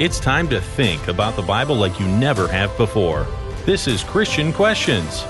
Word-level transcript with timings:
It's 0.00 0.18
time 0.18 0.48
to 0.48 0.60
think 0.60 1.06
about 1.06 1.36
the 1.36 1.42
Bible 1.42 1.76
like 1.76 2.00
you 2.00 2.06
never 2.08 2.48
have 2.48 2.76
before. 2.76 3.28
This 3.64 3.86
is 3.86 4.02
Christian 4.02 4.52
Questions. 4.52 5.22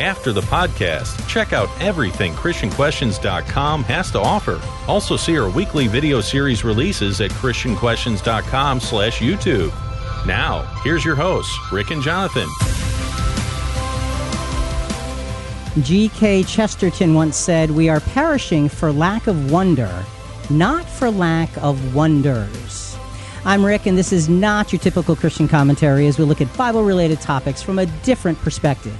After 0.00 0.32
the 0.32 0.40
podcast, 0.40 1.28
check 1.28 1.52
out 1.52 1.68
everything 1.80 2.32
ChristianQuestions.com 2.32 3.84
has 3.84 4.10
to 4.10 4.18
offer. 4.18 4.60
Also 4.88 5.16
see 5.16 5.38
our 5.38 5.48
weekly 5.48 5.86
video 5.86 6.20
series 6.20 6.64
releases 6.64 7.20
at 7.20 7.30
ChristianQuestions.com 7.30 8.80
slash 8.80 9.20
YouTube. 9.20 9.72
Now, 10.26 10.62
here's 10.82 11.04
your 11.04 11.14
hosts, 11.14 11.56
Rick 11.70 11.92
and 11.92 12.02
Jonathan. 12.02 12.48
G.K. 15.84 16.42
Chesterton 16.42 17.14
once 17.14 17.36
said, 17.36 17.70
We 17.70 17.88
are 17.88 18.00
perishing 18.00 18.68
for 18.68 18.90
lack 18.90 19.28
of 19.28 19.52
wonder, 19.52 20.04
not 20.50 20.84
for 20.88 21.08
lack 21.08 21.56
of 21.58 21.94
wonders. 21.94 22.87
I'm 23.48 23.64
Rick, 23.64 23.86
and 23.86 23.96
this 23.96 24.12
is 24.12 24.28
not 24.28 24.74
your 24.74 24.78
typical 24.78 25.16
Christian 25.16 25.48
commentary 25.48 26.06
as 26.06 26.18
we 26.18 26.26
look 26.26 26.42
at 26.42 26.54
Bible 26.54 26.84
related 26.84 27.18
topics 27.22 27.62
from 27.62 27.78
a 27.78 27.86
different 28.04 28.38
perspective. 28.40 28.94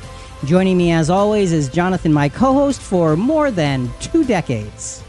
Joining 0.46 0.78
me, 0.78 0.90
as 0.90 1.10
always, 1.10 1.52
is 1.52 1.68
Jonathan, 1.68 2.14
my 2.14 2.30
co 2.30 2.54
host 2.54 2.80
for 2.80 3.14
more 3.14 3.50
than 3.50 3.90
two 4.00 4.24
decades. 4.24 5.04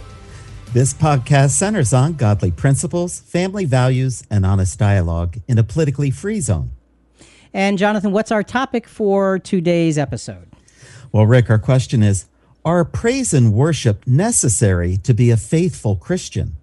This 0.73 0.94
podcast 0.94 1.52
centers 1.52 1.94
on 1.94 2.16
godly 2.16 2.52
principles, 2.52 3.21
family 3.21 3.63
values, 3.63 4.23
and 4.30 4.45
honest 4.45 4.77
dialogue 4.77 5.38
in 5.47 5.58
a 5.58 5.63
politically 5.63 6.11
free 6.11 6.41
zone. 6.41 6.71
And, 7.53 7.77
Jonathan, 7.77 8.11
what's 8.11 8.33
our 8.33 8.44
topic 8.44 8.89
for 8.89 9.39
today's 9.39 9.97
episode? 9.97 10.49
Well, 11.13 11.25
Rick, 11.25 11.49
our 11.49 11.59
question 11.59 12.03
is 12.03 12.25
Are 12.66 12.83
praise 12.83 13.33
and 13.33 13.53
worship 13.53 14.05
necessary 14.05 14.97
to 14.97 15.13
be 15.13 15.31
a 15.31 15.38
faithful 15.38 15.95
Christian? 15.95 16.58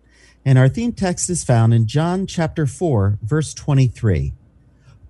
And 0.47 0.59
our 0.59 0.69
theme 0.69 0.93
text 0.93 1.29
is 1.29 1.43
found 1.43 1.75
in 1.75 1.89
John 1.89 2.25
chapter 2.25 2.69
4, 2.69 3.19
verse 3.21 3.53
23. 3.53 4.33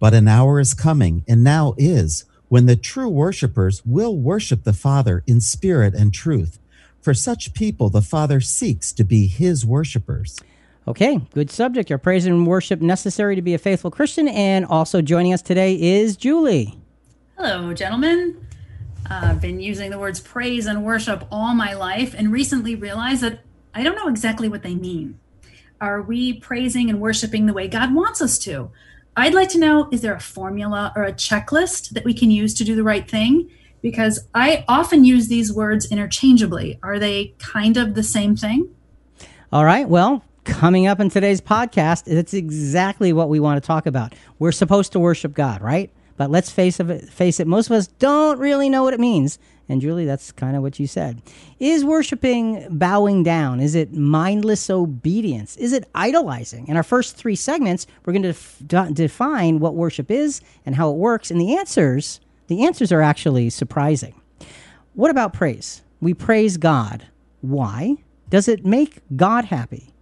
But 0.00 0.14
an 0.14 0.28
hour 0.28 0.58
is 0.58 0.72
coming, 0.72 1.27
and 1.28 1.44
now 1.44 1.74
is, 1.77 2.24
when 2.48 2.64
the 2.64 2.74
true 2.74 3.10
worshipers 3.10 3.84
will 3.84 4.16
worship 4.16 4.64
the 4.64 4.72
Father 4.72 5.22
in 5.27 5.42
spirit 5.42 5.92
and 5.92 6.14
truth. 6.14 6.58
For 7.02 7.12
such 7.12 7.52
people, 7.52 7.91
the 7.91 8.00
Father 8.00 8.41
seeks 8.41 8.94
to 8.94 9.05
be 9.05 9.27
his 9.27 9.66
worshipers. 9.66 10.41
Okay, 10.88 11.20
good 11.34 11.50
subject. 11.50 11.91
Are 11.91 11.98
praise 11.98 12.25
and 12.25 12.47
worship 12.47 12.80
necessary 12.80 13.36
to 13.36 13.42
be 13.42 13.53
a 13.53 13.58
faithful 13.58 13.91
Christian? 13.91 14.28
And 14.28 14.64
also 14.64 15.03
joining 15.03 15.34
us 15.34 15.42
today 15.42 15.78
is 15.78 16.16
Julie. 16.16 16.78
Hello, 17.36 17.75
gentlemen. 17.75 18.47
Uh, 19.10 19.20
I've 19.25 19.42
been 19.42 19.60
using 19.60 19.91
the 19.91 19.98
words 19.98 20.19
praise 20.19 20.64
and 20.64 20.82
worship 20.82 21.28
all 21.30 21.55
my 21.55 21.75
life 21.75 22.14
and 22.16 22.32
recently 22.32 22.75
realized 22.75 23.20
that 23.20 23.41
I 23.75 23.82
don't 23.82 23.97
know 23.97 24.08
exactly 24.08 24.48
what 24.48 24.62
they 24.62 24.75
mean. 24.75 25.20
Are 25.80 26.00
we 26.00 26.34
praising 26.34 26.88
and 26.88 27.00
worshiping 27.00 27.46
the 27.46 27.52
way 27.52 27.69
God 27.69 27.94
wants 27.94 28.22
us 28.22 28.38
to? 28.41 28.70
I'd 29.16 29.34
like 29.34 29.48
to 29.50 29.58
know 29.58 29.88
is 29.91 30.00
there 30.00 30.14
a 30.14 30.20
formula 30.20 30.92
or 30.96 31.05
a 31.05 31.12
checklist 31.12 31.91
that 31.91 32.05
we 32.05 32.14
can 32.14 32.30
use 32.30 32.55
to 32.55 32.64
do 32.64 32.74
the 32.74 32.82
right 32.82 33.08
thing? 33.08 33.50
Because 33.82 34.27
I 34.34 34.64
often 34.69 35.04
use 35.04 35.28
these 35.28 35.52
words 35.52 35.91
interchangeably. 35.91 36.78
Are 36.82 36.98
they 36.98 37.34
kind 37.38 37.77
of 37.77 37.94
the 37.94 38.02
same 38.02 38.36
thing? 38.36 38.69
All 39.52 39.64
right. 39.64 39.88
Well, 39.88 40.24
coming 40.44 40.86
up 40.86 40.98
in 41.00 41.10
today's 41.10 41.41
podcast, 41.41 42.04
it's 42.06 42.34
exactly 42.34 43.12
what 43.12 43.28
we 43.28 43.38
want 43.38 43.62
to 43.62 43.66
talk 43.66 43.86
about. 43.86 44.14
We're 44.38 44.52
supposed 44.52 44.92
to 44.92 44.98
worship 44.98 45.34
God, 45.34 45.60
right? 45.60 45.91
But 46.17 46.31
let's 46.31 46.50
face 46.50 46.81
it, 46.81 47.09
face 47.11 47.41
it, 47.41 47.47
most 47.47 47.67
of 47.67 47.72
us 47.72 47.86
don't 47.86 48.39
really 48.39 48.69
know 48.69 48.83
what 48.83 48.95
it 48.95 49.00
means. 49.00 49.39
And 49.69 49.81
Julie, 49.81 50.05
that's 50.05 50.31
kind 50.33 50.56
of 50.56 50.62
what 50.62 50.78
you 50.78 50.86
said. 50.86 51.20
Is 51.59 51.84
worshiping 51.84 52.67
bowing 52.70 53.22
down? 53.22 53.61
Is 53.61 53.75
it 53.75 53.92
mindless 53.92 54.70
obedience? 54.70 55.56
Is 55.56 55.72
it 55.72 55.89
idolizing? 55.94 56.69
In 56.69 56.77
our 56.77 56.84
first 56.84 57.17
three 57.17 57.34
segments, 57.34 57.87
we're 58.05 58.12
going 58.12 58.22
to 58.22 58.33
def- 58.33 58.94
define 58.94 59.59
what 59.59 59.75
worship 59.75 60.11
is 60.11 60.41
and 60.64 60.77
how 60.77 60.91
it 60.91 60.97
works. 60.97 61.31
And 61.31 61.41
the 61.41 61.56
answers, 61.56 62.20
the 62.47 62.64
answers 62.64 62.92
are 62.92 63.03
actually 63.03 63.50
surprising. 63.50 64.21
What 64.94 65.10
about 65.10 65.32
praise? 65.32 65.82
We 66.00 66.15
praise 66.15 66.56
God. 66.56 67.06
Why? 67.41 67.97
Does 68.31 68.49
it 68.49 68.65
make 68.65 69.00
God 69.16 69.47
happy? 69.47 69.93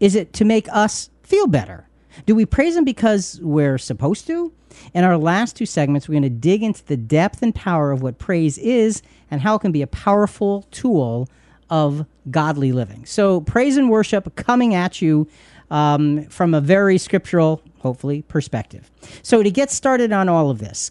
Is 0.00 0.14
it 0.14 0.32
to 0.34 0.44
make 0.44 0.68
us 0.72 1.10
feel 1.22 1.46
better? 1.46 1.88
Do 2.26 2.34
we 2.34 2.46
praise 2.46 2.76
Him 2.76 2.84
because 2.84 3.40
we're 3.42 3.78
supposed 3.78 4.26
to? 4.26 4.52
In 4.92 5.04
our 5.04 5.16
last 5.16 5.56
two 5.56 5.66
segments, 5.66 6.08
we're 6.08 6.14
going 6.14 6.22
to 6.22 6.30
dig 6.30 6.62
into 6.62 6.84
the 6.84 6.96
depth 6.96 7.42
and 7.42 7.54
power 7.54 7.92
of 7.92 8.02
what 8.02 8.18
praise 8.18 8.58
is 8.58 9.02
and 9.30 9.40
how 9.40 9.54
it 9.56 9.60
can 9.60 9.72
be 9.72 9.82
a 9.82 9.86
powerful 9.86 10.66
tool 10.70 11.28
of 11.70 12.06
godly 12.30 12.72
living. 12.72 13.04
So, 13.06 13.40
praise 13.40 13.76
and 13.76 13.90
worship 13.90 14.34
coming 14.36 14.74
at 14.74 15.00
you 15.00 15.28
um, 15.70 16.24
from 16.26 16.54
a 16.54 16.60
very 16.60 16.98
scriptural, 16.98 17.62
hopefully, 17.78 18.22
perspective. 18.22 18.90
So, 19.22 19.42
to 19.42 19.50
get 19.50 19.70
started 19.70 20.12
on 20.12 20.28
all 20.28 20.50
of 20.50 20.58
this, 20.58 20.90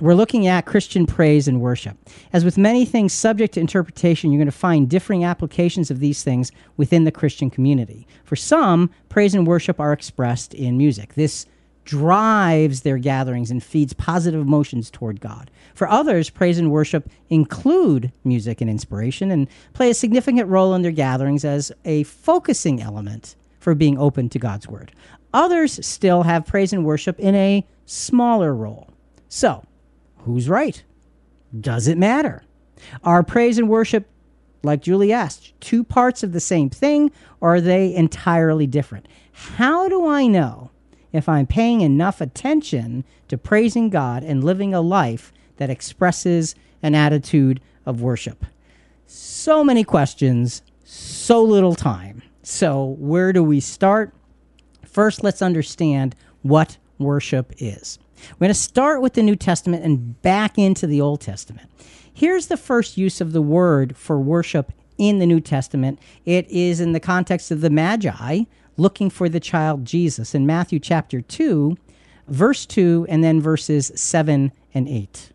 we're 0.00 0.14
looking 0.14 0.46
at 0.46 0.66
Christian 0.66 1.06
praise 1.06 1.46
and 1.46 1.60
worship. 1.60 1.96
As 2.32 2.44
with 2.44 2.56
many 2.56 2.84
things 2.84 3.12
subject 3.12 3.54
to 3.54 3.60
interpretation, 3.60 4.32
you're 4.32 4.38
going 4.38 4.46
to 4.46 4.52
find 4.52 4.88
differing 4.88 5.24
applications 5.24 5.90
of 5.90 6.00
these 6.00 6.22
things 6.22 6.50
within 6.76 7.04
the 7.04 7.12
Christian 7.12 7.50
community. 7.50 8.06
For 8.24 8.36
some, 8.36 8.90
praise 9.08 9.34
and 9.34 9.46
worship 9.46 9.78
are 9.78 9.92
expressed 9.92 10.54
in 10.54 10.78
music. 10.78 11.14
This 11.14 11.46
drives 11.84 12.82
their 12.82 12.98
gatherings 12.98 13.50
and 13.50 13.62
feeds 13.62 13.92
positive 13.92 14.40
emotions 14.40 14.90
toward 14.90 15.20
God. 15.20 15.50
For 15.74 15.88
others, 15.88 16.30
praise 16.30 16.58
and 16.58 16.70
worship 16.70 17.08
include 17.30 18.12
music 18.24 18.60
and 18.60 18.70
inspiration 18.70 19.30
and 19.30 19.48
play 19.72 19.90
a 19.90 19.94
significant 19.94 20.48
role 20.48 20.74
in 20.74 20.82
their 20.82 20.92
gatherings 20.92 21.44
as 21.44 21.72
a 21.84 22.04
focusing 22.04 22.80
element 22.80 23.34
for 23.58 23.74
being 23.74 23.98
open 23.98 24.28
to 24.30 24.38
God's 24.38 24.68
word. 24.68 24.92
Others 25.34 25.84
still 25.84 26.22
have 26.22 26.46
praise 26.46 26.72
and 26.72 26.84
worship 26.84 27.18
in 27.18 27.34
a 27.34 27.66
smaller 27.86 28.54
role. 28.54 28.88
So, 29.28 29.64
who's 30.24 30.48
right? 30.48 30.82
Does 31.58 31.88
it 31.88 31.98
matter? 31.98 32.42
Are 33.04 33.22
praise 33.22 33.58
and 33.58 33.68
worship, 33.68 34.08
like 34.62 34.82
Julie 34.82 35.12
asked, 35.12 35.58
two 35.60 35.84
parts 35.84 36.22
of 36.22 36.32
the 36.32 36.40
same 36.40 36.70
thing, 36.70 37.10
or 37.40 37.56
are 37.56 37.60
they 37.60 37.94
entirely 37.94 38.66
different? 38.66 39.06
How 39.32 39.88
do 39.88 40.06
I 40.06 40.26
know 40.26 40.70
if 41.12 41.28
I'm 41.28 41.46
paying 41.46 41.80
enough 41.80 42.20
attention 42.20 43.04
to 43.28 43.38
praising 43.38 43.90
God 43.90 44.22
and 44.22 44.44
living 44.44 44.74
a 44.74 44.80
life 44.80 45.32
that 45.56 45.70
expresses 45.70 46.54
an 46.82 46.94
attitude 46.94 47.60
of 47.86 48.00
worship? 48.00 48.44
So 49.06 49.64
many 49.64 49.84
questions, 49.84 50.62
so 50.84 51.42
little 51.42 51.74
time. 51.74 52.22
So, 52.42 52.96
where 52.98 53.32
do 53.32 53.42
we 53.42 53.60
start? 53.60 54.14
First, 54.84 55.22
let's 55.22 55.42
understand 55.42 56.14
what 56.42 56.78
worship 56.98 57.52
is. 57.58 57.98
We're 58.32 58.46
going 58.46 58.54
to 58.54 58.60
start 58.60 59.02
with 59.02 59.14
the 59.14 59.22
New 59.22 59.36
Testament 59.36 59.84
and 59.84 60.20
back 60.22 60.58
into 60.58 60.86
the 60.86 61.00
Old 61.00 61.20
Testament. 61.20 61.70
Here's 62.12 62.48
the 62.48 62.56
first 62.56 62.96
use 62.96 63.20
of 63.20 63.32
the 63.32 63.42
word 63.42 63.96
for 63.96 64.20
worship 64.20 64.72
in 64.98 65.18
the 65.18 65.26
New 65.26 65.40
Testament. 65.40 65.98
It 66.24 66.48
is 66.50 66.80
in 66.80 66.92
the 66.92 67.00
context 67.00 67.50
of 67.50 67.60
the 67.60 67.70
Magi 67.70 68.42
looking 68.76 69.10
for 69.10 69.28
the 69.28 69.40
child 69.40 69.84
Jesus 69.84 70.34
in 70.34 70.46
Matthew 70.46 70.78
chapter 70.78 71.20
2, 71.20 71.76
verse 72.28 72.66
2, 72.66 73.06
and 73.08 73.22
then 73.22 73.40
verses 73.40 73.92
7 73.94 74.52
and 74.74 74.88
8. 74.88 75.32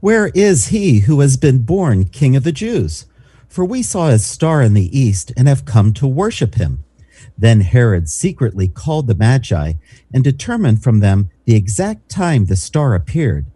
Where 0.00 0.28
is 0.28 0.68
he 0.68 1.00
who 1.00 1.20
has 1.20 1.36
been 1.36 1.62
born 1.62 2.06
King 2.06 2.34
of 2.36 2.44
the 2.44 2.52
Jews? 2.52 3.06
For 3.48 3.64
we 3.64 3.82
saw 3.82 4.08
his 4.08 4.24
star 4.24 4.62
in 4.62 4.74
the 4.74 4.98
east 4.98 5.32
and 5.36 5.46
have 5.46 5.64
come 5.64 5.92
to 5.94 6.06
worship 6.06 6.54
him. 6.54 6.84
Then 7.40 7.62
Herod 7.62 8.10
secretly 8.10 8.68
called 8.68 9.06
the 9.06 9.14
Magi 9.14 9.72
and 10.12 10.22
determined 10.22 10.82
from 10.82 11.00
them 11.00 11.30
the 11.46 11.56
exact 11.56 12.10
time 12.10 12.44
the 12.44 12.54
star 12.54 12.94
appeared. 12.94 13.46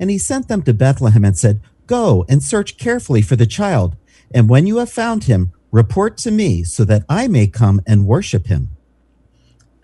And 0.00 0.10
he 0.10 0.16
sent 0.16 0.48
them 0.48 0.62
to 0.62 0.72
Bethlehem 0.72 1.26
and 1.26 1.36
said, 1.36 1.60
Go 1.86 2.24
and 2.26 2.42
search 2.42 2.78
carefully 2.78 3.20
for 3.20 3.36
the 3.36 3.46
child, 3.46 3.96
and 4.32 4.48
when 4.48 4.66
you 4.66 4.78
have 4.78 4.90
found 4.90 5.24
him, 5.24 5.52
report 5.70 6.16
to 6.18 6.30
me 6.30 6.64
so 6.64 6.84
that 6.84 7.04
I 7.06 7.28
may 7.28 7.46
come 7.46 7.82
and 7.86 8.06
worship 8.06 8.46
him. 8.46 8.70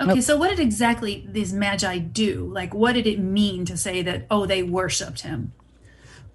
Okay, 0.00 0.22
so 0.22 0.38
what 0.38 0.48
did 0.48 0.60
exactly 0.60 1.26
these 1.28 1.52
magi 1.52 1.98
do? 1.98 2.50
Like, 2.50 2.72
what 2.72 2.94
did 2.94 3.06
it 3.06 3.18
mean 3.20 3.66
to 3.66 3.76
say 3.76 4.00
that, 4.00 4.26
oh, 4.30 4.46
they 4.46 4.62
worshiped 4.62 5.20
him? 5.20 5.52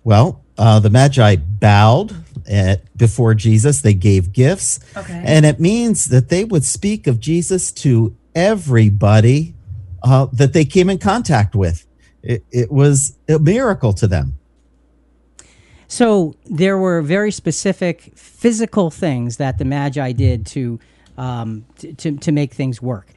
Well, 0.06 0.44
uh, 0.58 0.80
the 0.80 0.90
Magi 0.90 1.36
bowed 1.36 2.16
at, 2.48 2.96
before 2.98 3.34
Jesus. 3.34 3.82
They 3.82 3.96
gave 3.96 4.32
gifts. 4.32 4.80
Okay. 4.96 5.22
And 5.26 5.46
it 5.46 5.60
means 5.60 6.06
that 6.06 6.30
they 6.30 6.46
would 6.46 6.64
speak 6.64 7.08
of 7.08 7.20
Jesus 7.20 7.72
to 7.74 8.16
everybody 8.34 9.56
uh, 10.04 10.28
that 10.32 10.54
they 10.54 10.64
came 10.64 10.90
in 10.90 11.00
contact 11.00 11.56
with. 11.56 11.86
It, 12.22 12.46
it 12.52 12.72
was 12.72 13.18
a 13.28 13.40
miracle 13.40 13.94
to 13.94 14.08
them. 14.08 14.38
So 15.88 16.36
there 16.46 16.78
were 16.78 17.02
very 17.02 17.32
specific 17.32 18.12
physical 18.16 18.92
things 18.92 19.38
that 19.38 19.58
the 19.58 19.66
Magi 19.66 20.12
did 20.12 20.46
to 20.48 20.80
um, 21.18 21.66
to, 21.78 21.94
to, 21.94 22.18
to 22.18 22.32
make 22.32 22.54
things 22.54 22.82
work. 22.82 23.08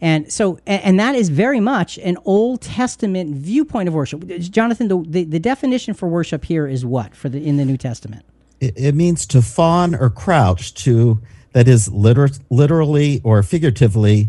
And 0.00 0.30
so, 0.30 0.58
and, 0.66 1.00
that 1.00 1.14
is 1.14 1.30
very 1.30 1.60
much 1.60 1.96
an 1.98 2.18
Old 2.26 2.60
Testament 2.60 3.34
viewpoint 3.34 3.88
of 3.88 3.94
worship. 3.94 4.26
Jonathan, 4.40 4.88
the, 4.88 5.02
the, 5.06 5.24
the 5.24 5.40
definition 5.40 5.94
for 5.94 6.06
worship 6.06 6.44
here 6.44 6.66
is 6.66 6.84
what 6.84 7.14
for 7.14 7.30
the 7.30 7.42
in 7.42 7.56
the 7.56 7.64
New 7.64 7.78
Testament? 7.78 8.24
It, 8.60 8.74
it 8.76 8.94
means 8.94 9.26
to 9.28 9.40
fawn 9.40 9.94
or 9.94 10.10
crouch 10.10 10.74
to 10.84 11.22
that 11.52 11.66
is 11.66 11.90
liter- 11.90 12.28
literally 12.50 13.22
or 13.24 13.42
figuratively 13.42 14.28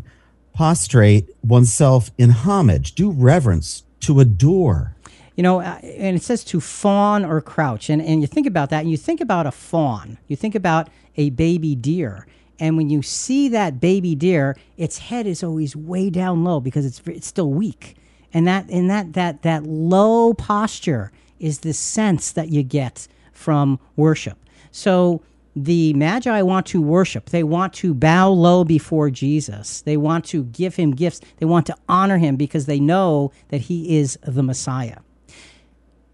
prostrate 0.56 1.28
oneself 1.44 2.12
in 2.18 2.30
homage, 2.30 2.94
do 2.94 3.12
reverence, 3.12 3.84
to 4.00 4.22
adore. 4.22 4.96
You 5.36 5.44
know, 5.44 5.60
uh, 5.60 5.80
and 5.84 6.16
it 6.16 6.24
says 6.24 6.44
to 6.46 6.62
fawn 6.62 7.26
or 7.26 7.42
crouch. 7.42 7.90
And, 7.90 8.02
and 8.02 8.22
you 8.22 8.28
think 8.28 8.48
about 8.48 8.70
that, 8.70 8.82
and 8.82 8.90
you 8.90 8.98
think 8.98 9.20
about 9.20 9.46
a 9.46 9.52
fawn, 9.52 10.18
you 10.28 10.36
think 10.36 10.56
about 10.56 10.90
a 11.18 11.30
baby 11.32 11.76
deer. 11.76 12.26
And 12.60 12.78
when 12.78 12.90
you 12.90 13.02
see 13.02 13.50
that 13.50 13.80
baby 13.80 14.16
deer, 14.16 14.58
its 14.78 14.98
head 14.98 15.28
is 15.28 15.44
always 15.44 15.76
way 15.76 16.10
down 16.10 16.44
low 16.44 16.60
because 16.60 16.86
it's, 16.86 17.02
it's 17.06 17.28
still 17.28 17.52
weak. 17.52 17.96
And 18.34 18.48
that, 18.48 18.70
and 18.70 18.90
that, 18.90 19.14
that, 19.14 19.44
that 19.44 19.64
low 19.64 20.34
posture 20.34 21.12
is 21.40 21.60
the 21.60 21.74
sense 21.74 22.32
that 22.32 22.50
you 22.50 22.64
get 22.64 23.08
from 23.32 23.80
worship. 23.96 24.38
So 24.72 25.22
the 25.56 25.94
Magi 25.94 26.42
want 26.42 26.66
to 26.68 26.82
worship. 26.82 27.30
They 27.30 27.44
want 27.44 27.74
to 27.74 27.94
bow 27.94 28.30
low 28.30 28.64
before 28.64 29.10
Jesus. 29.10 29.82
They 29.82 29.98
want 29.98 30.26
to 30.26 30.44
give 30.46 30.76
him 30.76 30.92
gifts. 30.92 31.22
They 31.38 31.46
want 31.46 31.66
to 31.68 31.76
honor 31.90 32.18
him 32.18 32.36
because 32.36 32.66
they 32.66 32.80
know 32.80 33.32
that 33.50 33.62
he 33.62 33.98
is 33.98 34.20
the 34.24 34.44
Messiah. 34.44 34.98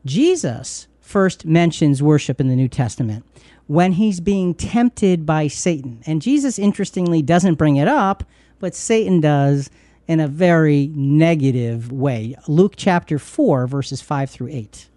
Jesus 0.06 0.88
first 1.02 1.46
mentions 1.46 2.02
worship 2.02 2.40
in 2.40 2.48
the 2.48 2.56
New 2.56 2.70
Testament 2.70 3.26
when 3.68 3.94
he's 3.94 4.20
being 4.20 4.54
tempted 4.54 5.26
by 5.26 5.48
Satan. 5.48 6.02
And 6.06 6.22
Jesus, 6.22 6.60
interestingly, 6.60 7.22
doesn't 7.22 7.56
bring 7.56 7.78
it 7.78 7.88
up, 7.88 8.24
but 8.60 8.76
Satan 8.76 9.20
does 9.22 9.70
in 10.08 10.20
a 10.20 10.28
very 10.28 10.88
negative 10.94 11.92
way. 11.92 12.36
Luke 12.48 12.74
chapter 12.76 13.18
4, 13.18 13.68
verses 13.68 14.02
5 14.02 14.30
through 14.30 14.50
8. 14.50 14.88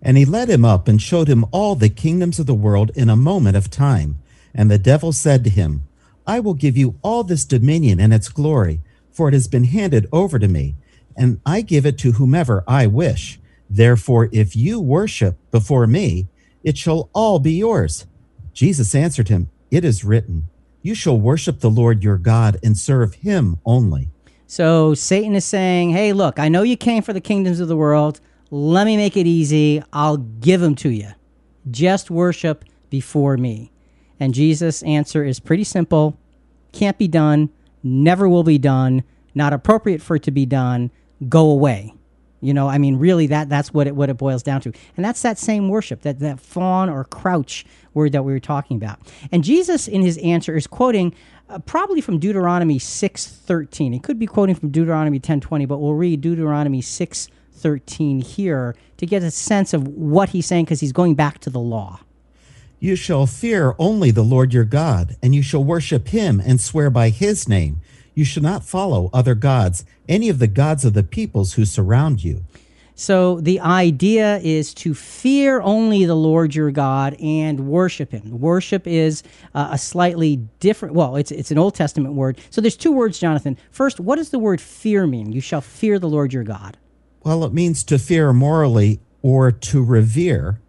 And 0.00 0.16
he 0.16 0.24
led 0.24 0.48
him 0.48 0.64
up 0.64 0.88
and 0.88 1.00
showed 1.00 1.28
him 1.28 1.44
all 1.50 1.74
the 1.74 1.88
kingdoms 1.88 2.38
of 2.38 2.46
the 2.46 2.54
world 2.54 2.90
in 2.94 3.08
a 3.08 3.16
moment 3.16 3.56
of 3.56 3.70
time. 3.70 4.18
And 4.54 4.70
the 4.70 4.78
devil 4.78 5.12
said 5.12 5.44
to 5.44 5.50
him, 5.50 5.84
I 6.26 6.40
will 6.40 6.54
give 6.54 6.76
you 6.76 6.98
all 7.02 7.24
this 7.24 7.44
dominion 7.44 7.98
and 7.98 8.12
its 8.12 8.28
glory, 8.28 8.80
for 9.10 9.28
it 9.28 9.34
has 9.34 9.48
been 9.48 9.64
handed 9.64 10.08
over 10.12 10.38
to 10.38 10.48
me, 10.48 10.76
and 11.16 11.40
I 11.44 11.60
give 11.60 11.84
it 11.84 11.98
to 11.98 12.12
whomever 12.12 12.64
I 12.66 12.86
wish. 12.86 13.40
Therefore, 13.68 14.28
if 14.32 14.54
you 14.54 14.80
worship 14.80 15.36
before 15.50 15.86
me, 15.86 16.28
it 16.62 16.78
shall 16.78 17.10
all 17.12 17.38
be 17.38 17.52
yours. 17.52 18.06
Jesus 18.52 18.94
answered 18.94 19.28
him, 19.28 19.50
It 19.70 19.84
is 19.84 20.04
written, 20.04 20.48
You 20.82 20.94
shall 20.94 21.18
worship 21.18 21.60
the 21.60 21.70
Lord 21.70 22.04
your 22.04 22.18
God 22.18 22.58
and 22.62 22.76
serve 22.76 23.14
him 23.14 23.58
only. 23.64 24.10
So 24.46 24.94
Satan 24.94 25.34
is 25.34 25.44
saying, 25.44 25.90
Hey, 25.90 26.12
look, 26.12 26.38
I 26.38 26.48
know 26.48 26.62
you 26.62 26.76
came 26.76 27.02
for 27.02 27.12
the 27.12 27.20
kingdoms 27.20 27.60
of 27.60 27.68
the 27.68 27.76
world. 27.76 28.20
Let 28.50 28.84
me 28.84 28.96
make 28.96 29.16
it 29.16 29.26
easy. 29.26 29.82
I'll 29.92 30.18
give 30.18 30.60
them 30.60 30.74
to 30.76 30.90
you. 30.90 31.08
Just 31.70 32.10
worship 32.10 32.64
before 32.90 33.36
me. 33.36 33.72
And 34.20 34.34
Jesus' 34.34 34.82
answer 34.82 35.24
is 35.24 35.40
pretty 35.40 35.64
simple 35.64 36.18
can't 36.72 36.98
be 36.98 37.08
done, 37.08 37.50
never 37.82 38.28
will 38.28 38.44
be 38.44 38.58
done, 38.58 39.04
not 39.34 39.52
appropriate 39.52 40.02
for 40.02 40.16
it 40.16 40.22
to 40.24 40.30
be 40.30 40.46
done, 40.46 40.90
go 41.28 41.50
away. 41.50 41.94
You 42.42 42.52
know, 42.52 42.68
I 42.68 42.76
mean, 42.76 42.96
really, 42.96 43.28
that 43.28 43.48
that's 43.48 43.72
what 43.72 43.86
it 43.86 43.94
what 43.94 44.10
it 44.10 44.18
boils 44.18 44.42
down 44.42 44.60
to, 44.62 44.72
and 44.96 45.04
that's 45.04 45.22
that 45.22 45.38
same 45.38 45.68
worship, 45.68 46.02
that 46.02 46.18
that 46.18 46.40
fawn 46.40 46.90
or 46.90 47.04
crouch 47.04 47.64
word 47.94 48.10
that 48.12 48.24
we 48.24 48.32
were 48.32 48.40
talking 48.40 48.76
about. 48.76 48.98
And 49.30 49.44
Jesus, 49.44 49.86
in 49.86 50.02
his 50.02 50.18
answer, 50.18 50.56
is 50.56 50.66
quoting 50.66 51.14
uh, 51.48 51.60
probably 51.60 52.00
from 52.00 52.18
Deuteronomy 52.18 52.80
six 52.80 53.26
thirteen. 53.26 53.92
He 53.92 54.00
could 54.00 54.18
be 54.18 54.26
quoting 54.26 54.56
from 54.56 54.70
Deuteronomy 54.70 55.20
ten 55.20 55.40
twenty, 55.40 55.66
but 55.66 55.78
we'll 55.78 55.94
read 55.94 56.20
Deuteronomy 56.20 56.82
six 56.82 57.28
thirteen 57.52 58.20
here 58.20 58.74
to 58.96 59.06
get 59.06 59.22
a 59.22 59.30
sense 59.30 59.72
of 59.72 59.86
what 59.86 60.30
he's 60.30 60.46
saying 60.46 60.64
because 60.64 60.80
he's 60.80 60.92
going 60.92 61.14
back 61.14 61.38
to 61.38 61.50
the 61.50 61.60
law. 61.60 62.00
You 62.80 62.96
shall 62.96 63.26
fear 63.26 63.76
only 63.78 64.10
the 64.10 64.24
Lord 64.24 64.52
your 64.52 64.64
God, 64.64 65.14
and 65.22 65.32
you 65.32 65.42
shall 65.42 65.62
worship 65.62 66.08
him 66.08 66.42
and 66.44 66.60
swear 66.60 66.90
by 66.90 67.10
his 67.10 67.48
name. 67.48 67.80
You 68.14 68.24
should 68.24 68.42
not 68.42 68.64
follow 68.64 69.10
other 69.12 69.34
gods, 69.34 69.84
any 70.08 70.28
of 70.28 70.38
the 70.38 70.46
gods 70.46 70.84
of 70.84 70.94
the 70.94 71.02
peoples 71.02 71.54
who 71.54 71.64
surround 71.64 72.22
you. 72.22 72.44
So 72.94 73.40
the 73.40 73.58
idea 73.60 74.38
is 74.38 74.74
to 74.74 74.94
fear 74.94 75.60
only 75.62 76.04
the 76.04 76.14
Lord 76.14 76.54
your 76.54 76.70
God 76.70 77.16
and 77.20 77.66
worship 77.66 78.12
Him. 78.12 78.38
Worship 78.38 78.86
is 78.86 79.22
uh, 79.54 79.70
a 79.72 79.78
slightly 79.78 80.36
different. 80.60 80.94
Well, 80.94 81.16
it's 81.16 81.30
it's 81.30 81.50
an 81.50 81.58
Old 81.58 81.74
Testament 81.74 82.14
word. 82.14 82.38
So 82.50 82.60
there's 82.60 82.76
two 82.76 82.92
words, 82.92 83.18
Jonathan. 83.18 83.56
First, 83.70 83.98
what 83.98 84.16
does 84.16 84.30
the 84.30 84.38
word 84.38 84.60
fear 84.60 85.06
mean? 85.06 85.32
You 85.32 85.40
shall 85.40 85.62
fear 85.62 85.98
the 85.98 86.08
Lord 86.08 86.32
your 86.32 86.44
God. 86.44 86.76
Well, 87.24 87.44
it 87.44 87.52
means 87.52 87.82
to 87.84 87.98
fear 87.98 88.32
morally 88.32 89.00
or 89.22 89.50
to 89.50 89.82
revere. 89.82 90.60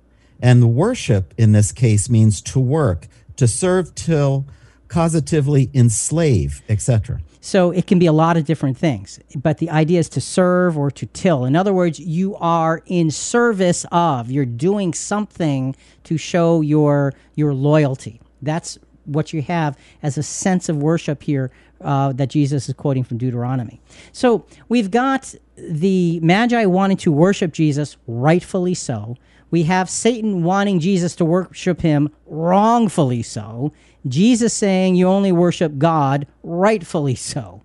And 0.41 0.75
worship 0.75 1.33
in 1.37 1.51
this 1.51 1.71
case 1.71 2.09
means 2.09 2.41
to 2.41 2.59
work, 2.59 3.07
to 3.37 3.47
serve 3.47 3.95
till 3.95 4.45
causatively 4.87 5.73
enslave, 5.73 6.61
etc. 6.69 7.21
So 7.45 7.71
it 7.71 7.87
can 7.87 7.99
be 7.99 8.05
a 8.05 8.13
lot 8.13 8.37
of 8.37 8.45
different 8.45 8.77
things, 8.77 9.19
but 9.35 9.57
the 9.57 9.69
idea 9.69 9.99
is 9.99 10.07
to 10.09 10.21
serve 10.21 10.77
or 10.77 10.89
to 10.91 11.05
till. 11.07 11.43
In 11.43 11.57
other 11.57 11.73
words, 11.73 11.99
you 11.99 12.37
are 12.37 12.81
in 12.85 13.11
service 13.11 13.85
of, 13.91 14.31
you're 14.31 14.45
doing 14.45 14.93
something 14.93 15.75
to 16.05 16.17
show 16.17 16.61
your 16.61 17.13
your 17.35 17.53
loyalty. 17.53 18.21
That's 18.41 18.79
what 19.03 19.33
you 19.33 19.41
have 19.41 19.77
as 20.01 20.17
a 20.17 20.23
sense 20.23 20.69
of 20.69 20.77
worship 20.77 21.23
here 21.23 21.51
uh, 21.81 22.13
that 22.13 22.29
Jesus 22.29 22.69
is 22.69 22.75
quoting 22.75 23.03
from 23.03 23.17
Deuteronomy. 23.17 23.81
So 24.13 24.45
we've 24.69 24.89
got 24.89 25.35
the 25.57 26.21
Magi 26.21 26.63
wanting 26.63 26.95
to 26.97 27.11
worship 27.11 27.51
Jesus, 27.51 27.97
rightfully 28.07 28.73
so. 28.73 29.17
We 29.53 29.65
have 29.65 29.87
Satan 29.87 30.41
wanting 30.41 30.79
Jesus 30.79 31.15
to 31.17 31.25
worship 31.25 31.81
him, 31.81 32.09
wrongfully 32.25 33.21
so. 33.21 33.71
Jesus 34.07 34.51
saying 34.51 34.95
you 34.95 35.07
only 35.07 35.31
worship 35.31 35.77
God, 35.77 36.25
rightfully 36.41 37.13
so. 37.13 37.61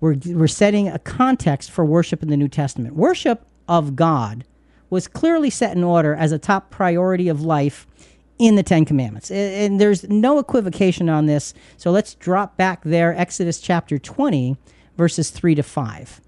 We're, 0.00 0.16
we're 0.26 0.48
setting 0.48 0.88
a 0.88 0.98
context 0.98 1.70
for 1.70 1.84
worship 1.84 2.20
in 2.24 2.30
the 2.30 2.36
New 2.36 2.48
Testament. 2.48 2.96
Worship 2.96 3.46
of 3.68 3.94
God 3.94 4.44
was 4.90 5.06
clearly 5.06 5.50
set 5.50 5.76
in 5.76 5.84
order 5.84 6.16
as 6.16 6.32
a 6.32 6.38
top 6.38 6.68
priority 6.68 7.28
of 7.28 7.42
life 7.42 7.86
in 8.40 8.56
the 8.56 8.64
Ten 8.64 8.84
Commandments. 8.84 9.30
And, 9.30 9.80
there's 9.80 10.02
no 10.08 10.40
equivocation 10.40 11.08
on 11.08 11.26
this. 11.26 11.54
So 11.76 11.92
let's 11.92 12.14
drop 12.14 12.56
back 12.56 12.82
there, 12.82 13.16
Exodus 13.16 13.60
chapter 13.60 14.00
20, 14.00 14.56
verses 14.96 15.30
3 15.30 15.54
to 15.54 15.62
5. 15.62 16.20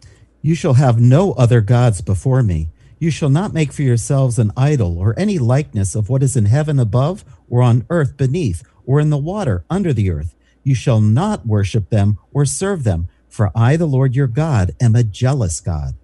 You 0.42 0.54
shall 0.54 0.74
have 0.74 1.00
no 1.00 1.32
other 1.32 1.60
gods 1.60 2.02
before 2.02 2.44
me. 2.44 2.68
You 3.00 3.10
shall 3.10 3.30
not 3.30 3.54
make 3.54 3.72
for 3.72 3.80
yourselves 3.80 4.38
an 4.38 4.52
idol 4.58 4.98
or 4.98 5.18
any 5.18 5.38
likeness 5.38 5.94
of 5.94 6.10
what 6.10 6.22
is 6.22 6.36
in 6.36 6.44
heaven 6.44 6.78
above, 6.78 7.24
or 7.48 7.62
on 7.62 7.86
earth 7.88 8.18
beneath, 8.18 8.62
or 8.84 9.00
in 9.00 9.08
the 9.08 9.16
water 9.16 9.64
under 9.70 9.94
the 9.94 10.10
earth. 10.10 10.34
You 10.62 10.74
shall 10.74 11.00
not 11.00 11.46
worship 11.46 11.88
them 11.88 12.18
or 12.30 12.44
serve 12.44 12.84
them, 12.84 13.08
for 13.26 13.50
I, 13.54 13.76
the 13.76 13.86
Lord 13.86 14.14
your 14.14 14.26
God, 14.26 14.72
am 14.82 14.94
a 14.94 15.02
jealous 15.02 15.60
God. 15.60 15.94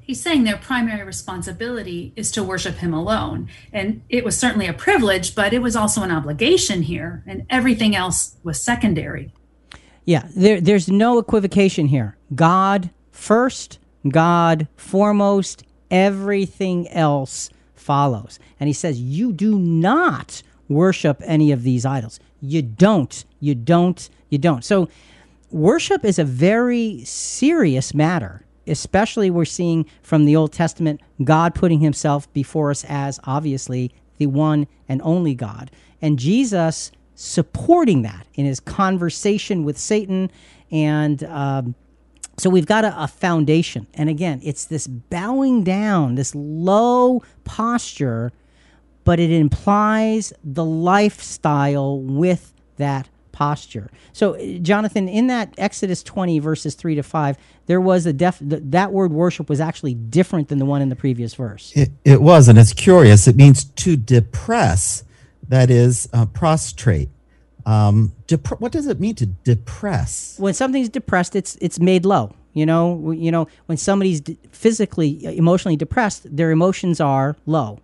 He's 0.00 0.22
saying 0.22 0.44
their 0.44 0.58
primary 0.58 1.04
responsibility 1.04 2.12
is 2.14 2.30
to 2.32 2.44
worship 2.44 2.76
him 2.76 2.94
alone. 2.94 3.48
And 3.72 4.02
it 4.08 4.24
was 4.24 4.38
certainly 4.38 4.68
a 4.68 4.72
privilege, 4.72 5.34
but 5.34 5.52
it 5.52 5.60
was 5.60 5.74
also 5.74 6.02
an 6.02 6.12
obligation 6.12 6.82
here, 6.82 7.24
and 7.26 7.46
everything 7.50 7.96
else 7.96 8.36
was 8.44 8.62
secondary. 8.62 9.32
Yeah, 10.04 10.28
there, 10.36 10.60
there's 10.60 10.88
no 10.88 11.18
equivocation 11.18 11.86
here. 11.86 12.16
God 12.32 12.90
first, 13.10 13.80
God 14.08 14.68
foremost, 14.76 15.64
everything 15.92 16.88
else 16.88 17.50
follows. 17.74 18.40
And 18.58 18.66
he 18.66 18.72
says, 18.72 19.00
You 19.00 19.32
do 19.32 19.58
not 19.58 20.42
worship 20.68 21.22
any 21.24 21.52
of 21.52 21.62
these 21.62 21.86
idols. 21.86 22.18
You 22.40 22.62
don't, 22.62 23.24
you 23.38 23.54
don't, 23.54 24.08
you 24.30 24.38
don't. 24.38 24.64
So, 24.64 24.88
worship 25.50 26.04
is 26.04 26.18
a 26.18 26.24
very 26.24 27.04
serious 27.04 27.94
matter, 27.94 28.44
especially 28.66 29.30
we're 29.30 29.44
seeing 29.44 29.86
from 30.02 30.24
the 30.24 30.34
Old 30.34 30.52
Testament 30.52 31.00
God 31.22 31.54
putting 31.54 31.80
himself 31.80 32.32
before 32.32 32.70
us 32.70 32.84
as 32.88 33.20
obviously 33.24 33.92
the 34.18 34.26
one 34.26 34.66
and 34.88 35.00
only 35.04 35.34
God. 35.34 35.70
And 36.00 36.18
Jesus 36.18 36.90
supporting 37.14 38.02
that 38.02 38.26
in 38.34 38.46
his 38.46 38.58
conversation 38.58 39.64
with 39.64 39.78
Satan. 39.78 40.30
And 40.70 41.22
um, 41.24 41.74
so 42.38 42.50
we've 42.50 42.66
got 42.66 42.84
a, 42.84 43.02
a 43.02 43.08
foundation. 43.08 43.86
And 43.94 44.08
again, 44.08 44.40
it's 44.42 44.64
this 44.64 44.86
bowing 44.86 45.64
down, 45.64 46.14
this 46.14 46.34
low 46.34 47.22
posture 47.44 48.32
but 49.04 49.18
it 49.18 49.30
implies 49.30 50.32
the 50.44 50.64
lifestyle 50.64 52.00
with 52.00 52.52
that 52.76 53.08
posture. 53.32 53.90
So, 54.12 54.36
Jonathan, 54.60 55.08
in 55.08 55.26
that 55.28 55.54
Exodus 55.58 56.02
20, 56.02 56.38
verses 56.38 56.74
3 56.74 56.96
to 56.96 57.02
5, 57.02 57.36
there 57.66 57.80
was 57.80 58.06
a 58.06 58.12
def, 58.12 58.38
that 58.40 58.92
word 58.92 59.12
worship 59.12 59.48
was 59.48 59.60
actually 59.60 59.94
different 59.94 60.48
than 60.48 60.58
the 60.58 60.66
one 60.66 60.82
in 60.82 60.88
the 60.88 60.96
previous 60.96 61.34
verse. 61.34 61.72
It, 61.74 61.90
it 62.04 62.20
was, 62.20 62.48
and 62.48 62.58
it's 62.58 62.72
curious. 62.72 63.26
It 63.26 63.36
means 63.36 63.64
to 63.64 63.96
depress, 63.96 65.04
that 65.48 65.70
is, 65.70 66.08
uh, 66.12 66.26
prostrate. 66.26 67.08
Um, 67.66 68.12
dep- 68.26 68.60
what 68.60 68.72
does 68.72 68.86
it 68.86 69.00
mean 69.00 69.14
to 69.16 69.26
depress? 69.26 70.36
When 70.38 70.54
something's 70.54 70.88
depressed, 70.88 71.36
it's 71.36 71.56
it's 71.60 71.78
made 71.78 72.04
low. 72.04 72.34
You 72.52 72.66
know, 72.66 73.12
you 73.12 73.30
know, 73.30 73.46
when 73.66 73.78
somebody's 73.78 74.20
physically, 74.50 75.24
emotionally 75.24 75.76
depressed, 75.76 76.36
their 76.36 76.50
emotions 76.50 77.00
are 77.00 77.36
low. 77.46 77.78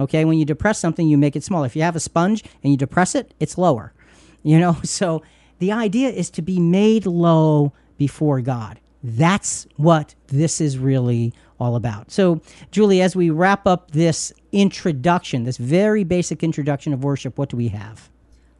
Okay, 0.00 0.24
when 0.24 0.38
you 0.38 0.44
depress 0.44 0.78
something, 0.78 1.06
you 1.06 1.18
make 1.18 1.36
it 1.36 1.44
smaller. 1.44 1.66
If 1.66 1.76
you 1.76 1.82
have 1.82 1.94
a 1.94 2.00
sponge 2.00 2.42
and 2.62 2.72
you 2.72 2.76
depress 2.76 3.14
it, 3.14 3.34
it's 3.40 3.58
lower. 3.58 3.92
You 4.46 4.58
know, 4.60 4.76
so 4.84 5.22
the 5.58 5.72
idea 5.72 6.10
is 6.10 6.28
to 6.32 6.42
be 6.42 6.60
made 6.60 7.06
low 7.06 7.72
before 7.96 8.42
God. 8.42 8.78
That's 9.02 9.66
what 9.76 10.14
this 10.26 10.60
is 10.60 10.76
really 10.76 11.32
all 11.58 11.76
about. 11.76 12.10
So, 12.10 12.42
Julie, 12.70 13.00
as 13.00 13.16
we 13.16 13.30
wrap 13.30 13.66
up 13.66 13.92
this 13.92 14.34
introduction, 14.52 15.44
this 15.44 15.56
very 15.56 16.04
basic 16.04 16.42
introduction 16.42 16.92
of 16.92 17.04
worship, 17.04 17.38
what 17.38 17.48
do 17.48 17.56
we 17.56 17.68
have? 17.68 18.10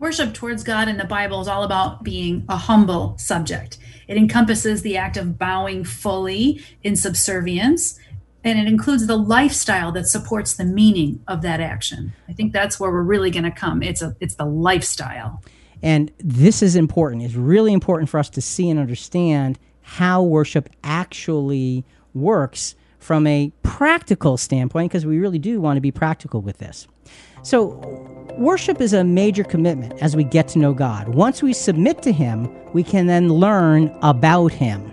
Worship 0.04 0.34
towards 0.34 0.62
God 0.62 0.86
in 0.88 0.98
the 0.98 1.06
Bible 1.06 1.40
is 1.40 1.48
all 1.48 1.62
about 1.62 2.04
being 2.04 2.44
a 2.50 2.58
humble 2.58 3.16
subject. 3.16 3.78
It 4.06 4.18
encompasses 4.18 4.82
the 4.82 4.98
act 4.98 5.16
of 5.16 5.38
bowing 5.38 5.82
fully 5.82 6.60
in 6.82 6.94
subservience, 6.94 7.98
and 8.44 8.58
it 8.58 8.66
includes 8.66 9.06
the 9.06 9.16
lifestyle 9.16 9.92
that 9.92 10.06
supports 10.06 10.56
the 10.56 10.66
meaning 10.66 11.24
of 11.26 11.40
that 11.40 11.58
action. 11.58 12.12
I 12.28 12.34
think 12.34 12.52
that's 12.52 12.78
where 12.78 12.90
we're 12.90 13.00
really 13.00 13.30
going 13.30 13.44
to 13.44 13.50
come. 13.50 13.82
It's 13.82 14.02
a 14.02 14.14
it's 14.20 14.34
the 14.34 14.44
lifestyle. 14.44 15.42
And 15.82 16.12
this 16.18 16.62
is 16.62 16.76
important. 16.76 17.22
It's 17.22 17.34
really 17.34 17.72
important 17.72 18.10
for 18.10 18.20
us 18.20 18.28
to 18.28 18.42
see 18.42 18.68
and 18.68 18.78
understand 18.78 19.58
how 19.80 20.22
worship 20.22 20.68
actually 20.84 21.82
works 22.12 22.74
from 22.98 23.26
a 23.26 23.52
practical 23.62 24.36
standpoint, 24.36 24.92
because 24.92 25.06
we 25.06 25.18
really 25.18 25.38
do 25.38 25.62
want 25.62 25.78
to 25.78 25.80
be 25.80 25.90
practical 25.90 26.42
with 26.42 26.58
this. 26.58 26.88
So, 27.44 27.66
worship 28.38 28.80
is 28.80 28.94
a 28.94 29.04
major 29.04 29.44
commitment 29.44 30.02
as 30.02 30.16
we 30.16 30.24
get 30.24 30.48
to 30.48 30.58
know 30.58 30.72
God. 30.72 31.10
Once 31.10 31.42
we 31.42 31.52
submit 31.52 32.00
to 32.02 32.10
Him, 32.10 32.48
we 32.72 32.82
can 32.82 33.06
then 33.06 33.28
learn 33.28 33.94
about 34.00 34.50
Him. 34.50 34.90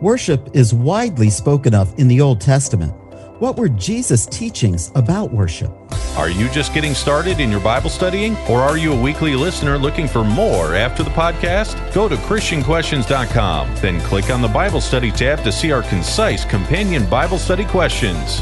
Worship 0.00 0.48
is 0.54 0.72
widely 0.72 1.28
spoken 1.28 1.74
of 1.74 1.96
in 1.98 2.08
the 2.08 2.22
Old 2.22 2.40
Testament. 2.40 2.94
What 3.38 3.58
were 3.58 3.68
Jesus' 3.68 4.24
teachings 4.24 4.90
about 4.94 5.30
worship? 5.30 5.70
Are 6.16 6.30
you 6.30 6.48
just 6.48 6.72
getting 6.72 6.94
started 6.94 7.38
in 7.38 7.50
your 7.50 7.60
Bible 7.60 7.90
studying? 7.90 8.34
Or 8.48 8.60
are 8.60 8.78
you 8.78 8.94
a 8.94 9.00
weekly 9.00 9.34
listener 9.34 9.76
looking 9.76 10.08
for 10.08 10.24
more 10.24 10.74
after 10.74 11.02
the 11.02 11.10
podcast? 11.10 11.76
Go 11.92 12.08
to 12.08 12.16
ChristianQuestions.com, 12.16 13.74
then 13.76 14.00
click 14.00 14.30
on 14.30 14.40
the 14.40 14.48
Bible 14.48 14.80
Study 14.80 15.10
tab 15.10 15.44
to 15.44 15.52
see 15.52 15.70
our 15.70 15.82
concise 15.82 16.46
companion 16.46 17.08
Bible 17.10 17.38
study 17.38 17.66
questions. 17.66 18.40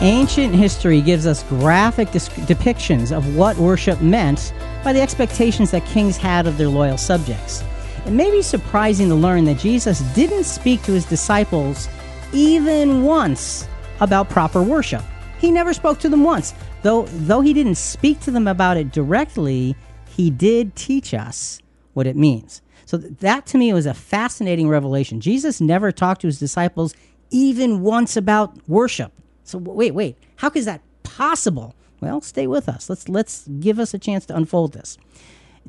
Ancient 0.00 0.54
history 0.54 1.00
gives 1.00 1.26
us 1.26 1.42
graphic 1.44 2.08
depictions 2.08 3.16
of 3.16 3.34
what 3.34 3.56
worship 3.56 4.02
meant 4.02 4.52
by 4.84 4.92
the 4.92 5.00
expectations 5.00 5.70
that 5.70 5.86
kings 5.86 6.18
had 6.18 6.46
of 6.46 6.58
their 6.58 6.68
loyal 6.68 6.98
subjects. 6.98 7.64
It 8.04 8.10
may 8.10 8.30
be 8.30 8.42
surprising 8.42 9.08
to 9.08 9.14
learn 9.14 9.46
that 9.46 9.58
Jesus 9.58 10.00
didn't 10.14 10.44
speak 10.44 10.82
to 10.82 10.92
his 10.92 11.06
disciples 11.06 11.88
even 12.34 13.04
once 13.04 13.66
about 14.00 14.28
proper 14.28 14.62
worship. 14.62 15.02
He 15.38 15.50
never 15.50 15.72
spoke 15.72 15.98
to 16.00 16.10
them 16.10 16.24
once. 16.24 16.52
Though 16.82 17.06
though 17.06 17.40
he 17.40 17.54
didn't 17.54 17.76
speak 17.76 18.20
to 18.20 18.30
them 18.30 18.46
about 18.46 18.76
it 18.76 18.92
directly, 18.92 19.74
he 20.14 20.28
did 20.28 20.76
teach 20.76 21.14
us 21.14 21.58
what 21.94 22.06
it 22.06 22.16
means. 22.16 22.60
So 22.84 22.98
that 22.98 23.46
to 23.46 23.58
me 23.58 23.72
was 23.72 23.86
a 23.86 23.94
fascinating 23.94 24.68
revelation. 24.68 25.22
Jesus 25.22 25.58
never 25.58 25.90
talked 25.90 26.20
to 26.20 26.26
his 26.26 26.38
disciples 26.38 26.94
even 27.30 27.80
once 27.80 28.14
about 28.14 28.56
worship. 28.68 29.10
So 29.46 29.58
wait, 29.58 29.94
wait. 29.94 30.18
How 30.36 30.50
is 30.54 30.64
that 30.66 30.82
possible? 31.02 31.74
Well, 32.00 32.20
stay 32.20 32.46
with 32.46 32.68
us. 32.68 32.90
Let's 32.90 33.08
let's 33.08 33.48
give 33.60 33.78
us 33.78 33.94
a 33.94 33.98
chance 33.98 34.26
to 34.26 34.36
unfold 34.36 34.72
this. 34.72 34.98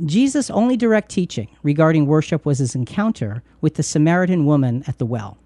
Jesus' 0.05 0.50
only 0.50 0.77
direct 0.77 1.10
teaching 1.10 1.48
regarding 1.63 2.05
worship 2.05 2.46
was 2.46 2.60
his 2.60 2.75
encounter 2.75 3.43
with 3.62 3.75
the 3.75 3.84
Samaritan 3.84 4.46
woman 4.46 4.84
at 4.88 4.98
the 4.98 5.05
well. 5.05 5.38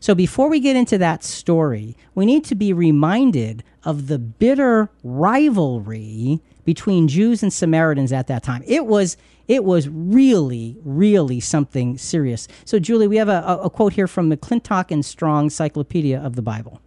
So 0.00 0.14
before 0.14 0.48
we 0.48 0.60
get 0.60 0.76
into 0.76 0.98
that 0.98 1.22
story, 1.22 1.96
we 2.14 2.26
need 2.26 2.44
to 2.46 2.54
be 2.54 2.72
reminded 2.72 3.62
of 3.84 4.08
the 4.08 4.18
bitter 4.18 4.90
rivalry 5.04 6.40
between 6.64 7.06
Jews 7.06 7.42
and 7.42 7.52
Samaritans 7.52 8.12
at 8.12 8.26
that 8.26 8.42
time. 8.42 8.62
It 8.66 8.86
was 8.86 9.16
it 9.46 9.64
was 9.64 9.88
really, 9.88 10.76
really 10.84 11.40
something 11.40 11.96
serious. 11.96 12.48
So, 12.66 12.78
Julie, 12.78 13.08
we 13.08 13.16
have 13.16 13.30
a, 13.30 13.60
a 13.62 13.70
quote 13.70 13.94
here 13.94 14.06
from 14.06 14.30
McClintock 14.30 14.90
and 14.90 15.02
Strong 15.02 15.44
Encyclopedia 15.44 16.20
of 16.20 16.36
the 16.36 16.42
Bible. 16.42 16.82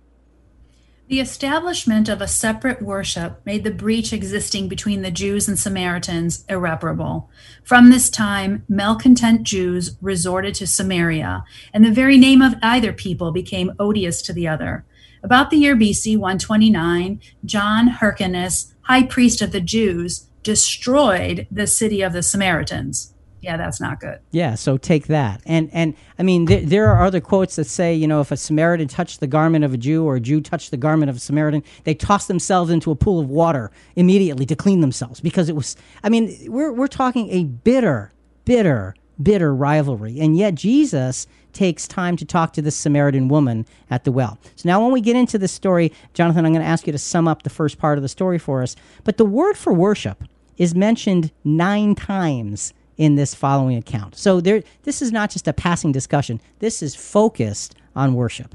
The 1.12 1.20
establishment 1.20 2.08
of 2.08 2.22
a 2.22 2.26
separate 2.26 2.82
worship 2.82 3.42
made 3.46 3.66
the 3.66 3.72
breach 3.72 4.14
existing 4.14 4.70
between 4.70 5.02
the 5.02 5.12
Jews 5.12 5.46
and 5.46 5.60
Samaritans 5.60 6.46
irreparable. 6.48 7.30
From 7.66 7.90
this 7.90 8.10
time, 8.10 8.64
malcontent 8.70 9.44
Jews 9.44 9.98
resorted 10.00 10.56
to 10.56 10.68
Samaria, 10.68 11.44
and 11.74 11.84
the 11.84 11.92
very 11.92 12.18
name 12.18 12.42
of 12.42 12.56
either 12.62 12.94
people 12.94 13.34
became 13.34 13.74
odious 13.78 14.22
to 14.22 14.32
the 14.32 14.48
other. 14.48 14.86
About 15.22 15.50
the 15.50 15.58
year 15.58 15.76
BC 15.76 16.16
129, 16.16 17.20
John 17.44 17.88
Hyrcanus, 17.90 18.74
high 18.84 19.04
priest 19.04 19.42
of 19.42 19.52
the 19.52 19.60
Jews, 19.60 20.28
destroyed 20.44 21.46
the 21.52 21.68
city 21.68 22.02
of 22.02 22.14
the 22.14 22.24
Samaritans 22.24 23.14
yeah, 23.42 23.58
that's 23.58 23.82
not 23.82 24.00
good. 24.00 24.20
Yeah, 24.30 24.54
so 24.54 24.78
take 24.78 25.08
that. 25.08 25.42
And 25.46 25.70
and 25.74 25.96
I 26.20 26.24
mean, 26.24 26.46
there, 26.46 26.62
there 26.62 26.88
are 26.90 27.04
other 27.04 27.20
quotes 27.20 27.56
that 27.56 27.66
say, 27.66 27.94
you 27.94 28.08
know, 28.08 28.22
if 28.22 28.32
a 28.32 28.38
Samaritan 28.38 28.88
touched 28.88 29.20
the 29.20 29.28
garment 29.28 29.66
of 29.66 29.74
a 29.74 29.78
Jew 29.78 30.06
or 30.06 30.18
a 30.18 30.20
Jew 30.20 30.42
touched 30.42 30.70
the 30.70 30.78
garment 30.78 31.10
of 31.10 31.16
a 31.16 31.20
Samaritan, 31.20 31.64
they 31.84 31.96
tossed 31.96 32.28
themselves 32.28 32.70
into 32.70 32.92
a 32.92 32.96
pool 32.96 33.20
of 33.20 33.30
water 33.30 33.72
immediately 33.96 34.46
to 34.46 34.56
clean 34.56 34.82
themselves 34.82 35.20
because 35.20 35.50
it 35.50 35.56
was. 35.56 35.76
I 36.04 36.10
mean, 36.10 36.38
we're 36.48 36.72
we're 36.72 36.88
talking 36.88 37.30
a 37.32 37.46
bitter, 37.46 38.12
bitter, 38.46 38.94
bitter 39.22 39.56
rivalry, 39.56 40.20
and 40.20 40.38
yet 40.38 40.54
Jesus 40.54 41.26
takes 41.52 41.88
time 41.88 42.16
to 42.18 42.26
talk 42.26 42.54
to 42.54 42.62
this 42.62 42.76
Samaritan 42.76 43.28
woman 43.28 43.66
at 43.90 44.04
the 44.04 44.12
well. 44.12 44.38
So 44.56 44.70
now, 44.70 44.82
when 44.84 44.92
we 44.92 45.02
get 45.02 45.16
into 45.16 45.40
this 45.40 45.52
story, 45.52 45.92
Jonathan, 46.14 46.46
I'm 46.46 46.54
going 46.54 46.64
to 46.64 46.70
ask 46.70 46.86
you 46.86 46.94
to 46.94 47.00
sum 47.00 47.28
up 47.28 47.42
the 47.42 47.50
first 47.50 47.80
part 47.80 47.98
of 47.98 48.04
the 48.04 48.10
story 48.10 48.38
for 48.38 48.62
us. 48.62 48.76
But 49.04 49.18
the 49.18 49.26
word 49.26 49.58
for 49.58 49.74
worship 49.74 50.24
is 50.58 50.76
mentioned 50.76 51.32
nine 51.44 51.96
times 51.96 52.74
in 53.02 53.16
this 53.16 53.34
following 53.34 53.78
account. 53.78 54.16
So 54.16 54.40
there, 54.40 54.62
this 54.84 55.02
is 55.02 55.12
not 55.12 55.32
just 55.32 55.48
a 55.48 55.54
passing 55.54 55.92
discussion. 55.92 56.40
This 56.60 56.84
is 56.84 56.94
focused 56.94 57.74
on 57.96 58.14
worship. 58.14 58.54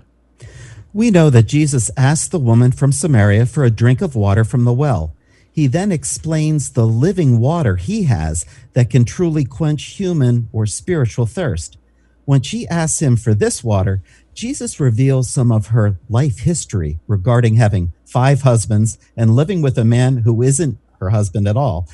We 0.94 1.10
know 1.10 1.30
that 1.30 1.48
Jesus 1.48 1.90
asked 1.96 2.30
the 2.30 2.38
woman 2.38 2.70
from 2.70 2.92
Samaria 2.92 3.46
for 3.46 3.64
a 3.64 3.72
drink 3.72 4.00
of 4.00 4.14
water 4.14 4.44
from 4.44 4.62
the 4.62 4.72
well. 4.72 5.12
He 5.50 5.66
then 5.66 5.90
explains 5.90 6.70
the 6.70 6.86
living 6.86 7.40
water 7.40 7.74
he 7.74 8.04
has 8.04 8.46
that 8.74 8.88
can 8.88 9.04
truly 9.04 9.44
quench 9.44 9.82
human 9.82 10.48
or 10.52 10.64
spiritual 10.64 11.26
thirst. 11.26 11.76
When 12.24 12.40
she 12.40 12.68
asks 12.68 13.02
him 13.02 13.16
for 13.16 13.34
this 13.34 13.64
water, 13.64 14.00
Jesus 14.32 14.78
reveals 14.78 15.28
some 15.28 15.50
of 15.50 15.68
her 15.68 15.98
life 16.08 16.38
history 16.38 17.00
regarding 17.08 17.56
having 17.56 17.92
five 18.04 18.42
husbands 18.42 18.96
and 19.16 19.34
living 19.34 19.60
with 19.60 19.76
a 19.76 19.84
man 19.84 20.18
who 20.18 20.40
isn't 20.40 20.78
her 21.00 21.10
husband 21.10 21.48
at 21.48 21.56
all. 21.56 21.88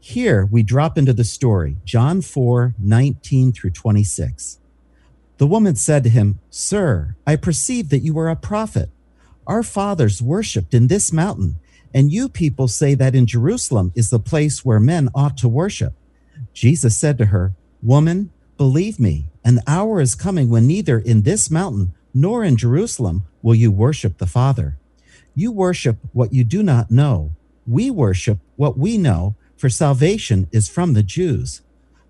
Here 0.00 0.46
we 0.46 0.62
drop 0.62 0.96
into 0.96 1.12
the 1.12 1.24
story, 1.24 1.76
John 1.84 2.22
4 2.22 2.74
19 2.78 3.52
through 3.52 3.70
26. 3.70 4.58
The 5.38 5.46
woman 5.46 5.76
said 5.76 6.04
to 6.04 6.10
him, 6.10 6.38
Sir, 6.50 7.16
I 7.26 7.36
perceive 7.36 7.88
that 7.90 8.00
you 8.00 8.18
are 8.18 8.28
a 8.28 8.36
prophet. 8.36 8.90
Our 9.46 9.62
fathers 9.62 10.22
worshipped 10.22 10.72
in 10.72 10.86
this 10.86 11.12
mountain, 11.12 11.56
and 11.92 12.12
you 12.12 12.28
people 12.28 12.68
say 12.68 12.94
that 12.94 13.14
in 13.14 13.26
Jerusalem 13.26 13.92
is 13.94 14.10
the 14.10 14.20
place 14.20 14.64
where 14.64 14.80
men 14.80 15.08
ought 15.14 15.36
to 15.38 15.48
worship. 15.48 15.94
Jesus 16.52 16.96
said 16.96 17.18
to 17.18 17.26
her, 17.26 17.54
Woman, 17.82 18.30
believe 18.56 19.00
me, 19.00 19.30
an 19.44 19.60
hour 19.66 20.00
is 20.00 20.14
coming 20.14 20.48
when 20.48 20.66
neither 20.66 20.98
in 20.98 21.22
this 21.22 21.50
mountain 21.50 21.92
nor 22.14 22.44
in 22.44 22.56
Jerusalem 22.56 23.24
will 23.42 23.54
you 23.54 23.70
worship 23.70 24.18
the 24.18 24.26
Father. 24.26 24.76
You 25.34 25.52
worship 25.52 25.98
what 26.12 26.32
you 26.32 26.44
do 26.44 26.62
not 26.62 26.90
know. 26.90 27.32
We 27.66 27.90
worship 27.90 28.38
what 28.56 28.78
we 28.78 28.98
know 28.98 29.36
for 29.58 29.68
salvation 29.68 30.48
is 30.52 30.68
from 30.68 30.94
the 30.94 31.02
Jews. 31.02 31.62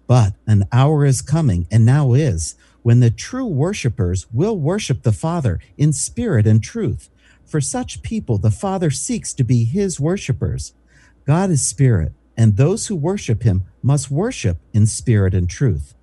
But 0.06 0.34
an 0.46 0.68
hour 0.70 1.04
is 1.04 1.22
coming, 1.22 1.66
and 1.70 1.84
now 1.84 2.12
is, 2.12 2.54
when 2.82 3.00
the 3.00 3.10
true 3.10 3.46
worshippers 3.46 4.26
will 4.32 4.58
worship 4.58 5.02
the 5.02 5.12
Father 5.12 5.58
in 5.76 5.92
spirit 5.92 6.46
and 6.46 6.62
truth. 6.62 7.08
For 7.44 7.60
such 7.60 8.02
people, 8.02 8.36
the 8.36 8.50
Father 8.50 8.90
seeks 8.90 9.32
to 9.32 9.44
be 9.44 9.64
his 9.64 9.98
worshippers. 9.98 10.74
God 11.26 11.50
is 11.50 11.66
spirit, 11.66 12.12
and 12.36 12.56
those 12.56 12.86
who 12.86 12.96
worship 12.96 13.42
him 13.42 13.64
must 13.82 14.10
worship 14.10 14.58
in 14.74 14.86
spirit 14.86 15.34
and 15.34 15.48
truth. 15.48 15.94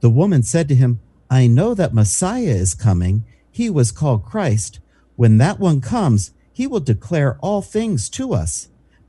The 0.00 0.10
woman 0.10 0.42
said 0.42 0.68
to 0.68 0.74
him, 0.74 1.00
I 1.30 1.46
know 1.46 1.72
that 1.74 1.94
Messiah 1.94 2.42
is 2.42 2.74
coming. 2.74 3.24
He 3.50 3.70
was 3.70 3.90
called 3.90 4.26
Christ. 4.26 4.80
When 5.16 5.38
that 5.38 5.58
one 5.58 5.80
comes, 5.80 6.32
he 6.52 6.66
will 6.66 6.80
declare 6.80 7.38
all 7.40 7.62
things 7.62 8.10
to 8.10 8.34
us. 8.34 8.68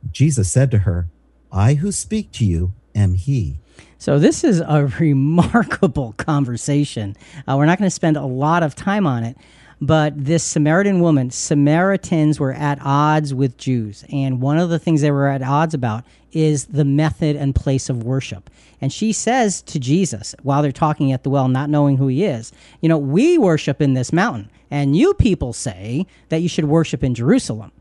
Jesus 0.10 0.50
said 0.50 0.72
to 0.72 0.80
her, 0.80 1.08
I 1.52 1.74
who 1.76 1.92
speak 1.92 2.32
to 2.34 2.46
you 2.46 2.74
am 2.96 3.16
he. 3.16 3.60
So, 3.98 4.18
this 4.18 4.44
is 4.44 4.62
a 4.62 4.86
remarkable 5.00 6.14
conversation. 6.14 7.16
Uh, 7.48 7.56
we're 7.58 7.66
not 7.66 7.78
going 7.78 7.90
to 7.90 7.94
spend 7.94 8.18
a 8.18 8.26
lot 8.26 8.64
of 8.64 8.74
time 8.74 9.06
on 9.06 9.24
it, 9.24 9.38
but 9.82 10.14
this 10.16 10.44
Samaritan 10.44 11.02
woman, 11.02 11.30
Samaritans 11.30 12.40
were 12.40 12.54
at 12.54 12.80
odds 12.82 13.34
with 13.34 13.58
Jews. 13.58 14.06
And 14.12 14.40
one 14.40 14.58
of 14.58 14.70
the 14.70 14.80
things 14.80 15.02
they 15.02 15.12
were 15.12 15.28
at 15.28 15.42
odds 15.42 15.74
about 15.74 16.04
is 16.32 16.66
the 16.66 16.86
method 16.86 17.36
and 17.36 17.54
place 17.54 17.90
of 17.90 18.04
worship. 18.04 18.50
And 18.80 18.94
she 18.94 19.12
says 19.12 19.62
to 19.64 19.80
Jesus, 19.80 20.34
while 20.44 20.62
they're 20.62 20.72
talking 20.72 21.12
at 21.12 21.24
the 21.24 21.30
well, 21.30 21.48
not 21.48 21.70
knowing 21.70 21.98
who 21.98 22.08
he 22.08 22.24
is, 22.24 22.52
You 22.80 22.90
know, 22.90 22.98
we 22.98 23.38
worship 23.38 23.82
in 23.82 23.94
this 23.94 24.14
mountain, 24.14 24.50
and 24.70 24.96
you 24.96 25.14
people 25.16 25.52
say 25.52 26.08
that 26.30 26.42
you 26.42 26.48
should 26.48 26.66
worship 26.66 27.04
in 27.04 27.14
Jerusalem. 27.14 27.72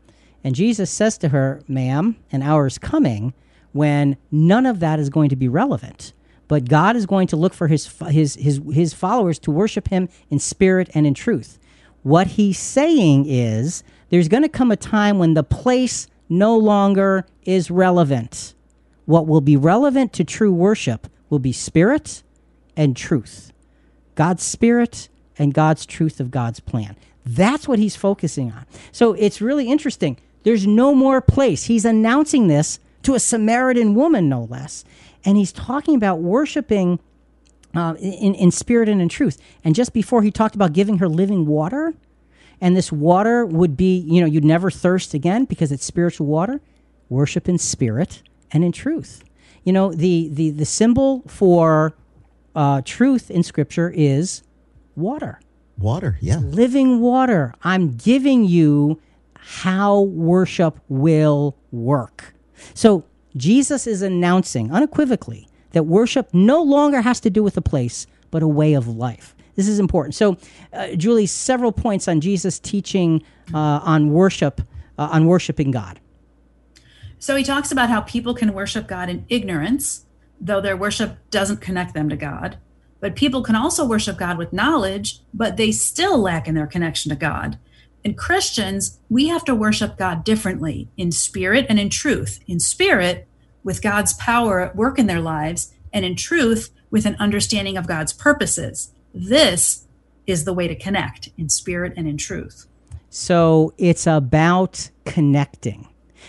And 0.43 0.55
Jesus 0.55 0.89
says 0.89 1.17
to 1.19 1.29
her, 1.29 1.61
Ma'am, 1.67 2.17
an 2.31 2.41
hour 2.41 2.65
is 2.65 2.77
coming 2.77 3.33
when 3.71 4.17
none 4.31 4.65
of 4.65 4.79
that 4.79 4.99
is 4.99 5.09
going 5.09 5.29
to 5.29 5.35
be 5.35 5.47
relevant. 5.47 6.13
But 6.47 6.67
God 6.67 6.95
is 6.95 7.05
going 7.05 7.27
to 7.27 7.37
look 7.37 7.53
for 7.53 7.67
his, 7.67 7.87
his, 8.09 8.35
his, 8.35 8.59
his 8.73 8.93
followers 8.93 9.39
to 9.39 9.51
worship 9.51 9.87
him 9.87 10.09
in 10.29 10.39
spirit 10.39 10.89
and 10.93 11.07
in 11.07 11.13
truth. 11.13 11.57
What 12.03 12.27
he's 12.27 12.59
saying 12.59 13.25
is 13.27 13.83
there's 14.09 14.27
going 14.27 14.43
to 14.43 14.49
come 14.49 14.71
a 14.71 14.75
time 14.75 15.17
when 15.17 15.33
the 15.33 15.43
place 15.43 16.07
no 16.27 16.57
longer 16.57 17.25
is 17.43 17.71
relevant. 17.71 18.53
What 19.05 19.27
will 19.27 19.41
be 19.41 19.55
relevant 19.55 20.13
to 20.13 20.23
true 20.23 20.53
worship 20.53 21.07
will 21.29 21.39
be 21.39 21.53
spirit 21.53 22.23
and 22.75 22.97
truth. 22.97 23.53
God's 24.15 24.43
spirit 24.43 25.09
and 25.37 25.53
God's 25.53 25.85
truth 25.85 26.19
of 26.19 26.31
God's 26.31 26.59
plan. 26.59 26.95
That's 27.25 27.67
what 27.67 27.79
he's 27.79 27.95
focusing 27.95 28.51
on. 28.51 28.65
So 28.91 29.13
it's 29.13 29.41
really 29.41 29.69
interesting. 29.69 30.17
There's 30.43 30.67
no 30.67 30.93
more 30.93 31.21
place. 31.21 31.65
He's 31.65 31.85
announcing 31.85 32.47
this 32.47 32.79
to 33.03 33.15
a 33.15 33.19
Samaritan 33.19 33.95
woman, 33.95 34.29
no 34.29 34.43
less. 34.43 34.83
And 35.23 35.37
he's 35.37 35.51
talking 35.51 35.95
about 35.95 36.19
worshiping 36.19 36.99
uh, 37.75 37.95
in, 37.99 38.33
in 38.35 38.51
spirit 38.51 38.89
and 38.89 39.01
in 39.01 39.09
truth. 39.09 39.37
And 39.63 39.75
just 39.75 39.93
before 39.93 40.23
he 40.23 40.31
talked 40.31 40.55
about 40.55 40.73
giving 40.73 40.97
her 40.97 41.07
living 41.07 41.45
water, 41.45 41.93
and 42.59 42.75
this 42.75 42.91
water 42.91 43.45
would 43.45 43.75
be, 43.75 43.97
you 43.97 44.21
know, 44.21 44.27
you'd 44.27 44.45
never 44.45 44.69
thirst 44.69 45.13
again 45.13 45.45
because 45.45 45.71
it's 45.71 45.85
spiritual 45.85 46.27
water. 46.27 46.61
Worship 47.09 47.49
in 47.49 47.57
spirit 47.57 48.21
and 48.51 48.63
in 48.63 48.71
truth. 48.71 49.23
You 49.63 49.73
know, 49.73 49.91
the 49.93 50.29
the 50.31 50.51
the 50.51 50.65
symbol 50.65 51.23
for 51.27 51.93
uh, 52.55 52.81
truth 52.83 53.29
in 53.29 53.43
Scripture 53.43 53.91
is 53.95 54.43
water. 54.95 55.39
Water, 55.77 56.17
yeah. 56.21 56.37
Living 56.37 56.99
water. 56.99 57.53
I'm 57.63 57.95
giving 57.95 58.45
you 58.45 59.01
how 59.35 60.01
worship 60.01 60.79
will 60.87 61.57
work. 61.71 62.33
So 62.73 63.03
Jesus 63.35 63.87
is 63.87 64.01
announcing 64.01 64.71
unequivocally 64.71 65.47
that 65.71 65.83
worship 65.83 66.33
no 66.33 66.61
longer 66.61 67.01
has 67.01 67.19
to 67.21 67.29
do 67.29 67.43
with 67.43 67.57
a 67.57 67.61
place, 67.61 68.07
but 68.29 68.43
a 68.43 68.47
way 68.47 68.73
of 68.73 68.87
life. 68.87 69.35
This 69.55 69.67
is 69.67 69.79
important. 69.79 70.15
So, 70.15 70.37
uh, 70.73 70.95
Julie, 70.95 71.25
several 71.25 71.71
points 71.71 72.07
on 72.07 72.21
Jesus 72.21 72.59
teaching 72.59 73.23
uh, 73.53 73.57
on 73.83 74.11
worship, 74.11 74.61
uh, 74.97 75.09
on 75.11 75.25
worshiping 75.25 75.71
God. 75.71 75.99
So 77.19 77.35
he 77.35 77.43
talks 77.43 77.71
about 77.71 77.89
how 77.89 78.01
people 78.01 78.33
can 78.33 78.53
worship 78.53 78.87
God 78.87 79.09
in 79.09 79.25
ignorance, 79.29 80.05
though 80.39 80.61
their 80.61 80.75
worship 80.75 81.17
doesn't 81.29 81.61
connect 81.61 81.93
them 81.93 82.09
to 82.09 82.15
God. 82.15 82.57
But 82.99 83.15
people 83.15 83.43
can 83.43 83.55
also 83.55 83.85
worship 83.85 84.17
God 84.17 84.37
with 84.37 84.53
knowledge, 84.53 85.19
but 85.33 85.57
they 85.57 85.71
still 85.71 86.17
lack 86.17 86.47
in 86.47 86.55
their 86.55 86.67
connection 86.67 87.09
to 87.09 87.15
God. 87.15 87.59
And 88.03 88.17
Christians, 88.17 88.99
we 89.09 89.27
have 89.27 89.45
to 89.45 89.55
worship 89.55 89.97
God 89.97 90.23
differently 90.23 90.89
in 90.97 91.11
spirit 91.11 91.65
and 91.69 91.79
in 91.79 91.89
truth. 91.89 92.39
In 92.47 92.59
spirit, 92.59 93.27
with 93.63 93.81
God's 93.81 94.13
power 94.13 94.59
at 94.61 94.75
work 94.75 94.97
in 94.97 95.07
their 95.07 95.21
lives, 95.21 95.73
and 95.93 96.05
in 96.05 96.15
truth, 96.15 96.71
with 96.89 97.05
an 97.05 97.15
understanding 97.19 97.77
of 97.77 97.87
God's 97.87 98.13
purposes. 98.13 98.91
This 99.13 99.85
is 100.25 100.45
the 100.45 100.53
way 100.53 100.67
to 100.67 100.75
connect 100.75 101.29
in 101.37 101.49
spirit 101.49 101.93
and 101.95 102.07
in 102.07 102.17
truth. 102.17 102.67
So 103.09 103.73
it's 103.77 104.07
about 104.07 104.89
connecting. 105.05 105.87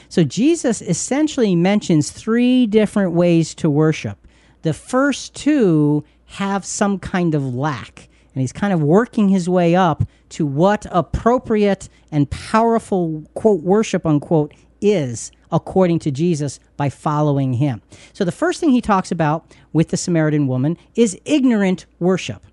So 0.09 0.25
Jesus 0.25 0.83
essentially 0.83 1.55
mentions 1.55 2.11
three 2.11 2.67
different 2.67 3.13
ways 3.13 3.55
to 3.57 3.71
worship. 3.71 4.27
The 4.63 4.73
first 4.73 5.35
two 5.35 6.05
have 6.27 6.65
some 6.65 6.99
kind 6.99 7.35
of 7.35 7.55
lack, 7.55 8.09
and 8.35 8.41
he's 8.41 8.53
kind 8.53 8.73
of 8.73 8.83
working 8.83 9.29
his 9.29 9.49
way 9.49 9.75
up 9.75 10.05
to 10.31 10.47
what 10.47 10.87
appropriate 10.91 11.89
and 12.11 12.31
powerful, 12.31 13.25
quote, 13.35 13.63
worship, 13.63 14.07
unquote, 14.07 14.55
is 14.81 15.33
according 15.51 15.99
to 16.01 16.11
Jesus 16.11 16.59
by 16.77 16.89
following 16.89 17.55
him. 17.55 17.83
So 18.13 18.25
the 18.25 18.33
first 18.33 18.59
thing 18.59 18.71
he 18.71 18.81
talks 18.81 19.13
about 19.13 19.55
with 19.73 19.89
the 19.89 19.97
Samaritan 19.97 20.47
woman 20.47 20.79
is 20.95 21.19
ignorant 21.25 21.87
worship. 21.99 22.45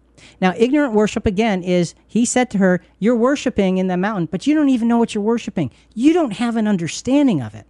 Now, 0.41 0.53
ignorant 0.57 0.93
worship 0.93 1.25
again 1.25 1.63
is 1.63 1.95
he 2.05 2.25
said 2.25 2.49
to 2.51 2.57
her, 2.57 2.81
You're 2.99 3.15
worshiping 3.15 3.77
in 3.77 3.87
the 3.87 3.95
mountain, 3.95 4.25
but 4.25 4.45
you 4.45 4.53
don't 4.53 4.69
even 4.69 4.89
know 4.89 4.97
what 4.97 5.15
you're 5.15 5.23
worshiping. 5.23 5.71
You 5.95 6.13
don't 6.13 6.31
have 6.31 6.57
an 6.57 6.67
understanding 6.67 7.41
of 7.41 7.55
it. 7.55 7.65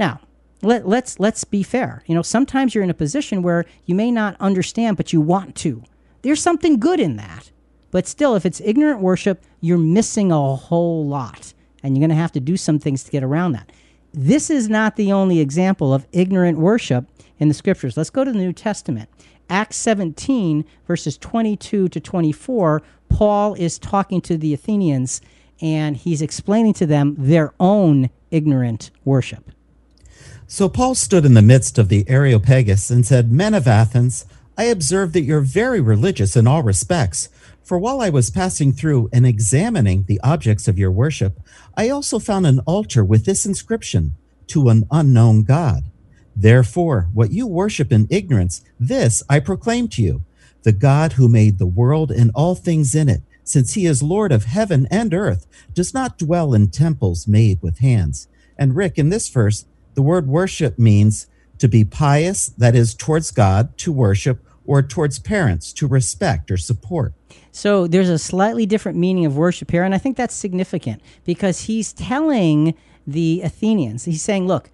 Now, 0.00 0.20
let, 0.62 0.86
let's 0.86 1.20
let's 1.20 1.44
be 1.44 1.62
fair. 1.62 2.02
You 2.06 2.14
know, 2.14 2.22
sometimes 2.22 2.74
you're 2.74 2.84
in 2.84 2.90
a 2.90 2.94
position 2.94 3.42
where 3.42 3.64
you 3.84 3.94
may 3.94 4.10
not 4.10 4.36
understand, 4.40 4.96
but 4.96 5.12
you 5.12 5.20
want 5.20 5.54
to. 5.56 5.84
There's 6.22 6.42
something 6.42 6.78
good 6.78 7.00
in 7.00 7.16
that. 7.16 7.51
But 7.92 8.08
still, 8.08 8.34
if 8.34 8.44
it's 8.44 8.60
ignorant 8.64 9.00
worship, 9.00 9.44
you're 9.60 9.78
missing 9.78 10.32
a 10.32 10.56
whole 10.56 11.06
lot. 11.06 11.54
And 11.84 11.96
you're 11.96 12.00
going 12.00 12.16
to 12.16 12.20
have 12.20 12.32
to 12.32 12.40
do 12.40 12.56
some 12.56 12.80
things 12.80 13.04
to 13.04 13.10
get 13.12 13.22
around 13.22 13.52
that. 13.52 13.70
This 14.12 14.50
is 14.50 14.68
not 14.68 14.96
the 14.96 15.12
only 15.12 15.38
example 15.38 15.94
of 15.94 16.06
ignorant 16.10 16.58
worship 16.58 17.06
in 17.38 17.48
the 17.48 17.54
scriptures. 17.54 17.96
Let's 17.96 18.10
go 18.10 18.24
to 18.24 18.32
the 18.32 18.38
New 18.38 18.52
Testament. 18.52 19.08
Acts 19.48 19.76
17, 19.76 20.64
verses 20.86 21.18
22 21.18 21.88
to 21.88 22.00
24, 22.00 22.82
Paul 23.08 23.54
is 23.54 23.78
talking 23.78 24.20
to 24.22 24.36
the 24.36 24.54
Athenians 24.54 25.20
and 25.60 25.96
he's 25.96 26.22
explaining 26.22 26.72
to 26.74 26.86
them 26.86 27.14
their 27.18 27.52
own 27.60 28.10
ignorant 28.30 28.90
worship. 29.04 29.52
So 30.46 30.68
Paul 30.68 30.94
stood 30.94 31.24
in 31.24 31.34
the 31.34 31.42
midst 31.42 31.78
of 31.78 31.88
the 31.88 32.08
Areopagus 32.08 32.90
and 32.90 33.06
said, 33.06 33.32
Men 33.32 33.54
of 33.54 33.68
Athens, 33.68 34.26
I 34.56 34.64
observe 34.64 35.12
that 35.12 35.22
you're 35.22 35.40
very 35.40 35.80
religious 35.80 36.36
in 36.36 36.46
all 36.46 36.62
respects. 36.62 37.28
For 37.64 37.78
while 37.78 38.00
I 38.00 38.10
was 38.10 38.30
passing 38.30 38.72
through 38.72 39.08
and 39.12 39.24
examining 39.24 40.04
the 40.04 40.20
objects 40.22 40.66
of 40.66 40.78
your 40.78 40.90
worship, 40.90 41.40
I 41.76 41.88
also 41.88 42.18
found 42.18 42.46
an 42.46 42.58
altar 42.60 43.04
with 43.04 43.24
this 43.24 43.46
inscription 43.46 44.16
To 44.48 44.68
an 44.68 44.86
unknown 44.90 45.44
God. 45.44 45.84
Therefore, 46.34 47.08
what 47.12 47.30
you 47.30 47.46
worship 47.46 47.92
in 47.92 48.08
ignorance, 48.10 48.64
this 48.80 49.22
I 49.28 49.38
proclaim 49.38 49.88
to 49.88 50.02
you 50.02 50.22
the 50.62 50.72
God 50.72 51.14
who 51.14 51.28
made 51.28 51.58
the 51.58 51.66
world 51.66 52.10
and 52.10 52.30
all 52.34 52.54
things 52.54 52.94
in 52.94 53.08
it, 53.08 53.22
since 53.44 53.74
he 53.74 53.86
is 53.86 54.02
Lord 54.02 54.32
of 54.32 54.44
heaven 54.44 54.86
and 54.90 55.12
earth, 55.12 55.46
does 55.74 55.92
not 55.92 56.18
dwell 56.18 56.54
in 56.54 56.68
temples 56.68 57.26
made 57.26 57.60
with 57.60 57.78
hands. 57.78 58.28
And 58.56 58.76
Rick, 58.76 58.98
in 58.98 59.08
this 59.08 59.28
verse, 59.28 59.64
the 59.94 60.02
word 60.02 60.26
worship 60.26 60.78
means 60.78 61.26
to 61.58 61.68
be 61.68 61.84
pious, 61.84 62.48
that 62.58 62.74
is, 62.74 62.94
towards 62.94 63.30
God, 63.30 63.76
to 63.78 63.92
worship, 63.92 64.44
or 64.66 64.82
towards 64.82 65.18
parents, 65.18 65.72
to 65.72 65.86
respect 65.86 66.50
or 66.50 66.56
support. 66.56 67.12
So 67.50 67.86
there's 67.86 68.08
a 68.08 68.18
slightly 68.18 68.66
different 68.66 68.98
meaning 68.98 69.26
of 69.26 69.36
worship 69.36 69.70
here, 69.70 69.84
and 69.84 69.94
I 69.94 69.98
think 69.98 70.16
that's 70.16 70.34
significant 70.34 71.02
because 71.24 71.62
he's 71.62 71.92
telling 71.92 72.74
the 73.06 73.42
Athenians, 73.42 74.04
he's 74.04 74.22
saying, 74.22 74.46
look, 74.46 74.70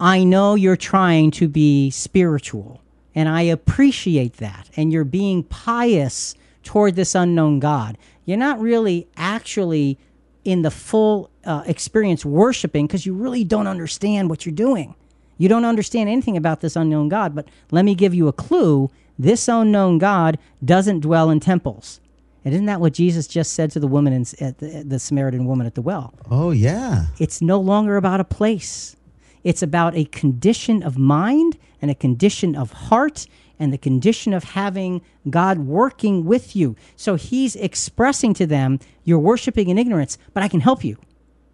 I 0.00 0.24
know 0.24 0.54
you're 0.54 0.76
trying 0.76 1.30
to 1.32 1.48
be 1.48 1.90
spiritual, 1.90 2.82
and 3.14 3.28
I 3.28 3.42
appreciate 3.42 4.38
that, 4.38 4.68
and 4.76 4.92
you're 4.92 5.04
being 5.04 5.44
pious 5.44 6.34
toward 6.64 6.96
this 6.96 7.14
unknown 7.14 7.60
God. 7.60 7.96
You're 8.24 8.38
not 8.38 8.60
really 8.60 9.08
actually 9.16 9.98
in 10.44 10.62
the 10.62 10.70
full 10.70 11.30
uh, 11.44 11.62
experience 11.66 12.24
worshiping 12.24 12.86
because 12.86 13.06
you 13.06 13.14
really 13.14 13.44
don't 13.44 13.66
understand 13.66 14.28
what 14.28 14.44
you're 14.44 14.54
doing. 14.54 14.94
You 15.38 15.48
don't 15.48 15.64
understand 15.64 16.08
anything 16.08 16.36
about 16.36 16.60
this 16.60 16.76
unknown 16.76 17.08
God, 17.08 17.34
but 17.34 17.48
let 17.70 17.84
me 17.84 17.94
give 17.94 18.14
you 18.14 18.28
a 18.28 18.32
clue. 18.32 18.90
This 19.22 19.46
unknown 19.46 19.98
God 19.98 20.36
doesn't 20.64 21.00
dwell 21.00 21.30
in 21.30 21.38
temples. 21.38 22.00
And 22.44 22.52
isn't 22.52 22.66
that 22.66 22.80
what 22.80 22.92
Jesus 22.92 23.28
just 23.28 23.52
said 23.52 23.70
to 23.70 23.78
the 23.78 23.86
woman 23.86 24.12
in, 24.12 24.22
at 24.40 24.58
the, 24.58 24.82
the 24.84 24.98
Samaritan 24.98 25.46
woman 25.46 25.64
at 25.64 25.76
the 25.76 25.82
well? 25.82 26.12
Oh, 26.28 26.50
yeah. 26.50 27.06
It's 27.20 27.40
no 27.40 27.60
longer 27.60 27.96
about 27.96 28.18
a 28.18 28.24
place. 28.24 28.96
It's 29.44 29.62
about 29.62 29.94
a 29.94 30.06
condition 30.06 30.82
of 30.82 30.98
mind 30.98 31.56
and 31.80 31.88
a 31.88 31.94
condition 31.94 32.56
of 32.56 32.72
heart 32.72 33.26
and 33.60 33.72
the 33.72 33.78
condition 33.78 34.32
of 34.32 34.42
having 34.42 35.00
God 35.30 35.60
working 35.60 36.24
with 36.24 36.56
you. 36.56 36.74
So 36.96 37.14
he's 37.14 37.54
expressing 37.54 38.34
to 38.34 38.46
them, 38.46 38.80
You're 39.04 39.20
worshiping 39.20 39.68
in 39.68 39.78
ignorance, 39.78 40.18
but 40.34 40.42
I 40.42 40.48
can 40.48 40.60
help 40.60 40.82
you 40.82 40.98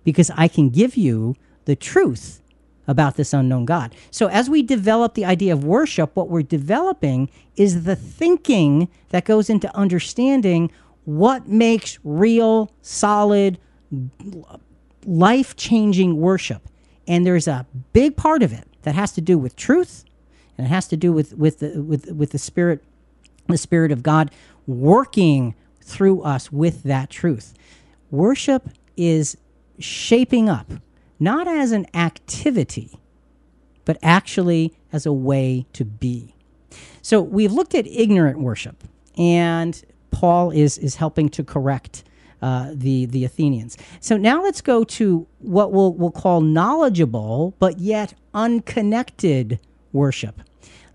because 0.04 0.30
I 0.38 0.48
can 0.48 0.70
give 0.70 0.96
you 0.96 1.36
the 1.66 1.76
truth 1.76 2.40
about 2.88 3.16
this 3.16 3.34
unknown 3.34 3.66
God. 3.66 3.94
So, 4.10 4.26
as 4.28 4.50
we 4.50 4.62
develop 4.62 5.14
the 5.14 5.26
idea 5.26 5.52
of 5.52 5.62
worship, 5.62 6.16
what 6.16 6.28
we're 6.28 6.42
developing 6.42 7.30
is 7.54 7.84
the 7.84 7.94
thinking 7.94 8.88
that 9.10 9.24
goes 9.26 9.48
into 9.50 9.74
understanding 9.76 10.72
what 11.04 11.46
makes 11.46 11.98
real, 12.02 12.72
solid, 12.82 13.58
life 15.06 15.54
changing 15.54 16.16
worship. 16.16 16.62
And 17.06 17.24
there's 17.24 17.46
a 17.46 17.66
big 17.92 18.16
part 18.16 18.42
of 18.42 18.52
it 18.52 18.66
that 18.82 18.94
has 18.94 19.12
to 19.12 19.20
do 19.20 19.38
with 19.38 19.54
truth, 19.54 20.04
and 20.56 20.66
it 20.66 20.70
has 20.70 20.88
to 20.88 20.96
do 20.96 21.12
with, 21.12 21.34
with, 21.34 21.60
the, 21.60 21.82
with, 21.82 22.10
with 22.10 22.30
the 22.32 22.38
Spirit, 22.38 22.82
the 23.46 23.58
Spirit 23.58 23.92
of 23.92 24.02
God 24.02 24.30
working 24.66 25.54
through 25.82 26.22
us 26.22 26.52
with 26.52 26.82
that 26.82 27.10
truth. 27.10 27.54
Worship 28.10 28.68
is 28.96 29.36
shaping 29.78 30.48
up 30.48 30.72
not 31.18 31.48
as 31.48 31.72
an 31.72 31.86
activity, 31.94 32.98
but 33.84 33.98
actually 34.02 34.74
as 34.92 35.06
a 35.06 35.12
way 35.12 35.66
to 35.72 35.84
be. 35.84 36.34
So 37.02 37.20
we've 37.22 37.52
looked 37.52 37.74
at 37.74 37.86
ignorant 37.86 38.38
worship, 38.38 38.84
and 39.16 39.82
Paul 40.10 40.50
is, 40.50 40.78
is 40.78 40.96
helping 40.96 41.28
to 41.30 41.44
correct 41.44 42.04
uh, 42.40 42.70
the 42.72 43.06
the 43.06 43.24
Athenians. 43.24 43.76
So 44.00 44.16
now 44.16 44.42
let's 44.42 44.60
go 44.60 44.84
to 44.84 45.26
what 45.40 45.72
we'll 45.72 45.92
we'll 45.94 46.12
call 46.12 46.40
knowledgeable 46.40 47.54
but 47.58 47.80
yet 47.80 48.14
unconnected 48.32 49.58
worship. 49.92 50.40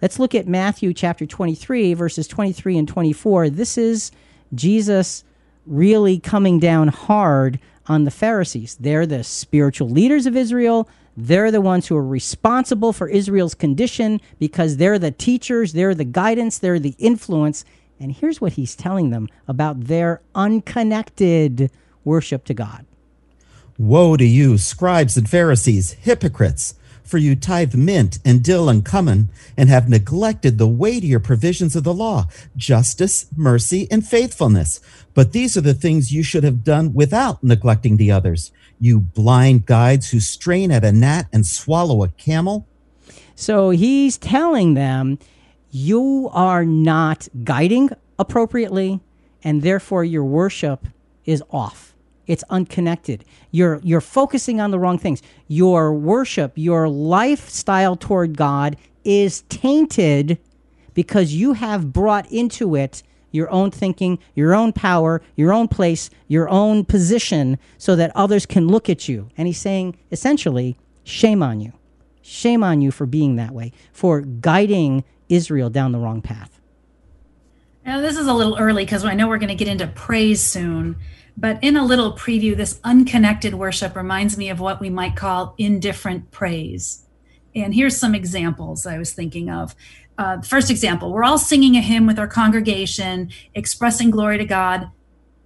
Let's 0.01 0.19
look 0.19 0.35
at 0.35 0.47
Matthew 0.47 0.93
chapter 0.93 1.25
23 1.25 1.93
verses 1.95 2.27
23 2.27 2.77
and 2.77 2.87
24. 2.87 3.49
This 3.49 3.77
is 3.77 4.11
Jesus 4.53 5.23
really 5.65 6.19
coming 6.19 6.59
down 6.59 6.89
hard 6.89 7.59
on 7.87 8.03
the 8.03 8.11
Pharisees. 8.11 8.77
They're 8.79 9.05
the 9.05 9.23
spiritual 9.23 9.89
leaders 9.89 10.25
of 10.25 10.35
Israel. 10.35 10.87
They're 11.15 11.51
the 11.51 11.61
ones 11.61 11.87
who 11.87 11.95
are 11.95 12.05
responsible 12.05 12.93
for 12.93 13.07
Israel's 13.07 13.53
condition 13.53 14.19
because 14.39 14.77
they're 14.77 14.99
the 14.99 15.11
teachers, 15.11 15.73
they're 15.73 15.95
the 15.95 16.05
guidance, 16.05 16.57
they're 16.57 16.79
the 16.79 16.95
influence. 16.97 17.65
And 17.99 18.11
here's 18.11 18.41
what 18.41 18.53
he's 18.53 18.75
telling 18.75 19.11
them 19.11 19.29
about 19.47 19.85
their 19.85 20.21
unconnected 20.33 21.71
worship 22.03 22.45
to 22.45 22.53
God. 22.53 22.85
Woe 23.77 24.17
to 24.17 24.25
you, 24.25 24.57
scribes 24.57 25.17
and 25.17 25.29
Pharisees, 25.29 25.93
hypocrites! 25.93 26.75
For 27.13 27.19
you 27.19 27.35
tithe 27.35 27.75
mint 27.75 28.17
and 28.25 28.41
dill 28.41 28.69
and 28.69 28.83
cumin, 28.83 29.29
and 29.55 29.69
have 29.69 29.87
neglected 29.87 30.57
the 30.57 30.65
weightier 30.65 31.19
provisions 31.19 31.75
of 31.75 31.83
the 31.83 31.93
law, 31.93 32.25
justice, 32.57 33.27
mercy, 33.37 33.87
and 33.91 34.03
faithfulness. 34.03 34.79
But 35.13 35.31
these 35.31 35.55
are 35.55 35.61
the 35.61 35.75
things 35.75 36.11
you 36.11 36.23
should 36.23 36.43
have 36.43 36.63
done 36.63 36.91
without 36.95 37.43
neglecting 37.43 37.97
the 37.97 38.09
others. 38.09 38.51
You 38.79 38.99
blind 38.99 39.67
guides 39.67 40.09
who 40.09 40.19
strain 40.19 40.71
at 40.71 40.83
a 40.83 40.91
gnat 40.91 41.27
and 41.31 41.45
swallow 41.45 42.03
a 42.03 42.07
camel. 42.07 42.65
So 43.35 43.69
he's 43.69 44.17
telling 44.17 44.73
them, 44.73 45.19
you 45.69 46.31
are 46.33 46.65
not 46.65 47.27
guiding 47.43 47.91
appropriately, 48.17 49.01
and 49.43 49.61
therefore 49.61 50.03
your 50.03 50.25
worship 50.25 50.87
is 51.25 51.43
off. 51.51 51.92
It's 52.27 52.43
unconnected. 52.49 53.25
You're 53.51 53.79
you're 53.83 54.01
focusing 54.01 54.61
on 54.61 54.71
the 54.71 54.79
wrong 54.79 54.97
things. 54.97 55.21
Your 55.47 55.93
worship, 55.93 56.53
your 56.55 56.87
lifestyle 56.87 57.95
toward 57.95 58.37
God 58.37 58.77
is 59.03 59.41
tainted 59.49 60.37
because 60.93 61.33
you 61.33 61.53
have 61.53 61.91
brought 61.91 62.31
into 62.31 62.75
it 62.75 63.03
your 63.33 63.49
own 63.49 63.71
thinking, 63.71 64.19
your 64.35 64.53
own 64.53 64.71
power, 64.71 65.21
your 65.35 65.51
own 65.51 65.67
place, 65.67 66.09
your 66.27 66.47
own 66.49 66.85
position 66.85 67.57
so 67.77 67.95
that 67.95 68.11
others 68.15 68.45
can 68.45 68.67
look 68.67 68.89
at 68.89 69.09
you. 69.09 69.29
And 69.35 69.47
he's 69.47 69.59
saying 69.59 69.97
essentially, 70.11 70.77
shame 71.03 71.43
on 71.43 71.59
you. 71.59 71.73
Shame 72.21 72.63
on 72.63 72.79
you 72.81 72.91
for 72.91 73.05
being 73.05 73.35
that 73.35 73.51
way, 73.51 73.73
for 73.91 74.21
guiding 74.21 75.03
Israel 75.27 75.69
down 75.69 75.91
the 75.91 75.99
wrong 75.99 76.21
path. 76.21 76.61
Now, 77.85 77.99
this 77.99 78.17
is 78.17 78.27
a 78.27 78.33
little 78.33 78.57
early 78.57 78.85
because 78.85 79.03
I 79.03 79.13
know 79.13 79.27
we're 79.27 79.39
going 79.39 79.49
to 79.49 79.55
get 79.55 79.67
into 79.67 79.87
praise 79.87 80.41
soon. 80.41 80.95
But 81.35 81.59
in 81.63 81.75
a 81.75 81.85
little 81.85 82.13
preview, 82.13 82.55
this 82.55 82.79
unconnected 82.83 83.55
worship 83.55 83.95
reminds 83.95 84.37
me 84.37 84.49
of 84.49 84.59
what 84.59 84.79
we 84.79 84.89
might 84.89 85.15
call 85.15 85.55
indifferent 85.57 86.31
praise. 86.31 87.05
And 87.55 87.73
here's 87.73 87.97
some 87.97 88.15
examples 88.15 88.85
I 88.85 88.97
was 88.97 89.13
thinking 89.13 89.49
of. 89.49 89.75
Uh, 90.17 90.41
first 90.41 90.69
example, 90.69 91.11
we're 91.11 91.23
all 91.23 91.39
singing 91.39 91.75
a 91.75 91.81
hymn 91.81 92.05
with 92.05 92.19
our 92.19 92.27
congregation, 92.27 93.31
expressing 93.55 94.11
glory 94.11 94.37
to 94.37 94.45
God, 94.45 94.91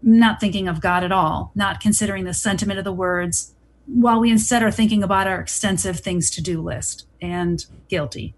not 0.02 0.40
thinking 0.40 0.68
of 0.68 0.82
God 0.82 1.04
at 1.04 1.12
all, 1.12 1.52
not 1.56 1.80
considering 1.80 2.26
the 2.26 2.34
sentiment 2.34 2.80
of 2.80 2.86
the 2.86 2.92
words, 2.92 3.54
while 3.86 4.20
we 4.20 4.30
instead 4.30 4.62
are 4.62 4.72
thinking 4.72 5.04
about 5.04 5.28
our 5.28 5.40
extensive 5.40 6.02
things 6.02 6.30
to 6.32 6.42
do 6.42 6.62
list 6.62 7.08
and 7.22 7.66
guilty. 7.88 8.36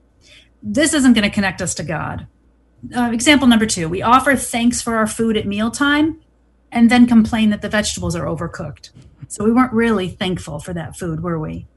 This 0.62 0.94
isn't 0.94 1.14
going 1.14 1.28
to 1.28 1.34
connect 1.34 1.62
us 1.62 1.74
to 1.76 1.84
God. 1.84 2.28
Uh, 2.96 3.10
example 3.12 3.48
number 3.48 3.66
two, 3.66 3.90
we 3.90 4.04
offer 4.04 4.36
thanks 4.36 4.82
for 4.82 4.96
our 4.96 5.08
food 5.08 5.36
at 5.36 5.48
mealtime 5.48 6.22
and 6.72 6.90
then 6.90 7.08
complain 7.08 7.50
that 7.50 7.62
the 7.62 7.70
vegetables 7.70 8.16
are 8.16 8.26
overcooked. 8.26 8.90
So 9.28 9.44
we 9.44 9.52
weren't 9.52 9.74
really 9.74 10.10
thankful 10.10 10.60
for 10.60 10.74
that 10.74 10.98
food, 10.98 11.22
were 11.22 11.40
we? 11.40 11.68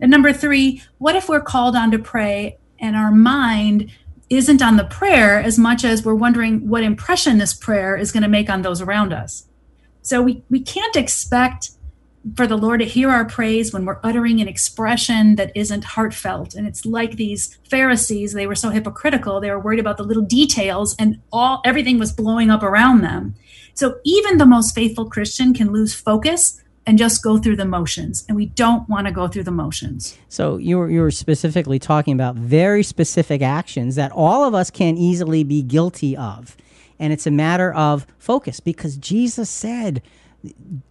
And 0.00 0.10
number 0.10 0.32
three, 0.32 0.82
what 0.98 1.16
if 1.16 1.28
we're 1.28 1.40
called 1.40 1.76
on 1.76 1.90
to 1.90 1.98
pray 1.98 2.58
and 2.78 2.96
our 2.96 3.10
mind 3.10 3.90
isn't 4.30 4.62
on 4.62 4.76
the 4.76 4.84
prayer 4.84 5.40
as 5.40 5.58
much 5.58 5.84
as 5.84 6.04
we're 6.04 6.14
wondering 6.14 6.68
what 6.68 6.84
impression 6.84 7.38
this 7.38 7.52
prayer 7.52 7.96
is 7.96 8.12
going 8.12 8.22
to 8.22 8.28
make 8.28 8.48
on 8.48 8.62
those 8.62 8.80
around 8.80 9.12
us? 9.12 9.46
So 10.02 10.22
we, 10.22 10.42
we 10.48 10.60
can't 10.60 10.96
expect 10.96 11.70
for 12.36 12.46
the 12.46 12.56
Lord 12.56 12.80
to 12.80 12.86
hear 12.86 13.10
our 13.10 13.24
praise 13.24 13.72
when 13.72 13.84
we're 13.84 14.00
uttering 14.02 14.40
an 14.40 14.48
expression 14.48 15.36
that 15.36 15.52
isn't 15.54 15.84
heartfelt. 15.84 16.54
And 16.54 16.66
it's 16.66 16.84
like 16.84 17.16
these 17.16 17.58
Pharisees, 17.70 18.32
they 18.32 18.46
were 18.46 18.54
so 18.54 18.70
hypocritical, 18.70 19.40
they 19.40 19.50
were 19.50 19.58
worried 19.58 19.80
about 19.80 19.96
the 19.96 20.04
little 20.04 20.22
details 20.22 20.94
and 20.98 21.20
all 21.32 21.62
everything 21.64 21.98
was 21.98 22.12
blowing 22.12 22.50
up 22.50 22.62
around 22.62 23.00
them. 23.00 23.34
So 23.74 23.98
even 24.04 24.38
the 24.38 24.46
most 24.46 24.74
faithful 24.74 25.08
Christian 25.08 25.54
can 25.54 25.72
lose 25.72 25.94
focus 25.94 26.62
and 26.86 26.98
just 26.98 27.22
go 27.22 27.38
through 27.38 27.56
the 27.56 27.64
motions. 27.64 28.24
And 28.28 28.36
we 28.36 28.46
don't 28.46 28.88
want 28.88 29.06
to 29.06 29.12
go 29.12 29.28
through 29.28 29.44
the 29.44 29.50
motions. 29.50 30.16
So 30.28 30.56
you're, 30.56 30.90
you're 30.90 31.10
specifically 31.10 31.78
talking 31.78 32.14
about 32.14 32.34
very 32.36 32.82
specific 32.82 33.42
actions 33.42 33.96
that 33.96 34.12
all 34.12 34.44
of 34.44 34.54
us 34.54 34.70
can 34.70 34.96
easily 34.96 35.44
be 35.44 35.62
guilty 35.62 36.16
of. 36.16 36.56
And 36.98 37.12
it's 37.12 37.26
a 37.26 37.30
matter 37.30 37.72
of 37.72 38.06
focus 38.18 38.60
because 38.60 38.96
Jesus 38.96 39.48
said, 39.48 40.02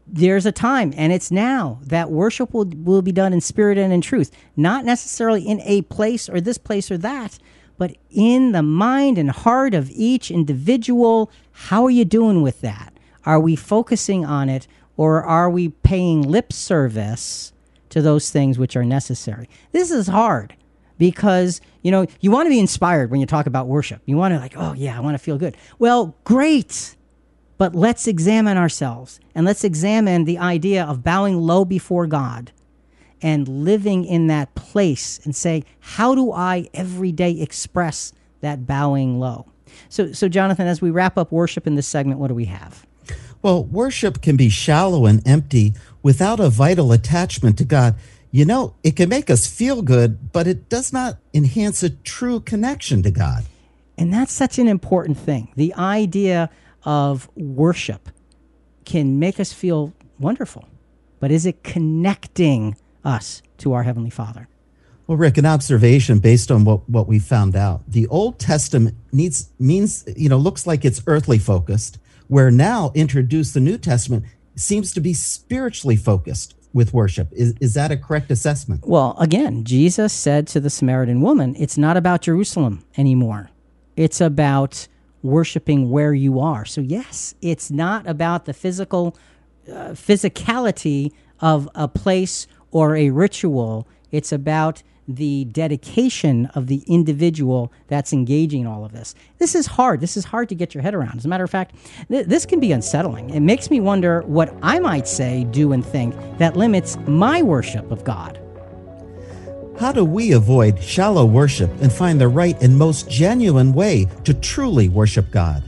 there's 0.05 0.45
a 0.45 0.51
time 0.51 0.93
and 0.95 1.11
it's 1.11 1.31
now 1.31 1.79
that 1.83 2.11
worship 2.11 2.53
will, 2.53 2.65
will 2.65 3.01
be 3.01 3.11
done 3.11 3.33
in 3.33 3.41
spirit 3.41 3.77
and 3.77 3.91
in 3.91 4.01
truth 4.01 4.31
not 4.55 4.85
necessarily 4.85 5.41
in 5.41 5.59
a 5.61 5.81
place 5.83 6.29
or 6.29 6.39
this 6.39 6.57
place 6.57 6.91
or 6.91 6.97
that 6.99 7.39
but 7.79 7.95
in 8.11 8.51
the 8.51 8.61
mind 8.61 9.17
and 9.17 9.31
heart 9.31 9.73
of 9.73 9.89
each 9.89 10.29
individual 10.29 11.31
how 11.51 11.83
are 11.83 11.89
you 11.89 12.05
doing 12.05 12.41
with 12.41 12.61
that? 12.61 12.93
Are 13.25 13.39
we 13.39 13.55
focusing 13.55 14.23
on 14.23 14.49
it 14.49 14.67
or 14.97 15.23
are 15.23 15.49
we 15.49 15.69
paying 15.69 16.21
lip 16.21 16.53
service 16.53 17.51
to 17.89 18.01
those 18.01 18.29
things 18.29 18.59
which 18.59 18.75
are 18.75 18.85
necessary? 18.85 19.49
This 19.71 19.91
is 19.91 20.07
hard 20.07 20.55
because 20.97 21.61
you 21.81 21.89
know 21.89 22.05
you 22.19 22.31
want 22.31 22.45
to 22.45 22.49
be 22.49 22.59
inspired 22.59 23.09
when 23.09 23.21
you 23.21 23.25
talk 23.25 23.47
about 23.47 23.67
worship. 23.67 24.01
You 24.05 24.17
want 24.17 24.33
to 24.33 24.39
like 24.39 24.53
oh 24.55 24.73
yeah 24.73 24.97
i 24.97 24.99
want 24.99 25.15
to 25.15 25.23
feel 25.23 25.37
good. 25.37 25.55
Well 25.79 26.15
great 26.25 26.95
but 27.57 27.75
let's 27.75 28.07
examine 28.07 28.57
ourselves 28.57 29.19
and 29.35 29.45
let's 29.45 29.63
examine 29.63 30.25
the 30.25 30.37
idea 30.37 30.83
of 30.83 31.03
bowing 31.03 31.37
low 31.37 31.65
before 31.65 32.07
God 32.07 32.51
and 33.21 33.47
living 33.47 34.05
in 34.05 34.27
that 34.27 34.53
place 34.55 35.19
and 35.23 35.35
say, 35.35 35.63
how 35.79 36.15
do 36.15 36.31
I 36.31 36.69
every 36.73 37.11
day 37.11 37.31
express 37.31 38.13
that 38.41 38.65
bowing 38.65 39.19
low? 39.19 39.45
So, 39.89 40.11
so 40.13 40.27
Jonathan, 40.27 40.67
as 40.67 40.81
we 40.81 40.89
wrap 40.89 41.17
up 41.17 41.31
worship 41.31 41.67
in 41.67 41.75
this 41.75 41.87
segment, 41.87 42.19
what 42.19 42.27
do 42.27 42.35
we 42.35 42.45
have? 42.45 42.85
Well, 43.41 43.63
worship 43.63 44.21
can 44.21 44.35
be 44.35 44.49
shallow 44.49 45.05
and 45.05 45.25
empty 45.27 45.73
without 46.03 46.39
a 46.39 46.49
vital 46.49 46.91
attachment 46.91 47.57
to 47.59 47.65
God. 47.65 47.95
You 48.31 48.45
know, 48.45 48.75
it 48.83 48.95
can 48.95 49.09
make 49.09 49.29
us 49.29 49.47
feel 49.47 49.81
good, 49.81 50.31
but 50.31 50.45
it 50.47 50.69
does 50.69 50.93
not 50.93 51.17
enhance 51.33 51.81
a 51.81 51.89
true 51.89 52.39
connection 52.41 53.01
to 53.03 53.11
God. 53.11 53.45
And 53.97 54.13
that's 54.13 54.31
such 54.31 54.59
an 54.59 54.67
important 54.67 55.17
thing. 55.17 55.51
The 55.55 55.73
idea 55.75 56.49
of 56.83 57.29
worship 57.35 58.09
can 58.85 59.19
make 59.19 59.39
us 59.39 59.51
feel 59.51 59.93
wonderful, 60.19 60.67
but 61.19 61.31
is 61.31 61.45
it 61.45 61.63
connecting 61.63 62.75
us 63.03 63.41
to 63.59 63.73
our 63.73 63.83
Heavenly 63.83 64.09
Father? 64.09 64.47
Well, 65.07 65.17
Rick, 65.17 65.37
an 65.39 65.45
observation 65.45 66.19
based 66.19 66.51
on 66.51 66.65
what, 66.65 66.87
what 66.87 67.07
we 67.07 67.17
found 67.17 67.55
out. 67.55 67.81
The 67.87 68.05
Old 68.07 68.37
Testament 68.37 68.95
needs 69.11 69.49
means, 69.57 70.07
you 70.15 70.29
know, 70.29 70.37
looks 70.37 70.67
like 70.67 70.85
it's 70.85 71.01
earthly 71.07 71.39
focused, 71.39 71.97
where 72.27 72.51
now 72.51 72.91
introduced 72.93 73.55
the 73.55 73.59
New 73.59 73.79
Testament 73.79 74.25
seems 74.55 74.93
to 74.93 74.99
be 74.99 75.13
spiritually 75.13 75.95
focused 75.95 76.53
with 76.73 76.93
worship. 76.93 77.29
Is, 77.31 77.55
is 77.59 77.73
that 77.73 77.91
a 77.91 77.97
correct 77.97 78.29
assessment? 78.29 78.85
Well, 78.85 79.17
again, 79.19 79.63
Jesus 79.63 80.13
said 80.13 80.45
to 80.49 80.59
the 80.59 80.69
Samaritan 80.69 81.21
woman, 81.21 81.55
it's 81.57 81.77
not 81.77 81.97
about 81.97 82.21
Jerusalem 82.21 82.83
anymore. 82.95 83.49
It's 83.95 84.21
about 84.21 84.87
worshiping 85.23 85.89
where 85.89 86.13
you 86.13 86.39
are. 86.39 86.65
So, 86.65 86.81
yes, 86.81 87.33
it's 87.41 87.71
not 87.71 88.07
about 88.07 88.45
the 88.45 88.53
physical 88.53 89.17
uh, 89.67 89.93
physicality 89.93 91.11
of 91.39 91.67
a 91.73 91.87
place 91.87 92.47
or 92.71 92.95
a 92.95 93.09
ritual. 93.09 93.87
It's 94.11 94.31
about 94.31 94.83
the 95.09 95.45
dedication 95.45 96.45
of 96.53 96.67
the 96.67 96.83
individual 96.85 97.73
that's 97.87 98.13
engaging 98.13 98.67
all 98.67 98.85
of 98.85 98.91
this. 98.91 99.15
This 99.39 99.55
is 99.55 99.65
hard. 99.65 100.01
This 100.01 100.15
is 100.15 100.25
hard 100.25 100.47
to 100.49 100.55
get 100.55 100.75
your 100.75 100.83
head 100.83 100.93
around. 100.93 101.17
As 101.17 101.25
a 101.25 101.27
matter 101.27 101.43
of 101.43 101.49
fact, 101.49 101.75
th- 102.09 102.27
this 102.27 102.45
can 102.45 102.59
be 102.59 102.71
unsettling. 102.71 103.31
It 103.31 103.39
makes 103.39 103.71
me 103.71 103.79
wonder 103.79 104.21
what 104.21 104.55
I 104.61 104.77
might 104.77 105.07
say, 105.07 105.45
do, 105.45 105.71
and 105.73 105.83
think 105.83 106.15
that 106.37 106.55
limits 106.55 106.95
my 107.07 107.41
worship 107.41 107.89
of 107.89 108.03
God. 108.03 108.39
How 109.79 109.91
do 109.91 110.05
we 110.05 110.33
avoid 110.33 110.81
shallow 110.83 111.25
worship 111.25 111.71
and 111.81 111.91
find 111.91 112.21
the 112.21 112.27
right 112.27 112.61
and 112.61 112.77
most 112.77 113.09
genuine 113.09 113.73
way 113.73 114.07
to 114.25 114.33
truly 114.33 114.89
worship 114.89 115.31
God? 115.31 115.63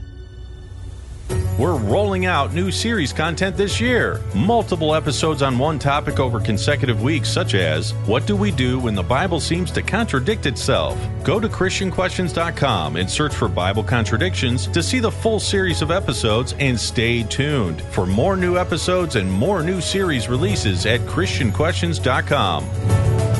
We're 1.58 1.76
rolling 1.76 2.26
out 2.26 2.54
new 2.54 2.70
series 2.70 3.12
content 3.12 3.56
this 3.56 3.80
year. 3.80 4.20
Multiple 4.34 4.94
episodes 4.94 5.42
on 5.42 5.58
one 5.58 5.78
topic 5.78 6.18
over 6.18 6.40
consecutive 6.40 7.02
weeks, 7.02 7.28
such 7.28 7.54
as 7.54 7.92
What 8.06 8.26
Do 8.26 8.36
We 8.36 8.50
Do 8.50 8.80
When 8.80 8.94
the 8.94 9.02
Bible 9.02 9.40
Seems 9.40 9.70
to 9.72 9.82
Contradict 9.82 10.46
Itself? 10.46 10.98
Go 11.22 11.38
to 11.38 11.48
ChristianQuestions.com 11.48 12.96
and 12.96 13.10
search 13.10 13.34
for 13.34 13.48
Bible 13.48 13.84
contradictions 13.84 14.66
to 14.68 14.82
see 14.82 14.98
the 14.98 15.10
full 15.10 15.40
series 15.40 15.82
of 15.82 15.90
episodes 15.90 16.54
and 16.58 16.78
stay 16.78 17.22
tuned 17.22 17.82
for 17.82 18.06
more 18.06 18.36
new 18.36 18.56
episodes 18.56 19.16
and 19.16 19.30
more 19.30 19.62
new 19.62 19.80
series 19.80 20.28
releases 20.28 20.86
at 20.86 21.00
ChristianQuestions.com. 21.00 23.31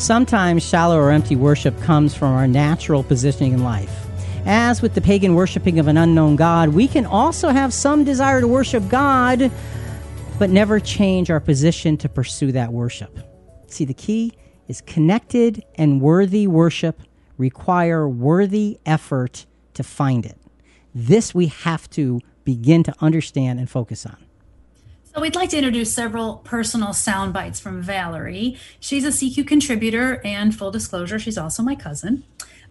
Sometimes 0.00 0.66
shallow 0.66 0.98
or 0.98 1.10
empty 1.10 1.36
worship 1.36 1.78
comes 1.82 2.14
from 2.14 2.32
our 2.32 2.48
natural 2.48 3.02
positioning 3.02 3.52
in 3.52 3.62
life. 3.62 4.06
As 4.46 4.80
with 4.80 4.94
the 4.94 5.02
pagan 5.02 5.34
worshiping 5.34 5.78
of 5.78 5.88
an 5.88 5.98
unknown 5.98 6.36
God, 6.36 6.70
we 6.70 6.88
can 6.88 7.04
also 7.04 7.50
have 7.50 7.74
some 7.74 8.02
desire 8.02 8.40
to 8.40 8.48
worship 8.48 8.88
God, 8.88 9.52
but 10.38 10.48
never 10.48 10.80
change 10.80 11.30
our 11.30 11.38
position 11.38 11.98
to 11.98 12.08
pursue 12.08 12.50
that 12.52 12.72
worship. 12.72 13.18
See, 13.66 13.84
the 13.84 13.92
key 13.92 14.32
is 14.68 14.80
connected 14.80 15.62
and 15.74 16.00
worthy 16.00 16.46
worship 16.46 17.02
require 17.36 18.08
worthy 18.08 18.80
effort 18.86 19.44
to 19.74 19.82
find 19.82 20.24
it. 20.24 20.38
This 20.94 21.34
we 21.34 21.48
have 21.48 21.90
to 21.90 22.20
begin 22.44 22.82
to 22.84 22.94
understand 23.00 23.58
and 23.58 23.68
focus 23.68 24.06
on. 24.06 24.16
So 25.12 25.20
we'd 25.20 25.34
like 25.34 25.50
to 25.50 25.56
introduce 25.56 25.92
several 25.92 26.36
personal 26.36 26.92
sound 26.92 27.32
bites 27.32 27.58
from 27.58 27.82
Valerie. 27.82 28.56
She's 28.78 29.04
a 29.04 29.08
CQ 29.08 29.44
contributor, 29.44 30.20
and 30.24 30.54
full 30.54 30.70
disclosure, 30.70 31.18
she's 31.18 31.36
also 31.36 31.64
my 31.64 31.74
cousin. 31.74 32.22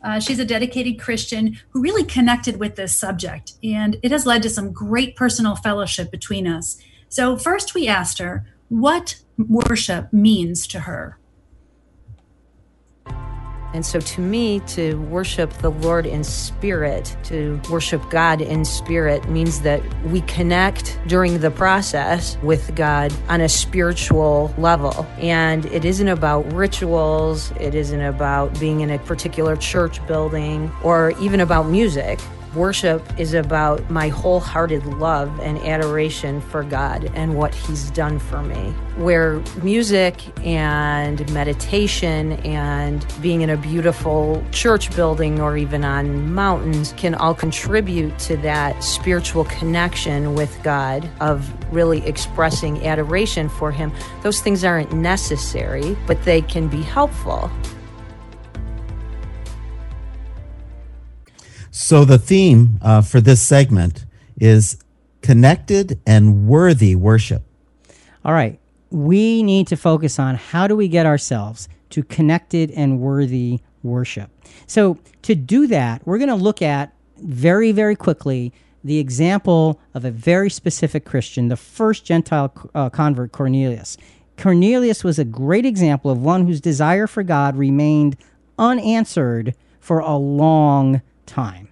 Uh, 0.02 0.22
she's 0.22 0.40
a 0.40 0.46
dedicated 0.46 1.02
Christian 1.02 1.60
who 1.72 1.82
really 1.82 2.06
connected 2.06 2.58
with 2.58 2.78
this 2.78 2.98
subject, 2.98 3.56
and 3.62 3.98
it 4.02 4.12
has 4.12 4.26
led 4.26 4.42
to 4.44 4.50
some 4.50 4.72
great 4.72 5.18
personal 5.18 5.58
fellowship 5.58 6.12
between 6.12 6.48
us. 6.48 6.78
So, 7.10 7.36
first, 7.36 7.76
we 7.76 7.90
asked 7.90 8.20
her 8.20 8.46
what 8.70 9.18
worship 9.38 10.14
means 10.14 10.66
to 10.68 10.82
her. 10.82 11.19
And 13.74 13.86
so, 13.86 14.00
to 14.00 14.22
me, 14.22 14.62
to 14.62 15.00
worship 15.04 15.52
the 15.54 15.70
Lord 15.70 16.06
in 16.06 16.24
spirit, 16.24 17.16
to 17.26 17.62
worship 17.70 18.02
God 18.10 18.42
in 18.42 18.66
spirit, 18.66 19.30
means 19.30 19.62
that 19.62 19.82
we 20.06 20.22
connect 20.22 21.00
during 21.08 21.40
the 21.40 21.52
process 21.52 22.38
with 22.42 22.76
God 22.76 23.14
on 23.28 23.42
a 23.42 23.50
spiritual 23.50 24.54
level. 24.58 25.06
And 25.20 25.66
it 25.68 25.86
isn't 25.86 26.08
about 26.08 26.52
rituals, 26.52 27.52
it 27.60 27.76
isn't 27.76 28.02
about 28.02 28.60
being 28.60 28.82
in 28.82 28.90
a 28.90 28.98
particular 29.00 29.56
church 29.56 30.06
building, 30.08 30.72
or 30.84 31.14
even 31.20 31.40
about 31.40 31.68
music. 31.68 32.20
Worship 32.56 33.04
is 33.20 33.36
about 33.36 33.92
my 33.92 34.08
wholehearted 34.08 34.84
love 34.86 35.40
and 35.40 35.60
adoration 35.60 36.42
for 36.42 36.64
God 36.64 37.12
and 37.14 37.36
what 37.36 37.54
He's 37.54 37.92
done 37.92 38.18
for 38.18 38.42
me. 38.42 38.74
Where 38.98 39.40
music 39.62 40.24
and 40.44 41.32
meditation 41.32 42.34
and 42.44 43.06
being 43.22 43.42
in 43.42 43.52
a 43.52 43.58
beautiful 43.58 44.44
church 44.52 44.94
building 44.96 45.40
or 45.40 45.58
even 45.58 45.86
on 45.86 46.34
mountains 46.34 46.94
can 46.98 47.14
all 47.14 47.36
contribute 47.36 48.18
to 48.20 48.38
that 48.38 48.84
spiritual 48.84 49.46
connection 49.46 50.34
with 50.34 50.58
God 50.64 51.08
of 51.22 51.54
really 51.72 52.04
expressing 52.08 52.86
adoration 52.88 53.48
for 53.48 53.72
Him. 53.72 53.92
Those 54.24 54.42
things 54.42 54.64
aren't 54.64 54.92
necessary, 54.92 55.96
but 56.08 56.24
they 56.24 56.42
can 56.42 56.68
be 56.68 56.82
helpful. 56.82 57.52
So 61.82 62.04
the 62.04 62.18
theme 62.18 62.78
uh, 62.82 63.02
for 63.02 63.22
this 63.22 63.42
segment 63.42 64.06
is 64.38 64.84
connected 65.22 65.98
and 66.06 66.46
worthy 66.46 66.94
worship. 66.94 67.42
All 68.26 68.34
right. 68.34 68.60
We 68.92 69.44
need 69.44 69.68
to 69.68 69.78
focus 69.78 70.20
on 70.20 70.36
how 70.36 70.68
do 70.68 70.76
we 70.76 70.90
get 70.90 71.06
ourselves 71.06 71.70
to 71.92 72.04
connected 72.04 72.70
and 72.72 73.00
worthy 73.00 73.62
worship. 73.82 74.30
So, 74.68 75.00
to 75.22 75.36
do 75.36 75.68
that, 75.68 76.06
we're 76.06 76.18
going 76.18 76.30
to 76.30 76.36
look 76.36 76.62
at 76.62 76.94
very, 77.18 77.72
very 77.72 77.96
quickly 77.96 78.52
the 78.84 79.00
example 79.00 79.80
of 79.94 80.04
a 80.04 80.12
very 80.12 80.50
specific 80.50 81.06
Christian, 81.06 81.48
the 81.48 81.56
first 81.56 82.04
Gentile 82.04 82.54
uh, 82.76 82.90
convert, 82.90 83.32
Cornelius. 83.32 83.98
Cornelius 84.38 85.06
was 85.06 85.18
a 85.18 85.26
great 85.26 85.66
example 85.66 86.12
of 86.12 86.22
one 86.22 86.46
whose 86.46 86.60
desire 86.60 87.08
for 87.08 87.24
God 87.24 87.56
remained 87.56 88.18
unanswered 88.58 89.56
for 89.80 90.00
a 90.00 90.18
long 90.18 91.02
time. 91.26 91.69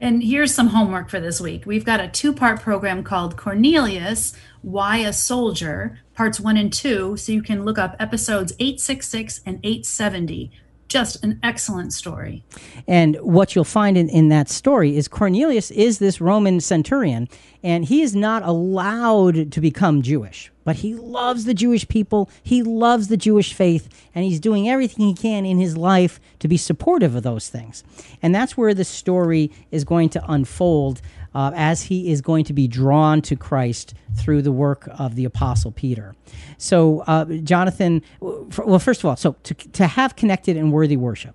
And 0.00 0.22
here's 0.22 0.54
some 0.54 0.68
homework 0.68 1.10
for 1.10 1.18
this 1.18 1.40
week. 1.40 1.66
We've 1.66 1.84
got 1.84 2.00
a 2.00 2.08
two 2.08 2.32
part 2.32 2.60
program 2.60 3.02
called 3.02 3.36
Cornelius 3.36 4.32
Why 4.62 4.98
a 4.98 5.12
Soldier, 5.12 5.98
parts 6.14 6.38
one 6.38 6.56
and 6.56 6.72
two. 6.72 7.16
So 7.16 7.32
you 7.32 7.42
can 7.42 7.64
look 7.64 7.78
up 7.78 7.96
episodes 7.98 8.52
866 8.58 9.40
and 9.44 9.58
870 9.64 10.52
just 10.88 11.22
an 11.22 11.38
excellent 11.42 11.92
story. 11.92 12.44
And 12.86 13.16
what 13.16 13.54
you'll 13.54 13.64
find 13.64 13.96
in, 13.96 14.08
in 14.08 14.28
that 14.30 14.48
story 14.48 14.96
is 14.96 15.06
Cornelius 15.06 15.70
is 15.70 15.98
this 15.98 16.20
Roman 16.20 16.60
centurion, 16.60 17.28
and 17.62 17.84
he 17.84 18.02
is 18.02 18.16
not 18.16 18.42
allowed 18.42 19.52
to 19.52 19.60
become 19.60 20.02
Jewish, 20.02 20.50
but 20.68 20.76
he 20.76 20.94
loves 20.94 21.46
the 21.46 21.54
Jewish 21.54 21.88
people, 21.88 22.28
he 22.42 22.62
loves 22.62 23.08
the 23.08 23.16
Jewish 23.16 23.54
faith, 23.54 23.88
and 24.14 24.22
he's 24.22 24.38
doing 24.38 24.68
everything 24.68 25.06
he 25.06 25.14
can 25.14 25.46
in 25.46 25.56
his 25.56 25.78
life 25.78 26.20
to 26.40 26.46
be 26.46 26.58
supportive 26.58 27.14
of 27.14 27.22
those 27.22 27.48
things. 27.48 27.82
And 28.20 28.34
that's 28.34 28.54
where 28.54 28.74
the 28.74 28.84
story 28.84 29.50
is 29.70 29.84
going 29.84 30.10
to 30.10 30.30
unfold 30.30 31.00
uh, 31.34 31.52
as 31.54 31.84
he 31.84 32.12
is 32.12 32.20
going 32.20 32.44
to 32.44 32.52
be 32.52 32.68
drawn 32.68 33.22
to 33.22 33.34
Christ 33.34 33.94
through 34.14 34.42
the 34.42 34.52
work 34.52 34.86
of 34.98 35.14
the 35.14 35.24
Apostle 35.24 35.72
Peter. 35.72 36.14
So, 36.58 37.00
uh, 37.06 37.24
Jonathan, 37.24 38.02
well, 38.20 38.78
first 38.78 39.00
of 39.00 39.06
all, 39.06 39.16
so 39.16 39.36
to, 39.44 39.54
to 39.54 39.86
have 39.86 40.16
connected 40.16 40.58
and 40.58 40.70
worthy 40.70 40.98
worship, 40.98 41.34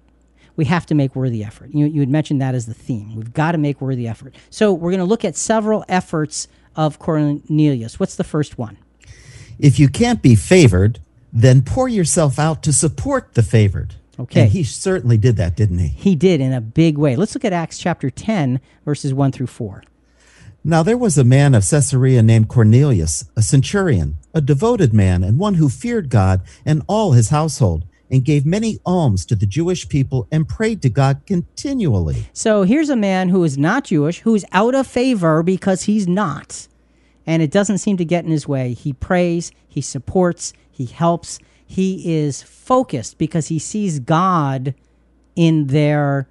we 0.57 0.65
have 0.65 0.85
to 0.85 0.93
make 0.93 1.15
worthy 1.15 1.43
effort. 1.43 1.71
You, 1.73 1.87
you 1.87 2.01
had 2.01 2.09
mentioned 2.09 2.39
that 2.43 2.53
as 2.53 2.67
the 2.67 2.75
theme. 2.75 3.15
We've 3.15 3.33
got 3.33 3.53
to 3.53 3.57
make 3.57 3.81
worthy 3.81 4.07
effort. 4.07 4.35
So, 4.51 4.71
we're 4.73 4.91
going 4.91 4.99
to 4.99 5.05
look 5.05 5.25
at 5.25 5.35
several 5.35 5.83
efforts 5.89 6.47
of 6.75 6.99
Cornelius. 6.99 7.99
What's 7.99 8.15
the 8.15 8.23
first 8.23 8.59
one? 8.59 8.77
If 9.59 9.79
you 9.79 9.89
can't 9.89 10.21
be 10.21 10.35
favored, 10.35 10.99
then 11.31 11.61
pour 11.61 11.87
yourself 11.87 12.37
out 12.37 12.63
to 12.63 12.73
support 12.73 13.33
the 13.33 13.43
favored. 13.43 13.95
Okay. 14.19 14.43
And 14.43 14.51
he 14.51 14.63
certainly 14.63 15.17
did 15.17 15.37
that, 15.37 15.55
didn't 15.55 15.79
he? 15.79 15.87
He 15.87 16.15
did 16.15 16.39
in 16.39 16.53
a 16.53 16.61
big 16.61 16.97
way. 16.97 17.15
Let's 17.15 17.33
look 17.33 17.45
at 17.45 17.53
Acts 17.53 17.79
chapter 17.79 18.09
10, 18.09 18.61
verses 18.85 19.13
1 19.13 19.31
through 19.31 19.47
4. 19.47 19.83
Now 20.63 20.83
there 20.83 20.97
was 20.97 21.17
a 21.17 21.23
man 21.23 21.55
of 21.55 21.67
Caesarea 21.67 22.21
named 22.23 22.47
Cornelius, 22.47 23.25
a 23.35 23.41
centurion, 23.41 24.17
a 24.33 24.39
devoted 24.39 24.93
man, 24.93 25.23
and 25.23 25.37
one 25.37 25.55
who 25.55 25.67
feared 25.67 26.09
God 26.09 26.41
and 26.65 26.83
all 26.87 27.11
his 27.11 27.29
household, 27.29 27.83
and 28.09 28.23
gave 28.23 28.45
many 28.45 28.79
alms 28.85 29.25
to 29.25 29.35
the 29.35 29.47
Jewish 29.47 29.89
people 29.89 30.27
and 30.31 30.47
prayed 30.47 30.81
to 30.83 30.89
God 30.89 31.23
continually. 31.25 32.27
So 32.31 32.63
here's 32.63 32.89
a 32.89 32.95
man 32.95 33.29
who 33.29 33.43
is 33.43 33.57
not 33.57 33.85
Jewish, 33.85 34.19
who's 34.19 34.45
out 34.51 34.75
of 34.75 34.85
favor 34.85 35.41
because 35.41 35.83
he's 35.83 36.07
not. 36.07 36.67
And 37.25 37.41
it 37.41 37.51
doesn't 37.51 37.77
seem 37.77 37.97
to 37.97 38.05
get 38.05 38.25
in 38.25 38.31
his 38.31 38.47
way. 38.47 38.73
He 38.73 38.93
prays, 38.93 39.51
he 39.67 39.81
supports, 39.81 40.53
he 40.69 40.85
helps, 40.85 41.39
he 41.65 42.13
is 42.15 42.43
focused 42.43 43.17
because 43.17 43.47
he 43.47 43.59
sees 43.59 43.99
God 43.99 44.75
in 45.35 45.67
their 45.67 46.27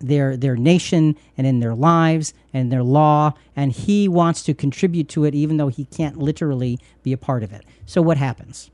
their 0.00 0.36
their 0.36 0.56
nation 0.56 1.16
and 1.36 1.46
in 1.46 1.60
their 1.60 1.74
lives 1.74 2.34
and 2.52 2.70
their 2.70 2.82
law 2.82 3.32
and 3.56 3.72
he 3.72 4.06
wants 4.08 4.42
to 4.42 4.54
contribute 4.54 5.08
to 5.08 5.24
it 5.24 5.34
even 5.34 5.56
though 5.56 5.68
he 5.68 5.84
can't 5.86 6.18
literally 6.18 6.78
be 7.02 7.12
a 7.12 7.16
part 7.16 7.42
of 7.42 7.52
it. 7.52 7.64
So 7.86 8.02
what 8.02 8.18
happens? 8.18 8.70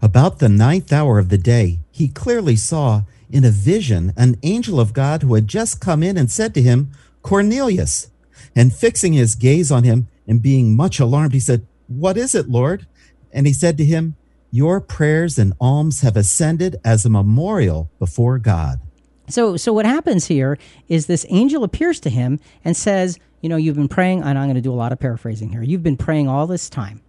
About 0.00 0.38
the 0.38 0.48
ninth 0.48 0.92
hour 0.92 1.18
of 1.18 1.28
the 1.28 1.38
day 1.38 1.78
he 1.90 2.08
clearly 2.08 2.56
saw 2.56 3.02
in 3.30 3.44
a 3.44 3.50
vision 3.50 4.12
an 4.16 4.36
angel 4.42 4.80
of 4.80 4.92
god 4.92 5.22
who 5.22 5.34
had 5.34 5.48
just 5.48 5.80
come 5.80 6.02
in 6.02 6.16
and 6.16 6.30
said 6.30 6.54
to 6.54 6.62
him 6.62 6.90
cornelius 7.22 8.10
and 8.54 8.72
fixing 8.72 9.12
his 9.12 9.34
gaze 9.34 9.70
on 9.70 9.84
him 9.84 10.08
and 10.26 10.42
being 10.42 10.76
much 10.76 10.98
alarmed 11.00 11.32
he 11.32 11.40
said 11.40 11.66
what 11.86 12.16
is 12.16 12.34
it 12.34 12.48
lord 12.48 12.86
and 13.32 13.46
he 13.46 13.52
said 13.52 13.76
to 13.76 13.84
him 13.84 14.16
your 14.56 14.80
prayers 14.80 15.38
and 15.38 15.52
alms 15.60 16.00
have 16.00 16.16
ascended 16.16 16.76
as 16.82 17.04
a 17.04 17.10
memorial 17.10 17.90
before 17.98 18.38
God. 18.38 18.80
So, 19.28 19.58
so 19.58 19.72
what 19.72 19.84
happens 19.84 20.28
here 20.28 20.56
is 20.88 21.06
this 21.06 21.26
angel 21.28 21.62
appears 21.62 22.00
to 22.00 22.10
him 22.10 22.40
and 22.64 22.74
says, 22.74 23.18
"You 23.42 23.50
know, 23.50 23.56
you've 23.56 23.76
been 23.76 23.86
praying, 23.86 24.22
and 24.22 24.38
I'm 24.38 24.46
going 24.46 24.54
to 24.54 24.62
do 24.62 24.72
a 24.72 24.74
lot 24.74 24.92
of 24.92 24.98
paraphrasing 24.98 25.50
here. 25.50 25.62
You've 25.62 25.82
been 25.82 25.98
praying 25.98 26.28
all 26.28 26.46
this 26.46 26.70
time, 26.70 27.02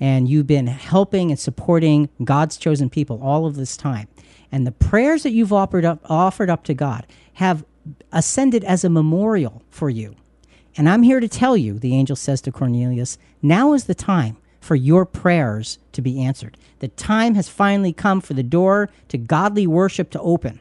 and 0.00 0.26
you've 0.26 0.46
been 0.46 0.68
helping 0.68 1.30
and 1.30 1.38
supporting 1.38 2.08
God's 2.24 2.56
chosen 2.56 2.88
people 2.88 3.20
all 3.22 3.44
of 3.46 3.56
this 3.56 3.76
time, 3.76 4.08
and 4.50 4.66
the 4.66 4.72
prayers 4.72 5.24
that 5.24 5.32
you've 5.32 5.52
offered 5.52 5.84
up 5.84 6.00
offered 6.08 6.48
up 6.48 6.64
to 6.64 6.74
God 6.74 7.06
have 7.34 7.62
ascended 8.10 8.64
as 8.64 8.84
a 8.84 8.88
memorial 8.88 9.62
for 9.68 9.90
you. 9.90 10.14
And 10.76 10.88
I'm 10.88 11.02
here 11.02 11.20
to 11.20 11.28
tell 11.28 11.56
you," 11.56 11.78
the 11.78 11.94
angel 11.94 12.16
says 12.16 12.40
to 12.42 12.52
Cornelius, 12.52 13.18
"now 13.42 13.72
is 13.72 13.84
the 13.84 13.94
time." 13.94 14.36
For 14.60 14.74
your 14.74 15.06
prayers 15.06 15.78
to 15.92 16.02
be 16.02 16.20
answered. 16.20 16.56
The 16.80 16.88
time 16.88 17.36
has 17.36 17.48
finally 17.48 17.92
come 17.92 18.20
for 18.20 18.34
the 18.34 18.42
door 18.42 18.90
to 19.06 19.16
godly 19.16 19.64
worship 19.64 20.10
to 20.10 20.20
open. 20.20 20.58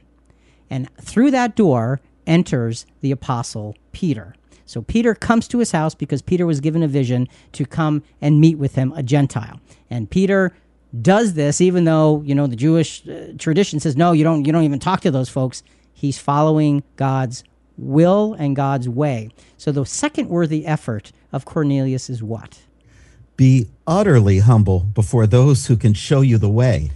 And 0.70 0.88
through 1.02 1.32
that 1.32 1.56
door 1.56 2.02
enters 2.28 2.86
the 3.02 3.10
apostle 3.10 3.76
Peter. 3.94 4.36
So 4.66 4.82
Peter 4.82 5.16
comes 5.16 5.48
to 5.48 5.60
his 5.60 5.72
house 5.72 5.96
because 5.96 6.22
Peter 6.22 6.46
was 6.46 6.60
given 6.60 6.84
a 6.84 6.88
vision 6.88 7.28
to 7.54 7.66
come 7.66 8.04
and 8.22 8.40
meet 8.40 8.60
with 8.60 8.76
him, 8.76 8.94
a 8.96 9.02
Gentile. 9.02 9.60
And 9.90 10.10
Peter 10.10 10.56
does 11.02 11.34
this 11.34 11.62
even 11.62 11.86
though, 11.86 12.22
you 12.26 12.36
know, 12.36 12.48
the 12.48 12.56
Jewish 12.56 13.08
uh, 13.08 13.34
tradition 13.38 13.80
says 13.80 13.96
no, 13.96 14.12
you 14.12 14.24
don't 14.24 14.46
you 14.46 14.52
don't 14.52 14.64
even 14.64 14.80
talk 14.80 15.02
to 15.02 15.12
those 15.12 15.30
folks. 15.30 15.64
He's 15.94 16.18
following 16.18 16.84
God's 16.96 17.44
will 17.78 18.34
and 18.34 18.56
God's 18.56 18.88
way. 18.88 19.30
So 19.58 19.72
the 19.72 19.86
second 19.86 20.30
worthy 20.30 20.66
effort 20.66 21.12
of 21.32 21.46
Cornelius 21.46 22.10
is 22.10 22.24
what? 22.24 22.60
Be 23.38 23.68
utterly 23.86 24.40
humble 24.40 24.80
before 24.80 25.28
those 25.28 25.68
who 25.68 25.76
can 25.76 25.94
show 25.94 26.22
you 26.22 26.38
the 26.38 26.50
way. 26.50 26.92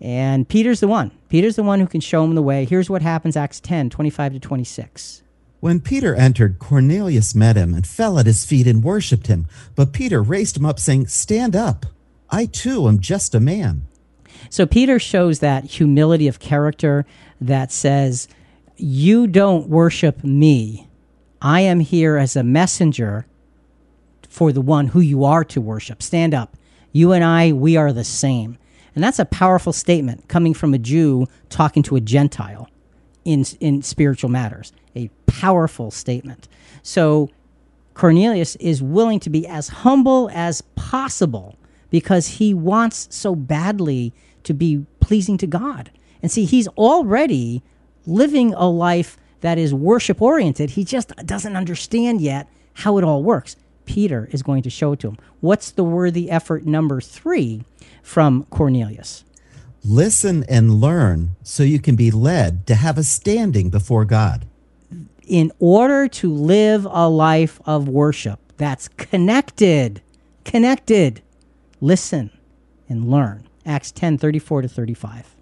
And 0.00 0.48
Peter's 0.48 0.80
the 0.80 0.88
one. 0.88 1.12
Peter's 1.28 1.56
the 1.56 1.62
one 1.62 1.80
who 1.80 1.86
can 1.86 2.00
show 2.00 2.24
him 2.24 2.34
the 2.34 2.42
way. 2.42 2.64
Here's 2.64 2.90
what 2.90 3.02
happens 3.02 3.36
Acts 3.36 3.60
10 3.60 3.90
25 3.90 4.34
to 4.34 4.40
26. 4.40 5.22
When 5.60 5.80
Peter 5.80 6.14
entered, 6.14 6.58
Cornelius 6.58 7.34
met 7.34 7.56
him 7.56 7.72
and 7.72 7.86
fell 7.86 8.18
at 8.18 8.26
his 8.26 8.44
feet 8.44 8.66
and 8.66 8.84
worshipped 8.84 9.28
him. 9.28 9.46
But 9.74 9.94
Peter 9.94 10.22
raised 10.22 10.58
him 10.58 10.66
up, 10.66 10.78
saying, 10.78 11.06
Stand 11.06 11.56
up. 11.56 11.86
I 12.28 12.44
too 12.44 12.86
am 12.86 12.98
just 13.00 13.34
a 13.34 13.40
man. 13.40 13.86
So 14.50 14.66
Peter 14.66 14.98
shows 14.98 15.38
that 15.38 15.64
humility 15.64 16.28
of 16.28 16.38
character 16.38 17.06
that 17.40 17.72
says, 17.72 18.28
You 18.76 19.26
don't 19.26 19.68
worship 19.68 20.24
me. 20.24 20.88
I 21.40 21.60
am 21.60 21.80
here 21.80 22.16
as 22.16 22.36
a 22.36 22.42
messenger 22.42 23.26
for 24.28 24.52
the 24.52 24.60
one 24.60 24.88
who 24.88 25.00
you 25.00 25.24
are 25.24 25.44
to 25.44 25.60
worship. 25.60 26.02
Stand 26.02 26.34
up. 26.34 26.56
You 26.92 27.12
and 27.12 27.22
I, 27.22 27.52
we 27.52 27.76
are 27.76 27.92
the 27.92 28.04
same. 28.04 28.58
And 28.94 29.02
that's 29.02 29.18
a 29.18 29.24
powerful 29.24 29.72
statement 29.72 30.28
coming 30.28 30.54
from 30.54 30.74
a 30.74 30.78
Jew 30.78 31.26
talking 31.50 31.82
to 31.84 31.96
a 31.96 32.00
Gentile 32.00 32.68
in, 33.24 33.44
in 33.60 33.82
spiritual 33.82 34.30
matters. 34.30 34.72
A 34.96 35.10
powerful 35.26 35.90
statement. 35.90 36.48
So 36.82 37.30
Cornelius 37.94 38.56
is 38.56 38.82
willing 38.82 39.20
to 39.20 39.30
be 39.30 39.46
as 39.46 39.68
humble 39.68 40.30
as 40.32 40.62
possible 40.74 41.56
because 41.90 42.26
he 42.26 42.54
wants 42.54 43.08
so 43.10 43.34
badly 43.34 44.12
to 44.44 44.52
be 44.52 44.84
pleasing 45.00 45.38
to 45.38 45.46
God. 45.46 45.90
And 46.22 46.30
see, 46.30 46.44
he's 46.44 46.68
already 46.68 47.62
living 48.06 48.54
a 48.54 48.68
life 48.68 49.16
that 49.40 49.58
is 49.58 49.74
worship 49.74 50.22
oriented. 50.22 50.70
He 50.70 50.84
just 50.84 51.14
doesn't 51.26 51.56
understand 51.56 52.20
yet 52.20 52.48
how 52.74 52.98
it 52.98 53.04
all 53.04 53.22
works. 53.22 53.56
Peter 53.86 54.28
is 54.32 54.42
going 54.42 54.62
to 54.62 54.70
show 54.70 54.92
it 54.92 55.00
to 55.00 55.08
him. 55.08 55.18
What's 55.40 55.70
the 55.70 55.84
worthy 55.84 56.30
effort 56.30 56.64
number 56.64 57.00
three 57.00 57.64
from 58.02 58.44
Cornelius? 58.44 59.24
Listen 59.84 60.44
and 60.48 60.80
learn 60.80 61.36
so 61.42 61.62
you 61.62 61.78
can 61.78 61.94
be 61.94 62.10
led 62.10 62.66
to 62.66 62.74
have 62.74 62.96
a 62.96 63.04
standing 63.04 63.68
before 63.68 64.06
God. 64.06 64.46
In 65.26 65.52
order 65.58 66.08
to 66.08 66.32
live 66.32 66.86
a 66.90 67.08
life 67.08 67.60
of 67.66 67.88
worship 67.88 68.40
that's 68.56 68.88
connected, 68.88 70.00
connected, 70.44 71.20
listen 71.80 72.30
and 72.88 73.10
learn. 73.10 73.46
Acts 73.66 73.92
10 73.92 74.18
34 74.18 74.62
to 74.62 74.68
35. 74.68 75.34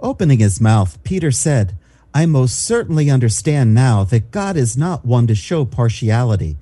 Opening 0.00 0.38
his 0.38 0.60
mouth, 0.60 1.02
Peter 1.04 1.30
said, 1.30 1.76
I 2.16 2.26
most 2.26 2.64
certainly 2.64 3.10
understand 3.10 3.74
now 3.74 4.04
that 4.04 4.30
God 4.30 4.56
is 4.56 4.76
not 4.76 5.04
one 5.04 5.26
to 5.26 5.34
show 5.34 5.64
partiality, 5.64 6.56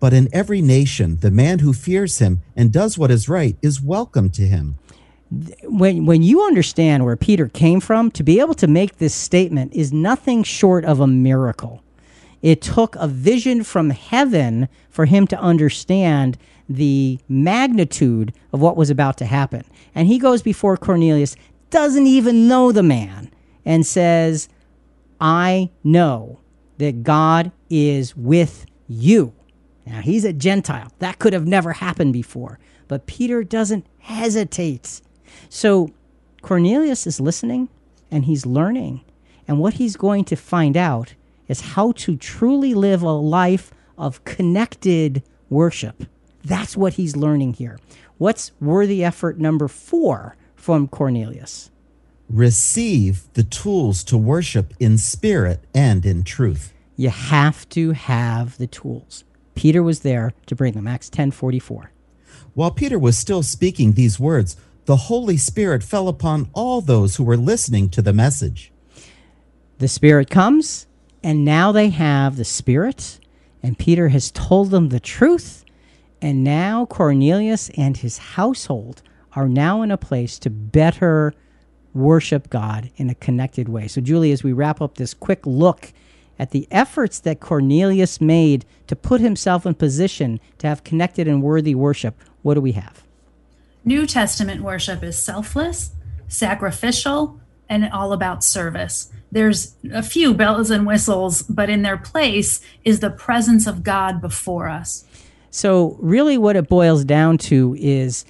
but 0.00 0.12
in 0.12 0.28
every 0.32 0.60
nation, 0.60 1.18
the 1.20 1.30
man 1.30 1.60
who 1.60 1.72
fears 1.72 2.18
him 2.18 2.42
and 2.56 2.72
does 2.72 2.98
what 2.98 3.12
is 3.12 3.28
right 3.28 3.56
is 3.62 3.80
welcome 3.80 4.30
to 4.30 4.42
him. 4.42 4.78
When, 5.62 6.06
when 6.06 6.24
you 6.24 6.44
understand 6.44 7.04
where 7.04 7.16
Peter 7.16 7.46
came 7.46 7.78
from, 7.78 8.10
to 8.12 8.24
be 8.24 8.40
able 8.40 8.54
to 8.54 8.66
make 8.66 8.98
this 8.98 9.14
statement 9.14 9.72
is 9.74 9.92
nothing 9.92 10.42
short 10.42 10.84
of 10.84 10.98
a 10.98 11.06
miracle. 11.06 11.84
It 12.42 12.60
took 12.60 12.96
a 12.96 13.06
vision 13.06 13.62
from 13.62 13.90
heaven 13.90 14.68
for 14.90 15.06
him 15.06 15.28
to 15.28 15.38
understand 15.38 16.36
the 16.68 17.20
magnitude 17.28 18.32
of 18.52 18.60
what 18.60 18.76
was 18.76 18.90
about 18.90 19.18
to 19.18 19.24
happen. 19.24 19.64
And 19.94 20.08
he 20.08 20.18
goes 20.18 20.42
before 20.42 20.76
Cornelius, 20.76 21.36
doesn't 21.70 22.08
even 22.08 22.48
know 22.48 22.72
the 22.72 22.82
man, 22.82 23.30
and 23.64 23.86
says, 23.86 24.48
I 25.20 25.70
know 25.82 26.40
that 26.78 27.02
God 27.02 27.52
is 27.70 28.16
with 28.16 28.66
you. 28.88 29.32
Now, 29.86 30.00
he's 30.00 30.24
a 30.24 30.32
Gentile. 30.32 30.92
That 30.98 31.18
could 31.18 31.32
have 31.32 31.46
never 31.46 31.72
happened 31.72 32.12
before. 32.12 32.58
But 32.88 33.06
Peter 33.06 33.44
doesn't 33.44 33.86
hesitate. 33.98 35.00
So 35.48 35.90
Cornelius 36.42 37.06
is 37.06 37.20
listening 37.20 37.68
and 38.10 38.24
he's 38.24 38.46
learning. 38.46 39.02
And 39.48 39.58
what 39.58 39.74
he's 39.74 39.96
going 39.96 40.24
to 40.26 40.36
find 40.36 40.76
out 40.76 41.14
is 41.48 41.60
how 41.60 41.92
to 41.92 42.16
truly 42.16 42.74
live 42.74 43.02
a 43.02 43.12
life 43.12 43.72
of 43.96 44.24
connected 44.24 45.22
worship. 45.48 46.04
That's 46.44 46.76
what 46.76 46.94
he's 46.94 47.16
learning 47.16 47.54
here. 47.54 47.78
What's 48.18 48.52
worthy 48.60 49.04
effort 49.04 49.38
number 49.38 49.68
four 49.68 50.36
from 50.54 50.88
Cornelius? 50.88 51.70
Receive 52.28 53.32
the 53.34 53.44
tools 53.44 54.02
to 54.04 54.18
worship 54.18 54.74
in 54.80 54.98
spirit 54.98 55.64
and 55.74 56.04
in 56.04 56.24
truth. 56.24 56.72
You 56.96 57.10
have 57.10 57.68
to 57.70 57.92
have 57.92 58.58
the 58.58 58.66
tools. 58.66 59.24
Peter 59.54 59.82
was 59.82 60.00
there 60.00 60.32
to 60.46 60.56
bring 60.56 60.74
them. 60.74 60.86
Acts 60.88 61.08
10:44. 61.08 61.90
While 62.54 62.70
Peter 62.70 62.98
was 62.98 63.16
still 63.16 63.42
speaking 63.42 63.92
these 63.92 64.18
words, 64.18 64.56
the 64.86 64.96
Holy 64.96 65.36
Spirit 65.36 65.82
fell 65.82 66.08
upon 66.08 66.48
all 66.52 66.80
those 66.80 67.16
who 67.16 67.24
were 67.24 67.36
listening 67.36 67.88
to 67.90 68.02
the 68.02 68.12
message. 68.12 68.72
The 69.78 69.88
Spirit 69.88 70.30
comes, 70.30 70.86
and 71.22 71.44
now 71.44 71.70
they 71.70 71.90
have 71.90 72.36
the 72.36 72.44
Spirit, 72.44 73.20
and 73.62 73.78
Peter 73.78 74.08
has 74.08 74.30
told 74.30 74.70
them 74.70 74.88
the 74.88 75.00
truth, 75.00 75.64
and 76.22 76.42
now 76.42 76.86
Cornelius 76.86 77.70
and 77.76 77.96
his 77.96 78.18
household 78.18 79.02
are 79.34 79.48
now 79.48 79.82
in 79.82 79.90
a 79.90 79.98
place 79.98 80.38
to 80.40 80.50
better 80.50 81.34
worship 81.96 82.50
God 82.50 82.90
in 82.96 83.10
a 83.10 83.14
connected 83.14 83.68
way. 83.68 83.88
So, 83.88 84.00
Julie, 84.00 84.32
as 84.32 84.44
we 84.44 84.52
wrap 84.52 84.80
up 84.80 84.96
this 84.96 85.14
quick 85.14 85.44
look 85.46 85.92
at 86.38 86.50
the 86.50 86.68
efforts 86.70 87.18
that 87.20 87.40
Cornelius 87.40 88.20
made 88.20 88.64
to 88.86 88.94
put 88.94 89.20
himself 89.20 89.64
in 89.66 89.74
position 89.74 90.38
to 90.58 90.66
have 90.66 90.84
connected 90.84 91.26
and 91.26 91.42
worthy 91.42 91.74
worship, 91.74 92.14
what 92.42 92.54
do 92.54 92.60
we 92.60 92.72
have? 92.72 93.02
New 93.84 94.06
Testament 94.06 94.62
worship 94.62 95.02
is 95.02 95.20
selfless, 95.20 95.92
sacrificial, 96.28 97.40
and 97.68 97.88
all 97.90 98.12
about 98.12 98.44
service. 98.44 99.10
There's 99.32 99.74
a 99.92 100.02
few 100.02 100.34
bells 100.34 100.70
and 100.70 100.86
whistles, 100.86 101.42
but 101.42 101.70
in 101.70 101.82
their 101.82 101.96
place 101.96 102.60
is 102.84 103.00
the 103.00 103.10
presence 103.10 103.66
of 103.66 103.82
God 103.82 104.20
before 104.20 104.68
us. 104.68 105.04
So, 105.50 105.96
really, 106.00 106.36
what 106.36 106.56
it 106.56 106.68
boils 106.68 107.04
down 107.04 107.38
to 107.38 107.74
is 107.78 108.24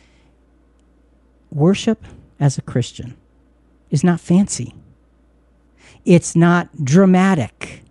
worship 1.50 2.04
as 2.38 2.56
a 2.56 2.62
Christian 2.62 3.16
is 3.90 4.04
not 4.04 4.20
fancy, 4.20 4.74
it's 6.04 6.36
not 6.36 6.84
dramatic, 6.84 7.82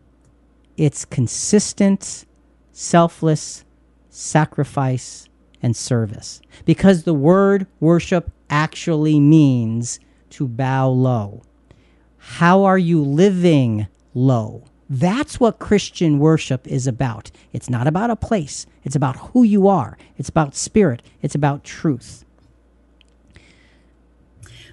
it's 0.78 1.06
consistent, 1.06 2.26
selfless 2.72 3.64
sacrifice 4.10 5.28
and 5.62 5.76
service. 5.76 6.42
Because 6.66 7.04
the 7.04 7.14
word 7.14 7.68
worship 7.80 8.32
actually 8.50 9.20
means 9.20 10.00
to 10.32 10.48
bow 10.48 10.90
low. 10.90 11.44
How 12.18 12.64
are 12.64 12.78
you 12.78 13.02
living 13.02 13.88
low? 14.14 14.64
That's 14.90 15.40
what 15.40 15.60
Christian 15.60 16.20
worship 16.20 16.68
is 16.68 16.88
about. 16.88 17.32
It's 17.54 17.70
not 17.70 17.88
about 17.88 18.10
a 18.10 18.16
place, 18.16 18.66
it's 18.84 18.96
about 18.96 19.16
who 19.18 19.44
you 19.44 19.68
are, 19.68 19.98
it's 20.18 20.30
about 20.30 20.56
spirit, 20.56 21.02
it's 21.22 21.36
about 21.36 21.64
truth. 21.64 22.25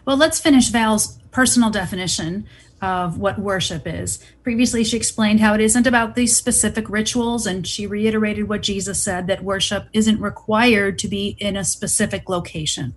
Well, 0.04 0.16
let's 0.16 0.40
finish 0.40 0.68
Val's 0.68 1.18
personal 1.30 1.70
definition 1.70 2.46
of 2.80 3.18
what 3.18 3.38
worship 3.38 3.82
is. 3.86 4.18
Previously, 4.42 4.82
she 4.82 4.96
explained 4.96 5.38
how 5.38 5.54
it 5.54 5.60
isn't 5.60 5.86
about 5.86 6.16
these 6.16 6.36
specific 6.36 6.90
rituals, 6.90 7.46
and 7.46 7.66
she 7.66 7.86
reiterated 7.86 8.48
what 8.48 8.62
Jesus 8.62 9.00
said 9.00 9.28
that 9.28 9.44
worship 9.44 9.86
isn't 9.92 10.20
required 10.20 10.98
to 10.98 11.08
be 11.08 11.36
in 11.38 11.56
a 11.56 11.64
specific 11.64 12.28
location. 12.28 12.96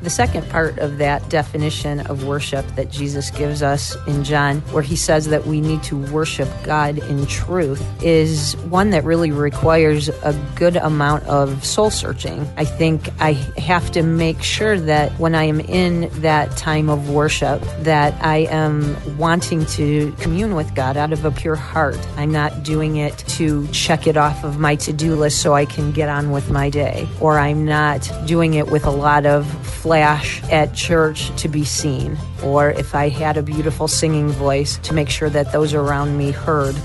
The 0.00 0.10
second 0.10 0.48
part 0.48 0.78
of 0.78 0.98
that 0.98 1.28
definition 1.28 2.00
of 2.06 2.24
worship 2.24 2.64
that 2.76 2.90
Jesus 2.90 3.30
gives 3.30 3.62
us 3.62 3.96
in 4.06 4.22
John, 4.22 4.60
where 4.70 4.82
he 4.82 4.94
says 4.94 5.26
that 5.28 5.46
we 5.46 5.60
need 5.60 5.82
to 5.84 5.96
worship 6.12 6.48
God 6.62 6.98
in 6.98 7.26
truth, 7.26 7.84
is 8.02 8.54
one 8.68 8.90
that 8.90 9.04
really 9.04 9.32
requires 9.32 10.08
a 10.08 10.40
good 10.54 10.76
amount 10.76 11.24
of 11.24 11.64
soul 11.64 11.90
searching. 11.90 12.48
I 12.56 12.64
think 12.64 13.08
I 13.20 13.32
have 13.58 13.90
to 13.92 14.02
make 14.02 14.42
sure 14.42 14.78
that 14.78 15.10
when 15.18 15.34
I 15.34 15.44
am 15.44 15.58
in 15.60 16.08
that 16.20 16.56
time 16.56 16.88
of 16.88 17.10
worship, 17.10 17.60
that 17.80 18.14
I 18.24 18.46
am 18.50 18.96
wanting 19.18 19.66
to 19.66 20.12
commune 20.20 20.54
with 20.54 20.74
God 20.74 20.96
out 20.96 21.12
of 21.12 21.24
a 21.24 21.30
pure 21.32 21.56
heart. 21.56 21.98
I'm 22.16 22.30
not 22.30 22.62
doing 22.62 22.96
it 22.96 23.18
to 23.28 23.66
check 23.68 24.06
it 24.06 24.16
off 24.16 24.44
of 24.44 24.58
my 24.58 24.76
to 24.76 24.92
do 24.92 25.16
list 25.16 25.42
so 25.42 25.54
I 25.54 25.64
can 25.64 25.90
get 25.90 26.08
on 26.08 26.30
with 26.30 26.50
my 26.50 26.70
day, 26.70 27.08
or 27.20 27.38
I'm 27.38 27.64
not 27.64 28.08
doing 28.26 28.54
it 28.54 28.68
with 28.68 28.84
a 28.84 28.90
lot 28.90 29.26
of 29.26 29.44
flash 29.88 30.42
at 30.52 30.74
church 30.74 31.34
to 31.40 31.48
be 31.48 31.64
seen, 31.64 32.14
or 32.44 32.68
if 32.68 32.94
I 32.94 33.08
had 33.08 33.38
a 33.38 33.42
beautiful 33.42 33.88
singing 33.88 34.28
voice, 34.28 34.76
to 34.82 34.92
make 34.92 35.08
sure 35.08 35.30
that 35.30 35.50
those 35.50 35.72
around 35.72 36.18
me 36.18 36.30
heard. 36.30 36.76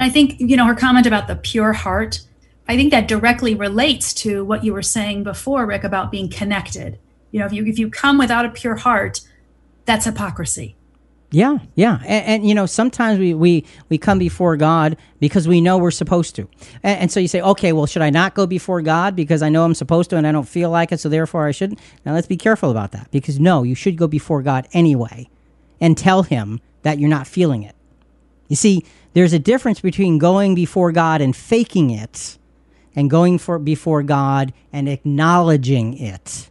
I 0.00 0.10
think, 0.10 0.40
you 0.40 0.56
know, 0.56 0.66
her 0.66 0.74
comment 0.74 1.06
about 1.06 1.28
the 1.28 1.36
pure 1.36 1.72
heart, 1.72 2.22
I 2.66 2.74
think 2.74 2.90
that 2.90 3.06
directly 3.06 3.54
relates 3.54 4.12
to 4.14 4.44
what 4.44 4.64
you 4.64 4.72
were 4.72 4.82
saying 4.82 5.22
before, 5.22 5.64
Rick, 5.64 5.84
about 5.84 6.10
being 6.10 6.28
connected. 6.28 6.98
You 7.30 7.38
know, 7.38 7.46
if 7.46 7.52
you 7.52 7.64
if 7.66 7.78
you 7.78 7.88
come 7.88 8.18
without 8.18 8.44
a 8.44 8.48
pure 8.48 8.74
heart, 8.74 9.20
that's 9.84 10.06
hypocrisy. 10.06 10.74
Yeah, 11.34 11.58
yeah, 11.74 11.98
and, 12.06 12.26
and, 12.26 12.48
you 12.48 12.54
know 12.54 12.64
sometimes 12.64 13.18
we, 13.18 13.34
we 13.34 13.64
we 13.88 13.98
come 13.98 14.20
before 14.20 14.56
God 14.56 14.96
because 15.18 15.48
we 15.48 15.60
know 15.60 15.78
we're 15.78 15.90
supposed 15.90 16.36
to, 16.36 16.48
and, 16.84 17.00
and, 17.00 17.10
so 17.10 17.18
you 17.18 17.26
say, 17.26 17.40
okay, 17.40 17.72
well, 17.72 17.86
should 17.86 18.02
I 18.02 18.10
not 18.10 18.34
go 18.34 18.46
before 18.46 18.80
God 18.82 19.16
because 19.16 19.42
I 19.42 19.48
know 19.48 19.64
I'm 19.64 19.74
supposed 19.74 20.10
to 20.10 20.16
and 20.16 20.28
I 20.28 20.32
don't 20.32 20.48
feel 20.48 20.70
like 20.70 20.92
it, 20.92 21.00
so 21.00 21.08
therefore 21.08 21.48
I 21.48 21.50
shouldn't? 21.50 21.80
Now 22.06 22.12
let's 22.14 22.28
be 22.28 22.36
careful 22.36 22.70
about 22.70 22.92
that 22.92 23.10
because 23.10 23.40
no, 23.40 23.64
you 23.64 23.74
should 23.74 23.96
go 23.96 24.06
before 24.06 24.42
God 24.42 24.68
anyway, 24.72 25.28
and 25.80 25.98
tell 25.98 26.22
Him 26.22 26.60
that 26.82 27.00
you're 27.00 27.10
not 27.10 27.26
feeling 27.26 27.64
it. 27.64 27.74
You 28.46 28.54
see, 28.54 28.84
there's 29.14 29.32
a 29.32 29.40
difference 29.40 29.80
between 29.80 30.18
going 30.18 30.54
before 30.54 30.92
God 30.92 31.20
and 31.20 31.34
faking 31.34 31.90
it, 31.90 32.38
and 32.94 33.10
going 33.10 33.38
for 33.38 33.58
before 33.58 34.04
God 34.04 34.52
and 34.72 34.88
acknowledging 34.88 35.98
it. 35.98 36.48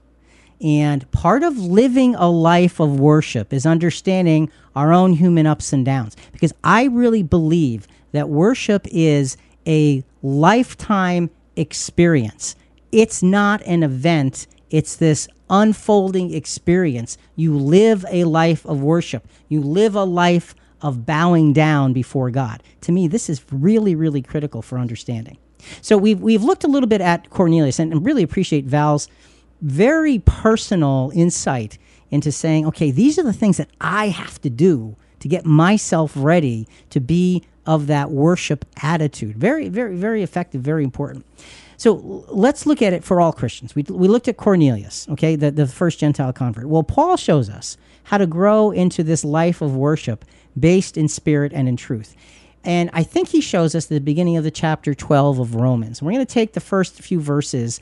And 0.62 1.10
part 1.12 1.43
of 1.43 1.58
living 1.58 2.16
a 2.16 2.30
life 2.30 2.80
of 2.80 2.99
worship 2.99 3.54
is 3.54 3.66
understanding 3.66 4.49
our 4.76 4.93
own 4.93 5.14
human 5.14 5.45
ups 5.45 5.74
and 5.74 5.86
downs. 5.86 6.16
Because 6.32 6.54
I 6.64 6.86
really 6.86 7.24
believe 7.24 7.88
that 8.12 8.30
worship 8.30 8.88
is 8.91 9.38
a 9.68 10.04
lifetime 10.22 11.30
experience. 11.56 12.56
It's 12.91 13.24
not 13.24 13.62
an 13.64 13.84
event, 13.84 14.47
it's 14.70 14.95
this 14.95 15.28
unfolding 15.49 16.34
experience. 16.34 17.18
You 17.36 17.58
live 17.58 18.06
a 18.10 18.24
life 18.24 18.66
of 18.66 18.82
worship, 18.82 19.28
you 19.49 19.62
live 19.62 19.95
a 19.95 20.04
life 20.04 20.56
of 20.82 21.06
bowing 21.06 21.54
down 21.54 21.93
before 21.93 22.30
God. 22.30 22.62
To 22.82 22.91
me, 22.91 23.08
this 23.08 23.30
is 23.30 23.41
really, 23.51 23.95
really 23.95 24.22
critical 24.22 24.62
for 24.62 24.78
understanding. 24.78 25.38
So 25.82 25.97
we've, 25.97 26.20
we've 26.20 26.43
looked 26.43 26.66
a 26.66 26.68
little 26.68 26.89
bit 26.89 26.99
at 26.99 27.30
Cornelius 27.30 27.80
and, 27.80 27.93
and 27.93 28.06
really 28.06 28.22
appreciate 28.22 28.66
Val's 28.66 29.08
very 29.64 30.20
personal 30.20 31.11
insight 31.16 31.78
into 32.11 32.32
saying, 32.32 32.66
okay, 32.68 32.91
these 32.91 33.18
are 33.18 33.24
the 33.24 33.34
things 33.34 33.57
that 33.57 33.70
I 33.82 34.09
have 34.09 34.39
to 34.41 34.49
do 34.49 34.95
to 35.20 35.28
get 35.28 35.45
myself 35.45 36.11
ready 36.16 36.68
to 36.89 36.99
be 36.99 37.43
of 37.66 37.88
that 37.88 38.11
worship 38.11 38.66
attitude. 38.84 39.38
Very, 39.38 39.70
very, 39.70 39.95
very 39.95 40.22
effective, 40.22 40.61
very 40.61 40.84
important. 40.84 41.26
So 41.78 42.26
let's 42.28 42.66
look 42.66 42.82
at 42.82 42.93
it 42.93 43.03
for 43.03 43.22
all 43.22 43.32
Christians. 43.32 43.74
We, 43.74 43.84
we 43.84 44.07
looked 44.07 44.28
at 44.28 44.38
Cornelius, 44.38 45.07
okay, 45.09 45.36
the, 45.36 45.49
the 45.49 45.66
first 45.66 45.99
Gentile 45.99 46.34
convert. 46.34 46.68
Well, 46.68 46.84
Paul 46.84 47.18
shows 47.18 47.49
us 47.49 47.78
how 48.03 48.18
to 48.18 48.28
grow 48.28 48.72
into 48.72 49.01
this 49.01 49.24
life 49.24 49.61
of 49.61 49.76
worship 49.76 50.26
based 50.59 50.97
in 50.97 51.07
spirit 51.07 51.53
and 51.53 51.70
in 51.70 51.78
truth. 51.78 52.16
And 52.66 52.89
I 52.93 53.03
think 53.03 53.30
he 53.30 53.41
shows 53.41 53.76
us 53.76 53.86
the 53.86 53.99
beginning 53.99 54.38
of 54.38 54.43
the 54.43 54.51
chapter 54.51 54.93
12 54.93 55.39
of 55.39 55.55
Romans. 55.55 56.01
We're 56.01 56.11
going 56.11 56.26
to 56.26 56.34
take 56.34 56.53
the 56.53 56.61
first 56.61 57.01
few 57.01 57.20
verses 57.20 57.80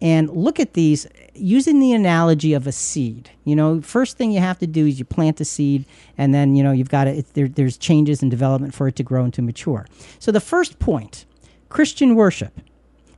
and 0.00 0.28
look 0.30 0.60
at 0.60 0.74
these 0.74 1.06
using 1.34 1.80
the 1.80 1.92
analogy 1.92 2.52
of 2.52 2.66
a 2.66 2.72
seed. 2.72 3.30
You 3.44 3.56
know, 3.56 3.80
first 3.80 4.16
thing 4.16 4.32
you 4.32 4.40
have 4.40 4.58
to 4.58 4.66
do 4.66 4.86
is 4.86 4.98
you 4.98 5.04
plant 5.04 5.38
the 5.38 5.44
seed, 5.44 5.86
and 6.18 6.34
then 6.34 6.54
you 6.54 6.62
know 6.62 6.72
you've 6.72 6.90
got 6.90 7.04
to. 7.04 7.22
There, 7.34 7.48
there's 7.48 7.76
changes 7.76 8.22
and 8.22 8.30
development 8.30 8.74
for 8.74 8.88
it 8.88 8.96
to 8.96 9.02
grow 9.02 9.24
and 9.24 9.34
to 9.34 9.42
mature. 9.42 9.86
So 10.18 10.32
the 10.32 10.40
first 10.40 10.78
point, 10.78 11.24
Christian 11.68 12.14
worship, 12.14 12.60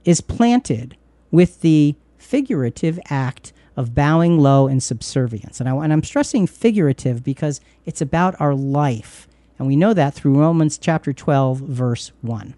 is 0.04 0.20
planted 0.20 0.96
with 1.30 1.60
the 1.60 1.94
figurative 2.18 2.98
act 3.10 3.52
of 3.76 3.94
bowing 3.94 4.38
low 4.38 4.66
and 4.66 4.82
subservience. 4.82 5.60
And, 5.60 5.68
I, 5.68 5.76
and 5.76 5.92
I'm 5.92 6.02
stressing 6.02 6.46
figurative 6.46 7.22
because 7.22 7.60
it's 7.84 8.00
about 8.00 8.40
our 8.40 8.54
life. 8.54 9.28
And 9.58 9.68
we 9.68 9.76
know 9.76 9.92
that 9.94 10.14
through 10.14 10.38
Romans 10.38 10.78
chapter 10.78 11.12
12, 11.12 11.58
verse 11.60 12.12
1. 12.22 12.54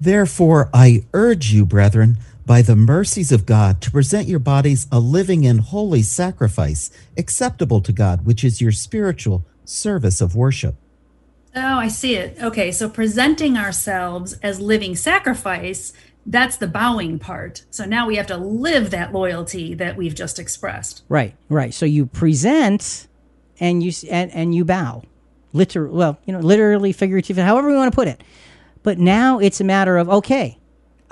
Therefore, 0.00 0.68
I 0.74 1.04
urge 1.14 1.52
you, 1.52 1.64
brethren, 1.64 2.18
by 2.46 2.62
the 2.62 2.76
mercies 2.76 3.32
of 3.32 3.46
God 3.46 3.80
to 3.82 3.90
present 3.90 4.28
your 4.28 4.38
bodies 4.38 4.86
a 4.90 4.98
living 4.98 5.46
and 5.46 5.60
holy 5.60 6.02
sacrifice, 6.02 6.90
acceptable 7.16 7.80
to 7.80 7.92
God, 7.92 8.26
which 8.26 8.44
is 8.44 8.60
your 8.60 8.72
spiritual 8.72 9.44
service 9.64 10.20
of 10.20 10.34
worship. 10.34 10.74
Oh, 11.54 11.78
I 11.78 11.88
see 11.88 12.16
it. 12.16 12.38
Okay, 12.42 12.72
so 12.72 12.88
presenting 12.88 13.56
ourselves 13.56 14.32
as 14.42 14.60
living 14.60 14.96
sacrifice, 14.96 15.92
that's 16.24 16.56
the 16.56 16.66
bowing 16.66 17.18
part. 17.18 17.64
So 17.70 17.84
now 17.84 18.06
we 18.06 18.16
have 18.16 18.26
to 18.28 18.36
live 18.36 18.90
that 18.90 19.12
loyalty 19.12 19.74
that 19.74 19.96
we've 19.96 20.14
just 20.14 20.38
expressed. 20.38 21.02
Right, 21.08 21.34
right. 21.48 21.74
So 21.74 21.84
you 21.84 22.06
present 22.06 23.06
and 23.60 23.82
you 23.82 23.92
and, 24.10 24.30
and 24.32 24.54
you 24.54 24.64
bow. 24.64 25.02
Literally, 25.52 25.94
well, 25.94 26.18
you 26.24 26.32
know, 26.32 26.40
literally, 26.40 26.92
figuratively, 26.92 27.42
however 27.42 27.68
we 27.68 27.74
want 27.74 27.92
to 27.92 27.94
put 27.94 28.08
it. 28.08 28.22
But 28.82 28.98
now 28.98 29.38
it's 29.38 29.60
a 29.60 29.64
matter 29.64 29.98
of 29.98 30.08
okay, 30.08 30.58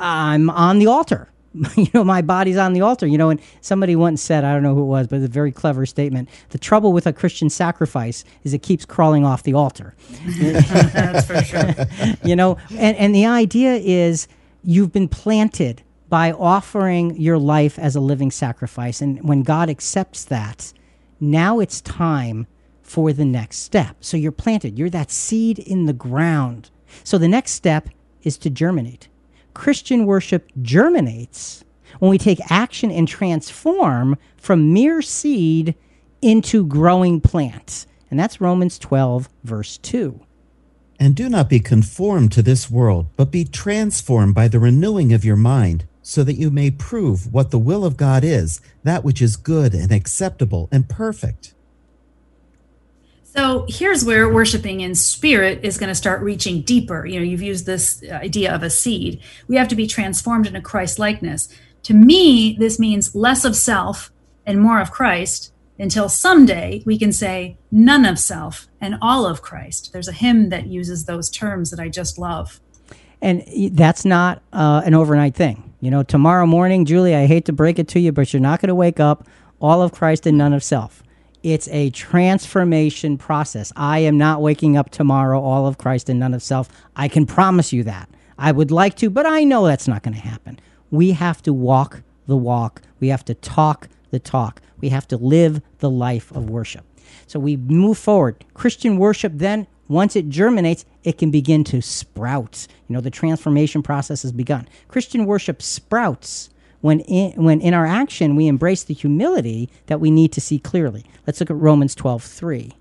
I'm 0.00 0.50
on 0.50 0.78
the 0.78 0.86
altar. 0.86 1.28
you 1.76 1.88
know, 1.92 2.04
my 2.04 2.22
body's 2.22 2.56
on 2.56 2.72
the 2.72 2.80
altar. 2.80 3.06
You 3.06 3.18
know, 3.18 3.30
and 3.30 3.40
somebody 3.60 3.96
once 3.96 4.22
said, 4.22 4.44
I 4.44 4.52
don't 4.52 4.62
know 4.62 4.74
who 4.74 4.82
it 4.82 4.86
was, 4.86 5.06
but 5.08 5.16
it's 5.16 5.24
a 5.26 5.28
very 5.28 5.52
clever 5.52 5.84
statement. 5.86 6.28
The 6.50 6.58
trouble 6.58 6.92
with 6.92 7.06
a 7.06 7.12
Christian 7.12 7.50
sacrifice 7.50 8.24
is 8.44 8.54
it 8.54 8.62
keeps 8.62 8.84
crawling 8.84 9.24
off 9.24 9.42
the 9.42 9.54
altar. 9.54 9.94
That's 10.24 11.26
for 11.26 11.42
sure. 11.42 11.74
you 12.24 12.36
know, 12.36 12.56
and, 12.70 12.96
and 12.96 13.14
the 13.14 13.26
idea 13.26 13.74
is 13.74 14.28
you've 14.62 14.92
been 14.92 15.08
planted 15.08 15.82
by 16.08 16.32
offering 16.32 17.16
your 17.20 17.38
life 17.38 17.78
as 17.78 17.94
a 17.94 18.00
living 18.00 18.30
sacrifice. 18.30 19.00
And 19.00 19.22
when 19.26 19.42
God 19.42 19.70
accepts 19.70 20.24
that, 20.24 20.72
now 21.20 21.60
it's 21.60 21.80
time 21.80 22.46
for 22.82 23.12
the 23.12 23.24
next 23.24 23.58
step. 23.58 23.96
So 24.00 24.16
you're 24.16 24.32
planted, 24.32 24.76
you're 24.76 24.90
that 24.90 25.10
seed 25.12 25.58
in 25.60 25.86
the 25.86 25.92
ground. 25.92 26.70
So 27.04 27.18
the 27.18 27.28
next 27.28 27.52
step 27.52 27.88
is 28.22 28.36
to 28.38 28.50
germinate. 28.50 29.08
Christian 29.54 30.06
worship 30.06 30.50
germinates 30.62 31.64
when 31.98 32.10
we 32.10 32.18
take 32.18 32.40
action 32.50 32.90
and 32.90 33.06
transform 33.06 34.16
from 34.36 34.72
mere 34.72 35.02
seed 35.02 35.74
into 36.22 36.66
growing 36.66 37.20
plants. 37.20 37.86
And 38.10 38.18
that's 38.18 38.40
Romans 38.40 38.78
12, 38.78 39.28
verse 39.44 39.78
2. 39.78 40.20
And 40.98 41.14
do 41.14 41.28
not 41.28 41.48
be 41.48 41.60
conformed 41.60 42.32
to 42.32 42.42
this 42.42 42.70
world, 42.70 43.06
but 43.16 43.30
be 43.30 43.44
transformed 43.44 44.34
by 44.34 44.48
the 44.48 44.58
renewing 44.58 45.12
of 45.12 45.24
your 45.24 45.36
mind, 45.36 45.86
so 46.02 46.24
that 46.24 46.34
you 46.34 46.50
may 46.50 46.70
prove 46.70 47.32
what 47.32 47.50
the 47.50 47.58
will 47.58 47.84
of 47.84 47.96
God 47.96 48.24
is, 48.24 48.60
that 48.82 49.04
which 49.04 49.22
is 49.22 49.36
good 49.36 49.74
and 49.74 49.92
acceptable 49.92 50.68
and 50.70 50.88
perfect. 50.88 51.54
So 53.32 53.64
here's 53.68 54.04
where 54.04 54.28
worshiping 54.28 54.80
in 54.80 54.96
spirit 54.96 55.60
is 55.62 55.78
going 55.78 55.88
to 55.88 55.94
start 55.94 56.20
reaching 56.20 56.62
deeper. 56.62 57.06
You 57.06 57.20
know, 57.20 57.24
you've 57.24 57.42
used 57.42 57.64
this 57.64 58.02
idea 58.10 58.52
of 58.52 58.64
a 58.64 58.70
seed. 58.70 59.20
We 59.46 59.54
have 59.54 59.68
to 59.68 59.76
be 59.76 59.86
transformed 59.86 60.48
into 60.48 60.60
Christ 60.60 60.98
likeness. 60.98 61.48
To 61.84 61.94
me, 61.94 62.56
this 62.58 62.80
means 62.80 63.14
less 63.14 63.44
of 63.44 63.54
self 63.54 64.10
and 64.44 64.60
more 64.60 64.80
of 64.80 64.90
Christ 64.90 65.52
until 65.78 66.08
someday 66.08 66.82
we 66.84 66.98
can 66.98 67.12
say 67.12 67.56
none 67.70 68.04
of 68.04 68.18
self 68.18 68.66
and 68.80 68.96
all 69.00 69.24
of 69.26 69.42
Christ. 69.42 69.92
There's 69.92 70.08
a 70.08 70.12
hymn 70.12 70.48
that 70.48 70.66
uses 70.66 71.04
those 71.04 71.30
terms 71.30 71.70
that 71.70 71.78
I 71.78 71.88
just 71.88 72.18
love. 72.18 72.58
And 73.22 73.44
that's 73.76 74.04
not 74.04 74.42
uh, 74.52 74.82
an 74.84 74.94
overnight 74.94 75.36
thing. 75.36 75.72
You 75.80 75.92
know, 75.92 76.02
tomorrow 76.02 76.46
morning, 76.46 76.84
Julie, 76.84 77.14
I 77.14 77.26
hate 77.26 77.44
to 77.44 77.52
break 77.52 77.78
it 77.78 77.86
to 77.88 78.00
you, 78.00 78.10
but 78.10 78.32
you're 78.32 78.40
not 78.40 78.60
going 78.60 78.68
to 78.68 78.74
wake 78.74 78.98
up 78.98 79.28
all 79.60 79.82
of 79.82 79.92
Christ 79.92 80.26
and 80.26 80.36
none 80.36 80.52
of 80.52 80.64
self 80.64 81.04
it's 81.42 81.68
a 81.68 81.90
transformation 81.90 83.16
process. 83.16 83.72
I 83.76 84.00
am 84.00 84.18
not 84.18 84.42
waking 84.42 84.76
up 84.76 84.90
tomorrow 84.90 85.40
all 85.40 85.66
of 85.66 85.78
Christ 85.78 86.08
and 86.08 86.20
none 86.20 86.34
of 86.34 86.42
self. 86.42 86.68
I 86.96 87.08
can 87.08 87.26
promise 87.26 87.72
you 87.72 87.82
that. 87.84 88.08
I 88.38 88.52
would 88.52 88.70
like 88.70 88.96
to, 88.96 89.10
but 89.10 89.26
I 89.26 89.44
know 89.44 89.66
that's 89.66 89.88
not 89.88 90.02
going 90.02 90.14
to 90.14 90.20
happen. 90.20 90.58
We 90.90 91.12
have 91.12 91.42
to 91.42 91.52
walk 91.52 92.02
the 92.26 92.36
walk. 92.36 92.82
We 92.98 93.08
have 93.08 93.24
to 93.26 93.34
talk 93.34 93.88
the 94.10 94.18
talk. 94.18 94.60
We 94.80 94.88
have 94.88 95.06
to 95.08 95.16
live 95.16 95.60
the 95.78 95.90
life 95.90 96.30
of 96.32 96.50
worship. 96.50 96.84
So 97.26 97.38
we 97.38 97.56
move 97.56 97.98
forward. 97.98 98.44
Christian 98.54 98.98
worship 98.98 99.32
then, 99.36 99.66
once 99.88 100.16
it 100.16 100.28
germinates, 100.28 100.84
it 101.04 101.18
can 101.18 101.30
begin 101.30 101.64
to 101.64 101.80
sprout. 101.80 102.66
You 102.88 102.94
know, 102.94 103.00
the 103.00 103.10
transformation 103.10 103.82
process 103.82 104.22
has 104.22 104.32
begun. 104.32 104.68
Christian 104.88 105.26
worship 105.26 105.60
sprouts 105.62 106.50
when 106.80 107.00
in, 107.00 107.42
when 107.42 107.60
in 107.60 107.74
our 107.74 107.86
action 107.86 108.36
we 108.36 108.46
embrace 108.46 108.82
the 108.82 108.94
humility 108.94 109.68
that 109.86 110.00
we 110.00 110.10
need 110.10 110.32
to 110.32 110.40
see 110.40 110.58
clearly. 110.58 111.04
Let's 111.26 111.40
look 111.40 111.50
at 111.50 111.56
Romans 111.56 111.94
12 111.94 112.22
3. 112.22 112.72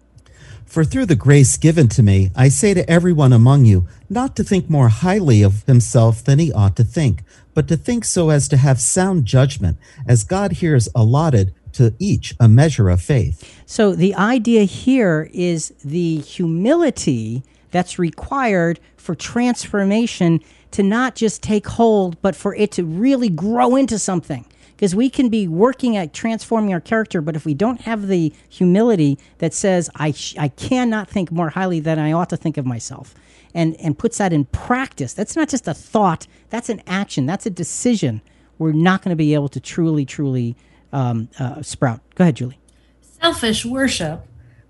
For 0.65 0.85
through 0.85 1.07
the 1.07 1.15
grace 1.15 1.57
given 1.57 1.87
to 1.89 2.03
me, 2.03 2.29
I 2.35 2.49
say 2.49 2.75
to 2.75 2.87
everyone 2.87 3.33
among 3.33 3.65
you, 3.65 3.87
not 4.07 4.35
to 4.35 4.43
think 4.43 4.69
more 4.69 4.89
highly 4.89 5.41
of 5.41 5.63
himself 5.63 6.23
than 6.23 6.37
he 6.37 6.53
ought 6.53 6.75
to 6.75 6.83
think, 6.83 7.23
but 7.55 7.67
to 7.69 7.75
think 7.75 8.05
so 8.05 8.29
as 8.29 8.47
to 8.49 8.57
have 8.57 8.79
sound 8.79 9.25
judgment, 9.25 9.77
as 10.07 10.23
God 10.23 10.51
hears 10.53 10.87
allotted 10.93 11.55
to 11.73 11.95
each 11.97 12.35
a 12.39 12.47
measure 12.47 12.87
of 12.87 13.01
faith. 13.01 13.63
So 13.65 13.95
the 13.95 14.13
idea 14.13 14.63
here 14.63 15.29
is 15.33 15.73
the 15.83 16.19
humility 16.19 17.41
that's 17.71 17.97
required 17.97 18.79
for 18.95 19.15
transformation 19.15 20.39
to 20.71 20.83
not 20.83 21.15
just 21.15 21.41
take 21.41 21.67
hold, 21.67 22.21
but 22.21 22.35
for 22.35 22.55
it 22.55 22.71
to 22.73 22.83
really 22.83 23.29
grow 23.29 23.75
into 23.75 23.97
something. 23.99 24.45
because 24.79 24.95
we 24.95 25.09
can 25.09 25.27
be 25.27 25.45
working 25.45 25.97
at 25.97 26.13
transforming 26.13 26.71
our 26.71 26.79
character, 26.79 27.19
but 27.19 27.35
if 27.35 27.43
we 27.43 27.53
don't 27.53 27.81
have 27.81 28.07
the 28.07 28.31
humility 28.47 29.19
that 29.39 29.53
says, 29.53 29.89
I, 29.95 30.13
sh- 30.13 30.37
I 30.39 30.47
cannot 30.47 31.09
think 31.09 31.33
more 31.33 31.49
highly 31.49 31.81
than 31.81 31.99
I 31.99 32.13
ought 32.13 32.29
to 32.29 32.37
think 32.37 32.55
of 32.55 32.65
myself, 32.65 33.13
and, 33.53 33.75
and 33.81 33.99
puts 33.99 34.19
that 34.19 34.31
in 34.31 34.45
practice, 34.45 35.11
that's 35.13 35.35
not 35.35 35.49
just 35.49 35.67
a 35.67 35.73
thought, 35.73 36.27
that's 36.49 36.69
an 36.69 36.81
action, 36.87 37.25
that's 37.25 37.45
a 37.45 37.49
decision. 37.49 38.21
We're 38.57 38.71
not 38.71 39.01
going 39.01 39.09
to 39.09 39.17
be 39.17 39.33
able 39.33 39.49
to 39.49 39.59
truly, 39.59 40.05
truly 40.05 40.55
um, 40.93 41.27
uh, 41.37 41.61
sprout. 41.61 41.99
Go 42.15 42.23
ahead, 42.23 42.37
Julie. 42.37 42.59
Selfish 43.01 43.65
worship 43.65 44.25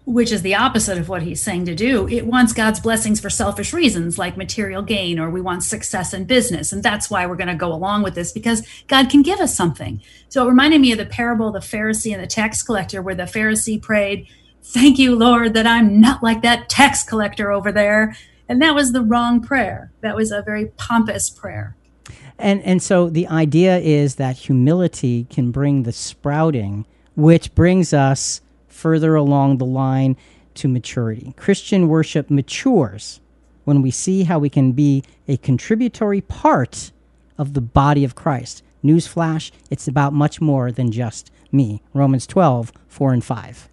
which 0.09 0.31
is 0.31 0.41
the 0.41 0.55
opposite 0.55 0.97
of 0.97 1.07
what 1.07 1.21
he's 1.21 1.39
saying 1.39 1.65
to 1.65 1.75
do. 1.75 2.07
It 2.07 2.25
wants 2.25 2.51
God's 2.51 2.79
blessings 2.79 3.19
for 3.19 3.29
selfish 3.29 3.73
reasons 3.73 4.17
like 4.17 4.35
material 4.35 4.81
gain 4.81 5.19
or 5.19 5.29
we 5.29 5.39
want 5.39 5.61
success 5.61 6.15
in 6.15 6.25
business. 6.25 6.73
And 6.73 6.81
that's 6.81 7.11
why 7.11 7.27
we're 7.27 7.35
going 7.35 7.47
to 7.47 7.53
go 7.53 7.71
along 7.71 8.01
with 8.01 8.15
this 8.15 8.31
because 8.31 8.67
God 8.87 9.11
can 9.11 9.21
give 9.21 9.39
us 9.39 9.55
something. 9.55 10.01
So 10.27 10.43
it 10.43 10.49
reminded 10.49 10.81
me 10.81 10.91
of 10.91 10.97
the 10.97 11.05
parable 11.05 11.49
of 11.49 11.53
the 11.53 11.59
Pharisee 11.59 12.11
and 12.11 12.23
the 12.23 12.27
tax 12.27 12.63
collector, 12.63 13.03
where 13.03 13.13
the 13.13 13.23
Pharisee 13.23 13.79
prayed, 13.79 14.27
Thank 14.63 14.97
you, 14.97 15.15
Lord, 15.15 15.53
that 15.53 15.67
I'm 15.67 16.01
not 16.01 16.23
like 16.23 16.41
that 16.41 16.69
tax 16.69 17.03
collector 17.03 17.51
over 17.51 17.71
there. 17.71 18.15
And 18.47 18.59
that 18.63 18.73
was 18.73 18.93
the 18.93 19.03
wrong 19.03 19.41
prayer. 19.41 19.91
That 20.01 20.15
was 20.15 20.31
a 20.31 20.41
very 20.41 20.67
pompous 20.75 21.29
prayer. 21.29 21.75
And, 22.39 22.63
and 22.63 22.81
so 22.81 23.11
the 23.11 23.27
idea 23.27 23.77
is 23.77 24.15
that 24.15 24.37
humility 24.37 25.27
can 25.29 25.51
bring 25.51 25.83
the 25.83 25.91
sprouting, 25.91 26.87
which 27.15 27.53
brings 27.53 27.93
us 27.93 28.41
further 28.79 29.15
along 29.15 29.57
the 29.57 29.65
line 29.65 30.15
to 30.55 30.69
maturity. 30.69 31.33
Christian 31.35 31.89
worship 31.89 32.29
matures 32.29 33.19
when 33.65 33.81
we 33.81 33.91
see 33.91 34.23
how 34.23 34.39
we 34.39 34.49
can 34.49 34.71
be 34.71 35.03
a 35.27 35.35
contributory 35.37 36.21
part 36.21 36.91
of 37.37 37.53
the 37.53 37.61
body 37.61 38.03
of 38.05 38.15
Christ. 38.15 38.63
Newsflash, 38.83 39.51
it's 39.69 39.87
about 39.87 40.13
much 40.13 40.39
more 40.39 40.71
than 40.71 40.91
just 40.91 41.29
me. 41.51 41.81
Romans 41.93 42.25
12, 42.25 42.71
4 42.87 43.13
and 43.13 43.23
5. 43.23 43.69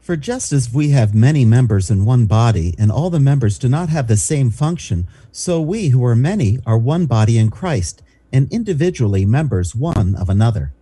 For 0.00 0.16
just 0.16 0.52
as 0.52 0.72
we 0.72 0.90
have 0.90 1.14
many 1.14 1.44
members 1.44 1.90
in 1.90 2.06
one 2.06 2.26
body, 2.26 2.74
and 2.78 2.90
all 2.90 3.10
the 3.10 3.20
members 3.20 3.58
do 3.58 3.68
not 3.68 3.88
have 3.90 4.08
the 4.08 4.16
same 4.16 4.50
function, 4.50 5.06
so 5.32 5.60
we 5.60 5.88
who 5.88 6.04
are 6.04 6.16
many 6.16 6.60
are 6.64 6.78
one 6.78 7.06
body 7.06 7.36
in 7.36 7.50
Christ, 7.50 8.02
and 8.32 8.50
individually 8.50 9.26
members 9.26 9.74
one 9.74 10.14
of 10.14 10.30
another. 10.30 10.72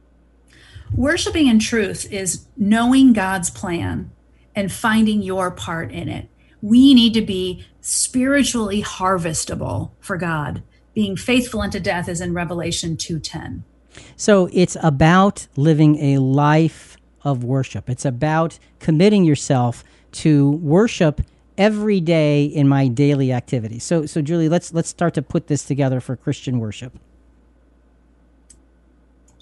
Worshiping 0.97 1.49
in 1.49 1.59
truth 1.59 2.11
is 2.13 2.47
knowing 2.57 3.13
God's 3.13 3.51
plan 3.51 4.13
and 4.55 4.71
finding 4.71 5.23
your 5.23 5.51
part 5.51 5.91
in 5.91 6.09
it. 6.09 6.29
We 6.63 6.95
need 6.95 7.15
to 7.15 7.21
be 7.21 7.65
spiritually 7.81 8.81
harvestable 8.81 9.91
for 9.99 10.17
God. 10.17 10.63
Being 10.95 11.17
faithful 11.17 11.61
unto 11.61 11.81
death 11.81 12.09
is 12.09 12.21
in 12.21 12.33
Revelation 12.33 12.97
2:10. 12.97 13.65
So 14.17 14.49
it's 14.53 14.77
about 14.83 15.49
living 15.57 15.97
a 15.99 16.19
life 16.19 16.97
of 17.25 17.43
worship. 17.43 17.91
It's 17.91 18.05
about 18.05 18.61
committing 18.79 19.25
yourself 19.25 19.83
to 20.13 20.53
worship 20.53 21.23
every 21.59 22.01
day 22.01 22.45
in 22.45 22.69
my 22.69 22.87
daily 22.87 23.33
activities. 23.33 23.83
So 23.83 24.07
so 24.07 24.23
Julie, 24.23 24.49
let's 24.49 24.73
let's 24.73 24.91
start 24.91 25.15
to 25.15 25.23
put 25.23 25.49
this 25.49 25.65
together 25.65 26.01
for 26.01 26.15
Christian 26.15 26.61
worship. 26.61 26.97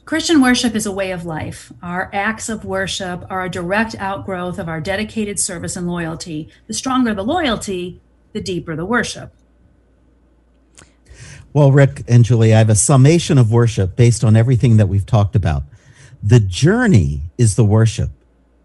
Christian 0.04 0.40
worship 0.40 0.74
is 0.74 0.84
a 0.84 0.92
way 0.92 1.12
of 1.12 1.24
life. 1.24 1.72
Our 1.80 2.10
acts 2.12 2.48
of 2.48 2.64
worship 2.64 3.24
are 3.30 3.44
a 3.44 3.50
direct 3.50 3.94
outgrowth 3.98 4.58
of 4.58 4.68
our 4.68 4.80
dedicated 4.80 5.38
service 5.38 5.76
and 5.76 5.86
loyalty. 5.86 6.48
The 6.66 6.74
stronger 6.74 7.14
the 7.14 7.22
loyalty, 7.22 8.00
the 8.32 8.40
deeper 8.40 8.74
the 8.74 8.84
worship. 8.84 9.32
Well, 11.52 11.70
Rick 11.70 12.02
and 12.08 12.24
Julie, 12.24 12.52
I 12.52 12.58
have 12.58 12.70
a 12.70 12.74
summation 12.74 13.38
of 13.38 13.52
worship 13.52 13.94
based 13.94 14.24
on 14.24 14.36
everything 14.36 14.76
that 14.78 14.88
we've 14.88 15.06
talked 15.06 15.36
about. 15.36 15.62
The 16.22 16.40
journey 16.40 17.22
is 17.38 17.54
the 17.56 17.64
worship, 17.64 18.10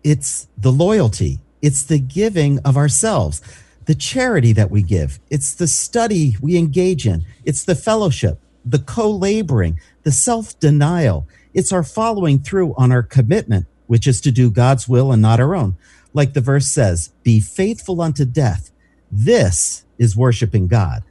it's 0.03 0.47
the 0.57 0.71
loyalty, 0.71 1.39
it's 1.61 1.83
the 1.83 1.99
giving 1.99 2.59
of 2.59 2.77
ourselves, 2.77 3.41
the 3.85 3.95
charity 3.95 4.53
that 4.53 4.71
we 4.71 4.83
give, 4.83 5.19
it's 5.29 5.53
the 5.53 5.67
study 5.67 6.38
we 6.41 6.57
engage 6.57 7.05
in, 7.05 7.25
it's 7.45 7.63
the 7.63 7.75
fellowship, 7.75 8.39
the 8.63 8.79
co 8.79 9.09
laboring, 9.09 9.79
the 10.08 10.12
self 10.14 10.58
denial. 10.62 11.28
It's 11.53 11.74
our 11.74 11.84
following 11.84 12.39
through 12.39 12.74
on 12.78 12.93
our 12.93 13.03
commitment, 13.03 13.66
which 13.88 14.08
is 14.08 14.22
to 14.22 14.32
do 14.32 14.49
God's 14.49 14.88
will 14.88 15.12
and 15.12 15.22
not 15.22 15.41
our 15.41 15.53
own. 15.53 15.76
Like 16.14 16.32
the 16.32 16.39
verse 16.39 16.68
says, 16.68 17.12
be 17.24 17.41
faithful 17.41 17.99
unto 17.99 18.24
death. 18.24 18.72
This 19.12 19.84
is 19.97 20.16
worshiping 20.16 20.68
God. 20.68 21.03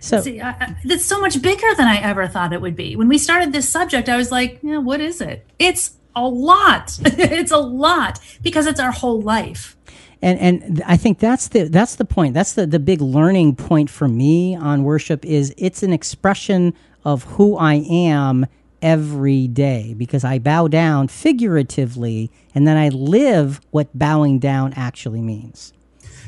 So 0.00 0.20
See, 0.20 0.42
I, 0.42 0.76
it's 0.84 1.06
so 1.06 1.18
much 1.18 1.40
bigger 1.40 1.74
than 1.74 1.88
I 1.88 2.02
ever 2.02 2.28
thought 2.28 2.52
it 2.52 2.60
would 2.60 2.76
be. 2.76 2.96
When 2.96 3.08
we 3.08 3.16
started 3.16 3.54
this 3.54 3.66
subject, 3.66 4.10
I 4.10 4.18
was 4.18 4.30
like, 4.30 4.58
yeah, 4.62 4.76
what 4.76 5.00
is 5.00 5.22
it? 5.22 5.46
It's 5.58 5.96
a 6.14 6.28
lot. 6.28 6.98
it's 7.04 7.50
a 7.50 7.56
lot 7.56 8.20
because 8.42 8.66
it's 8.66 8.78
our 8.78 8.92
whole 8.92 9.22
life. 9.22 9.74
And 10.20 10.38
and 10.38 10.82
I 10.84 10.98
think 10.98 11.18
that's 11.18 11.48
the 11.48 11.64
that's 11.64 11.94
the 11.94 12.04
point. 12.04 12.34
That's 12.34 12.52
the 12.52 12.66
the 12.66 12.78
big 12.78 13.00
learning 13.00 13.56
point 13.56 13.88
for 13.88 14.06
me 14.06 14.54
on 14.54 14.84
worship 14.84 15.24
is 15.24 15.54
it's 15.56 15.82
an 15.82 15.94
expression 15.94 16.74
of 17.04 17.24
who 17.24 17.56
I 17.56 17.74
am 17.88 18.46
every 18.80 19.48
day 19.48 19.94
because 19.96 20.24
I 20.24 20.38
bow 20.38 20.68
down 20.68 21.08
figuratively 21.08 22.30
and 22.54 22.66
then 22.66 22.76
I 22.76 22.88
live 22.90 23.60
what 23.70 23.96
bowing 23.96 24.38
down 24.38 24.72
actually 24.74 25.20
means. 25.20 25.72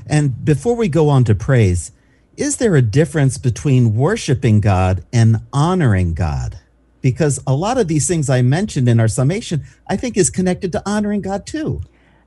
And 0.06 0.44
before 0.44 0.74
we 0.74 0.88
go 0.88 1.08
on 1.08 1.24
to 1.24 1.34
praise, 1.34 1.92
is 2.36 2.56
there 2.56 2.74
a 2.74 2.82
difference 2.82 3.38
between 3.38 3.94
worshiping 3.94 4.60
God 4.60 5.04
and 5.12 5.42
honoring 5.52 6.14
God? 6.14 6.58
Because 7.02 7.40
a 7.46 7.54
lot 7.54 7.78
of 7.78 7.88
these 7.88 8.08
things 8.08 8.28
I 8.28 8.42
mentioned 8.42 8.88
in 8.88 9.00
our 9.00 9.08
summation, 9.08 9.64
I 9.86 9.96
think 9.96 10.16
is 10.16 10.30
connected 10.30 10.72
to 10.72 10.82
honoring 10.84 11.20
God 11.22 11.46
too. 11.46 11.82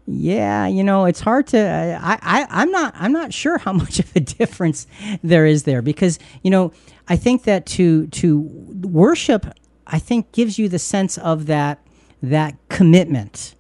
Yeah, 0.06 0.68
you 0.68 0.84
know, 0.84 1.06
it's 1.06 1.22
hard 1.22 1.48
to. 1.48 1.60
Uh, 1.60 2.00
I, 2.02 2.20
I, 2.22 2.48
I'm 2.50 2.72
not. 2.72 2.94
I'm 2.98 3.14
not 3.14 3.34
sure 3.34 3.58
how 3.58 3.74
much 3.84 4.00
of 4.00 4.14
a 4.16 4.20
difference 4.20 4.86
there 5.24 5.46
is 5.46 5.64
there 5.64 5.82
because 5.82 6.20
you 6.42 6.52
know, 6.52 6.74
I 7.08 7.16
think 7.16 7.44
that 7.44 7.66
to 7.68 8.08
to 8.08 8.42
worship, 8.82 9.46
I 9.88 10.00
think 10.00 10.32
gives 10.32 10.60
you 10.60 10.68
the 10.68 10.80
sense 10.80 11.18
of 11.18 11.46
that 11.46 11.80
that 12.22 12.56
commitment 12.70 13.56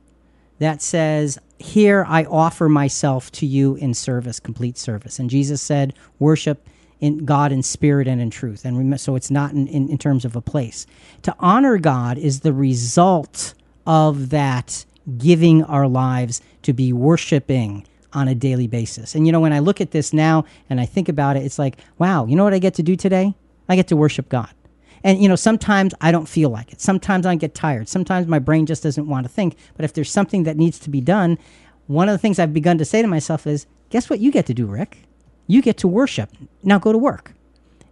that 0.60 0.82
says, 0.82 1.40
"Here 1.60 2.06
I 2.08 2.26
offer 2.26 2.68
myself 2.68 3.32
to 3.34 3.46
you 3.46 3.76
in 3.76 3.94
service, 3.94 4.40
complete 4.42 4.78
service." 4.78 5.20
And 5.20 5.30
Jesus 5.30 5.62
said, 5.62 5.94
"Worship." 6.20 6.68
in 7.00 7.26
God 7.26 7.52
in 7.52 7.62
spirit 7.62 8.08
and 8.08 8.22
in 8.22 8.30
truth. 8.30 8.64
And 8.64 8.98
so 8.98 9.18
it's 9.18 9.30
not 9.30 9.52
in, 9.52 9.68
in, 9.68 9.90
in 9.90 9.98
terms 9.98 10.24
of 10.24 10.38
a 10.38 10.42
place. 10.42 10.88
To 11.24 11.36
honor 11.38 11.78
God 11.78 12.18
is 12.18 12.40
the 12.42 12.54
result 12.54 13.56
of 13.86 14.30
that 14.30 14.86
giving 15.18 15.64
our 15.64 15.88
lives 15.88 16.42
to 16.64 16.74
be 16.74 16.94
worshiping 16.94 17.86
on 18.14 18.28
a 18.28 18.36
daily 18.36 18.68
basis. 18.68 19.16
And 19.16 19.26
you 19.26 19.32
know, 19.32 19.40
when 19.40 19.54
I 19.54 19.60
look 19.60 19.82
at 19.82 19.92
this 19.92 20.14
now 20.14 20.46
and 20.70 20.80
I 20.80 20.86
think 20.86 21.10
about 21.10 21.36
it, 21.36 21.44
it's 21.44 21.60
like, 21.60 21.78
wow, 21.98 22.26
you 22.26 22.36
know 22.36 22.44
what 22.44 22.54
I 22.54 22.60
get 22.60 22.76
to 22.76 22.84
do 22.84 22.96
today? 22.96 23.34
I 23.68 23.76
get 23.76 23.88
to 23.88 23.96
worship 23.96 24.30
God. 24.30 24.50
And 25.04 25.22
you 25.22 25.28
know, 25.28 25.36
sometimes 25.36 25.94
I 26.00 26.12
don't 26.12 26.28
feel 26.28 26.50
like 26.50 26.72
it. 26.72 26.80
Sometimes 26.80 27.26
I 27.26 27.36
get 27.36 27.54
tired. 27.54 27.90
Sometimes 27.90 28.28
my 28.28 28.40
brain 28.40 28.66
just 28.66 28.84
doesn't 28.84 29.08
want 29.08 29.26
to 29.26 29.30
think. 29.30 29.58
But 29.76 29.84
if 29.84 29.94
there's 29.94 30.12
something 30.12 30.44
that 30.44 30.58
needs 30.58 30.80
to 30.80 30.90
be 30.90 31.02
done, 31.02 31.38
one 31.88 32.08
of 32.08 32.14
the 32.14 32.18
things 32.18 32.40
I've 32.40 32.54
begun 32.54 32.78
to 32.78 32.86
say 32.86 33.02
to 33.02 33.08
myself 33.08 33.46
is, 33.46 33.66
guess 33.90 34.10
what 34.10 34.20
you 34.20 34.32
get 34.32 34.46
to 34.46 34.54
do, 34.54 34.66
Rick? 34.66 35.00
You 35.48 35.62
get 35.62 35.78
to 35.80 35.88
worship. 35.88 36.30
Now 36.62 36.80
go 36.80 36.92
to 36.92 36.98
work. 36.98 37.34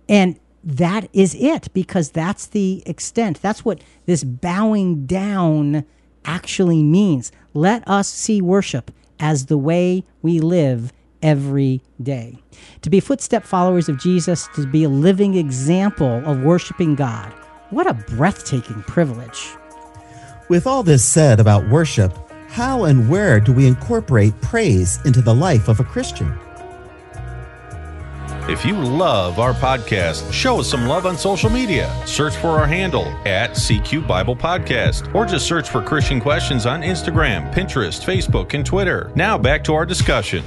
And 0.08 0.40
that 0.64 1.10
is 1.12 1.36
it 1.36 1.74
because 1.74 2.12
that's 2.12 2.48
the 2.48 2.84
extent. 2.86 3.42
That's 3.42 3.66
what 3.66 3.82
this 4.06 4.24
bowing 4.24 5.06
down 5.06 5.86
actually 6.26 6.84
means. 6.84 7.32
Let 7.54 7.88
us 7.88 8.08
see 8.08 8.42
worship 8.42 8.92
as 9.20 9.46
the 9.46 9.58
way 9.58 10.04
we 10.22 10.40
live 10.40 10.92
every 11.22 11.82
day. 12.02 12.38
To 12.82 12.90
be 12.90 13.00
footstep 13.00 13.44
followers 13.44 13.90
of 13.90 14.00
Jesus, 14.00 14.48
to 14.56 14.66
be 14.66 14.84
a 14.84 14.90
living 14.90 15.36
example 15.36 16.22
of 16.26 16.44
worshiping 16.44 16.96
God. 16.96 17.32
What 17.70 17.88
a 17.88 17.94
breathtaking 17.94 18.84
privilege. 18.84 19.50
With 20.50 20.68
all 20.68 20.84
this 20.84 21.06
said 21.06 21.40
about 21.40 21.70
worship, 21.70 22.18
how 22.50 22.84
and 22.84 23.10
where 23.10 23.40
do 23.40 23.54
we 23.54 23.68
incorporate 23.68 24.40
praise 24.42 25.00
into 25.06 25.22
the 25.22 25.34
life 25.34 25.70
of 25.70 25.80
a 25.80 25.86
Christian? 25.86 26.38
If 28.50 28.66
you 28.66 28.76
love 28.76 29.40
our 29.40 29.54
podcast, 29.54 30.34
show 30.34 30.60
us 30.60 30.70
some 30.70 30.88
love 30.88 31.06
on 31.06 31.16
social 31.16 31.50
media. 31.50 31.94
Search 32.08 32.36
for 32.36 32.50
our 32.60 32.66
handle 32.66 33.06
at 33.26 33.52
CQ 33.52 34.08
Bible 34.08 34.36
Podcast, 34.36 35.14
or 35.14 35.26
just 35.26 35.46
search 35.46 35.70
for 35.70 35.82
Christian 35.82 36.20
Questions 36.20 36.66
on 36.66 36.82
Instagram, 36.82 37.54
Pinterest, 37.54 38.04
Facebook, 38.04 38.54
and 38.56 38.66
Twitter. 38.66 39.12
Now 39.16 39.38
back 39.38 39.64
to 39.66 39.76
our 39.76 39.86
discussion. 39.86 40.44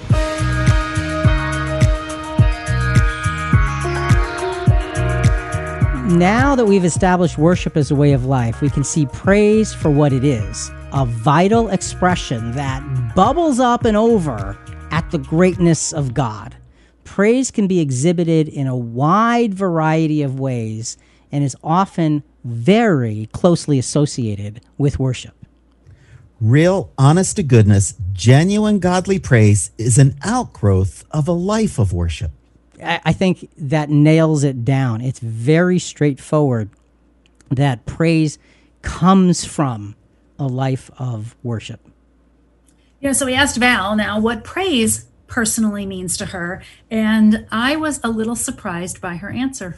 Now 6.19 6.55
that 6.57 6.67
we've 6.67 6.85
established 6.85 7.39
worship 7.39 7.77
as 7.77 7.91
a 7.91 7.95
way 7.95 8.13
of 8.13 8.25
life, 8.27 8.61
we 8.61 8.71
can 8.71 8.85
see 8.85 9.07
praise 9.07 9.73
for 9.73 9.91
what 9.91 10.13
it 10.13 10.25
is 10.25 10.71
a 10.93 11.07
vital 11.07 11.69
expression 11.69 12.53
that 12.53 13.15
bubbles 13.15 13.59
up 13.61 13.85
and 13.85 13.97
over 13.97 14.59
at 14.91 15.11
the 15.11 15.19
greatness 15.19 15.93
of 15.93 16.13
God. 16.13 16.57
Praise 17.05 17.51
can 17.51 17.67
be 17.67 17.81
exhibited 17.81 18.49
in 18.49 18.67
a 18.67 18.77
wide 18.77 19.55
variety 19.55 20.23
of 20.23 20.41
ways 20.41 20.97
and 21.31 21.45
is 21.45 21.57
often 21.63 22.23
very 22.45 23.29
closely 23.33 23.79
associated 23.79 24.61
with 24.79 24.99
worship. 24.99 25.35
Real, 26.41 26.91
honest 26.99 27.37
to 27.37 27.43
goodness, 27.43 27.95
genuine 28.13 28.79
godly 28.79 29.19
praise 29.19 29.71
is 29.79 29.99
an 29.99 30.17
outgrowth 30.23 31.05
of 31.11 31.29
a 31.29 31.33
life 31.33 31.79
of 31.79 31.93
worship. 31.93 32.33
I 32.83 33.01
I 33.05 33.13
think 33.13 33.49
that 33.57 33.89
nails 33.89 34.45
it 34.45 34.65
down. 34.65 35.01
It's 35.01 35.21
very 35.21 35.79
straightforward 35.79 36.71
that 37.51 37.87
praise 37.87 38.39
comes 38.83 39.45
from 39.45 39.95
a 40.39 40.47
life 40.47 40.91
of 40.99 41.37
worship. 41.43 41.81
Yeah, 43.01 43.13
so 43.13 43.27
we 43.27 43.35
asked 43.35 43.57
Val 43.57 43.97
now 43.97 44.19
what 44.19 44.45
praise 44.45 45.07
personally 45.27 45.87
means 45.87 46.17
to 46.19 46.27
her, 46.27 46.63
and 46.91 47.47
I 47.51 47.77
was 47.77 48.01
a 48.03 48.09
little 48.09 48.37
surprised 48.37 49.01
by 49.01 49.17
her 49.17 49.31
answer. 49.31 49.77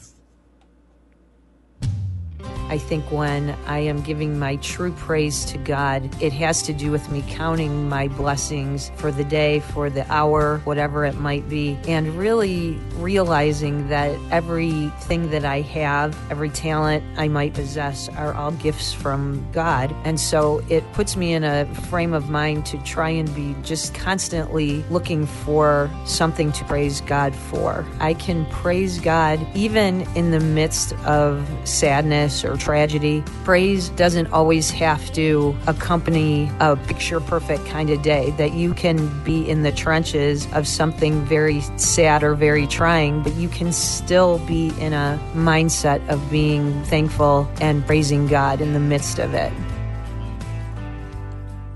I 2.68 2.78
think 2.78 3.10
when 3.12 3.50
I 3.66 3.78
am 3.78 4.02
giving 4.02 4.38
my 4.38 4.56
true 4.56 4.92
praise 4.92 5.44
to 5.46 5.58
God, 5.58 6.10
it 6.20 6.32
has 6.32 6.62
to 6.62 6.72
do 6.72 6.90
with 6.90 7.10
me 7.10 7.22
counting 7.28 7.88
my 7.88 8.08
blessings 8.08 8.90
for 8.96 9.12
the 9.12 9.24
day, 9.24 9.60
for 9.60 9.88
the 9.88 10.10
hour, 10.12 10.58
whatever 10.64 11.04
it 11.04 11.14
might 11.14 11.48
be, 11.48 11.78
and 11.86 12.16
really 12.18 12.72
realizing 12.96 13.88
that 13.88 14.18
everything 14.30 15.30
that 15.30 15.44
I 15.44 15.60
have, 15.60 16.18
every 16.30 16.50
talent 16.50 17.04
I 17.16 17.28
might 17.28 17.54
possess, 17.54 18.08
are 18.10 18.34
all 18.34 18.50
gifts 18.52 18.92
from 18.92 19.46
God. 19.52 19.94
And 20.04 20.18
so 20.18 20.62
it 20.68 20.82
puts 20.92 21.16
me 21.16 21.34
in 21.34 21.44
a 21.44 21.66
frame 21.88 22.12
of 22.12 22.28
mind 22.28 22.66
to 22.66 22.78
try 22.78 23.10
and 23.10 23.32
be 23.34 23.54
just 23.62 23.94
constantly 23.94 24.82
looking 24.90 25.26
for 25.26 25.90
something 26.04 26.50
to 26.52 26.64
praise 26.64 27.00
God 27.02 27.34
for. 27.34 27.86
I 28.00 28.14
can 28.14 28.44
praise 28.46 28.98
God 28.98 29.44
even 29.54 30.02
in 30.16 30.32
the 30.32 30.40
midst 30.40 30.92
of 31.04 31.48
sadness 31.64 32.35
or 32.44 32.56
tragedy. 32.56 33.22
Praise 33.44 33.88
doesn't 33.90 34.26
always 34.28 34.70
have 34.70 35.12
to 35.12 35.56
accompany 35.66 36.50
a 36.60 36.76
picture 36.76 37.20
perfect 37.20 37.66
kind 37.66 37.90
of 37.90 38.02
day, 38.02 38.30
that 38.32 38.52
you 38.52 38.74
can 38.74 39.22
be 39.24 39.48
in 39.48 39.62
the 39.62 39.72
trenches 39.72 40.46
of 40.52 40.66
something 40.66 41.24
very 41.24 41.60
sad 41.76 42.22
or 42.22 42.34
very 42.34 42.66
trying, 42.66 43.22
but 43.22 43.34
you 43.34 43.48
can 43.48 43.72
still 43.72 44.38
be 44.46 44.68
in 44.80 44.92
a 44.92 45.20
mindset 45.34 46.06
of 46.08 46.30
being 46.30 46.82
thankful 46.84 47.48
and 47.60 47.86
praising 47.86 48.26
God 48.26 48.60
in 48.60 48.72
the 48.72 48.80
midst 48.80 49.18
of 49.18 49.34
it. 49.34 49.52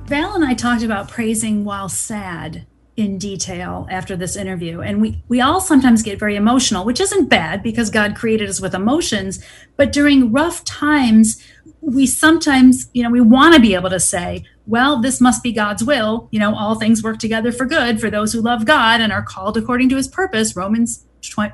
Val 0.05 0.35
and 0.35 0.45
I 0.45 0.55
talked 0.55 0.83
about 0.83 1.09
praising 1.09 1.65
while 1.65 1.89
sad 1.89 2.67
in 3.01 3.19
detail 3.19 3.87
after 3.91 4.15
this 4.15 4.37
interview. 4.37 4.81
And 4.81 5.01
we, 5.01 5.23
we 5.29 5.41
all 5.41 5.61
sometimes 5.61 6.03
get 6.03 6.19
very 6.19 6.37
emotional, 6.37 6.85
which 6.85 7.01
isn't 7.01 7.29
bad 7.29 7.63
because 7.63 7.91
God 7.91 8.15
created 8.15 8.49
us 8.49 8.61
with 8.61 8.75
emotions. 8.75 9.45
But 9.77 9.93
during 9.93 10.31
rough 10.31 10.65
times, 10.65 11.43
we 11.81 12.07
sometimes, 12.07 12.91
you 12.93 13.03
know, 13.03 13.11
we 13.11 13.21
want 13.21 13.55
to 13.55 13.61
be 13.61 13.75
able 13.75 13.91
to 13.91 13.99
say, 13.99 14.45
well, 14.67 15.01
this 15.01 15.21
must 15.21 15.43
be 15.43 15.53
God's 15.53 15.83
will. 15.83 16.29
You 16.31 16.39
know, 16.39 16.55
all 16.55 16.75
things 16.75 17.03
work 17.03 17.19
together 17.19 17.51
for 17.51 17.65
good 17.65 18.01
for 18.01 18.11
those 18.11 18.33
who 18.33 18.41
love 18.41 18.67
God 18.67 19.01
and 19.01 19.13
are 19.13 19.23
called 19.23 19.57
according 19.57 19.89
to 19.89 19.97
his 19.97 20.07
purpose. 20.07 20.55
Romans 20.55 21.05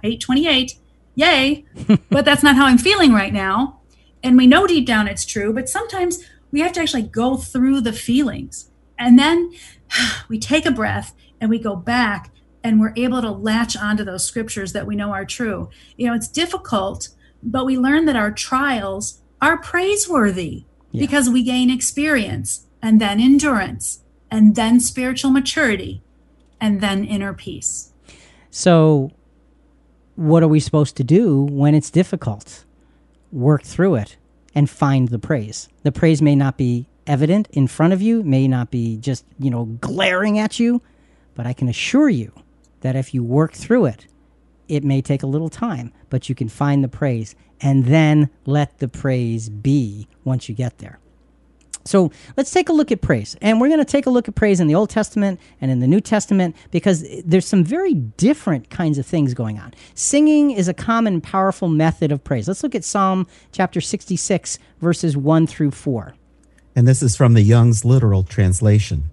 8 0.03 0.21
28. 0.21 0.75
Yay. 1.15 1.65
but 2.11 2.25
that's 2.25 2.43
not 2.43 2.57
how 2.57 2.67
I'm 2.67 2.79
feeling 2.79 3.13
right 3.13 3.33
now. 3.33 3.81
And 4.23 4.37
we 4.37 4.47
know 4.47 4.67
deep 4.67 4.87
down 4.87 5.09
it's 5.09 5.25
true, 5.25 5.53
but 5.53 5.69
sometimes 5.69 6.19
we 6.51 6.61
have 6.61 6.73
to 6.73 6.81
actually 6.81 7.03
go 7.03 7.37
through 7.37 7.81
the 7.81 7.93
feelings. 7.93 8.71
And 8.99 9.19
then 9.19 9.53
we 10.29 10.39
take 10.39 10.67
a 10.67 10.71
breath 10.71 11.15
and 11.41 11.51
we 11.51 11.59
go 11.59 11.77
back 11.77 12.31
and 12.65 12.81
we're 12.81 12.93
able 12.97 13.21
to 13.23 13.31
latch 13.31 13.77
onto 13.77 14.05
those 14.05 14.27
scriptures 14.27 14.73
that 14.73 14.87
we 14.87 14.97
know 14.97 15.13
are 15.13 15.25
true. 15.25 15.71
You 15.97 16.09
know, 16.09 16.15
it's 16.15 16.29
difficult, 16.29 17.09
but 17.43 17.65
we 17.67 17.79
learn 17.79 18.07
that 18.07 18.17
our 18.17 18.33
trials 18.33 19.21
are 19.41 19.59
praiseworthy 19.59 20.65
Yeah. 20.91 21.01
because 21.01 21.29
we 21.31 21.43
gain 21.43 21.71
experience 21.71 22.67
and 22.83 23.01
then 23.01 23.21
endurance 23.21 24.01
and 24.31 24.57
then 24.57 24.81
spiritual 24.81 25.31
maturity 25.31 26.03
and 26.61 26.81
then 26.81 27.05
inner 27.05 27.33
peace. 27.33 27.93
So, 28.51 29.11
what 30.17 30.43
are 30.43 30.49
we 30.49 30.61
supposed 30.61 30.97
to 30.97 31.05
do 31.05 31.43
when 31.51 31.75
it's 31.75 31.91
difficult? 31.91 32.65
Work 33.31 33.63
through 33.63 33.97
it 33.97 34.17
and 34.55 34.69
find 34.71 35.09
the 35.09 35.19
praise. 35.19 35.69
The 35.83 35.93
praise 35.93 36.23
may 36.23 36.35
not 36.35 36.57
be 36.57 36.89
evident 37.07 37.49
in 37.53 37.67
front 37.67 37.93
of 37.93 38.01
you, 38.01 38.23
may 38.23 38.49
not 38.49 38.71
be 38.71 38.97
just, 38.97 39.25
you 39.39 39.51
know, 39.51 39.67
glaring 39.81 40.39
at 40.39 40.59
you, 40.59 40.81
but 41.37 41.47
I 41.47 41.53
can 41.53 41.69
assure 41.69 42.09
you 42.09 42.33
that 42.81 42.97
if 42.97 43.15
you 43.15 43.23
work 43.23 43.53
through 43.53 43.87
it, 43.87 44.07
it 44.67 44.83
may 44.83 45.01
take 45.01 45.23
a 45.23 45.29
little 45.29 45.49
time, 45.49 45.93
but 46.11 46.29
you 46.29 46.35
can 46.35 46.49
find 46.49 46.83
the 46.83 46.89
praise 46.89 47.37
and 47.61 47.85
then 47.85 48.29
let 48.45 48.79
the 48.79 48.89
praise 48.89 49.49
be 49.49 50.09
once 50.25 50.49
you 50.49 50.55
get 50.55 50.79
there. 50.79 50.99
So 51.85 52.11
let's 52.37 52.51
take 52.51 52.69
a 52.69 52.73
look 52.73 52.91
at 52.91 53.01
praise. 53.01 53.37
And 53.41 53.61
we're 53.61 53.69
going 53.69 53.79
to 53.79 53.85
take 53.85 54.07
a 54.07 54.11
look 54.11 54.27
at 54.27 54.35
praise 54.35 54.59
in 54.59 54.67
the 54.67 54.75
Old 54.75 54.91
Testament 54.91 55.39
and 55.61 55.71
in 55.71 55.79
the 55.79 55.87
New 55.87 56.01
Testament 56.01 56.57
because 56.73 57.07
there's 57.25 57.47
some 57.47 57.63
very 57.63 57.95
different 57.95 58.71
kinds 58.71 58.99
of 58.99 59.07
things 59.07 59.35
going 59.35 59.61
on. 59.61 59.73
Singing 59.95 60.51
is 60.51 60.67
a 60.67 60.75
common, 60.75 61.21
powerful 61.21 61.69
method 61.69 62.11
of 62.11 62.25
praise. 62.25 62.49
Let's 62.49 62.65
look 62.65 62.75
at 62.75 62.85
Psalm 62.85 63.29
chapter 63.53 63.81
66, 63.81 64.59
verses 64.81 65.17
1 65.17 65.47
through 65.47 65.71
4. 65.71 66.15
And 66.75 66.89
this 66.89 67.03
is 67.03 67.17
from 67.17 67.35
the 67.35 67.43
Young's 67.43 67.85
literal 67.85 68.25
translation. 68.25 69.11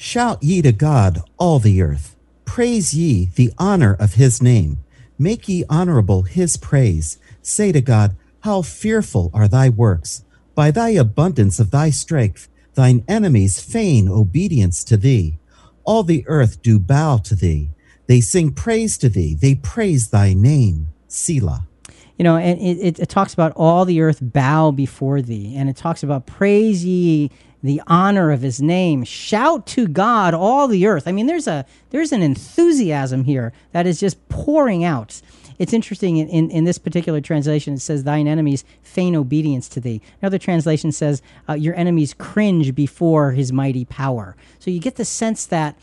Shout 0.00 0.44
ye 0.44 0.62
to 0.62 0.70
God, 0.70 1.22
all 1.38 1.58
the 1.58 1.82
earth. 1.82 2.14
Praise 2.44 2.94
ye 2.94 3.30
the 3.34 3.52
honor 3.58 3.96
of 3.98 4.14
his 4.14 4.40
name. 4.40 4.78
Make 5.18 5.48
ye 5.48 5.64
honorable 5.68 6.22
his 6.22 6.56
praise. 6.56 7.18
Say 7.42 7.72
to 7.72 7.80
God, 7.80 8.14
How 8.42 8.62
fearful 8.62 9.28
are 9.34 9.48
thy 9.48 9.70
works! 9.70 10.22
By 10.54 10.70
thy 10.70 10.90
abundance 10.90 11.58
of 11.58 11.72
thy 11.72 11.90
strength, 11.90 12.48
thine 12.74 13.04
enemies 13.08 13.58
feign 13.58 14.08
obedience 14.08 14.84
to 14.84 14.96
thee. 14.96 15.40
All 15.82 16.04
the 16.04 16.24
earth 16.28 16.62
do 16.62 16.78
bow 16.78 17.16
to 17.24 17.34
thee. 17.34 17.70
They 18.06 18.20
sing 18.20 18.52
praise 18.52 18.98
to 18.98 19.08
thee. 19.08 19.34
They 19.34 19.56
praise 19.56 20.10
thy 20.10 20.32
name. 20.32 20.90
Selah. 21.08 21.66
You 22.16 22.22
know, 22.22 22.36
and 22.36 22.60
it, 22.60 22.78
it, 22.78 22.98
it 23.00 23.08
talks 23.08 23.34
about 23.34 23.52
all 23.56 23.84
the 23.84 24.00
earth 24.00 24.20
bow 24.22 24.70
before 24.70 25.22
thee, 25.22 25.56
and 25.56 25.68
it 25.68 25.76
talks 25.76 26.04
about 26.04 26.26
praise 26.26 26.84
ye 26.84 27.32
the 27.62 27.82
honor 27.86 28.30
of 28.30 28.42
his 28.42 28.62
name. 28.62 29.04
Shout 29.04 29.66
to 29.68 29.88
God, 29.88 30.34
all 30.34 30.68
the 30.68 30.86
earth. 30.86 31.08
I 31.08 31.12
mean, 31.12 31.26
there's 31.26 31.46
a 31.46 31.66
there's 31.90 32.12
an 32.12 32.22
enthusiasm 32.22 33.24
here 33.24 33.52
that 33.72 33.86
is 33.86 34.00
just 34.00 34.28
pouring 34.28 34.84
out. 34.84 35.20
It's 35.58 35.72
interesting 35.72 36.18
in, 36.18 36.28
in, 36.28 36.50
in 36.50 36.64
this 36.64 36.78
particular 36.78 37.20
translation, 37.20 37.74
it 37.74 37.80
says, 37.80 38.04
Thine 38.04 38.28
enemies 38.28 38.64
feign 38.82 39.16
obedience 39.16 39.68
to 39.70 39.80
thee. 39.80 40.00
Another 40.22 40.38
translation 40.38 40.92
says, 40.92 41.20
uh, 41.48 41.54
Your 41.54 41.74
enemies 41.74 42.14
cringe 42.14 42.74
before 42.74 43.32
his 43.32 43.52
mighty 43.52 43.84
power. 43.84 44.36
So 44.60 44.70
you 44.70 44.78
get 44.78 44.96
the 44.96 45.04
sense 45.04 45.46
that 45.46 45.76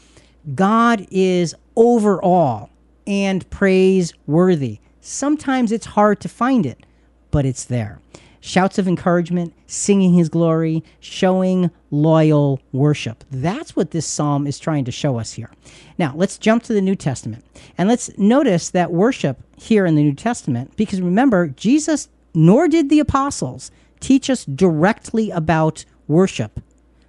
God 0.54 1.08
is 1.12 1.56
over 1.76 2.24
all 2.24 2.70
and 3.06 3.48
praiseworthy. 3.50 4.80
Sometimes 5.02 5.72
it's 5.72 5.88
hard 5.88 6.20
to 6.22 6.30
find 6.30 6.66
it, 6.66 6.86
but 7.32 7.46
it's 7.46 7.66
there. 7.66 8.00
Shouts 8.46 8.78
of 8.78 8.88
encouragement, 8.88 9.56
singing 9.66 10.14
his 10.14 10.30
glory, 10.30 10.84
showing 11.00 11.72
loyal 11.90 12.60
worship. 12.72 13.24
That's 13.32 13.76
what 13.76 13.90
this 13.90 14.06
psalm 14.06 14.46
is 14.46 14.60
trying 14.60 14.86
to 14.86 14.92
show 14.92 15.18
us 15.18 15.34
here. 15.34 15.50
Now, 15.98 16.14
let's 16.16 16.38
jump 16.38 16.62
to 16.64 16.74
the 16.74 16.80
New 16.80 16.96
Testament 16.96 17.44
and 17.76 17.90
let's 17.90 18.16
notice 18.20 18.70
that 18.70 18.92
worship 18.92 19.40
here 19.58 19.88
in 19.88 19.96
the 19.96 20.04
New 20.04 20.14
Testament, 20.14 20.78
because 20.78 21.02
remember, 21.02 21.48
Jesus 21.48 22.08
nor 22.36 22.68
did 22.68 22.92
the 22.92 23.00
apostles 23.00 23.72
teach 24.00 24.30
us 24.30 24.46
directly 24.46 25.32
about 25.32 25.84
worship, 26.08 26.60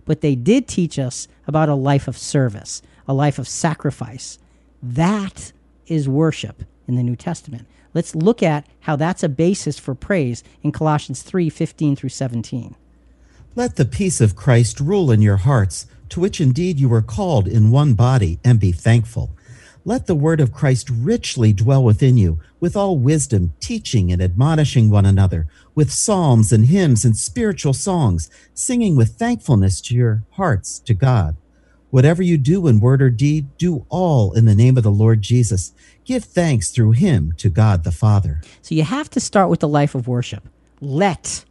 but 0.06 0.22
they 0.22 0.36
did 0.36 0.66
teach 0.66 0.98
us 0.98 1.28
about 1.46 1.68
a 1.68 1.74
life 1.74 2.08
of 2.08 2.16
service, 2.16 2.80
a 3.06 3.12
life 3.12 3.38
of 3.38 3.46
sacrifice. 3.46 4.38
That 4.82 5.52
is 5.86 6.08
worship 6.08 6.62
in 6.88 6.96
the 6.96 7.02
New 7.02 7.14
Testament. 7.14 7.66
Let's 7.96 8.14
look 8.14 8.42
at 8.42 8.66
how 8.80 8.96
that's 8.96 9.22
a 9.22 9.28
basis 9.28 9.78
for 9.78 9.94
praise 9.94 10.44
in 10.62 10.70
Colossians 10.70 11.22
3 11.22 11.48
15 11.48 11.96
through 11.96 12.10
17. 12.10 12.76
Let 13.54 13.76
the 13.76 13.86
peace 13.86 14.20
of 14.20 14.36
Christ 14.36 14.80
rule 14.80 15.10
in 15.10 15.22
your 15.22 15.38
hearts, 15.38 15.86
to 16.10 16.20
which 16.20 16.38
indeed 16.38 16.78
you 16.78 16.90
were 16.90 17.00
called 17.00 17.48
in 17.48 17.70
one 17.70 17.94
body, 17.94 18.38
and 18.44 18.60
be 18.60 18.70
thankful. 18.70 19.30
Let 19.86 20.04
the 20.04 20.14
word 20.14 20.40
of 20.40 20.52
Christ 20.52 20.90
richly 20.90 21.54
dwell 21.54 21.82
within 21.82 22.18
you, 22.18 22.38
with 22.60 22.76
all 22.76 22.98
wisdom, 22.98 23.54
teaching 23.60 24.12
and 24.12 24.20
admonishing 24.20 24.90
one 24.90 25.06
another, 25.06 25.48
with 25.74 25.90
psalms 25.90 26.52
and 26.52 26.66
hymns 26.66 27.02
and 27.02 27.16
spiritual 27.16 27.72
songs, 27.72 28.28
singing 28.52 28.94
with 28.94 29.14
thankfulness 29.14 29.80
to 29.80 29.94
your 29.94 30.22
hearts 30.32 30.80
to 30.80 30.92
God. 30.92 31.38
Whatever 31.90 32.22
you 32.22 32.36
do 32.36 32.66
in 32.66 32.80
word 32.80 33.00
or 33.00 33.10
deed, 33.10 33.56
do 33.58 33.86
all 33.88 34.32
in 34.32 34.44
the 34.44 34.54
name 34.54 34.76
of 34.76 34.82
the 34.82 34.90
Lord 34.90 35.22
Jesus. 35.22 35.72
Give 36.04 36.24
thanks 36.24 36.70
through 36.70 36.92
him 36.92 37.32
to 37.38 37.48
God 37.48 37.84
the 37.84 37.92
Father. 37.92 38.40
So 38.60 38.74
you 38.74 38.82
have 38.82 39.08
to 39.10 39.20
start 39.20 39.48
with 39.48 39.60
the 39.60 39.68
life 39.68 39.94
of 39.94 40.08
worship. 40.08 40.48
Let 40.80 41.44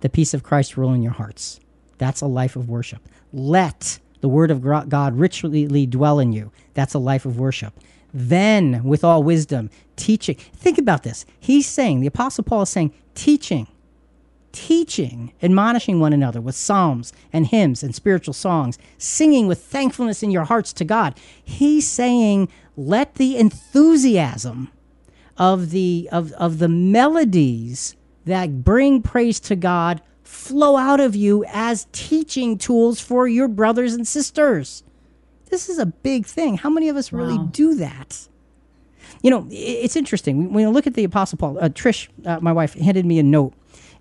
the 0.00 0.08
peace 0.08 0.34
of 0.34 0.42
Christ 0.42 0.76
rule 0.76 0.92
in 0.92 1.02
your 1.02 1.12
hearts. 1.12 1.60
That's 1.98 2.20
a 2.20 2.26
life 2.26 2.56
of 2.56 2.68
worship. 2.68 3.06
Let 3.32 4.00
the 4.20 4.28
word 4.28 4.50
of 4.50 4.62
God 4.88 5.16
richly 5.16 5.86
dwell 5.86 6.18
in 6.18 6.32
you. 6.32 6.50
That's 6.74 6.94
a 6.94 6.98
life 6.98 7.24
of 7.26 7.38
worship. 7.38 7.74
Then, 8.14 8.84
with 8.84 9.04
all 9.04 9.22
wisdom, 9.22 9.70
teaching. 9.96 10.34
Think 10.34 10.78
about 10.78 11.02
this. 11.02 11.24
He's 11.38 11.66
saying, 11.66 12.00
the 12.00 12.06
Apostle 12.08 12.44
Paul 12.44 12.62
is 12.62 12.70
saying, 12.70 12.92
teaching. 13.14 13.68
Teaching, 14.52 15.32
admonishing 15.42 15.98
one 15.98 16.12
another 16.12 16.40
with 16.40 16.54
psalms 16.54 17.12
and 17.32 17.46
hymns 17.46 17.82
and 17.82 17.94
spiritual 17.94 18.34
songs, 18.34 18.78
singing 18.98 19.46
with 19.46 19.62
thankfulness 19.62 20.22
in 20.22 20.30
your 20.30 20.44
hearts 20.44 20.72
to 20.74 20.84
God. 20.84 21.18
He's 21.42 21.88
saying, 21.88 22.48
let 22.76 23.16
the 23.16 23.36
enthusiasm 23.36 24.70
of 25.38 25.70
the 25.70 26.08
of, 26.12 26.32
of 26.32 26.58
the 26.58 26.68
melodies 26.68 27.96
that 28.24 28.62
bring 28.62 29.02
praise 29.02 29.40
to 29.40 29.56
God 29.56 30.00
flow 30.22 30.76
out 30.76 31.00
of 31.00 31.16
you 31.16 31.44
as 31.48 31.86
teaching 31.92 32.56
tools 32.56 33.00
for 33.00 33.26
your 33.28 33.48
brothers 33.48 33.94
and 33.94 34.06
sisters. 34.06 34.82
This 35.46 35.68
is 35.68 35.78
a 35.78 35.86
big 35.86 36.24
thing. 36.24 36.56
How 36.56 36.70
many 36.70 36.88
of 36.88 36.96
us 36.96 37.12
really 37.12 37.38
do 37.50 37.74
that? 37.74 38.28
You 39.22 39.30
know, 39.30 39.46
it's 39.50 39.96
interesting. 39.96 40.52
When 40.52 40.62
you 40.62 40.70
look 40.70 40.86
at 40.86 40.94
the 40.94 41.04
Apostle 41.04 41.38
Paul, 41.38 41.58
uh, 41.58 41.68
Trish, 41.68 42.08
uh, 42.24 42.40
my 42.40 42.52
wife, 42.52 42.74
handed 42.74 43.04
me 43.04 43.18
a 43.18 43.22
note 43.22 43.52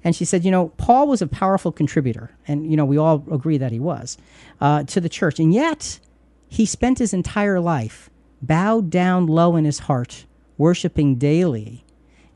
and 0.04 0.16
she 0.16 0.26
said, 0.26 0.44
you 0.44 0.52
know, 0.52 0.70
Paul 0.78 1.08
was 1.08 1.22
a 1.22 1.28
powerful 1.28 1.72
contributor. 1.72 2.32
And, 2.48 2.70
you 2.70 2.76
know, 2.76 2.86
we 2.86 2.98
all 2.98 3.24
agree 3.32 3.58
that 3.58 3.72
he 3.72 3.80
was 3.80 4.18
uh, 4.60 4.84
to 4.86 5.00
the 5.00 5.10
church. 5.10 5.40
And 5.40 5.54
yet, 5.54 6.00
he 6.48 6.66
spent 6.66 7.00
his 7.00 7.14
entire 7.14 7.60
life 7.60 8.10
bowed 8.42 8.90
down 8.90 9.28
low 9.28 9.56
in 9.56 9.66
his 9.66 9.80
heart, 9.80 10.26
worshiping 10.58 11.16
daily 11.16 11.86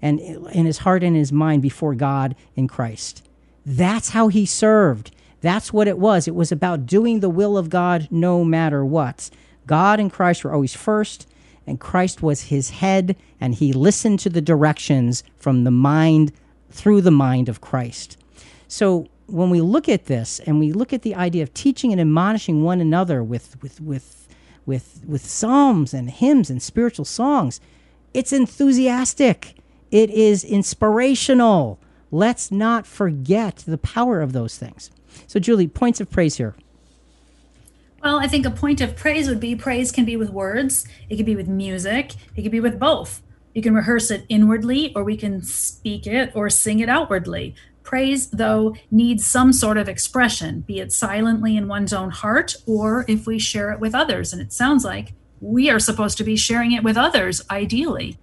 and 0.01 0.19
in 0.19 0.65
his 0.65 0.79
heart 0.79 1.03
and 1.03 1.15
his 1.15 1.31
mind 1.31 1.61
before 1.61 1.95
God 1.95 2.35
in 2.55 2.67
Christ. 2.67 3.27
That's 3.65 4.09
how 4.09 4.27
he 4.27 4.45
served. 4.45 5.11
That's 5.41 5.73
what 5.73 5.87
it 5.87 5.97
was. 5.97 6.27
It 6.27 6.35
was 6.35 6.51
about 6.51 6.85
doing 6.85 7.19
the 7.19 7.29
will 7.29 7.57
of 7.57 7.69
God 7.69 8.07
no 8.11 8.43
matter 8.43 8.85
what. 8.85 9.31
God 9.65 9.99
and 9.99 10.11
Christ 10.11 10.43
were 10.43 10.53
always 10.53 10.75
first, 10.75 11.27
and 11.65 11.79
Christ 11.79 12.21
was 12.21 12.43
his 12.43 12.69
head, 12.69 13.15
and 13.41 13.55
he 13.55 13.73
listened 13.73 14.19
to 14.19 14.29
the 14.29 14.41
directions 14.41 15.23
from 15.37 15.63
the 15.63 15.71
mind 15.71 16.31
through 16.69 17.01
the 17.01 17.11
mind 17.11 17.49
of 17.49 17.61
Christ. 17.61 18.17
So 18.67 19.07
when 19.27 19.49
we 19.49 19.61
look 19.61 19.89
at 19.89 20.05
this 20.05 20.39
and 20.39 20.59
we 20.59 20.71
look 20.71 20.93
at 20.93 21.01
the 21.01 21.15
idea 21.15 21.43
of 21.43 21.53
teaching 21.53 21.91
and 21.91 22.01
admonishing 22.01 22.63
one 22.63 22.81
another 22.81 23.23
with 23.23 23.61
with 23.61 23.81
with 23.81 24.27
with 24.65 25.01
with 25.07 25.25
psalms 25.25 25.93
and 25.93 26.09
hymns 26.09 26.49
and 26.49 26.61
spiritual 26.61 27.05
songs, 27.05 27.59
it's 28.13 28.33
enthusiastic. 28.33 29.55
It 29.91 30.09
is 30.09 30.43
inspirational. 30.43 31.79
Let's 32.11 32.51
not 32.51 32.85
forget 32.85 33.57
the 33.67 33.77
power 33.77 34.21
of 34.21 34.33
those 34.33 34.57
things. 34.57 34.91
So 35.27 35.39
Julie, 35.39 35.67
points 35.67 36.01
of 36.01 36.09
praise 36.09 36.37
here. 36.37 36.55
Well, 38.03 38.19
I 38.19 38.27
think 38.27 38.45
a 38.45 38.51
point 38.51 38.81
of 38.81 38.95
praise 38.95 39.27
would 39.27 39.39
be 39.39 39.55
praise 39.55 39.91
can 39.91 40.05
be 40.05 40.15
with 40.15 40.29
words, 40.29 40.87
it 41.09 41.15
could 41.17 41.25
be 41.25 41.35
with 41.35 41.47
music, 41.47 42.13
it 42.35 42.43
could 42.43 42.51
be 42.51 42.59
with 42.59 42.79
both. 42.79 43.23
You 43.55 43.61
can 43.61 43.73
rehearse 43.73 44.11
it 44.11 44.25
inwardly, 44.27 44.93
or 44.95 45.03
we 45.03 45.15
can 45.15 45.41
speak 45.41 46.05
it 46.05 46.31
or 46.35 46.49
sing 46.49 46.81
it 46.81 46.89
outwardly. 46.89 47.55
Praise, 47.83 48.27
though, 48.27 48.75
needs 48.91 49.25
some 49.25 49.53
sort 49.53 49.77
of 49.77 49.87
expression, 49.87 50.59
be 50.61 50.79
it 50.79 50.91
silently 50.91 51.55
in 51.55 51.69
one's 51.69 51.93
own 51.93 52.09
heart, 52.09 52.55
or 52.67 53.05
if 53.07 53.25
we 53.25 53.39
share 53.39 53.71
it 53.71 53.79
with 53.79 53.95
others. 53.95 54.33
And 54.33 54.41
it 54.41 54.51
sounds 54.51 54.83
like 54.83 55.13
we 55.39 55.69
are 55.69 55.79
supposed 55.79 56.17
to 56.17 56.23
be 56.25 56.35
sharing 56.35 56.73
it 56.73 56.83
with 56.83 56.97
others, 56.97 57.41
ideally. 57.49 58.17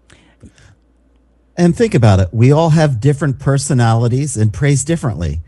And 1.56 1.74
think 1.74 1.94
about 1.94 2.20
it. 2.20 2.28
We 2.32 2.52
all 2.52 2.70
have 2.70 3.00
different 3.00 3.38
personalities 3.38 4.36
and 4.36 4.52
praise 4.52 4.84
differently. 4.84 5.40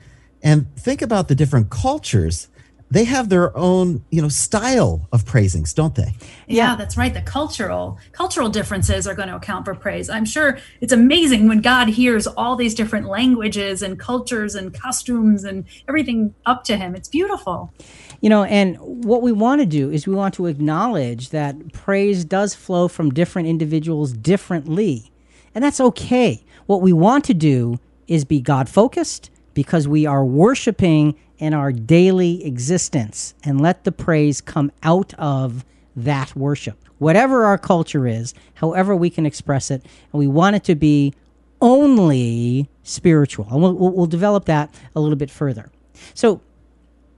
And 0.42 0.74
think 0.76 1.02
about 1.02 1.28
the 1.28 1.34
different 1.34 1.68
cultures. 1.68 2.48
They 2.94 3.04
have 3.04 3.28
their 3.28 3.56
own, 3.56 4.04
you 4.10 4.22
know, 4.22 4.28
style 4.28 5.08
of 5.10 5.26
praisings, 5.26 5.74
don't 5.74 5.96
they? 5.96 6.14
Yeah, 6.46 6.76
that's 6.76 6.96
right. 6.96 7.12
The 7.12 7.22
cultural 7.22 7.98
cultural 8.12 8.48
differences 8.48 9.08
are 9.08 9.16
going 9.16 9.28
to 9.28 9.34
account 9.34 9.64
for 9.64 9.74
praise. 9.74 10.08
I'm 10.08 10.24
sure 10.24 10.58
it's 10.80 10.92
amazing 10.92 11.48
when 11.48 11.60
God 11.60 11.88
hears 11.88 12.28
all 12.28 12.54
these 12.54 12.72
different 12.72 13.08
languages 13.08 13.82
and 13.82 13.98
cultures 13.98 14.54
and 14.54 14.72
costumes 14.72 15.42
and 15.42 15.64
everything 15.88 16.36
up 16.46 16.62
to 16.64 16.76
him. 16.76 16.94
It's 16.94 17.08
beautiful. 17.08 17.74
You 18.20 18.30
know, 18.30 18.44
and 18.44 18.78
what 18.78 19.22
we 19.22 19.32
want 19.32 19.60
to 19.60 19.66
do 19.66 19.90
is 19.90 20.06
we 20.06 20.14
want 20.14 20.34
to 20.34 20.46
acknowledge 20.46 21.30
that 21.30 21.72
praise 21.72 22.24
does 22.24 22.54
flow 22.54 22.86
from 22.86 23.10
different 23.10 23.48
individuals 23.48 24.12
differently. 24.12 25.10
And 25.52 25.64
that's 25.64 25.80
okay. 25.80 26.44
What 26.66 26.80
we 26.80 26.92
want 26.92 27.24
to 27.24 27.34
do 27.34 27.80
is 28.06 28.24
be 28.24 28.40
God 28.40 28.68
focused 28.68 29.30
because 29.52 29.88
we 29.88 30.06
are 30.06 30.24
worshiping 30.24 31.16
in 31.38 31.54
our 31.54 31.72
daily 31.72 32.44
existence 32.44 33.34
and 33.44 33.60
let 33.60 33.84
the 33.84 33.92
praise 33.92 34.40
come 34.40 34.70
out 34.82 35.14
of 35.14 35.64
that 35.96 36.34
worship. 36.36 36.78
Whatever 36.98 37.44
our 37.44 37.58
culture 37.58 38.06
is, 38.06 38.34
however 38.54 38.94
we 38.94 39.10
can 39.10 39.26
express 39.26 39.70
it, 39.70 39.84
and 40.12 40.18
we 40.18 40.26
want 40.26 40.56
it 40.56 40.64
to 40.64 40.74
be 40.74 41.12
only 41.60 42.68
spiritual. 42.82 43.46
And 43.50 43.62
we'll, 43.62 43.74
we'll, 43.74 44.06
develop 44.06 44.44
that 44.46 44.74
a 44.94 45.00
little 45.00 45.16
bit 45.16 45.30
further. 45.30 45.70
So, 46.12 46.40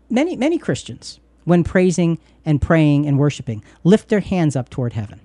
many 0.08 0.36
many 0.36 0.58
Christians, 0.58 1.20
when 1.44 1.64
praising 1.64 2.18
and 2.44 2.62
praying 2.62 3.06
and 3.06 3.18
worshiping, 3.18 3.62
lift 3.84 4.08
their 4.08 4.20
hands 4.20 4.56
up 4.56 4.70
toward 4.70 4.92
heaven. 4.92 5.20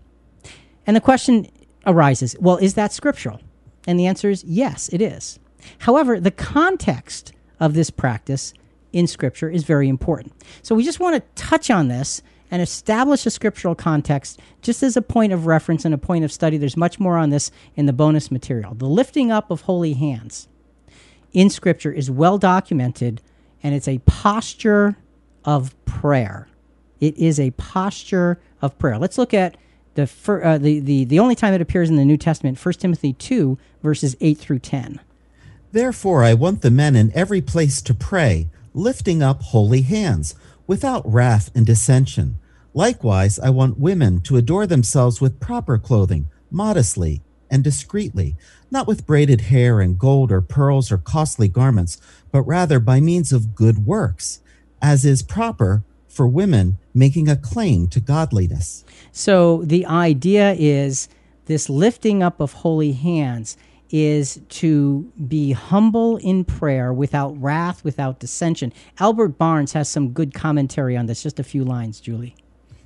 And 0.85 0.95
the 0.95 1.01
question 1.01 1.47
arises, 1.85 2.35
well, 2.39 2.57
is 2.57 2.73
that 2.73 2.91
scriptural? 2.91 3.39
And 3.87 3.99
the 3.99 4.07
answer 4.07 4.29
is 4.29 4.43
yes, 4.43 4.89
it 4.89 5.01
is. 5.01 5.39
However, 5.79 6.19
the 6.19 6.31
context 6.31 7.33
of 7.59 7.73
this 7.73 7.89
practice 7.89 8.53
in 8.93 9.07
scripture 9.07 9.49
is 9.49 9.63
very 9.63 9.87
important. 9.87 10.33
So 10.61 10.75
we 10.75 10.83
just 10.83 10.99
want 10.99 11.15
to 11.15 11.41
touch 11.41 11.69
on 11.69 11.87
this 11.87 12.21
and 12.49 12.61
establish 12.61 13.25
a 13.25 13.29
scriptural 13.29 13.75
context 13.75 14.39
just 14.61 14.83
as 14.83 14.97
a 14.97 15.01
point 15.01 15.31
of 15.31 15.45
reference 15.45 15.85
and 15.85 15.93
a 15.93 15.97
point 15.97 16.25
of 16.25 16.31
study. 16.31 16.57
There's 16.57 16.75
much 16.75 16.99
more 16.99 17.17
on 17.17 17.29
this 17.29 17.49
in 17.75 17.85
the 17.85 17.93
bonus 17.93 18.29
material. 18.29 18.73
The 18.73 18.87
lifting 18.87 19.31
up 19.31 19.49
of 19.49 19.61
holy 19.61 19.93
hands 19.93 20.49
in 21.31 21.49
scripture 21.49 21.91
is 21.91 22.11
well 22.11 22.37
documented 22.37 23.21
and 23.63 23.73
it's 23.73 23.87
a 23.87 23.99
posture 23.99 24.97
of 25.45 25.73
prayer. 25.85 26.47
It 26.99 27.17
is 27.17 27.39
a 27.39 27.51
posture 27.51 28.39
of 28.61 28.77
prayer. 28.77 28.97
Let's 28.97 29.17
look 29.17 29.33
at 29.33 29.55
the, 29.95 30.07
fir- 30.07 30.43
uh, 30.43 30.57
the, 30.57 30.79
the, 30.79 31.05
the 31.05 31.19
only 31.19 31.35
time 31.35 31.53
it 31.53 31.61
appears 31.61 31.89
in 31.89 31.95
the 31.95 32.05
New 32.05 32.17
Testament, 32.17 32.63
1 32.63 32.73
Timothy 32.75 33.13
2, 33.13 33.57
verses 33.81 34.15
8 34.21 34.37
through 34.37 34.59
10. 34.59 34.99
Therefore, 35.71 36.23
I 36.23 36.33
want 36.33 36.61
the 36.61 36.71
men 36.71 36.95
in 36.95 37.11
every 37.15 37.41
place 37.41 37.81
to 37.83 37.93
pray, 37.93 38.49
lifting 38.73 39.21
up 39.21 39.41
holy 39.41 39.81
hands, 39.81 40.35
without 40.67 41.01
wrath 41.05 41.51
and 41.53 41.65
dissension. 41.65 42.35
Likewise, 42.73 43.37
I 43.39 43.49
want 43.49 43.79
women 43.79 44.21
to 44.21 44.37
adore 44.37 44.65
themselves 44.65 45.19
with 45.19 45.39
proper 45.39 45.77
clothing, 45.77 46.29
modestly 46.49 47.21
and 47.49 47.63
discreetly, 47.63 48.37
not 48.71 48.87
with 48.87 49.05
braided 49.05 49.41
hair 49.41 49.81
and 49.81 49.99
gold 49.99 50.31
or 50.31 50.41
pearls 50.41 50.91
or 50.91 50.97
costly 50.97 51.49
garments, 51.49 51.99
but 52.31 52.43
rather 52.43 52.79
by 52.79 53.01
means 53.01 53.33
of 53.33 53.53
good 53.53 53.85
works, 53.85 54.39
as 54.81 55.03
is 55.03 55.21
proper 55.21 55.83
for 56.07 56.27
women 56.27 56.77
making 56.93 57.27
a 57.27 57.35
claim 57.35 57.87
to 57.87 57.99
godliness. 57.99 58.85
So 59.11 59.63
the 59.63 59.85
idea 59.85 60.55
is 60.57 61.09
this 61.45 61.69
lifting 61.69 62.23
up 62.23 62.39
of 62.39 62.53
holy 62.53 62.93
hands 62.93 63.57
is 63.91 64.41
to 64.49 65.11
be 65.27 65.51
humble 65.51 66.17
in 66.17 66.43
prayer 66.43 66.93
without 66.93 67.39
wrath, 67.41 67.83
without 67.83 68.19
dissension. 68.19 68.73
Albert 68.99 69.37
Barnes 69.37 69.73
has 69.73 69.89
some 69.89 70.11
good 70.11 70.33
commentary 70.33 70.95
on 70.95 71.05
this. 71.05 71.23
Just 71.23 71.39
a 71.39 71.43
few 71.43 71.63
lines, 71.63 71.99
Julie. 71.99 72.35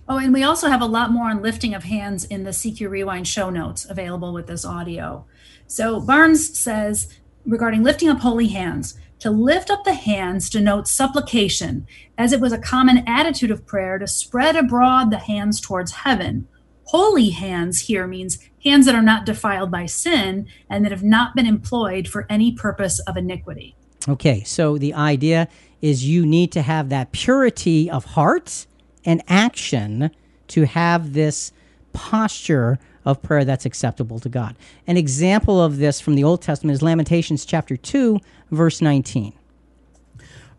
Oh, 0.07 0.17
and 0.17 0.33
we 0.33 0.43
also 0.43 0.67
have 0.67 0.81
a 0.81 0.85
lot 0.85 1.11
more 1.11 1.29
on 1.29 1.41
lifting 1.41 1.73
of 1.73 1.83
hands 1.83 2.25
in 2.25 2.43
the 2.43 2.51
CQ 2.51 2.89
Rewind 2.89 3.27
show 3.27 3.49
notes 3.49 3.85
available 3.89 4.33
with 4.33 4.47
this 4.47 4.63
audio. 4.63 5.25
So 5.67 5.99
Barnes 5.99 6.57
says 6.57 7.07
regarding 7.45 7.83
lifting 7.83 8.09
up 8.09 8.19
holy 8.19 8.47
hands, 8.47 8.97
to 9.19 9.31
lift 9.31 9.71
up 9.71 9.83
the 9.83 9.93
hands 9.93 10.49
denotes 10.49 10.91
supplication, 10.91 11.87
as 12.17 12.33
it 12.33 12.41
was 12.41 12.51
a 12.51 12.57
common 12.57 13.03
attitude 13.07 13.51
of 13.51 13.65
prayer 13.65 13.97
to 13.97 14.07
spread 14.07 14.55
abroad 14.55 15.09
the 15.09 15.17
hands 15.17 15.61
towards 15.61 15.91
heaven. 15.91 16.47
Holy 16.85 17.29
hands 17.29 17.81
here 17.81 18.07
means 18.07 18.37
hands 18.65 18.85
that 18.85 18.95
are 18.95 19.01
not 19.01 19.25
defiled 19.25 19.69
by 19.69 19.85
sin 19.85 20.47
and 20.69 20.83
that 20.83 20.91
have 20.91 21.03
not 21.03 21.35
been 21.35 21.45
employed 21.45 22.07
for 22.07 22.25
any 22.29 22.51
purpose 22.51 22.99
of 23.01 23.15
iniquity. 23.15 23.75
Okay, 24.07 24.43
so 24.43 24.77
the 24.77 24.93
idea 24.93 25.47
is 25.81 26.07
you 26.07 26.25
need 26.25 26.51
to 26.51 26.61
have 26.61 26.89
that 26.89 27.11
purity 27.11 27.89
of 27.89 28.05
heart 28.05 28.65
and 29.03 29.21
action 29.27 30.09
to 30.47 30.65
have 30.65 31.13
this 31.13 31.51
posture 31.93 32.79
of 33.03 33.21
prayer 33.21 33.45
that's 33.45 33.65
acceptable 33.65 34.19
to 34.19 34.29
God. 34.29 34.55
An 34.87 34.97
example 34.97 35.61
of 35.61 35.77
this 35.77 36.01
from 36.01 36.15
the 36.15 36.23
Old 36.23 36.41
Testament 36.41 36.75
is 36.75 36.81
Lamentations 36.81 37.45
chapter 37.45 37.77
2, 37.77 38.19
verse 38.51 38.81
19. 38.81 39.33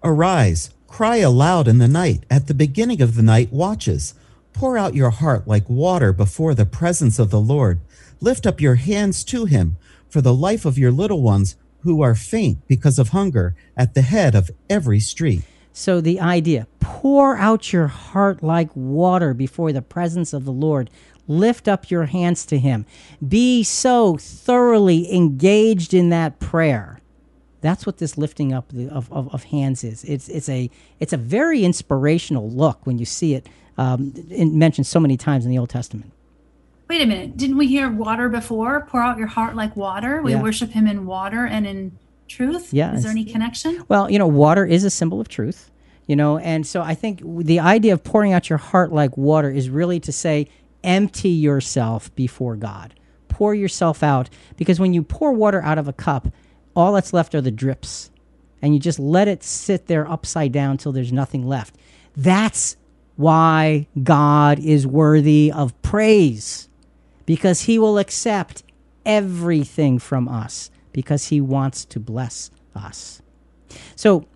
Arise, 0.04 0.70
cry 0.86 1.16
aloud 1.16 1.66
in 1.66 1.78
the 1.78 1.88
night, 1.88 2.24
at 2.30 2.46
the 2.46 2.54
beginning 2.54 3.02
of 3.02 3.16
the 3.16 3.22
night 3.22 3.52
watches. 3.52 4.14
Pour 4.56 4.78
out 4.78 4.94
your 4.94 5.10
heart 5.10 5.46
like 5.46 5.68
water 5.68 6.14
before 6.14 6.54
the 6.54 6.64
presence 6.64 7.18
of 7.18 7.28
the 7.30 7.40
Lord. 7.40 7.78
Lift 8.20 8.46
up 8.46 8.58
your 8.58 8.76
hands 8.76 9.22
to 9.24 9.44
him 9.44 9.76
for 10.08 10.22
the 10.22 10.34
life 10.34 10.64
of 10.64 10.78
your 10.78 10.90
little 10.90 11.20
ones 11.20 11.56
who 11.80 12.00
are 12.02 12.14
faint 12.14 12.66
because 12.66 12.98
of 12.98 13.10
hunger 13.10 13.54
at 13.76 13.92
the 13.92 14.00
head 14.02 14.34
of 14.34 14.50
every 14.70 14.98
street. 14.98 15.42
So 15.74 16.00
the 16.00 16.20
idea, 16.20 16.68
pour 16.80 17.36
out 17.36 17.70
your 17.74 17.88
heart 17.88 18.42
like 18.42 18.70
water 18.74 19.34
before 19.34 19.72
the 19.72 19.82
presence 19.82 20.32
of 20.32 20.46
the 20.46 20.52
Lord. 20.52 20.88
Lift 21.28 21.68
up 21.68 21.90
your 21.90 22.06
hands 22.06 22.46
to 22.46 22.58
him. 22.58 22.86
Be 23.26 23.62
so 23.62 24.16
thoroughly 24.16 25.12
engaged 25.14 25.92
in 25.92 26.08
that 26.10 26.40
prayer 26.40 27.00
That's 27.60 27.86
what 27.86 27.98
this 27.98 28.16
lifting 28.18 28.52
up 28.54 28.72
of, 28.72 29.12
of, 29.12 29.34
of 29.34 29.44
hands 29.44 29.84
is. 29.84 30.04
It's 30.04 30.28
it's 30.28 30.48
a 30.48 30.70
it's 31.00 31.12
a 31.12 31.16
very 31.18 31.64
inspirational 31.64 32.50
look 32.50 32.86
when 32.86 32.98
you 32.98 33.04
see 33.04 33.34
it 33.34 33.48
um, 33.78 34.12
mentioned 34.30 34.86
so 34.86 34.98
many 35.00 35.16
times 35.16 35.44
in 35.44 35.50
the 35.50 35.58
Old 35.58 35.70
Testament. 35.70 36.12
Wait 36.88 37.02
a 37.02 37.06
minute. 37.06 37.36
Didn't 37.36 37.56
we 37.56 37.66
hear 37.66 37.90
water 37.90 38.28
before? 38.28 38.86
Pour 38.88 39.02
out 39.02 39.18
your 39.18 39.26
heart 39.26 39.56
like 39.56 39.76
water. 39.76 40.22
We 40.22 40.32
Yeah. 40.32 40.42
worship 40.42 40.70
him 40.70 40.86
in 40.86 41.04
water 41.06 41.44
and 41.44 41.66
in 41.66 41.92
truth. 42.28 42.72
Yeah, 42.72 42.94
Is 42.94 43.02
there 43.02 43.10
any 43.12 43.24
connection? 43.24 43.82
Well, 43.88 44.10
you 44.10 44.18
know, 44.18 44.26
water 44.26 44.64
is 44.64 44.84
a 44.84 44.90
symbol 44.90 45.20
of 45.20 45.28
truth, 45.28 45.70
you 46.06 46.16
know, 46.16 46.38
and 46.38 46.66
so 46.66 46.82
I 46.82 46.94
think 46.94 47.20
the 47.24 47.60
idea 47.60 47.92
of 47.92 48.02
pouring 48.04 48.32
out 48.32 48.48
your 48.48 48.58
heart 48.58 48.92
like 48.92 49.16
water 49.16 49.50
is 49.50 49.68
really 49.68 49.98
to 50.00 50.12
say, 50.12 50.48
empty 50.84 51.30
yourself 51.30 52.14
before 52.14 52.54
God. 52.56 52.94
Pour 53.28 53.54
yourself 53.54 54.02
out 54.02 54.30
because 54.56 54.78
when 54.80 54.94
you 54.94 55.02
pour 55.02 55.32
water 55.32 55.60
out 55.62 55.78
of 55.78 55.88
a 55.88 55.92
cup, 55.92 56.28
all 56.74 56.92
that's 56.92 57.12
left 57.12 57.34
are 57.34 57.40
the 57.40 57.50
drips. 57.50 58.10
And 58.62 58.72
you 58.74 58.80
just 58.80 58.98
let 58.98 59.28
it 59.28 59.42
sit 59.42 59.86
there 59.86 60.08
upside 60.10 60.52
down 60.52 60.78
till 60.78 60.92
there's 60.92 61.12
nothing 61.12 61.46
left. 61.46 61.74
That's 62.16 62.76
why 63.16 63.86
God 64.02 64.58
is 64.58 64.86
worthy 64.86 65.50
of 65.52 65.80
praise 65.82 66.68
because 67.24 67.62
he 67.62 67.78
will 67.78 67.98
accept 67.98 68.62
everything 69.04 69.98
from 69.98 70.28
us 70.28 70.70
because 70.92 71.26
he 71.28 71.40
wants 71.40 71.84
to 71.86 72.00
bless 72.00 72.50
us. 72.74 73.20
So, 73.96 74.26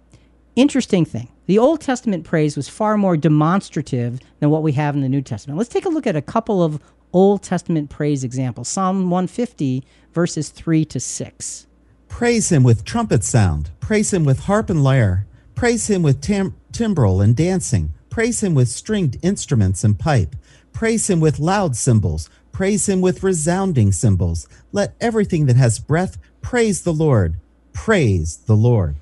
interesting 0.57 1.05
thing. 1.05 1.29
The 1.47 1.59
Old 1.59 1.81
Testament 1.81 2.25
praise 2.25 2.57
was 2.57 2.69
far 2.69 2.97
more 2.97 3.17
demonstrative 3.17 4.21
than 4.39 4.51
what 4.51 4.63
we 4.63 4.73
have 4.73 4.95
in 4.95 5.01
the 5.01 5.09
New 5.09 5.23
Testament. 5.23 5.59
Let's 5.59 5.71
take 5.71 5.85
a 5.85 5.91
look 5.91 6.07
at 6.07 6.17
a 6.17 6.23
couple 6.23 6.63
of 6.63 6.81
Old 7.13 7.43
Testament 7.43 7.91
praise 7.91 8.23
examples. 8.23 8.69
Psalm 8.69 9.11
150, 9.11 9.85
verses 10.13 10.51
3 10.51 10.85
to 10.87 11.01
6. 11.01 11.67
Praise 12.09 12.53
him 12.53 12.63
with 12.63 12.85
trumpet 12.85 13.25
sound. 13.25 13.71
Praise 13.81 14.13
him 14.13 14.25
with 14.25 14.41
harp 14.41 14.71
and 14.71 14.85
lyre. 14.85 15.27
Praise 15.55 15.89
him 15.89 16.03
with 16.03 16.21
tam- 16.21 16.55
timbrel 16.73 17.21
and 17.21 17.35
dancing. 17.35 17.93
Praise 18.11 18.43
him 18.43 18.55
with 18.55 18.69
stringed 18.69 19.17
instruments 19.23 19.85
and 19.85 19.99
pipe. 19.99 20.37
Praise 20.73 21.09
him 21.09 21.21
with 21.21 21.39
loud 21.39 21.77
cymbals. 21.77 22.29
Praise 22.53 22.89
him 22.89 23.01
with 23.01 23.23
resounding 23.23 23.93
cymbals. 23.93 24.49
Let 24.73 24.95
everything 25.01 25.47
that 25.47 25.57
has 25.57 25.79
breath 25.79 26.19
praise 26.43 26.83
the 26.83 26.93
Lord. 26.93 27.37
Praise 27.73 28.39
the 28.47 28.57
Lord. 28.57 28.97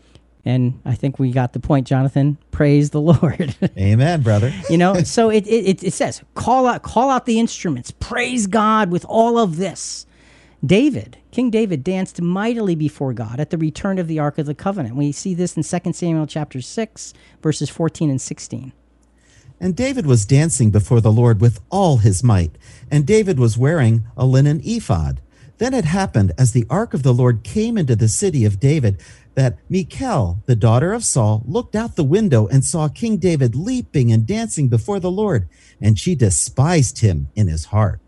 And 0.45 0.81
I 0.85 0.95
think 0.95 1.19
we 1.19 1.31
got 1.33 1.53
the 1.53 1.61
point, 1.61 1.87
Jonathan. 1.87 2.39
Praise 2.51 2.91
the 2.91 3.01
Lord. 3.01 3.55
Amen, 3.79 4.23
brother. 4.23 4.53
you 4.71 4.79
know, 4.79 5.03
so 5.03 5.31
it, 5.31 5.47
it, 5.47 5.83
it- 5.83 5.93
says, 5.93 6.23
call 6.35 6.67
out, 6.67 6.83
call 6.83 7.11
out 7.11 7.27
the 7.27 7.39
instruments, 7.41 7.91
praise 7.91 8.47
God 8.47 8.91
with 8.91 9.05
all 9.07 9.39
of 9.39 9.57
this. 9.57 10.07
David, 10.65 11.19
King 11.31 11.51
David 11.51 11.85
danced 11.85 12.21
mightily 12.21 12.75
before 12.75 13.13
God 13.13 13.41
at 13.41 13.51
the 13.51 13.59
return 13.59 13.99
of 13.99 14.09
the 14.09 14.19
Ark 14.19 14.39
of 14.39 14.47
the 14.47 14.55
Covenant. 14.55 14.97
We 14.97 15.13
see 15.13 15.33
this 15.35 15.57
in 15.57 15.63
2 15.63 15.93
Samuel 15.93 16.27
chapter 16.27 16.61
6, 16.61 17.15
verses 17.43 17.71
14 17.71 18.11
and 18.11 18.21
16. 18.21 18.73
And 19.61 19.75
David 19.75 20.07
was 20.07 20.25
dancing 20.25 20.71
before 20.71 21.01
the 21.01 21.13
Lord 21.13 21.41
with 21.41 21.61
all 21.71 21.99
his 21.99 22.23
might, 22.23 22.57
and 22.91 23.07
David 23.07 23.39
was 23.39 23.59
wearing 23.59 24.05
a 24.17 24.25
linen 24.25 24.61
ephod. 24.65 25.21
Then 25.59 25.75
it 25.75 25.85
happened, 25.85 26.33
as 26.39 26.53
the 26.53 26.67
ark 26.71 26.95
of 26.95 27.03
the 27.03 27.13
Lord 27.13 27.43
came 27.43 27.77
into 27.77 27.97
the 27.97 28.09
city 28.09 28.45
of 28.45 28.61
David, 28.61 29.01
that 29.35 29.59
Michal, 29.69 30.41
the 30.47 30.57
daughter 30.57 30.93
of 30.93 31.05
Saul, 31.05 31.43
looked 31.47 31.75
out 31.75 31.97
the 31.97 32.05
window 32.05 32.47
and 32.47 32.65
saw 32.65 32.89
King 32.89 33.17
David 33.17 33.57
leaping 33.57 34.13
and 34.13 34.27
dancing 34.27 34.69
before 34.69 35.01
the 35.01 35.11
Lord, 35.11 35.49
and 35.81 35.99
she 35.99 36.15
despised 36.15 37.01
him 37.01 37.29
in 37.35 37.49
his 37.49 37.67
heart. 37.67 38.01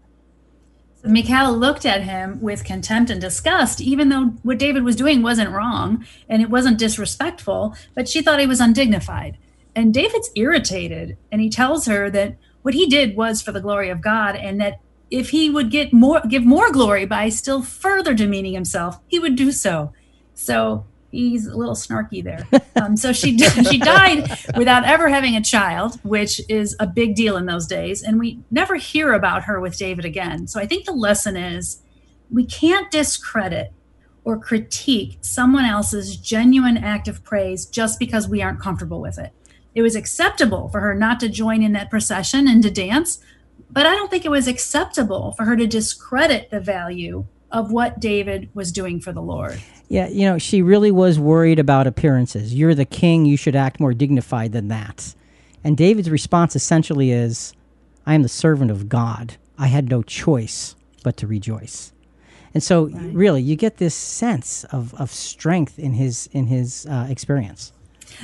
Michal 1.02 1.56
looked 1.56 1.86
at 1.86 2.02
him 2.02 2.40
with 2.40 2.64
contempt 2.64 3.10
and 3.10 3.20
disgust, 3.20 3.80
even 3.80 4.10
though 4.10 4.26
what 4.42 4.58
David 4.58 4.84
was 4.84 4.96
doing 4.96 5.22
wasn't 5.22 5.50
wrong 5.50 6.04
and 6.28 6.42
it 6.42 6.50
wasn't 6.50 6.78
disrespectful, 6.78 7.74
but 7.94 8.08
she 8.08 8.22
thought 8.22 8.40
he 8.40 8.46
was 8.46 8.60
undignified. 8.60 9.38
And 9.74 9.94
David's 9.94 10.30
irritated, 10.34 11.16
and 11.30 11.40
he 11.40 11.48
tells 11.48 11.86
her 11.86 12.10
that 12.10 12.36
what 12.62 12.74
he 12.74 12.86
did 12.86 13.16
was 13.16 13.40
for 13.40 13.52
the 13.52 13.60
glory 13.60 13.88
of 13.88 14.00
God, 14.00 14.36
and 14.36 14.60
that 14.60 14.80
if 15.10 15.30
he 15.30 15.50
would 15.50 15.70
get 15.70 15.92
more, 15.92 16.20
give 16.28 16.44
more 16.44 16.70
glory 16.70 17.04
by 17.04 17.28
still 17.28 17.62
further 17.62 18.14
demeaning 18.14 18.52
himself, 18.52 18.98
he 19.08 19.18
would 19.18 19.36
do 19.36 19.52
so. 19.52 19.92
So 20.34 20.86
he's 21.10 21.46
a 21.46 21.56
little 21.56 21.74
snarky 21.74 22.22
there. 22.22 22.46
Um, 22.80 22.96
so 22.96 23.12
she 23.12 23.36
she 23.36 23.78
died 23.78 24.30
without 24.56 24.84
ever 24.84 25.10
having 25.10 25.36
a 25.36 25.42
child, 25.42 26.00
which 26.02 26.40
is 26.48 26.74
a 26.80 26.86
big 26.86 27.14
deal 27.14 27.36
in 27.36 27.44
those 27.44 27.66
days, 27.66 28.02
and 28.02 28.18
we 28.18 28.38
never 28.50 28.76
hear 28.76 29.12
about 29.12 29.42
her 29.42 29.60
with 29.60 29.76
David 29.76 30.06
again. 30.06 30.46
So 30.46 30.58
I 30.58 30.66
think 30.66 30.86
the 30.86 30.92
lesson 30.92 31.36
is 31.36 31.82
we 32.30 32.46
can't 32.46 32.90
discredit 32.90 33.72
or 34.24 34.38
critique 34.38 35.18
someone 35.20 35.64
else's 35.66 36.16
genuine 36.16 36.78
act 36.78 37.08
of 37.08 37.22
praise 37.24 37.66
just 37.66 37.98
because 37.98 38.28
we 38.28 38.40
aren't 38.40 38.60
comfortable 38.60 39.00
with 39.00 39.18
it. 39.18 39.32
It 39.80 39.82
was 39.82 39.96
acceptable 39.96 40.68
for 40.68 40.80
her 40.80 40.94
not 40.94 41.20
to 41.20 41.28
join 41.30 41.62
in 41.62 41.72
that 41.72 41.88
procession 41.88 42.46
and 42.46 42.62
to 42.64 42.70
dance, 42.70 43.18
but 43.70 43.86
I 43.86 43.94
don't 43.94 44.10
think 44.10 44.26
it 44.26 44.30
was 44.30 44.46
acceptable 44.46 45.32
for 45.32 45.46
her 45.46 45.56
to 45.56 45.66
discredit 45.66 46.50
the 46.50 46.60
value 46.60 47.24
of 47.50 47.72
what 47.72 47.98
David 47.98 48.50
was 48.52 48.72
doing 48.72 49.00
for 49.00 49.10
the 49.10 49.22
Lord. 49.22 49.58
Yeah, 49.88 50.08
you 50.08 50.26
know, 50.26 50.36
she 50.36 50.60
really 50.60 50.90
was 50.90 51.18
worried 51.18 51.58
about 51.58 51.86
appearances. 51.86 52.54
You're 52.54 52.74
the 52.74 52.84
king, 52.84 53.24
you 53.24 53.38
should 53.38 53.56
act 53.56 53.80
more 53.80 53.94
dignified 53.94 54.52
than 54.52 54.68
that. 54.68 55.14
And 55.64 55.78
David's 55.78 56.10
response 56.10 56.54
essentially 56.54 57.10
is, 57.10 57.54
I 58.04 58.12
am 58.12 58.22
the 58.22 58.28
servant 58.28 58.70
of 58.70 58.90
God. 58.90 59.38
I 59.56 59.68
had 59.68 59.88
no 59.88 60.02
choice 60.02 60.76
but 61.02 61.16
to 61.16 61.26
rejoice. 61.26 61.94
And 62.52 62.62
so, 62.62 62.84
really, 62.84 63.40
you 63.40 63.56
get 63.56 63.78
this 63.78 63.94
sense 63.94 64.64
of, 64.64 64.92
of 65.00 65.10
strength 65.10 65.78
in 65.78 65.94
his 65.94 66.28
in 66.32 66.48
his 66.48 66.84
uh, 66.84 67.06
experience. 67.08 67.72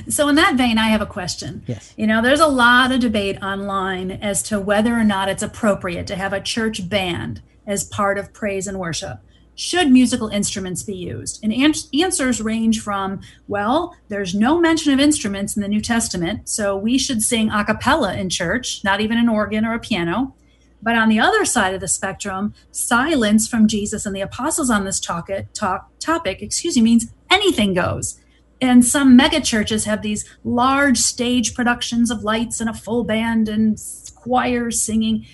So, 0.09 0.29
in 0.29 0.35
that 0.37 0.57
vein, 0.57 0.79
I 0.79 0.89
have 0.89 1.01
a 1.01 1.07
question. 1.07 1.63
Yes. 1.67 1.93
You 1.97 2.07
know, 2.07 2.23
there's 2.23 2.41
a 2.41 2.47
lot 2.47 2.93
of 2.93 3.01
debate 3.01 3.43
online 3.43 4.11
as 4.11 4.43
to 4.45 4.61
whether 4.61 4.95
or 4.95 5.05
not 5.05 5.29
it's 5.29 5.43
appropriate 5.43 6.07
to 6.09 6.17
have 6.17 6.33
a 6.33 6.41
church 6.41 6.89
band 6.89 7.43
as 7.67 7.85
part 7.85 8.19
of 8.19 8.33
praise 8.33 8.67
and 8.67 8.79
worship. 8.79 9.19
Should 9.55 9.91
musical 9.91 10.29
instruments 10.29 10.83
be 10.83 10.95
used? 10.95 11.41
And 11.43 11.53
ans- 11.53 11.89
answers 11.99 12.43
range 12.43 12.83
from, 12.83 13.23
well, 13.49 13.97
there's 14.09 14.35
no 14.35 14.61
mention 14.61 14.93
of 14.93 15.01
instruments 15.01 15.57
in 15.57 15.63
the 15.63 15.69
New 15.69 15.81
Testament, 15.81 16.49
so 16.49 16.77
we 16.77 16.99
should 16.99 17.23
sing 17.23 17.51
a 17.51 17.65
cappella 17.65 18.15
in 18.15 18.29
church, 18.29 18.85
not 18.85 19.01
even 19.01 19.17
an 19.17 19.31
organ 19.31 19.65
or 19.65 19.73
a 19.73 19.79
piano. 19.79 20.35
But 20.83 20.95
on 20.95 21.09
the 21.09 21.19
other 21.19 21.47
side 21.47 21.75
of 21.75 21.81
the 21.81 21.89
spectrum, 21.89 22.55
silence 22.71 23.49
from 23.49 23.67
Jesus 23.67 24.05
and 24.05 24.15
the 24.15 24.21
apostles 24.21 24.69
on 24.69 24.85
this 24.85 25.01
talk, 25.01 25.31
talk, 25.55 25.91
topic, 25.99 26.43
excuse 26.43 26.77
me, 26.77 26.83
means 26.83 27.07
anything 27.31 27.73
goes. 27.73 28.21
And 28.61 28.85
some 28.85 29.17
mega 29.17 29.41
churches 29.41 29.85
have 29.85 30.03
these 30.03 30.25
large 30.45 30.99
stage 30.99 31.55
productions 31.55 32.11
of 32.11 32.25
lights 32.25 32.61
and 32.61 32.71
a 32.71 32.75
full 32.75 33.05
band 33.05 33.49
and 33.49 33.79
choirs 34.15 34.81
singing. 34.81 35.27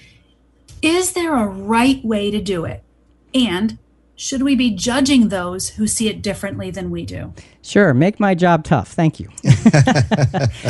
Is 0.81 1.13
there 1.13 1.35
a 1.35 1.47
right 1.47 2.05
way 2.05 2.31
to 2.31 2.41
do 2.41 2.65
it? 2.65 2.83
And 3.33 3.79
should 4.17 4.43
we 4.43 4.55
be 4.55 4.71
judging 4.71 5.29
those 5.29 5.71
who 5.71 5.87
see 5.87 6.09
it 6.09 6.23
differently 6.23 6.71
than 6.71 6.91
we 6.91 7.05
do? 7.05 7.33
Sure, 7.63 7.95
make 7.95 8.21
my 8.21 8.35
job 8.35 8.65
tough. 8.65 8.93
Thank 8.93 9.19
you. 9.19 9.29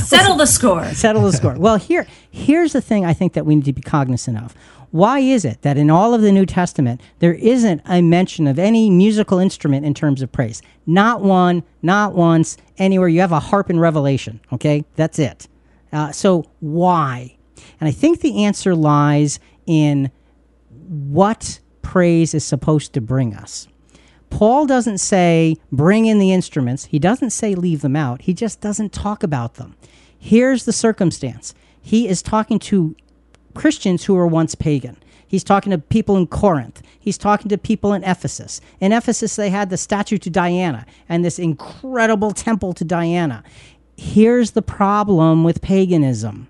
Settle 0.00 0.36
the 0.36 0.46
score. 0.46 0.84
Settle 0.94 1.22
the 1.22 1.32
score. 1.32 1.58
Well, 1.58 1.76
here 1.76 2.06
here's 2.30 2.72
the 2.72 2.80
thing 2.80 3.04
I 3.04 3.12
think 3.12 3.32
that 3.32 3.44
we 3.44 3.56
need 3.56 3.64
to 3.64 3.72
be 3.72 3.82
cognizant 3.82 4.38
of. 4.38 4.54
Why 4.92 5.20
is 5.20 5.46
it 5.46 5.62
that 5.62 5.78
in 5.78 5.90
all 5.90 6.12
of 6.12 6.20
the 6.20 6.30
New 6.30 6.44
Testament 6.44 7.00
there 7.18 7.32
isn't 7.32 7.80
a 7.86 8.02
mention 8.02 8.46
of 8.46 8.58
any 8.58 8.90
musical 8.90 9.38
instrument 9.38 9.86
in 9.86 9.94
terms 9.94 10.20
of 10.20 10.30
praise? 10.30 10.60
Not 10.86 11.22
one, 11.22 11.64
not 11.80 12.12
once, 12.12 12.58
anywhere. 12.76 13.08
You 13.08 13.20
have 13.20 13.32
a 13.32 13.40
harp 13.40 13.70
in 13.70 13.80
Revelation. 13.80 14.40
Okay, 14.52 14.84
that's 14.96 15.18
it. 15.18 15.48
Uh, 15.94 16.12
so 16.12 16.44
why? 16.60 17.36
And 17.80 17.88
I 17.88 17.90
think 17.90 18.20
the 18.20 18.44
answer 18.44 18.74
lies 18.74 19.40
in 19.66 20.10
what 20.86 21.58
praise 21.80 22.34
is 22.34 22.44
supposed 22.44 22.92
to 22.92 23.00
bring 23.00 23.34
us. 23.34 23.68
Paul 24.28 24.66
doesn't 24.66 24.98
say 24.98 25.56
bring 25.70 26.04
in 26.04 26.18
the 26.18 26.32
instruments. 26.32 26.86
He 26.86 26.98
doesn't 26.98 27.30
say 27.30 27.54
leave 27.54 27.80
them 27.80 27.96
out. 27.96 28.22
He 28.22 28.34
just 28.34 28.60
doesn't 28.60 28.92
talk 28.92 29.22
about 29.22 29.54
them. 29.54 29.74
Here's 30.18 30.66
the 30.66 30.72
circumstance. 30.72 31.54
He 31.80 32.08
is 32.08 32.22
talking 32.22 32.58
to 32.60 32.94
Christians 33.54 34.04
who 34.04 34.14
were 34.14 34.26
once 34.26 34.54
pagan. 34.54 34.96
He's 35.26 35.44
talking 35.44 35.70
to 35.70 35.78
people 35.78 36.16
in 36.16 36.26
Corinth. 36.26 36.82
He's 36.98 37.16
talking 37.16 37.48
to 37.48 37.58
people 37.58 37.94
in 37.94 38.04
Ephesus. 38.04 38.60
In 38.80 38.92
Ephesus, 38.92 39.34
they 39.36 39.50
had 39.50 39.70
the 39.70 39.76
statue 39.78 40.18
to 40.18 40.30
Diana 40.30 40.84
and 41.08 41.24
this 41.24 41.38
incredible 41.38 42.32
temple 42.32 42.74
to 42.74 42.84
Diana. 42.84 43.42
Here's 43.96 44.50
the 44.50 44.62
problem 44.62 45.42
with 45.42 45.62
paganism 45.62 46.48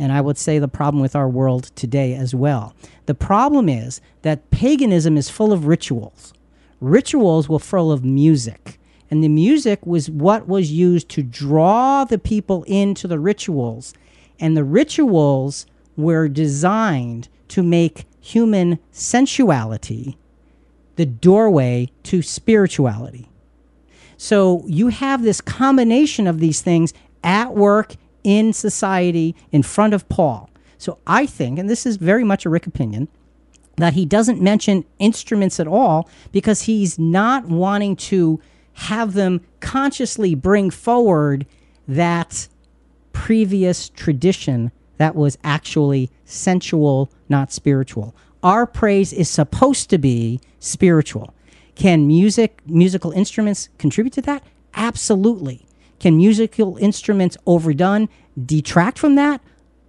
and 0.00 0.12
I 0.12 0.22
would 0.22 0.38
say 0.38 0.58
the 0.58 0.66
problem 0.66 1.02
with 1.02 1.14
our 1.14 1.28
world 1.28 1.70
today 1.76 2.14
as 2.14 2.34
well. 2.34 2.74
The 3.04 3.14
problem 3.14 3.68
is 3.68 4.00
that 4.22 4.50
paganism 4.50 5.18
is 5.18 5.28
full 5.28 5.52
of 5.52 5.66
rituals. 5.66 6.32
Rituals 6.80 7.50
were 7.50 7.58
full 7.58 7.92
of 7.92 8.02
music, 8.02 8.80
and 9.10 9.22
the 9.22 9.28
music 9.28 9.84
was 9.84 10.08
what 10.08 10.48
was 10.48 10.72
used 10.72 11.10
to 11.10 11.22
draw 11.22 12.04
the 12.04 12.18
people 12.18 12.62
into 12.62 13.06
the 13.06 13.18
rituals, 13.18 13.92
and 14.38 14.56
the 14.56 14.64
rituals 14.64 15.66
were 16.02 16.28
designed 16.28 17.28
to 17.48 17.62
make 17.62 18.04
human 18.20 18.78
sensuality 18.90 20.16
the 20.96 21.06
doorway 21.06 21.90
to 22.02 22.22
spirituality. 22.22 23.28
So 24.16 24.62
you 24.66 24.88
have 24.88 25.22
this 25.22 25.40
combination 25.40 26.26
of 26.26 26.40
these 26.40 26.60
things 26.60 26.92
at 27.24 27.54
work, 27.54 27.94
in 28.22 28.52
society, 28.52 29.34
in 29.50 29.62
front 29.62 29.94
of 29.94 30.08
Paul. 30.10 30.50
So 30.76 30.98
I 31.06 31.24
think, 31.24 31.58
and 31.58 31.70
this 31.70 31.86
is 31.86 31.96
very 31.96 32.24
much 32.24 32.44
a 32.44 32.50
Rick 32.50 32.66
opinion, 32.66 33.08
that 33.76 33.94
he 33.94 34.04
doesn't 34.04 34.42
mention 34.42 34.84
instruments 34.98 35.58
at 35.58 35.66
all 35.66 36.08
because 36.32 36.62
he's 36.62 36.98
not 36.98 37.46
wanting 37.46 37.96
to 37.96 38.40
have 38.74 39.14
them 39.14 39.40
consciously 39.60 40.34
bring 40.34 40.70
forward 40.70 41.46
that 41.88 42.46
previous 43.12 43.88
tradition 43.88 44.70
that 45.00 45.16
was 45.16 45.38
actually 45.42 46.10
sensual, 46.26 47.10
not 47.26 47.50
spiritual. 47.50 48.14
Our 48.42 48.66
praise 48.66 49.14
is 49.14 49.30
supposed 49.30 49.88
to 49.88 49.96
be 49.96 50.42
spiritual. 50.58 51.32
Can 51.74 52.06
music, 52.06 52.60
musical 52.66 53.10
instruments 53.12 53.70
contribute 53.78 54.12
to 54.12 54.22
that? 54.22 54.44
Absolutely. 54.74 55.64
Can 56.00 56.18
musical 56.18 56.76
instruments 56.76 57.38
overdone 57.46 58.10
detract 58.44 58.98
from 58.98 59.14
that? 59.14 59.40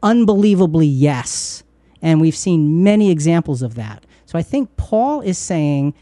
Unbelievably, 0.01 0.87
yes. 0.87 1.63
And 2.01 2.21
we've 2.21 2.33
seen 2.33 2.81
many 2.81 3.11
examples 3.11 3.61
of 3.61 3.75
that. 3.75 4.05
So 4.25 4.39
I 4.39 4.41
think 4.41 4.77
Paul 4.77 5.19
is 5.19 5.37
saying, 5.37 5.93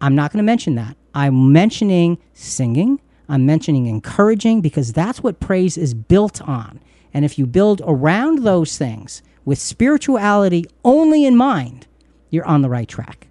I'm 0.00 0.16
not 0.16 0.32
going 0.32 0.38
to 0.38 0.46
mention 0.46 0.74
that. 0.74 0.96
I'm 1.14 1.52
mentioning 1.52 2.18
singing. 2.32 3.00
I'm 3.28 3.46
mentioning 3.46 3.86
encouraging 3.86 4.62
because 4.62 4.92
that's 4.92 5.22
what 5.22 5.38
praise 5.38 5.78
is 5.78 5.94
built 5.94 6.42
on. 6.42 6.80
And 7.12 7.24
if 7.24 7.38
you 7.38 7.46
build 7.46 7.82
around 7.84 8.44
those 8.44 8.78
things 8.78 9.22
with 9.44 9.58
spirituality 9.58 10.66
only 10.84 11.24
in 11.24 11.36
mind, 11.36 11.86
you're 12.30 12.46
on 12.46 12.62
the 12.62 12.68
right 12.68 12.88
track. 12.88 13.26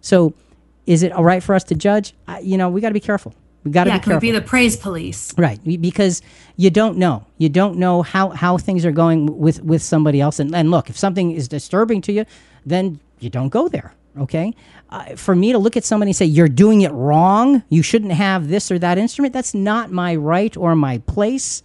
So 0.00 0.34
is 0.86 1.02
it 1.02 1.12
all 1.12 1.24
right 1.24 1.42
for 1.42 1.54
us 1.54 1.64
to 1.64 1.74
judge? 1.74 2.14
I, 2.26 2.40
you 2.40 2.56
know, 2.56 2.68
we 2.68 2.80
got 2.80 2.88
to 2.88 2.94
be 2.94 3.00
careful. 3.00 3.34
We 3.62 3.70
got 3.70 3.84
to 3.84 3.90
yeah, 3.90 3.98
be 3.98 4.04
careful. 4.04 4.20
be 4.20 4.30
the 4.30 4.40
praise 4.40 4.76
police? 4.76 5.34
Right, 5.36 5.62
because 5.62 6.22
you 6.56 6.70
don't 6.70 6.96
know. 6.96 7.26
You 7.36 7.50
don't 7.50 7.76
know 7.76 8.02
how, 8.02 8.30
how 8.30 8.56
things 8.56 8.86
are 8.86 8.92
going 8.92 9.38
with, 9.38 9.62
with 9.62 9.82
somebody 9.82 10.20
else. 10.20 10.40
And, 10.40 10.54
and 10.54 10.70
look, 10.70 10.88
if 10.88 10.96
something 10.96 11.32
is 11.32 11.46
disturbing 11.46 12.00
to 12.02 12.12
you, 12.12 12.24
then 12.64 13.00
you 13.18 13.28
don't 13.28 13.50
go 13.50 13.68
there. 13.68 13.94
Okay. 14.18 14.54
Uh, 14.88 15.14
for 15.14 15.36
me 15.36 15.52
to 15.52 15.58
look 15.58 15.76
at 15.76 15.84
somebody 15.84 16.10
and 16.10 16.16
say, 16.16 16.24
you're 16.24 16.48
doing 16.48 16.80
it 16.80 16.90
wrong, 16.90 17.62
you 17.68 17.82
shouldn't 17.82 18.12
have 18.12 18.48
this 18.48 18.70
or 18.70 18.78
that 18.78 18.98
instrument, 18.98 19.32
that's 19.32 19.54
not 19.54 19.92
my 19.92 20.16
right 20.16 20.56
or 20.56 20.74
my 20.74 20.98
place. 20.98 21.62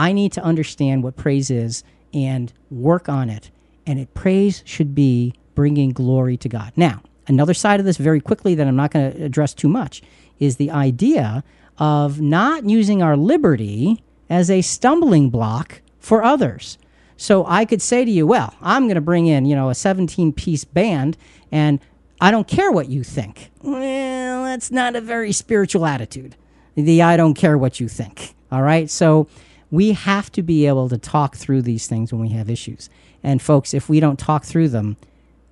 I 0.00 0.12
need 0.12 0.32
to 0.32 0.42
understand 0.42 1.02
what 1.02 1.16
praise 1.16 1.50
is 1.50 1.84
and 2.14 2.50
work 2.70 3.10
on 3.10 3.28
it. 3.28 3.50
And 3.86 3.98
it 3.98 4.14
praise 4.14 4.62
should 4.64 4.94
be 4.94 5.34
bringing 5.54 5.90
glory 5.90 6.38
to 6.38 6.48
God. 6.48 6.72
Now, 6.74 7.02
another 7.28 7.52
side 7.52 7.80
of 7.80 7.86
this 7.86 7.98
very 7.98 8.18
quickly 8.18 8.54
that 8.54 8.66
I'm 8.66 8.76
not 8.76 8.92
going 8.92 9.12
to 9.12 9.22
address 9.22 9.52
too 9.52 9.68
much 9.68 10.00
is 10.38 10.56
the 10.56 10.70
idea 10.70 11.44
of 11.76 12.18
not 12.18 12.64
using 12.64 13.02
our 13.02 13.14
liberty 13.14 14.02
as 14.30 14.50
a 14.50 14.62
stumbling 14.62 15.28
block 15.28 15.82
for 15.98 16.24
others. 16.24 16.78
So 17.18 17.44
I 17.46 17.66
could 17.66 17.82
say 17.82 18.06
to 18.06 18.10
you, 18.10 18.26
well, 18.26 18.54
I'm 18.62 18.84
going 18.84 18.94
to 18.94 19.02
bring 19.02 19.26
in, 19.26 19.44
you 19.44 19.54
know, 19.54 19.68
a 19.68 19.74
17 19.74 20.32
piece 20.32 20.64
band 20.64 21.18
and 21.52 21.78
I 22.22 22.30
don't 22.30 22.48
care 22.48 22.72
what 22.72 22.88
you 22.88 23.04
think. 23.04 23.50
Well, 23.60 24.44
that's 24.44 24.70
not 24.70 24.96
a 24.96 25.02
very 25.02 25.32
spiritual 25.32 25.84
attitude. 25.84 26.36
The 26.74 27.02
I 27.02 27.18
don't 27.18 27.34
care 27.34 27.58
what 27.58 27.80
you 27.80 27.88
think. 27.88 28.34
All 28.50 28.62
right. 28.62 28.88
So 28.88 29.28
we 29.70 29.92
have 29.92 30.30
to 30.32 30.42
be 30.42 30.66
able 30.66 30.88
to 30.88 30.98
talk 30.98 31.36
through 31.36 31.62
these 31.62 31.86
things 31.86 32.12
when 32.12 32.20
we 32.20 32.30
have 32.30 32.50
issues. 32.50 32.90
And 33.22 33.40
folks, 33.40 33.74
if 33.74 33.88
we 33.88 34.00
don't 34.00 34.18
talk 34.18 34.44
through 34.44 34.68
them, 34.68 34.96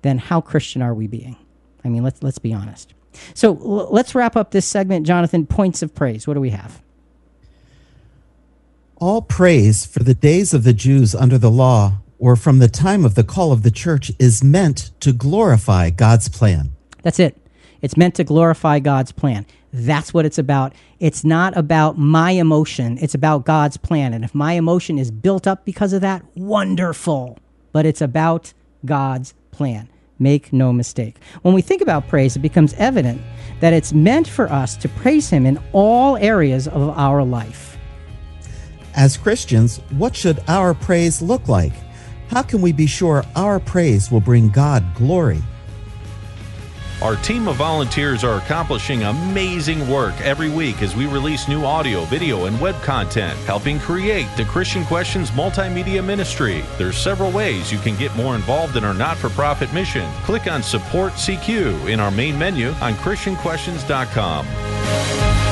then 0.01 0.17
how 0.17 0.41
Christian 0.41 0.81
are 0.81 0.93
we 0.93 1.07
being? 1.07 1.37
I 1.83 1.89
mean, 1.89 2.03
let's 2.03 2.21
let's 2.21 2.39
be 2.39 2.53
honest. 2.53 2.93
So 3.33 3.55
l- 3.55 3.89
let's 3.91 4.15
wrap 4.15 4.35
up 4.35 4.51
this 4.51 4.65
segment, 4.65 5.05
Jonathan. 5.05 5.45
Points 5.45 5.81
of 5.81 5.93
praise. 5.95 6.27
What 6.27 6.33
do 6.33 6.41
we 6.41 6.49
have? 6.49 6.81
All 8.97 9.21
praise 9.21 9.85
for 9.85 10.03
the 10.03 10.13
days 10.13 10.53
of 10.53 10.63
the 10.63 10.73
Jews 10.73 11.15
under 11.15 11.37
the 11.37 11.51
law, 11.51 11.99
or 12.17 12.35
from 12.35 12.59
the 12.59 12.67
time 12.67 13.05
of 13.05 13.15
the 13.15 13.23
call 13.23 13.53
of 13.53 13.63
the 13.63 13.71
church, 13.71 14.11
is 14.19 14.43
meant 14.43 14.91
to 14.99 15.13
glorify 15.13 15.89
God's 15.89 16.27
plan. 16.27 16.71
That's 17.01 17.19
it. 17.19 17.37
It's 17.81 17.95
meant 17.95 18.15
to 18.15 18.25
glorify 18.25 18.79
God's 18.79 19.13
plan. 19.13 19.45
That's 19.71 20.13
what 20.13 20.25
it's 20.25 20.37
about. 20.37 20.73
It's 20.99 21.23
not 21.23 21.55
about 21.55 21.97
my 21.97 22.31
emotion, 22.31 22.97
it's 23.01 23.15
about 23.15 23.45
God's 23.45 23.77
plan. 23.77 24.13
And 24.13 24.23
if 24.23 24.33
my 24.33 24.53
emotion 24.53 24.97
is 24.97 25.11
built 25.11 25.47
up 25.47 25.65
because 25.65 25.93
of 25.93 26.01
that, 26.01 26.23
wonderful. 26.35 27.37
But 27.71 27.85
it's 27.85 28.01
about 28.01 28.53
God's 28.85 29.33
plan. 29.51 29.89
Make 30.17 30.51
no 30.51 30.73
mistake. 30.73 31.17
When 31.43 31.53
we 31.53 31.61
think 31.61 31.81
about 31.81 32.07
praise, 32.07 32.35
it 32.35 32.39
becomes 32.39 32.73
evident 32.73 33.21
that 33.61 33.73
it's 33.73 33.93
meant 33.93 34.27
for 34.27 34.51
us 34.51 34.75
to 34.77 34.89
praise 34.89 35.29
Him 35.29 35.45
in 35.45 35.59
all 35.71 36.17
areas 36.17 36.67
of 36.67 36.89
our 36.97 37.23
life. 37.23 37.77
As 38.95 39.15
Christians, 39.17 39.77
what 39.91 40.15
should 40.15 40.41
our 40.47 40.73
praise 40.73 41.21
look 41.21 41.47
like? 41.47 41.73
How 42.29 42.41
can 42.41 42.61
we 42.61 42.73
be 42.73 42.85
sure 42.85 43.23
our 43.35 43.59
praise 43.59 44.11
will 44.11 44.19
bring 44.19 44.49
God 44.49 44.83
glory? 44.95 45.41
Our 47.01 47.15
team 47.15 47.47
of 47.47 47.55
volunteers 47.55 48.25
are 48.25 48.39
accomplishing 48.39 49.03
amazing 49.03 49.87
work 49.87 50.19
every 50.19 50.49
week 50.49 50.81
as 50.81 50.97
we 50.97 51.05
release 51.05 51.47
new 51.47 51.63
audio, 51.63 52.03
video, 52.05 52.45
and 52.45 52.59
web 52.59 52.75
content, 52.81 53.39
helping 53.45 53.79
create 53.79 54.27
the 54.35 54.43
Christian 54.43 54.83
Questions 54.83 55.31
multimedia 55.31 56.03
ministry. 56.03 56.65
There's 56.77 56.97
several 56.97 57.31
ways 57.31 57.71
you 57.71 57.79
can 57.79 57.95
get 57.95 58.13
more 58.17 58.35
involved 58.35 58.75
in 58.75 58.83
our 58.83 58.93
not-for-profit 58.93 59.73
mission. 59.73 60.11
Click 60.23 60.47
on 60.47 60.61
Support 60.61 61.13
CQ 61.13 61.89
in 61.89 62.01
our 62.01 62.11
main 62.11 62.37
menu 62.37 62.71
on 62.81 62.95
christianquestions.com. 62.95 65.48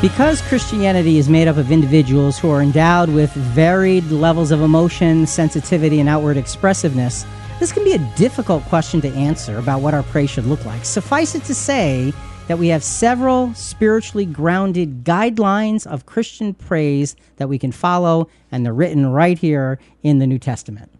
Because 0.00 0.40
Christianity 0.40 1.18
is 1.18 1.28
made 1.28 1.46
up 1.46 1.58
of 1.58 1.70
individuals 1.70 2.38
who 2.38 2.48
are 2.50 2.62
endowed 2.62 3.10
with 3.10 3.30
varied 3.32 4.10
levels 4.10 4.50
of 4.50 4.62
emotion, 4.62 5.26
sensitivity, 5.26 6.00
and 6.00 6.08
outward 6.08 6.38
expressiveness, 6.38 7.26
this 7.58 7.70
can 7.70 7.84
be 7.84 7.92
a 7.92 7.98
difficult 8.16 8.62
question 8.64 9.02
to 9.02 9.08
answer 9.08 9.58
about 9.58 9.82
what 9.82 9.92
our 9.92 10.02
praise 10.04 10.30
should 10.30 10.46
look 10.46 10.64
like. 10.64 10.86
Suffice 10.86 11.34
it 11.34 11.44
to 11.44 11.54
say 11.54 12.14
that 12.48 12.58
we 12.58 12.68
have 12.68 12.82
several 12.82 13.52
spiritually 13.52 14.24
grounded 14.24 15.04
guidelines 15.04 15.86
of 15.86 16.06
Christian 16.06 16.54
praise 16.54 17.14
that 17.36 17.50
we 17.50 17.58
can 17.58 17.70
follow, 17.70 18.26
and 18.50 18.64
they're 18.64 18.72
written 18.72 19.06
right 19.06 19.38
here 19.38 19.78
in 20.02 20.18
the 20.18 20.26
New 20.26 20.38
Testament. 20.38 20.90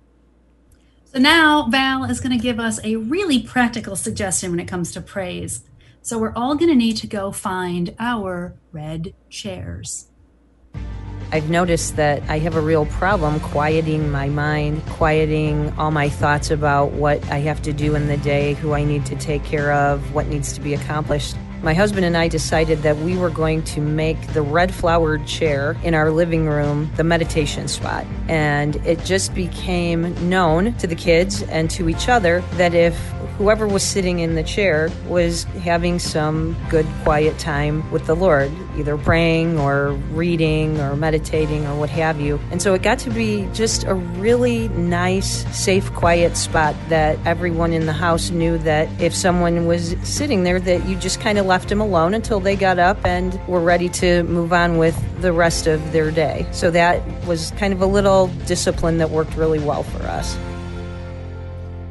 So 1.06 1.18
now 1.18 1.68
Val 1.70 2.04
is 2.04 2.20
going 2.20 2.36
to 2.36 2.42
give 2.42 2.60
us 2.60 2.78
a 2.84 2.96
really 2.96 3.42
practical 3.42 3.96
suggestion 3.96 4.50
when 4.50 4.60
it 4.60 4.68
comes 4.68 4.92
to 4.92 5.00
praise. 5.00 5.62
So 6.02 6.18
we're 6.18 6.32
all 6.34 6.54
going 6.54 6.70
to 6.70 6.76
need 6.76 6.96
to 6.98 7.06
go 7.06 7.30
find 7.30 7.94
our 7.98 8.54
red 8.72 9.12
chairs. 9.28 10.08
I've 11.32 11.50
noticed 11.50 11.96
that 11.96 12.22
I 12.28 12.38
have 12.38 12.56
a 12.56 12.60
real 12.60 12.86
problem 12.86 13.38
quieting 13.38 14.10
my 14.10 14.28
mind, 14.28 14.84
quieting 14.86 15.70
all 15.78 15.90
my 15.90 16.08
thoughts 16.08 16.50
about 16.50 16.92
what 16.92 17.24
I 17.30 17.38
have 17.40 17.62
to 17.62 17.72
do 17.72 17.94
in 17.94 18.08
the 18.08 18.16
day, 18.16 18.54
who 18.54 18.72
I 18.72 18.82
need 18.82 19.06
to 19.06 19.16
take 19.16 19.44
care 19.44 19.72
of, 19.72 20.14
what 20.14 20.26
needs 20.26 20.54
to 20.54 20.60
be 20.60 20.74
accomplished. 20.74 21.36
My 21.62 21.74
husband 21.74 22.06
and 22.06 22.16
I 22.16 22.26
decided 22.26 22.78
that 22.78 22.96
we 22.96 23.18
were 23.18 23.28
going 23.28 23.62
to 23.64 23.82
make 23.82 24.20
the 24.28 24.40
red 24.40 24.74
flowered 24.74 25.26
chair 25.26 25.76
in 25.84 25.94
our 25.94 26.10
living 26.10 26.46
room 26.46 26.90
the 26.96 27.04
meditation 27.04 27.68
spot. 27.68 28.06
And 28.28 28.76
it 28.86 29.04
just 29.04 29.34
became 29.34 30.28
known 30.28 30.72
to 30.78 30.86
the 30.86 30.94
kids 30.96 31.42
and 31.42 31.70
to 31.72 31.90
each 31.90 32.08
other 32.08 32.40
that 32.52 32.72
if 32.74 32.98
whoever 33.40 33.66
was 33.66 33.82
sitting 33.82 34.18
in 34.18 34.34
the 34.34 34.42
chair 34.42 34.90
was 35.08 35.44
having 35.64 35.98
some 35.98 36.54
good 36.68 36.86
quiet 37.04 37.38
time 37.38 37.90
with 37.90 38.04
the 38.04 38.14
Lord, 38.14 38.52
either 38.76 38.98
praying 38.98 39.58
or 39.58 39.92
reading 40.12 40.78
or 40.78 40.94
meditating 40.94 41.66
or 41.66 41.74
what 41.74 41.88
have 41.88 42.20
you. 42.20 42.38
And 42.50 42.60
so 42.60 42.74
it 42.74 42.82
got 42.82 42.98
to 42.98 43.10
be 43.10 43.48
just 43.54 43.84
a 43.84 43.94
really 43.94 44.68
nice, 44.68 45.46
safe, 45.58 45.90
quiet 45.94 46.36
spot 46.36 46.76
that 46.90 47.18
everyone 47.24 47.72
in 47.72 47.86
the 47.86 47.94
house 47.94 48.28
knew 48.28 48.58
that 48.58 48.88
if 49.00 49.14
someone 49.14 49.64
was 49.64 49.96
sitting 50.02 50.44
there, 50.44 50.60
that 50.60 50.86
you 50.86 50.94
just 50.96 51.18
kind 51.22 51.38
of 51.38 51.46
left 51.46 51.70
them 51.70 51.80
alone 51.80 52.12
until 52.12 52.40
they 52.40 52.56
got 52.56 52.78
up 52.78 53.02
and 53.06 53.40
were 53.48 53.62
ready 53.62 53.88
to 53.88 54.22
move 54.24 54.52
on 54.52 54.76
with 54.76 54.94
the 55.22 55.32
rest 55.32 55.66
of 55.66 55.92
their 55.92 56.10
day. 56.10 56.46
So 56.52 56.70
that 56.72 57.02
was 57.24 57.52
kind 57.52 57.72
of 57.72 57.80
a 57.80 57.86
little 57.86 58.26
discipline 58.44 58.98
that 58.98 59.08
worked 59.08 59.34
really 59.34 59.60
well 59.60 59.82
for 59.82 60.02
us. 60.02 60.36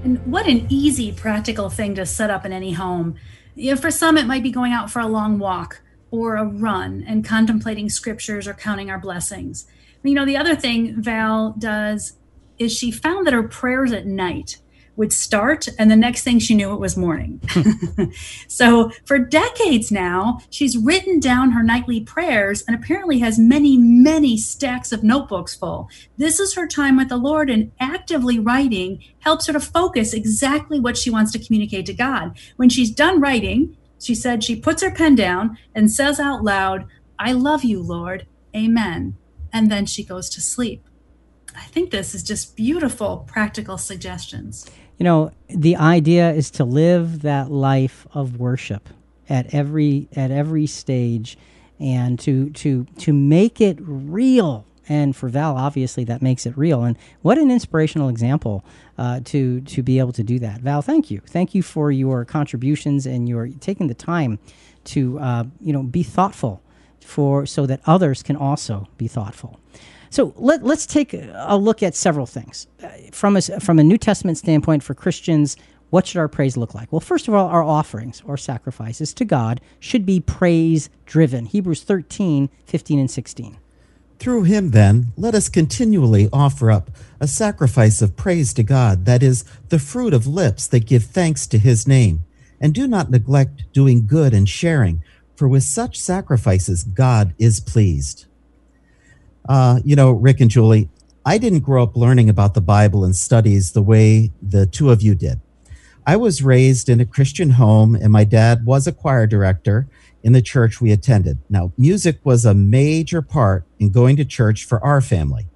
And 0.03 0.25
what 0.25 0.47
an 0.47 0.65
easy, 0.69 1.11
practical 1.11 1.69
thing 1.69 1.95
to 1.95 2.05
set 2.05 2.29
up 2.29 2.45
in 2.45 2.53
any 2.53 2.71
home. 2.71 3.15
You 3.55 3.71
know, 3.71 3.81
for 3.81 3.91
some, 3.91 4.17
it 4.17 4.27
might 4.27 4.43
be 4.43 4.51
going 4.51 4.71
out 4.71 4.89
for 4.89 4.99
a 4.99 5.07
long 5.07 5.39
walk 5.39 5.81
or 6.09 6.37
a 6.37 6.45
run 6.45 7.03
and 7.05 7.25
contemplating 7.25 7.89
scriptures 7.89 8.47
or 8.47 8.53
counting 8.53 8.89
our 8.89 8.99
blessings. 8.99 9.67
You 10.03 10.13
know, 10.13 10.25
the 10.25 10.37
other 10.37 10.55
thing 10.55 11.01
Val 11.01 11.53
does 11.57 12.13
is 12.57 12.75
she 12.75 12.91
found 12.91 13.27
that 13.27 13.33
her 13.33 13.43
prayers 13.43 13.91
at 13.91 14.05
night 14.05 14.59
would 14.99 15.13
start, 15.13 15.69
and 15.79 15.89
the 15.89 15.95
next 15.95 16.23
thing 16.23 16.39
she 16.39 16.53
knew, 16.53 16.73
it 16.73 16.79
was 16.79 16.97
morning. 16.97 17.41
so, 18.49 18.91
for 19.05 19.17
decades 19.17 19.93
now, 19.93 20.41
she's 20.49 20.77
written 20.77 21.21
down 21.21 21.51
her 21.51 21.63
nightly 21.63 22.01
prayers 22.01 22.63
and 22.67 22.75
apparently 22.75 23.19
has 23.19 23.39
many, 23.39 23.77
many 23.77 24.37
stacks 24.37 24.91
of 24.91 25.01
notebooks 25.01 25.55
full. 25.55 25.89
This 26.17 26.37
is 26.37 26.53
her 26.55 26.67
time 26.67 26.97
with 26.97 27.07
the 27.07 27.15
Lord, 27.15 27.49
and 27.49 27.71
actively 27.79 28.39
writing 28.39 29.01
helps 29.19 29.47
her 29.47 29.53
to 29.53 29.61
focus 29.61 30.13
exactly 30.13 30.81
what 30.81 30.97
she 30.97 31.09
wants 31.09 31.31
to 31.31 31.39
communicate 31.39 31.85
to 31.85 31.93
God. 31.93 32.37
When 32.57 32.67
she's 32.67 32.91
done 32.91 33.21
writing, 33.21 33.77
she 34.01 34.13
said 34.13 34.43
she 34.43 34.57
puts 34.57 34.83
her 34.83 34.91
pen 34.91 35.15
down 35.15 35.57
and 35.73 35.89
says 35.89 36.19
out 36.19 36.43
loud, 36.43 36.85
I 37.17 37.31
love 37.31 37.63
you, 37.63 37.81
Lord. 37.81 38.27
Amen. 38.53 39.15
And 39.53 39.71
then 39.71 39.85
she 39.85 40.03
goes 40.03 40.29
to 40.31 40.41
sleep. 40.41 40.83
I 41.55 41.63
think 41.65 41.91
this 41.91 42.13
is 42.13 42.23
just 42.23 42.55
beautiful 42.55 43.25
practical 43.27 43.77
suggestions. 43.77 44.69
You 44.99 45.05
know, 45.05 45.31
the 45.47 45.75
idea 45.77 46.31
is 46.31 46.51
to 46.51 46.63
live 46.63 47.21
that 47.21 47.49
life 47.49 48.05
of 48.13 48.37
worship 48.37 48.89
at 49.27 49.53
every 49.53 50.07
at 50.15 50.29
every 50.29 50.67
stage 50.67 51.37
and 51.79 52.19
to 52.19 52.51
to 52.51 52.85
to 52.99 53.13
make 53.13 53.61
it 53.61 53.77
real 53.79 54.65
and 54.89 55.15
for 55.15 55.29
Val, 55.29 55.55
obviously, 55.55 56.03
that 56.05 56.23
makes 56.23 56.47
it 56.47 56.57
real. 56.57 56.83
And 56.83 56.97
what 57.21 57.37
an 57.37 57.51
inspirational 57.51 58.09
example 58.09 58.65
uh, 58.97 59.19
to 59.25 59.61
to 59.61 59.83
be 59.83 59.99
able 59.99 60.11
to 60.13 60.23
do 60.23 60.39
that. 60.39 60.61
Val, 60.61 60.81
thank 60.81 61.11
you, 61.11 61.21
thank 61.27 61.53
you 61.53 61.61
for 61.61 61.91
your 61.91 62.25
contributions 62.25 63.05
and 63.05 63.29
your 63.29 63.47
taking 63.59 63.87
the 63.87 63.93
time 63.93 64.39
to 64.85 65.19
uh, 65.19 65.43
you 65.61 65.71
know 65.71 65.83
be 65.83 66.03
thoughtful 66.03 66.61
for 66.99 67.45
so 67.45 67.65
that 67.67 67.79
others 67.85 68.23
can 68.23 68.35
also 68.35 68.87
be 68.97 69.07
thoughtful. 69.07 69.59
So 70.09 70.33
let, 70.37 70.63
us 70.63 70.85
take 70.85 71.13
a 71.13 71.57
look 71.57 71.83
at 71.83 71.95
several 71.95 72.25
things 72.25 72.67
uh, 72.83 72.89
from 73.11 73.37
a, 73.37 73.41
from 73.41 73.79
a 73.79 73.83
New 73.83 73.97
Testament 73.97 74.37
standpoint 74.37 74.83
for 74.83 74.93
Christians. 74.93 75.55
What 75.91 76.07
should 76.07 76.17
our 76.17 76.27
praise 76.27 76.57
look 76.57 76.73
like? 76.73 76.91
Well, 76.91 76.99
first 76.99 77.27
of 77.27 77.33
all, 77.33 77.47
our 77.47 77.63
offerings 77.63 78.21
or 78.25 78.37
sacrifices 78.37 79.13
to 79.15 79.25
God 79.25 79.61
should 79.79 80.05
be 80.05 80.19
praise 80.19 80.89
driven. 81.05 81.45
Hebrews 81.45 81.83
13, 81.83 82.49
15, 82.65 82.99
and 82.99 83.09
16. 83.09 83.57
Through 84.19 84.43
him, 84.43 84.71
then, 84.71 85.13
let 85.15 85.33
us 85.33 85.47
continually 85.47 86.27
offer 86.33 86.69
up 86.69 86.91
a 87.21 87.27
sacrifice 87.27 88.01
of 88.01 88.17
praise 88.17 88.53
to 88.55 88.63
God, 88.63 89.05
that 89.05 89.23
is, 89.23 89.45
the 89.69 89.79
fruit 89.79 90.13
of 90.13 90.27
lips 90.27 90.67
that 90.67 90.85
give 90.85 91.05
thanks 91.05 91.47
to 91.47 91.57
his 91.57 91.87
name. 91.87 92.25
And 92.59 92.73
do 92.73 92.85
not 92.85 93.09
neglect 93.09 93.71
doing 93.71 94.05
good 94.05 94.33
and 94.33 94.47
sharing, 94.47 95.01
for 95.37 95.47
with 95.47 95.63
such 95.63 95.97
sacrifices 95.97 96.83
God 96.83 97.33
is 97.39 97.61
pleased. 97.61 98.25
Uh, 99.49 99.79
you 99.83 99.95
know, 99.95 100.11
Rick 100.11 100.39
and 100.39 100.49
Julie, 100.49 100.89
I 101.25 101.39
didn't 101.39 101.61
grow 101.61 101.81
up 101.81 101.97
learning 101.97 102.29
about 102.29 102.53
the 102.53 102.61
Bible 102.61 103.03
and 103.03 103.15
studies 103.15 103.71
the 103.71 103.81
way 103.81 104.31
the 104.41 104.67
two 104.67 104.91
of 104.91 105.01
you 105.01 105.15
did. 105.15 105.41
I 106.05 106.15
was 106.17 106.43
raised 106.43 106.87
in 106.87 107.01
a 107.01 107.05
Christian 107.05 107.51
home, 107.51 107.95
and 107.95 108.13
my 108.13 108.23
dad 108.23 108.65
was 108.65 108.85
a 108.85 108.91
choir 108.91 109.25
director 109.25 109.87
in 110.23 110.33
the 110.33 110.41
church 110.41 110.79
we 110.79 110.91
attended. 110.91 111.39
Now, 111.49 111.71
music 111.77 112.19
was 112.23 112.45
a 112.45 112.53
major 112.53 113.21
part 113.23 113.65
in 113.79 113.89
going 113.89 114.17
to 114.17 114.25
church 114.25 114.65
for 114.65 114.83
our 114.83 115.01
family. 115.01 115.47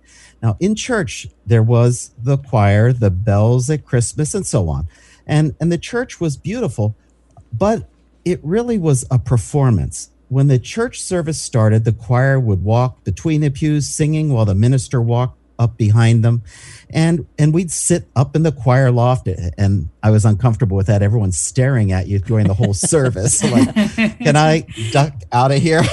Now, 0.41 0.57
in 0.59 0.75
church, 0.75 1.27
there 1.45 1.63
was 1.63 2.13
the 2.21 2.37
choir, 2.37 2.93
the 2.93 3.11
bells 3.11 3.69
at 3.69 3.85
Christmas, 3.85 4.33
and 4.33 4.45
so 4.45 4.69
on. 4.69 4.87
And, 5.27 5.55
and 5.59 5.71
the 5.71 5.77
church 5.77 6.19
was 6.19 6.35
beautiful, 6.35 6.95
but 7.51 7.87
it 8.25 8.39
really 8.43 8.77
was 8.77 9.05
a 9.11 9.19
performance 9.19 10.09
when 10.33 10.47
the 10.47 10.59
church 10.59 11.01
service 11.01 11.41
started, 11.41 11.85
the 11.85 11.93
choir 11.93 12.39
would 12.39 12.63
walk 12.63 13.03
between 13.03 13.41
the 13.41 13.49
pews 13.49 13.87
singing 13.87 14.33
while 14.33 14.45
the 14.45 14.55
minister 14.55 15.01
walked 15.01 15.37
up 15.59 15.77
behind 15.77 16.23
them. 16.23 16.41
And 16.89 17.27
and 17.37 17.53
we'd 17.53 17.71
sit 17.71 18.07
up 18.15 18.35
in 18.35 18.43
the 18.43 18.51
choir 18.51 18.91
loft 18.91 19.27
and 19.27 19.89
I 20.01 20.11
was 20.11 20.25
uncomfortable 20.25 20.77
with 20.77 20.87
that. 20.87 21.01
Everyone's 21.01 21.37
staring 21.37 21.91
at 21.91 22.07
you 22.07 22.19
during 22.19 22.47
the 22.47 22.53
whole 22.53 22.73
service. 22.73 23.43
like, 23.43 23.73
can 24.19 24.35
I 24.35 24.65
duck 24.91 25.13
out 25.31 25.51
of 25.51 25.61
here? 25.61 25.83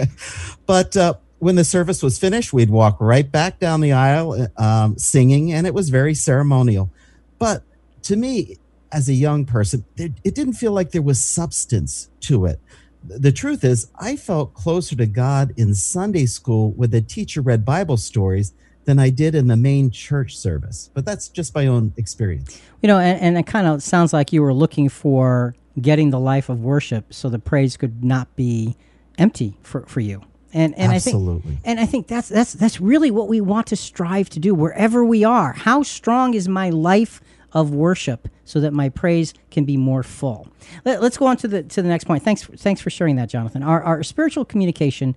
but 0.66 0.96
uh, 0.96 1.14
when 1.38 1.56
the 1.56 1.64
service 1.64 2.02
was 2.02 2.18
finished, 2.18 2.52
we'd 2.52 2.70
walk 2.70 2.96
right 3.00 3.30
back 3.30 3.58
down 3.58 3.80
the 3.80 3.92
aisle 3.92 4.48
um, 4.56 4.96
singing, 4.98 5.52
and 5.52 5.66
it 5.66 5.74
was 5.74 5.90
very 5.90 6.14
ceremonial. 6.14 6.90
But 7.38 7.62
to 8.02 8.16
me, 8.16 8.56
as 8.92 9.08
a 9.08 9.14
young 9.14 9.44
person, 9.44 9.84
it 9.96 10.22
didn't 10.22 10.54
feel 10.54 10.72
like 10.72 10.92
there 10.92 11.02
was 11.02 11.22
substance 11.22 12.08
to 12.20 12.46
it 12.46 12.60
the 13.06 13.32
truth 13.32 13.64
is, 13.64 13.90
I 13.96 14.16
felt 14.16 14.54
closer 14.54 14.96
to 14.96 15.06
God 15.06 15.52
in 15.56 15.74
Sunday 15.74 16.26
school 16.26 16.72
with 16.72 16.90
the 16.90 17.00
teacher 17.00 17.40
read 17.40 17.64
Bible 17.64 17.96
stories 17.96 18.52
than 18.84 18.98
I 18.98 19.10
did 19.10 19.34
in 19.34 19.46
the 19.48 19.56
main 19.56 19.90
church 19.90 20.36
service. 20.36 20.90
But 20.94 21.04
that's 21.04 21.28
just 21.28 21.54
my 21.54 21.66
own 21.66 21.92
experience. 21.96 22.60
You 22.82 22.88
know, 22.88 22.98
and, 22.98 23.20
and 23.20 23.38
it 23.38 23.46
kind 23.46 23.66
of 23.66 23.82
sounds 23.82 24.12
like 24.12 24.32
you 24.32 24.42
were 24.42 24.54
looking 24.54 24.88
for 24.88 25.54
getting 25.80 26.10
the 26.10 26.20
life 26.20 26.48
of 26.48 26.62
worship 26.62 27.12
so 27.12 27.28
the 27.28 27.38
praise 27.38 27.76
could 27.76 28.04
not 28.04 28.34
be 28.36 28.76
empty 29.18 29.56
for, 29.62 29.82
for 29.86 30.00
you. 30.00 30.22
And, 30.52 30.74
and 30.78 30.92
Absolutely. 30.92 31.50
I 31.50 31.54
think 31.54 31.60
and 31.64 31.80
I 31.80 31.86
think 31.86 32.06
that's 32.06 32.28
that's 32.28 32.52
that's 32.52 32.80
really 32.80 33.10
what 33.10 33.26
we 33.26 33.40
want 33.40 33.66
to 33.68 33.76
strive 33.76 34.30
to 34.30 34.38
do 34.38 34.54
wherever 34.54 35.04
we 35.04 35.24
are. 35.24 35.52
How 35.52 35.82
strong 35.82 36.34
is 36.34 36.48
my 36.48 36.70
life 36.70 37.20
of 37.52 37.74
worship 37.74 38.28
so 38.44 38.60
that 38.60 38.72
my 38.72 38.88
praise 38.88 39.34
can 39.50 39.64
be 39.64 39.76
more 39.76 40.02
full. 40.02 40.48
Let, 40.84 41.02
us 41.02 41.16
go 41.16 41.26
on 41.26 41.36
to 41.38 41.48
the 41.48 41.62
to 41.62 41.82
the 41.82 41.88
next 41.88 42.04
point. 42.04 42.22
Thanks 42.22 42.44
thanks 42.44 42.80
for 42.80 42.90
sharing 42.90 43.16
that, 43.16 43.28
Jonathan. 43.28 43.62
Our 43.62 43.82
our 43.82 44.02
spiritual 44.02 44.44
communication 44.44 45.16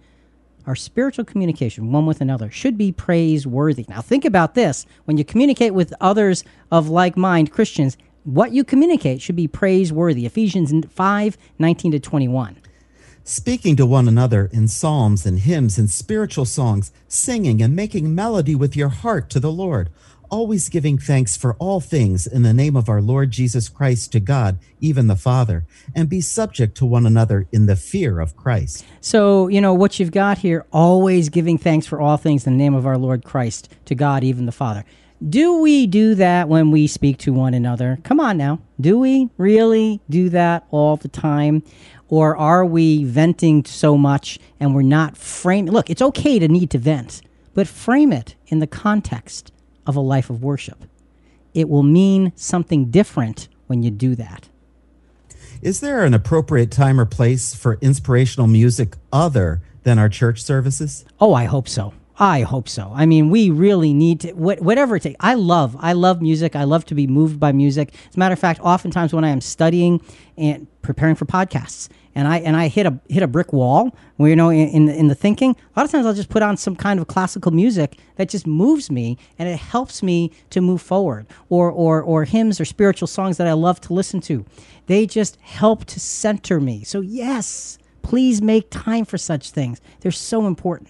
our 0.65 0.75
spiritual 0.75 1.23
communication 1.23 1.93
one 1.93 2.05
with 2.05 2.19
another 2.19 2.51
should 2.51 2.78
be 2.78 2.91
praiseworthy. 2.91 3.86
Now 3.88 4.01
think 4.01 4.25
about 4.25 4.53
this. 4.53 4.86
When 5.05 5.17
you 5.17 5.23
communicate 5.23 5.73
with 5.73 5.93
others 6.01 6.43
of 6.71 6.89
like 6.89 7.15
mind 7.15 7.51
Christians, 7.51 7.97
what 8.25 8.51
you 8.51 8.65
communicate 8.65 9.21
should 9.21 9.38
be 9.38 9.47
praiseworthy. 9.47 10.25
Ephesians 10.25 10.73
5, 10.89 11.38
19 11.57 11.91
to 11.93 11.99
21 11.99 12.57
speaking 13.28 13.75
to 13.75 13.86
one 13.86 14.07
another 14.07 14.49
in 14.53 14.69
psalms 14.69 15.25
and 15.25 15.39
hymns 15.39 15.78
and 15.78 15.89
spiritual 15.89 16.45
songs, 16.45 16.93
singing 17.09 17.61
and 17.61 17.75
making 17.75 18.15
melody 18.15 18.55
with 18.55 18.73
your 18.73 18.88
heart 18.88 19.30
to 19.30 19.38
the 19.38 19.51
Lord, 19.51 19.89
always 20.30 20.69
giving 20.69 20.97
thanks 20.97 21.36
for 21.36 21.55
all 21.55 21.80
things 21.80 22.28
in 22.28 22.43
the 22.43 22.53
name 22.53 22.75
of 22.75 22.89
our 22.89 23.01
Lord 23.01 23.32
Jesus 23.32 23.69
Christ 23.69 24.11
to 24.11 24.19
God, 24.19 24.59
even 24.80 25.07
the 25.07 25.15
Father, 25.15 25.65
and 25.95 26.09
be 26.09 26.21
subject 26.21 26.75
to 26.78 26.86
one 26.86 27.05
another 27.05 27.47
in 27.51 27.65
the 27.65 27.75
fear 27.75 28.19
of 28.19 28.36
Christ. 28.36 28.86
So, 29.01 29.47
you 29.47 29.61
know, 29.61 29.73
what 29.73 29.99
you've 29.99 30.11
got 30.11 30.39
here, 30.39 30.65
always 30.71 31.30
giving 31.30 31.57
thanks 31.57 31.88
for 31.88 31.99
all 31.99 32.17
things 32.17 32.45
in 32.45 32.53
the 32.53 32.63
name 32.63 32.73
of 32.73 32.86
our 32.86 32.97
Lord 32.97 33.23
Christ 33.23 33.73
to 33.86 33.95
God, 33.95 34.23
even 34.23 34.45
the 34.45 34.51
Father. 34.51 34.86
Do 35.28 35.61
we 35.61 35.88
do 35.88 36.13
that 36.15 36.47
when 36.47 36.69
we 36.69 36.86
speak 36.86 37.17
to 37.19 37.34
one 37.34 37.55
another? 37.55 37.97
Come 38.03 38.19
on 38.19 38.38
now. 38.38 38.59
Do 38.80 38.99
we 38.99 39.30
really 39.38 39.99
do 40.09 40.30
that 40.30 40.67
all 40.69 40.95
the 40.95 41.07
time? 41.07 41.63
Or 42.07 42.38
are 42.38 42.63
we 42.63 43.03
venting 43.03 43.65
so 43.65 43.97
much 43.97 44.39
and 44.59 44.75
we're 44.75 44.84
not 44.84 45.17
framing? 45.17 45.73
Look, 45.73 45.89
it's 45.89 46.01
okay 46.01 46.38
to 46.39 46.47
need 46.47 46.69
to 46.69 46.78
vent, 46.78 47.21
but 47.55 47.67
frame 47.67 48.13
it 48.13 48.36
in 48.47 48.59
the 48.59 48.67
context 48.67 49.51
of 49.88 49.95
a 49.95 50.01
life 50.01 50.29
of 50.29 50.43
worship. 50.43 50.85
It 51.53 51.69
will 51.69 51.83
mean 51.83 52.33
something 52.35 52.91
different 52.91 53.47
when 53.65 53.81
you 53.81 53.89
do 53.89 54.15
that. 54.15 54.49
Is 55.61 55.79
there 55.79 56.03
an 56.03 56.13
appropriate 56.13 56.69
time 56.69 56.99
or 56.99 57.05
place 57.05 57.55
for 57.55 57.79
inspirational 57.81 58.47
music 58.47 58.95
other 59.11 59.61
than 59.83 59.97
our 59.97 60.09
church 60.09 60.43
services? 60.43 61.03
Oh, 61.19 61.33
I 61.33 61.45
hope 61.45 61.67
so. 61.67 61.93
I 62.20 62.41
hope 62.41 62.68
so. 62.68 62.91
I 62.95 63.05
mean, 63.05 63.30
we 63.30 63.51
really 63.51 63.93
need 63.93 64.22
to 64.22 64.32
whatever 64.34 64.95
it 64.95 65.03
takes. 65.03 65.18
I 65.20 65.36
love, 65.36 65.78
I 65.80 65.93
love 65.93 66.20
music. 66.20 66.55
I 66.55 66.63
love 66.63 66.84
to 66.86 66.95
be 66.95 67.05
moved 67.05 67.39
by 67.39 67.51
music. 67.51 67.93
As 68.09 68.15
a 68.15 68.20
matter 68.20 68.34
of 68.34 68.39
fact, 68.39 68.59
oftentimes 68.61 69.13
when 69.13 69.24
I 69.24 69.30
am 69.30 69.39
studying 69.39 70.01
and 70.36 70.65
preparing 70.82 71.15
for 71.15 71.26
podcasts, 71.26 71.89
and 72.15 72.28
I 72.28 72.38
and 72.39 72.55
I 72.55 72.70
hit 72.70 72.88
a 72.88 72.99
hit 73.07 73.22
a 73.22 73.28
brick 73.28 73.53
wall, 73.53 73.95
where 74.15 74.31
you 74.31 74.35
know, 74.35 74.49
in 74.49 74.68
in, 74.69 74.89
in 74.89 75.07
the 75.07 75.14
thinking, 75.14 75.52
a 75.52 75.80
lot 75.80 75.85
of 75.85 75.91
times 75.91 76.07
I'll 76.07 76.15
just 76.15 76.30
put 76.30 76.41
on 76.41 76.57
some 76.57 76.76
kind 76.76 76.99
of 76.99 77.06
classical 77.06 77.52
music 77.52 77.99
that 78.15 78.30
just 78.30 78.48
moves 78.48 78.89
me, 78.89 79.19
and 79.38 79.48
it 79.48 79.60
helps 79.60 80.02
me 80.02 80.31
to 80.49 80.60
move 80.60 80.81
forward. 80.81 81.27
Or 81.49 81.69
or 81.69 82.02
or 82.02 82.23
hymns 82.23 82.60
or 82.60 82.65
spiritual 82.65 83.07
songs 83.07 83.38
that 83.38 83.45
I 83.45 83.53
love 83.53 83.80
to 83.81 83.94
listen 83.94 84.22
to, 84.22 84.44
they 84.88 85.06
just 85.06 85.35
help 85.41 85.85
to 85.85 85.99
center 85.99 86.60
me. 86.60 86.84
So 86.84 87.02
yes, 87.02 87.77
please 88.02 88.41
make 88.41 88.72
time 88.72 89.06
for 89.06 89.19
such 89.19 89.52
things. 89.52 89.80
They're 89.99 90.11
so 90.11 90.48
important. 90.48 90.89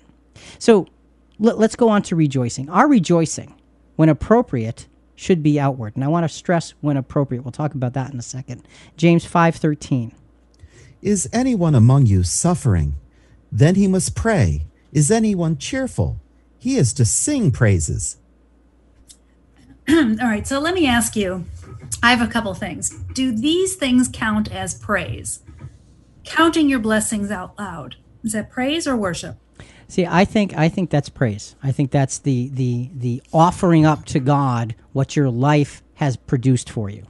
So 0.60 0.88
let, 1.40 1.58
us 1.58 1.76
go 1.76 1.90
on 1.90 2.02
to 2.04 2.16
rejoicing. 2.16 2.70
Our 2.70 2.88
rejoicing, 2.88 3.56
when 3.96 4.10
appropriate, 4.10 4.88
should 5.16 5.42
be 5.42 5.60
outward. 5.60 5.96
And 5.96 6.04
I 6.04 6.08
want 6.08 6.24
to 6.24 6.30
stress 6.30 6.74
when 6.82 6.98
appropriate. 6.98 7.44
We'll 7.44 7.52
talk 7.52 7.74
about 7.74 7.94
that 7.94 8.14
in 8.14 8.20
a 8.20 8.24
second. 8.24 8.68
James 8.96 9.26
5:13. 9.26 10.14
Is 11.02 11.30
anyone 11.32 11.76
among 11.76 12.06
you 12.06 12.24
suffering? 12.24 12.96
Then 13.52 13.76
he 13.76 13.88
must 13.88 14.16
pray. 14.16 14.66
Is 14.92 15.12
anyone 15.12 15.58
cheerful? 15.58 16.20
He 16.58 16.78
is 16.78 16.94
to 16.94 17.06
sing 17.06 17.52
praises. 17.52 18.18
All 19.90 20.16
right, 20.22 20.46
so 20.46 20.60
let 20.60 20.74
me 20.74 20.88
ask 20.88 21.16
you. 21.16 21.46
I 22.04 22.12
have 22.14 22.28
a 22.28 22.32
couple 22.32 22.54
things. 22.54 22.90
Do 23.14 23.32
these 23.32 23.76
things 23.76 24.10
count 24.12 24.52
as 24.52 24.74
praise? 24.74 25.42
Counting 26.24 26.68
your 26.68 26.80
blessings 26.80 27.32
out 27.32 27.58
loud. 27.58 27.96
Is 28.24 28.34
that 28.34 28.52
praise 28.52 28.88
or 28.88 28.98
worship? 28.98 29.38
See, 29.88 30.06
I 30.06 30.26
think 30.26 30.56
I 30.58 30.70
think 30.70 30.90
that's 30.90 31.10
praise. 31.10 31.56
I 31.64 31.72
think 31.72 31.92
that's 31.92 32.20
the 32.20 32.50
the 32.50 32.90
the 32.94 33.24
offering 33.32 33.86
up 33.86 34.06
to 34.06 34.20
God 34.20 34.76
what 34.92 35.16
your 35.16 35.30
life 35.30 35.82
has 35.96 36.18
produced 36.18 36.70
for 36.70 36.90
you. 36.90 37.06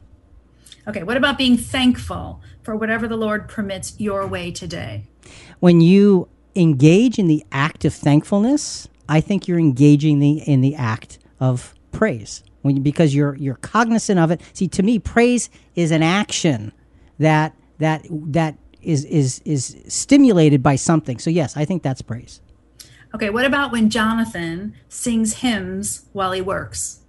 Okay, 0.88 1.04
what 1.04 1.18
about 1.18 1.38
being 1.38 1.58
thankful 1.58 2.42
for 2.62 2.76
whatever 2.76 3.08
the 3.08 3.18
Lord 3.18 3.50
permits 3.50 4.00
your 4.00 4.26
way 4.26 4.52
today? 4.52 5.04
When 5.60 5.82
you 5.82 6.30
engage 6.56 7.20
in 7.20 7.28
the 7.28 7.44
act 7.52 7.84
of 7.84 7.94
thankfulness, 7.94 8.88
I 9.10 9.22
think 9.22 9.48
you're 9.48 9.60
engaging 9.60 10.20
the 10.20 10.40
in 10.48 10.62
the 10.62 10.76
act 10.76 11.20
of 11.40 11.74
praise. 11.92 12.44
When 12.62 12.78
you, 12.78 12.82
because 12.82 13.16
you're 13.16 13.36
you're 13.36 13.56
cognizant 13.56 14.20
of 14.20 14.30
it. 14.30 14.42
See, 14.54 14.68
to 14.70 14.84
me, 14.84 15.00
praise 15.00 15.50
is 15.76 15.92
an 15.92 16.04
action 16.04 16.72
that 17.18 17.56
that 17.80 18.06
that 18.10 18.56
is 18.82 19.04
is 19.06 19.42
is 19.46 19.78
stimulated 19.88 20.62
by 20.62 20.76
something. 20.76 21.18
So 21.18 21.30
yes, 21.30 21.58
I 21.58 21.66
think 21.66 21.82
that's 21.82 22.02
praise. 22.02 22.40
Okay, 23.16 23.30
what 23.30 23.46
about 23.46 23.72
when 23.72 23.90
Jonathan 23.90 24.76
sings 24.90 25.36
hymns 25.36 26.06
while 26.14 26.32
he 26.32 26.42
works? 26.42 27.00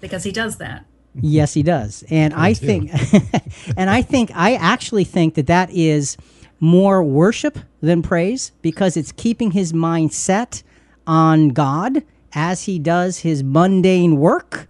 Because 0.00 0.24
he 0.24 0.32
does 0.32 0.58
that. 0.58 0.84
Yes, 1.20 1.54
he 1.54 1.62
does. 1.62 2.04
And 2.10 2.34
I 2.34 2.54
think 2.54 2.90
and 3.76 3.90
I 3.90 4.02
think 4.02 4.30
I 4.34 4.54
actually 4.54 5.04
think 5.04 5.34
that 5.34 5.46
that 5.46 5.70
is 5.70 6.16
more 6.60 7.02
worship 7.02 7.58
than 7.80 8.02
praise 8.02 8.52
because 8.62 8.96
it's 8.96 9.12
keeping 9.12 9.52
his 9.52 9.72
mind 9.72 10.12
set 10.12 10.62
on 11.06 11.48
God 11.48 12.02
as 12.34 12.64
he 12.64 12.78
does 12.78 13.18
his 13.18 13.42
mundane 13.42 14.16
work, 14.18 14.68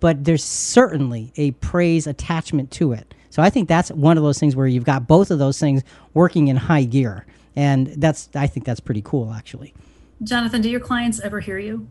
but 0.00 0.24
there's 0.24 0.44
certainly 0.44 1.32
a 1.36 1.52
praise 1.52 2.06
attachment 2.06 2.70
to 2.72 2.92
it. 2.92 3.14
So 3.30 3.42
I 3.42 3.48
think 3.48 3.68
that's 3.68 3.90
one 3.90 4.18
of 4.18 4.22
those 4.22 4.38
things 4.38 4.54
where 4.54 4.66
you've 4.66 4.84
got 4.84 5.06
both 5.08 5.30
of 5.30 5.38
those 5.38 5.58
things 5.58 5.82
working 6.12 6.48
in 6.48 6.56
high 6.56 6.84
gear. 6.84 7.24
And 7.56 7.88
that's 7.96 8.28
I 8.34 8.46
think 8.46 8.66
that's 8.66 8.80
pretty 8.80 9.02
cool 9.02 9.32
actually. 9.32 9.74
Jonathan, 10.22 10.62
do 10.62 10.70
your 10.70 10.80
clients 10.80 11.20
ever 11.20 11.40
hear 11.40 11.58
you? 11.58 11.88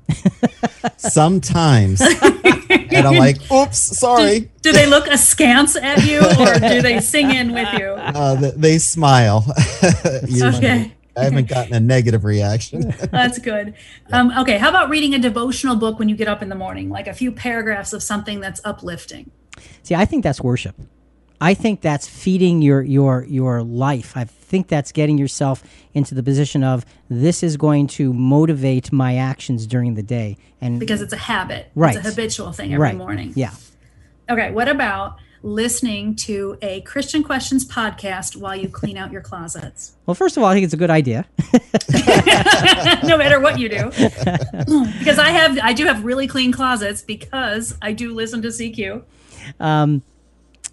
Sometimes. 0.97 2.01
and 2.69 3.07
I'm 3.07 3.17
like, 3.17 3.51
oops, 3.51 3.77
sorry. 3.77 4.39
Do, 4.39 4.49
do, 4.61 4.71
they 4.71 4.87
look 4.87 5.07
askance 5.07 5.75
at 5.75 6.05
you 6.05 6.19
or 6.19 6.59
do 6.59 6.81
they 6.81 6.99
sing 6.99 7.31
in 7.31 7.53
with 7.53 7.71
you? 7.73 7.97
Uh, 8.11 8.35
they, 8.35 8.51
they 8.51 8.77
smile. 8.77 9.45
okay. 9.83 10.93
I 11.15 11.23
haven't 11.23 11.47
gotten 11.47 11.73
a 11.73 11.79
negative 11.79 12.23
reaction. 12.25 12.93
That's 13.11 13.37
good. 13.39 13.73
Um, 14.11 14.31
okay, 14.39 14.57
how 14.57 14.69
about 14.69 14.89
reading 14.89 15.13
a 15.13 15.19
devotional 15.19 15.75
book 15.75 15.97
when 15.97 16.09
you 16.09 16.15
get 16.15 16.27
up 16.27 16.41
in 16.41 16.49
the 16.49 16.55
morning, 16.55 16.89
like 16.89 17.07
a 17.07 17.13
few 17.13 17.31
paragraphs 17.31 17.93
of 17.93 18.03
something 18.03 18.39
that's 18.39 18.61
uplifting? 18.65 19.31
See, 19.83 19.95
I 19.95 20.05
think 20.05 20.23
that's 20.23 20.41
worship. 20.41 20.75
I 21.41 21.55
think 21.55 21.81
that's 21.81 22.07
feeding 22.07 22.61
your 22.61 22.83
your 22.83 23.25
your 23.27 23.63
life. 23.63 24.15
I 24.15 24.25
think 24.25 24.67
that's 24.67 24.91
getting 24.91 25.17
yourself 25.17 25.63
into 25.93 26.13
the 26.13 26.21
position 26.21 26.63
of 26.63 26.85
this 27.09 27.41
is 27.41 27.57
going 27.57 27.87
to 27.87 28.13
motivate 28.13 28.91
my 28.91 29.17
actions 29.17 29.65
during 29.65 29.95
the 29.95 30.03
day, 30.03 30.37
and 30.61 30.79
because 30.79 31.01
it's 31.01 31.13
a 31.13 31.17
habit, 31.17 31.71
right? 31.73 31.95
It's 31.95 32.05
a 32.05 32.09
habitual 32.09 32.51
thing 32.51 32.73
every 32.73 32.83
right. 32.83 32.95
morning. 32.95 33.33
Yeah. 33.35 33.53
Okay. 34.29 34.51
What 34.51 34.67
about 34.67 35.17
listening 35.41 36.15
to 36.15 36.55
a 36.61 36.81
Christian 36.81 37.23
Questions 37.23 37.67
podcast 37.67 38.35
while 38.35 38.55
you 38.55 38.69
clean 38.69 38.95
out 38.95 39.11
your 39.11 39.21
closets? 39.21 39.93
Well, 40.05 40.13
first 40.13 40.37
of 40.37 40.43
all, 40.43 40.49
I 40.49 40.53
think 40.53 40.65
it's 40.65 40.75
a 40.75 40.77
good 40.77 40.91
idea. 40.91 41.25
no 43.03 43.17
matter 43.17 43.39
what 43.39 43.57
you 43.57 43.67
do, 43.67 43.85
because 44.99 45.17
I 45.17 45.29
have 45.29 45.57
I 45.57 45.73
do 45.73 45.87
have 45.87 46.05
really 46.05 46.27
clean 46.27 46.51
closets 46.51 47.01
because 47.01 47.75
I 47.81 47.93
do 47.93 48.13
listen 48.13 48.43
to 48.43 48.49
CQ. 48.49 49.01
Um, 49.59 50.03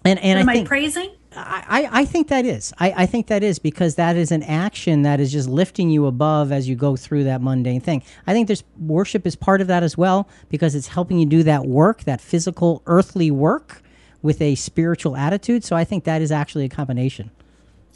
and 0.05 0.19
and 0.19 0.39
am 0.39 0.49
I, 0.49 0.53
think, 0.53 0.67
I 0.67 0.69
praising? 0.69 1.11
I, 1.35 1.89
I 1.91 2.05
think 2.05 2.29
that 2.29 2.45
is. 2.45 2.73
I, 2.79 2.93
I 2.97 3.05
think 3.05 3.27
that 3.27 3.43
is 3.43 3.59
because 3.59 3.95
that 3.95 4.15
is 4.15 4.31
an 4.31 4.43
action 4.43 5.03
that 5.03 5.19
is 5.19 5.31
just 5.31 5.47
lifting 5.47 5.89
you 5.89 6.05
above 6.05 6.51
as 6.51 6.67
you 6.67 6.75
go 6.75 6.95
through 6.95 7.25
that 7.25 7.41
mundane 7.41 7.81
thing. 7.81 8.03
I 8.25 8.33
think 8.33 8.47
there's 8.47 8.63
worship 8.79 9.27
is 9.27 9.35
part 9.35 9.61
of 9.61 9.67
that 9.67 9.83
as 9.83 9.97
well 9.97 10.27
because 10.49 10.73
it's 10.73 10.87
helping 10.87 11.19
you 11.19 11.25
do 11.25 11.43
that 11.43 11.65
work, 11.65 12.03
that 12.05 12.21
physical, 12.21 12.81
earthly 12.87 13.29
work 13.29 13.81
with 14.21 14.41
a 14.41 14.55
spiritual 14.55 15.15
attitude. 15.15 15.63
So 15.63 15.75
I 15.75 15.83
think 15.83 16.03
that 16.05 16.21
is 16.21 16.31
actually 16.31 16.65
a 16.65 16.69
combination. 16.69 17.31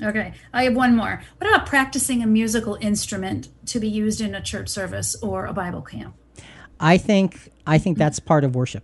Okay, 0.01 0.33
I 0.53 0.63
have 0.63 0.75
one 0.75 0.95
more. 0.95 1.21
What 1.37 1.49
about 1.49 1.65
practicing 1.67 2.23
a 2.23 2.27
musical 2.27 2.77
instrument 2.81 3.49
to 3.67 3.79
be 3.79 3.87
used 3.87 4.21
in 4.21 4.35
a 4.35 4.41
church 4.41 4.69
service 4.69 5.15
or 5.21 5.45
a 5.45 5.53
Bible 5.53 5.81
camp? 5.81 6.15
I 6.79 6.97
think 6.97 7.49
I 7.65 7.77
think 7.77 7.97
that's 7.97 8.19
part 8.19 8.43
of 8.43 8.55
worship. 8.55 8.83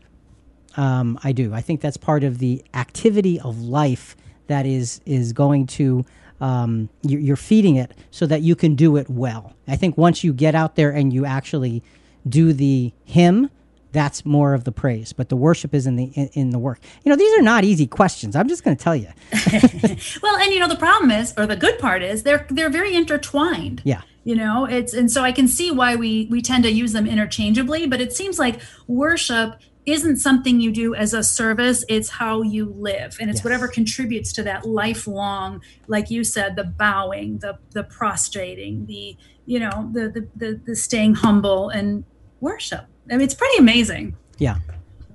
Um, 0.77 1.19
I 1.23 1.31
do. 1.31 1.53
I 1.53 1.61
think 1.61 1.81
that's 1.81 1.97
part 1.97 2.23
of 2.23 2.39
the 2.39 2.63
activity 2.73 3.39
of 3.39 3.61
life 3.61 4.15
that 4.47 4.65
is 4.65 5.01
is 5.05 5.33
going 5.33 5.67
to 5.67 6.05
um, 6.41 6.89
you're, 7.01 7.19
you're 7.19 7.35
feeding 7.35 7.75
it 7.75 7.91
so 8.11 8.25
that 8.25 8.41
you 8.41 8.55
can 8.55 8.75
do 8.75 8.95
it 8.95 9.09
well. 9.09 9.53
I 9.67 9.75
think 9.75 9.97
once 9.97 10.23
you 10.23 10.33
get 10.33 10.55
out 10.55 10.75
there 10.75 10.89
and 10.91 11.11
you 11.11 11.25
actually 11.25 11.83
do 12.27 12.53
the 12.53 12.93
hymn, 13.03 13.49
that's 13.91 14.25
more 14.25 14.53
of 14.53 14.63
the 14.63 14.71
praise. 14.71 15.13
But 15.13 15.29
the 15.29 15.35
worship 15.35 15.73
is 15.73 15.87
in 15.87 15.95
the 15.95 16.05
in, 16.05 16.29
in 16.33 16.49
the 16.51 16.59
work. 16.59 16.79
You 17.03 17.09
know, 17.09 17.15
these 17.15 17.37
are 17.37 17.41
not 17.41 17.63
easy 17.63 17.87
questions. 17.87 18.35
I'm 18.35 18.47
just 18.47 18.63
going 18.63 18.77
to 18.77 18.83
tell 18.83 18.95
you. 18.95 19.07
well, 20.21 20.37
and 20.37 20.53
you 20.53 20.59
know, 20.59 20.67
the 20.67 20.77
problem 20.77 21.11
is, 21.11 21.33
or 21.37 21.45
the 21.45 21.55
good 21.55 21.79
part 21.79 22.03
is, 22.03 22.23
they're 22.23 22.45
they're 22.49 22.69
very 22.69 22.95
intertwined. 22.95 23.81
Yeah 23.83 24.01
you 24.23 24.35
know 24.35 24.65
it's 24.65 24.93
and 24.93 25.09
so 25.11 25.23
i 25.23 25.31
can 25.31 25.47
see 25.47 25.71
why 25.71 25.95
we 25.95 26.27
we 26.29 26.41
tend 26.41 26.63
to 26.63 26.71
use 26.71 26.91
them 26.91 27.07
interchangeably 27.07 27.87
but 27.87 28.01
it 28.01 28.13
seems 28.13 28.37
like 28.37 28.59
worship 28.85 29.55
isn't 29.91 30.17
something 30.17 30.59
you 30.59 30.71
do 30.71 30.95
as 30.95 31.13
a 31.13 31.23
service 31.23 31.83
it's 31.87 32.09
how 32.09 32.41
you 32.41 32.65
live 32.77 33.17
and 33.19 33.29
it's 33.29 33.39
yes. 33.39 33.43
whatever 33.43 33.67
contributes 33.67 34.31
to 34.33 34.43
that 34.43 34.65
lifelong 34.65 35.61
like 35.87 36.09
you 36.09 36.23
said 36.23 36.55
the 36.55 36.63
bowing 36.63 37.37
the 37.39 37.57
the 37.71 37.83
prostrating 37.83 38.85
the 38.85 39.15
you 39.45 39.59
know 39.59 39.89
the 39.93 40.09
the 40.09 40.27
the, 40.35 40.61
the 40.65 40.75
staying 40.75 41.15
humble 41.15 41.69
and 41.69 42.03
worship 42.41 42.85
i 43.09 43.13
mean 43.13 43.21
it's 43.21 43.33
pretty 43.33 43.57
amazing 43.57 44.15
yeah 44.37 44.57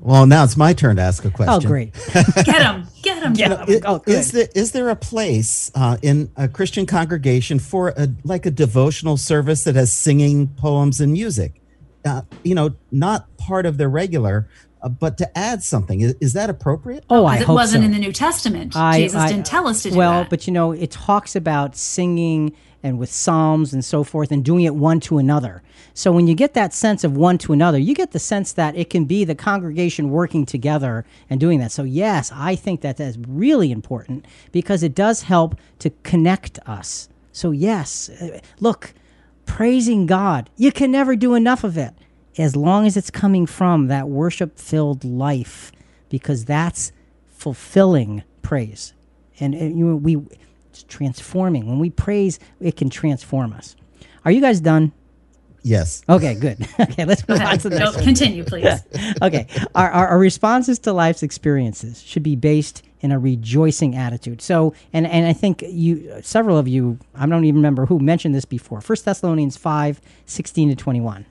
well, 0.05 0.27
now 0.27 0.45
it's 0.45 0.59
my 0.59 0.75
turn 0.75 0.97
to 0.97 1.03
ask 1.03 1.25
a 1.25 1.31
question. 1.31 1.55
Oh, 1.55 1.67
great! 1.67 1.95
get 2.13 2.61
him, 2.61 2.87
get 3.01 3.23
him, 3.23 3.33
get 3.33 3.67
him. 3.67 3.83
oh, 3.87 4.03
is 4.07 4.33
there 4.33 4.49
is 4.55 4.73
there 4.73 4.91
a 4.91 4.97
place 4.97 5.71
uh, 5.75 5.97
in 6.03 6.31
a 6.37 6.47
Christian 6.47 6.85
congregation 6.85 7.59
for 7.59 7.95
a 7.97 8.09
like 8.23 8.45
a 8.45 8.51
devotional 8.51 9.17
service 9.17 9.65
that 9.65 9.77
has 9.77 9.95
singing, 9.95 10.49
poems, 10.49 11.01
and 11.01 11.15
music? 11.15 11.63
Uh, 12.05 12.23
you 12.43 12.55
know, 12.55 12.75
not 12.91 13.35
part 13.39 13.65
of 13.67 13.79
the 13.79 13.89
regular, 13.89 14.49
uh, 14.83 14.89
but 14.89 15.17
to 15.19 15.39
add 15.39 15.63
something. 15.63 16.03
Is, 16.03 16.15
is 16.21 16.33
that 16.35 16.51
appropriate? 16.51 17.05
Oh, 17.09 17.25
I 17.25 17.37
it 17.37 17.43
hope 17.45 17.55
wasn't 17.55 17.83
so. 17.83 17.87
in 17.87 17.93
the 17.93 17.99
New 17.99 18.13
Testament. 18.13 18.77
I, 18.77 19.01
Jesus 19.01 19.21
I, 19.21 19.29
didn't 19.29 19.47
tell 19.47 19.67
us 19.67 19.83
to 19.83 19.89
do 19.89 19.95
that. 19.95 19.99
well, 19.99 20.27
but 20.29 20.47
you 20.47 20.53
know, 20.53 20.73
it 20.73 20.91
talks 20.91 21.35
about 21.35 21.77
singing 21.77 22.55
and 22.83 22.99
with 22.99 23.11
psalms 23.11 23.73
and 23.73 23.83
so 23.83 24.05
forth 24.05 24.31
and 24.31 24.45
doing 24.45 24.65
it 24.65 24.75
one 24.75 25.01
to 25.01 25.17
another. 25.17 25.63
So 25.95 26.13
when 26.13 26.27
you 26.27 26.35
get 26.35 26.53
that 26.53 26.75
sense 26.75 27.03
of 27.03 27.17
one 27.17 27.39
to 27.39 27.55
another, 27.55 27.79
you 27.79 27.95
get 27.95 28.11
the 28.13 28.19
sense 28.19 28.53
that 28.53 28.77
it 28.77 28.91
can 28.91 29.07
be 29.07 29.25
the 29.25 29.35
congregation 29.35 30.11
working 30.11 30.45
together 30.45 31.07
and 31.31 31.41
doing 31.41 31.61
that. 31.61 31.73
So 31.73 31.85
yes, 31.85 32.31
I 32.35 32.55
think 32.55 32.83
that 32.83 32.99
that's 32.99 33.17
really 33.27 33.73
important 33.73 34.27
because 34.53 34.83
it 34.83 34.95
does 34.95 35.23
help 35.23 35.59
to 35.79 35.91
connect 36.03 36.59
us. 36.67 37.09
So 37.33 37.53
yes, 37.53 38.11
uh, 38.11 38.41
look, 38.61 38.93
praising 39.47 40.07
God, 40.07 40.51
you 40.57 40.73
can 40.73 40.91
never 40.91 41.17
do 41.17 41.35
enough 41.35 41.65
of 41.65 41.77
it 41.77 41.95
as 42.39 42.57
long 42.57 42.87
as 42.87 42.97
it's 42.97 43.11
coming 43.11 43.47
from 43.47 43.89
that 43.89 44.09
worship 44.09 44.59
filled 44.59 45.05
life 45.05 45.71
because 46.09 46.45
that's 46.45 46.93
fulfilling 47.27 48.23
praise. 48.43 48.93
And, 49.41 49.55
and 49.55 49.79
you 49.79 49.87
know, 49.87 49.97
we 49.97 50.19
it's 50.71 50.83
transforming. 50.85 51.67
When 51.67 51.79
we 51.79 51.91
praise, 51.91 52.41
it 52.61 52.77
can 52.77 52.91
transform 52.91 53.53
us. 53.53 53.77
Are 54.25 54.33
you 54.33 54.41
guys 54.41 54.61
done? 54.61 54.93
Yes. 55.65 56.03
Okay, 56.11 56.35
good. 56.35 56.69
okay, 56.79 57.07
let's 57.07 57.27
move 57.27 57.41
on 57.41 57.57
to 57.59 57.71
the 57.71 57.79
no, 57.79 57.91
next 57.91 58.05
Continue, 58.05 58.45
please. 58.45 58.83
okay. 59.23 59.47
Our, 59.75 59.91
our, 59.91 60.09
our, 60.09 60.19
responses 60.19 60.79
to 60.81 60.93
life's 60.93 61.23
experiences 61.23 62.03
should 62.03 62.23
be 62.23 62.37
based 62.37 62.83
in 63.01 63.11
a 63.11 63.19
rejoicing 63.19 63.97
attitude. 63.97 64.43
So, 64.43 64.75
and, 64.93 65.07
and 65.07 65.27
I 65.27 65.33
think 65.33 65.63
you, 65.67 66.21
several 66.23 66.59
of 66.59 66.69
you, 66.69 66.99
I 67.15 67.25
don't 67.27 67.47
even 67.47 67.57
remember 67.57 67.87
who 67.87 67.99
mentioned 67.99 68.35
this 68.35 68.45
before. 68.45 68.83
First 68.83 69.07
Thessalonians 69.07 69.57
5, 69.57 70.03
16 70.27 70.69
to 70.69 70.77
21. 70.77 71.25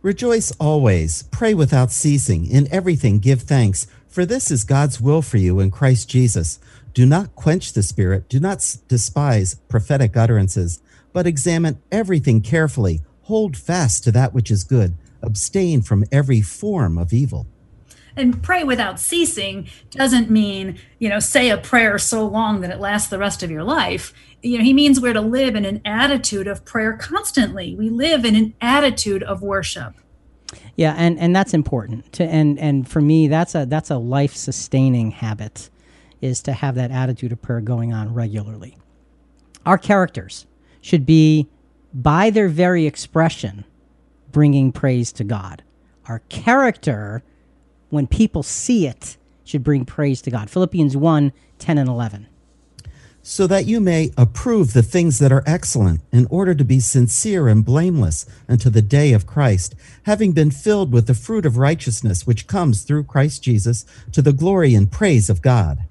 Rejoice 0.00 0.52
always, 0.60 1.24
pray 1.24 1.52
without 1.52 1.90
ceasing, 1.90 2.46
in 2.48 2.72
everything 2.72 3.18
give 3.18 3.42
thanks, 3.42 3.88
for 4.08 4.24
this 4.24 4.50
is 4.50 4.62
God's 4.62 5.00
will 5.00 5.22
for 5.22 5.38
you 5.38 5.58
in 5.58 5.72
Christ 5.72 6.08
Jesus. 6.08 6.60
Do 6.94 7.04
not 7.04 7.34
quench 7.34 7.72
the 7.72 7.82
spirit, 7.82 8.28
do 8.28 8.38
not 8.38 8.76
despise 8.86 9.56
prophetic 9.68 10.16
utterances, 10.16 10.80
but 11.12 11.26
examine 11.26 11.80
everything 11.90 12.42
carefully. 12.42 13.00
Hold 13.22 13.56
fast 13.56 14.04
to 14.04 14.12
that 14.12 14.34
which 14.34 14.50
is 14.50 14.64
good, 14.64 14.94
abstain 15.22 15.82
from 15.82 16.04
every 16.10 16.40
form 16.40 16.98
of 16.98 17.12
evil. 17.12 17.46
And 18.16 18.42
pray 18.42 18.62
without 18.62 19.00
ceasing 19.00 19.68
doesn't 19.90 20.30
mean, 20.30 20.78
you 20.98 21.08
know, 21.08 21.18
say 21.18 21.48
a 21.48 21.56
prayer 21.56 21.98
so 21.98 22.26
long 22.26 22.60
that 22.60 22.70
it 22.70 22.78
lasts 22.78 23.08
the 23.08 23.18
rest 23.18 23.42
of 23.42 23.50
your 23.50 23.64
life. 23.64 24.12
You 24.42 24.58
know, 24.58 24.64
he 24.64 24.74
means 24.74 25.00
we're 25.00 25.14
to 25.14 25.20
live 25.20 25.54
in 25.54 25.64
an 25.64 25.80
attitude 25.84 26.46
of 26.46 26.64
prayer 26.64 26.94
constantly. 26.94 27.74
We 27.74 27.88
live 27.88 28.24
in 28.24 28.36
an 28.36 28.54
attitude 28.60 29.22
of 29.22 29.42
worship. 29.42 29.94
Yeah, 30.76 30.94
and 30.98 31.18
and 31.18 31.34
that's 31.34 31.54
important. 31.54 32.12
To 32.14 32.24
and 32.24 32.58
and 32.58 32.88
for 32.88 33.00
me 33.00 33.28
that's 33.28 33.54
a 33.54 33.64
that's 33.64 33.90
a 33.90 33.96
life 33.96 34.34
sustaining 34.34 35.12
habit 35.12 35.70
is 36.20 36.42
to 36.42 36.52
have 36.52 36.74
that 36.74 36.90
attitude 36.90 37.32
of 37.32 37.40
prayer 37.40 37.60
going 37.60 37.92
on 37.92 38.12
regularly. 38.12 38.76
Our 39.64 39.78
characters 39.78 40.46
should 40.80 41.06
be 41.06 41.48
by 41.94 42.30
their 42.30 42.48
very 42.48 42.86
expression, 42.86 43.64
bringing 44.30 44.72
praise 44.72 45.12
to 45.12 45.24
God. 45.24 45.62
Our 46.06 46.20
character, 46.28 47.22
when 47.90 48.06
people 48.06 48.42
see 48.42 48.86
it, 48.86 49.16
should 49.44 49.62
bring 49.64 49.84
praise 49.84 50.22
to 50.22 50.30
God. 50.30 50.48
Philippians 50.50 50.96
1 50.96 51.32
10 51.58 51.78
and 51.78 51.88
11. 51.88 52.26
so 53.24 53.46
that 53.46 53.66
you 53.66 53.80
may 53.80 54.10
approve 54.16 54.72
the 54.72 54.82
things 54.82 55.20
that 55.20 55.30
are 55.30 55.44
excellent, 55.46 56.00
in 56.10 56.26
order 56.28 56.54
to 56.56 56.64
be 56.64 56.80
sincere 56.80 57.46
and 57.46 57.64
blameless 57.64 58.26
unto 58.48 58.68
the 58.68 58.82
day 58.82 59.12
of 59.12 59.26
Christ, 59.28 59.76
having 60.04 60.32
been 60.32 60.50
filled 60.50 60.90
with 60.92 61.06
the 61.06 61.14
fruit 61.14 61.46
of 61.46 61.56
righteousness 61.56 62.26
which 62.26 62.48
comes 62.48 62.82
through 62.82 63.04
Christ 63.04 63.40
Jesus 63.44 63.84
to 64.10 64.22
the 64.22 64.32
glory 64.32 64.74
and 64.74 64.90
praise 64.90 65.30
of 65.30 65.40
God. 65.42 65.84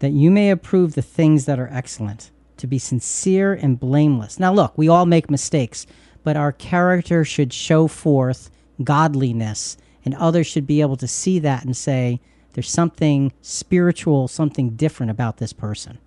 that 0.00 0.10
you 0.12 0.30
may 0.30 0.50
approve 0.50 0.94
the 0.94 1.00
things 1.00 1.46
that 1.46 1.58
are 1.58 1.70
excellent, 1.72 2.30
to 2.56 2.66
be 2.66 2.78
sincere 2.78 3.52
and 3.54 3.78
blameless. 3.78 4.38
Now, 4.38 4.52
look, 4.52 4.76
we 4.76 4.88
all 4.88 5.06
make 5.06 5.30
mistakes, 5.30 5.86
but 6.22 6.36
our 6.36 6.52
character 6.52 7.24
should 7.24 7.52
show 7.52 7.88
forth 7.88 8.50
godliness, 8.82 9.76
and 10.04 10.14
others 10.14 10.46
should 10.46 10.66
be 10.66 10.80
able 10.80 10.96
to 10.96 11.08
see 11.08 11.38
that 11.40 11.64
and 11.64 11.76
say, 11.76 12.20
there's 12.54 12.70
something 12.70 13.32
spiritual, 13.42 14.28
something 14.28 14.70
different 14.70 15.10
about 15.10 15.38
this 15.38 15.52
person. 15.52 15.98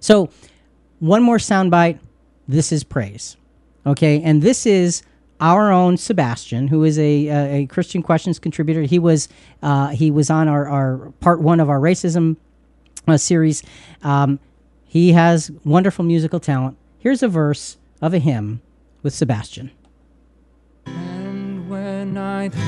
So, 0.00 0.30
one 0.98 1.22
more 1.22 1.38
soundbite. 1.38 1.98
This 2.46 2.72
is 2.72 2.84
praise. 2.84 3.36
Okay, 3.86 4.20
and 4.22 4.42
this 4.42 4.66
is 4.66 5.02
our 5.40 5.72
own 5.72 5.96
Sebastian, 5.96 6.68
who 6.68 6.84
is 6.84 6.98
a, 6.98 7.28
a, 7.28 7.66
Christian 7.66 8.02
Questions 8.02 8.38
contributor. 8.38 8.82
He 8.82 8.98
was 8.98 9.28
uh, 9.62 9.88
he 9.88 10.10
was 10.10 10.28
on 10.28 10.48
our, 10.48 10.68
our 10.68 11.12
part 11.20 11.40
one 11.40 11.60
of 11.60 11.70
our 11.70 11.80
racism 11.80 12.36
uh, 13.08 13.16
series. 13.16 13.62
Um, 14.02 14.38
he 14.90 15.12
has 15.12 15.52
wonderful 15.64 16.04
musical 16.04 16.40
talent. 16.40 16.76
Here's 16.98 17.22
a 17.22 17.28
verse 17.28 17.76
of 18.02 18.12
a 18.12 18.18
hymn 18.18 18.60
with 19.04 19.14
Sebastian. 19.14 19.70
And 20.84 21.70
when 21.70 22.16
I 22.16 22.48
think 22.48 22.64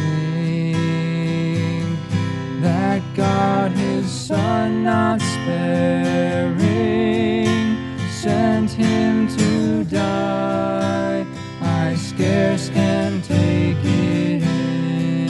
that 2.60 3.02
God 3.16 3.72
his 3.72 4.08
Son 4.08 4.84
not 4.84 5.20
sparing 5.20 6.60
sent 8.08 8.70
him 8.70 9.26
to 9.36 9.82
die, 9.82 11.26
I 11.60 11.96
scarce 11.96 12.68
can 12.68 13.20
take 13.22 13.78
it 13.84 14.42
in 14.44 15.26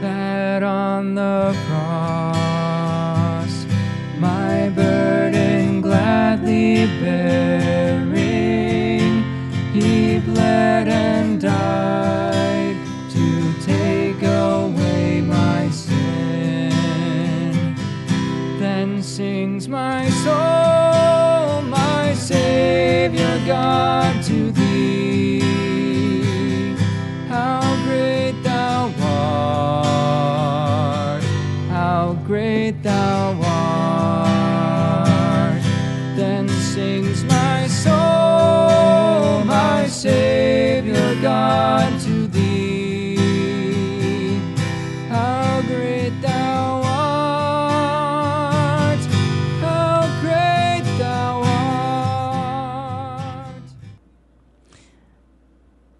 that 0.00 0.62
on 0.62 1.14
the 1.14 1.54
cross 1.66 2.33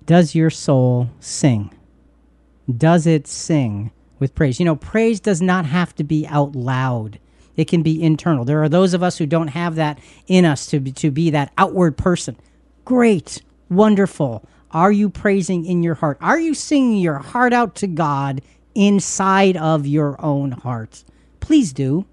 Does 0.07 0.35
your 0.35 0.51
soul 0.51 1.09
sing? 1.19 1.71
Does 2.77 3.07
it 3.07 3.27
sing 3.27 3.91
with 4.19 4.35
praise? 4.35 4.59
You 4.59 4.67
know, 4.67 4.77
praise 4.77 5.21
does 5.21 5.41
not 5.41 5.65
have 5.67 5.95
to 5.97 6.05
be 6.05 6.27
out 6.27 6.55
loud. 6.55 7.19
It 7.57 7.69
can 7.69 7.83
be 7.83 8.03
internal. 8.03 8.45
There 8.45 8.63
are 8.63 8.69
those 8.69 8.93
of 8.95 9.03
us 9.03 9.17
who 9.17 9.27
don't 9.27 9.49
have 9.49 9.77
that 9.77 9.99
in 10.27 10.45
us 10.45 10.67
to 10.67 10.81
be, 10.81 10.93
to 10.93 11.11
be 11.11 11.31
that 11.31 11.53
outward 11.57 11.97
person. 11.97 12.37
Great, 12.85 13.41
wonderful. 13.71 14.47
Are 14.73 14.93
you 14.93 15.09
praising 15.09 15.65
in 15.65 15.83
your 15.83 15.95
heart? 15.95 16.19
Are 16.21 16.39
you 16.39 16.53
singing 16.53 16.99
your 16.99 17.19
heart 17.19 17.53
out 17.53 17.75
to 17.77 17.87
God 17.87 18.43
inside 18.75 19.57
of 19.57 19.87
your 19.87 20.21
own 20.23 20.51
heart? 20.53 21.05
Please 21.41 21.73
do. 21.73 22.05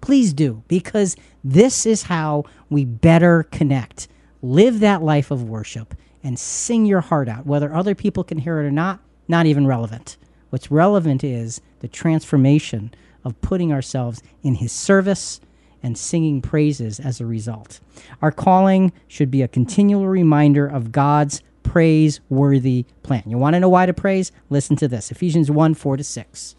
Please 0.00 0.32
do, 0.32 0.62
because 0.68 1.16
this 1.42 1.86
is 1.86 2.02
how 2.02 2.44
we 2.68 2.84
better 2.84 3.44
connect. 3.44 4.08
Live 4.42 4.80
that 4.80 5.02
life 5.02 5.30
of 5.30 5.44
worship 5.44 5.94
and 6.22 6.38
sing 6.38 6.86
your 6.86 7.00
heart 7.00 7.28
out. 7.28 7.46
Whether 7.46 7.74
other 7.74 7.94
people 7.94 8.24
can 8.24 8.38
hear 8.38 8.60
it 8.60 8.66
or 8.66 8.70
not, 8.70 9.00
not 9.28 9.46
even 9.46 9.66
relevant. 9.66 10.16
What's 10.50 10.70
relevant 10.70 11.24
is 11.24 11.60
the 11.80 11.88
transformation 11.88 12.92
of 13.24 13.40
putting 13.40 13.72
ourselves 13.72 14.22
in 14.42 14.56
His 14.56 14.72
service 14.72 15.40
and 15.82 15.98
singing 15.98 16.40
praises 16.40 17.00
as 17.00 17.20
a 17.20 17.26
result. 17.26 17.80
Our 18.20 18.30
calling 18.30 18.92
should 19.08 19.30
be 19.30 19.42
a 19.42 19.48
continual 19.48 20.06
reminder 20.06 20.66
of 20.66 20.92
God's 20.92 21.42
praiseworthy 21.62 22.84
plan. 23.02 23.22
You 23.26 23.38
want 23.38 23.54
to 23.54 23.60
know 23.60 23.68
why 23.68 23.86
to 23.86 23.94
praise? 23.94 24.32
Listen 24.50 24.76
to 24.76 24.88
this 24.88 25.10
Ephesians 25.10 25.50
1 25.50 25.74
4 25.74 25.96
to 25.96 26.04
6. 26.04 26.56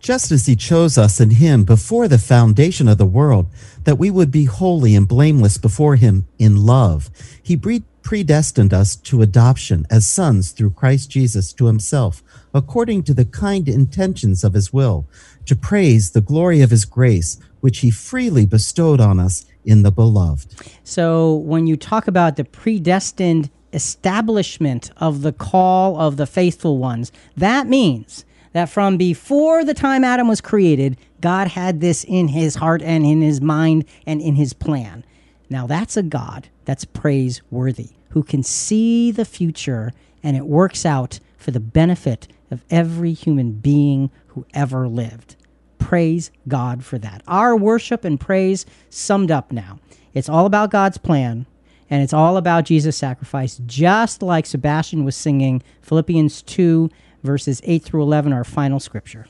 Just 0.00 0.30
as 0.30 0.46
he 0.46 0.56
chose 0.56 0.96
us 0.96 1.20
in 1.20 1.30
him 1.30 1.64
before 1.64 2.08
the 2.08 2.18
foundation 2.18 2.88
of 2.88 2.98
the 2.98 3.06
world, 3.06 3.46
that 3.84 3.98
we 3.98 4.10
would 4.10 4.30
be 4.30 4.44
holy 4.44 4.94
and 4.94 5.08
blameless 5.08 5.58
before 5.58 5.96
him 5.96 6.26
in 6.38 6.64
love. 6.64 7.10
He 7.42 7.56
predestined 8.02 8.72
us 8.72 8.94
to 8.94 9.22
adoption 9.22 9.86
as 9.90 10.06
sons 10.06 10.52
through 10.52 10.70
Christ 10.70 11.10
Jesus 11.10 11.52
to 11.54 11.66
himself, 11.66 12.22
according 12.54 13.02
to 13.04 13.14
the 13.14 13.24
kind 13.24 13.68
intentions 13.68 14.44
of 14.44 14.54
his 14.54 14.72
will, 14.72 15.06
to 15.44 15.56
praise 15.56 16.12
the 16.12 16.20
glory 16.20 16.60
of 16.60 16.70
his 16.70 16.84
grace, 16.84 17.38
which 17.60 17.78
he 17.78 17.90
freely 17.90 18.46
bestowed 18.46 19.00
on 19.00 19.18
us 19.18 19.44
in 19.64 19.82
the 19.82 19.90
beloved. 19.90 20.54
So 20.84 21.34
when 21.34 21.66
you 21.66 21.76
talk 21.76 22.06
about 22.06 22.36
the 22.36 22.44
predestined 22.44 23.50
establishment 23.72 24.90
of 24.98 25.22
the 25.22 25.32
call 25.32 26.00
of 26.00 26.16
the 26.16 26.26
faithful 26.26 26.78
ones, 26.78 27.10
that 27.36 27.66
means 27.66 28.24
that 28.52 28.68
from 28.68 28.96
before 28.96 29.64
the 29.64 29.74
time 29.74 30.04
Adam 30.04 30.28
was 30.28 30.40
created, 30.40 30.96
God 31.20 31.48
had 31.48 31.80
this 31.80 32.04
in 32.04 32.28
his 32.28 32.56
heart 32.56 32.82
and 32.82 33.04
in 33.04 33.20
his 33.20 33.40
mind 33.40 33.84
and 34.06 34.20
in 34.20 34.34
his 34.34 34.52
plan. 34.52 35.04
Now 35.48 35.66
that's 35.66 35.96
a 35.96 36.02
God 36.02 36.48
that's 36.64 36.84
praiseworthy, 36.84 37.90
who 38.10 38.22
can 38.22 38.42
see 38.42 39.10
the 39.10 39.24
future 39.24 39.92
and 40.22 40.36
it 40.36 40.46
works 40.46 40.84
out 40.84 41.20
for 41.36 41.50
the 41.50 41.60
benefit 41.60 42.28
of 42.50 42.64
every 42.70 43.12
human 43.12 43.52
being 43.52 44.10
who 44.28 44.46
ever 44.54 44.88
lived. 44.88 45.36
Praise 45.78 46.30
God 46.48 46.84
for 46.84 46.98
that. 46.98 47.22
Our 47.28 47.56
worship 47.56 48.04
and 48.04 48.18
praise 48.18 48.66
summed 48.90 49.30
up 49.30 49.52
now. 49.52 49.78
It's 50.14 50.28
all 50.28 50.46
about 50.46 50.70
God's 50.70 50.98
plan 50.98 51.46
and 51.88 52.02
it's 52.02 52.12
all 52.12 52.36
about 52.36 52.64
Jesus' 52.64 52.96
sacrifice, 52.96 53.60
just 53.66 54.22
like 54.22 54.46
Sebastian 54.46 55.04
was 55.04 55.14
singing 55.14 55.62
Philippians 55.82 56.42
2, 56.42 56.90
verses 57.26 57.60
8 57.64 57.82
through 57.82 58.02
11, 58.02 58.32
our 58.32 58.44
final 58.44 58.80
scripture. 58.80 59.26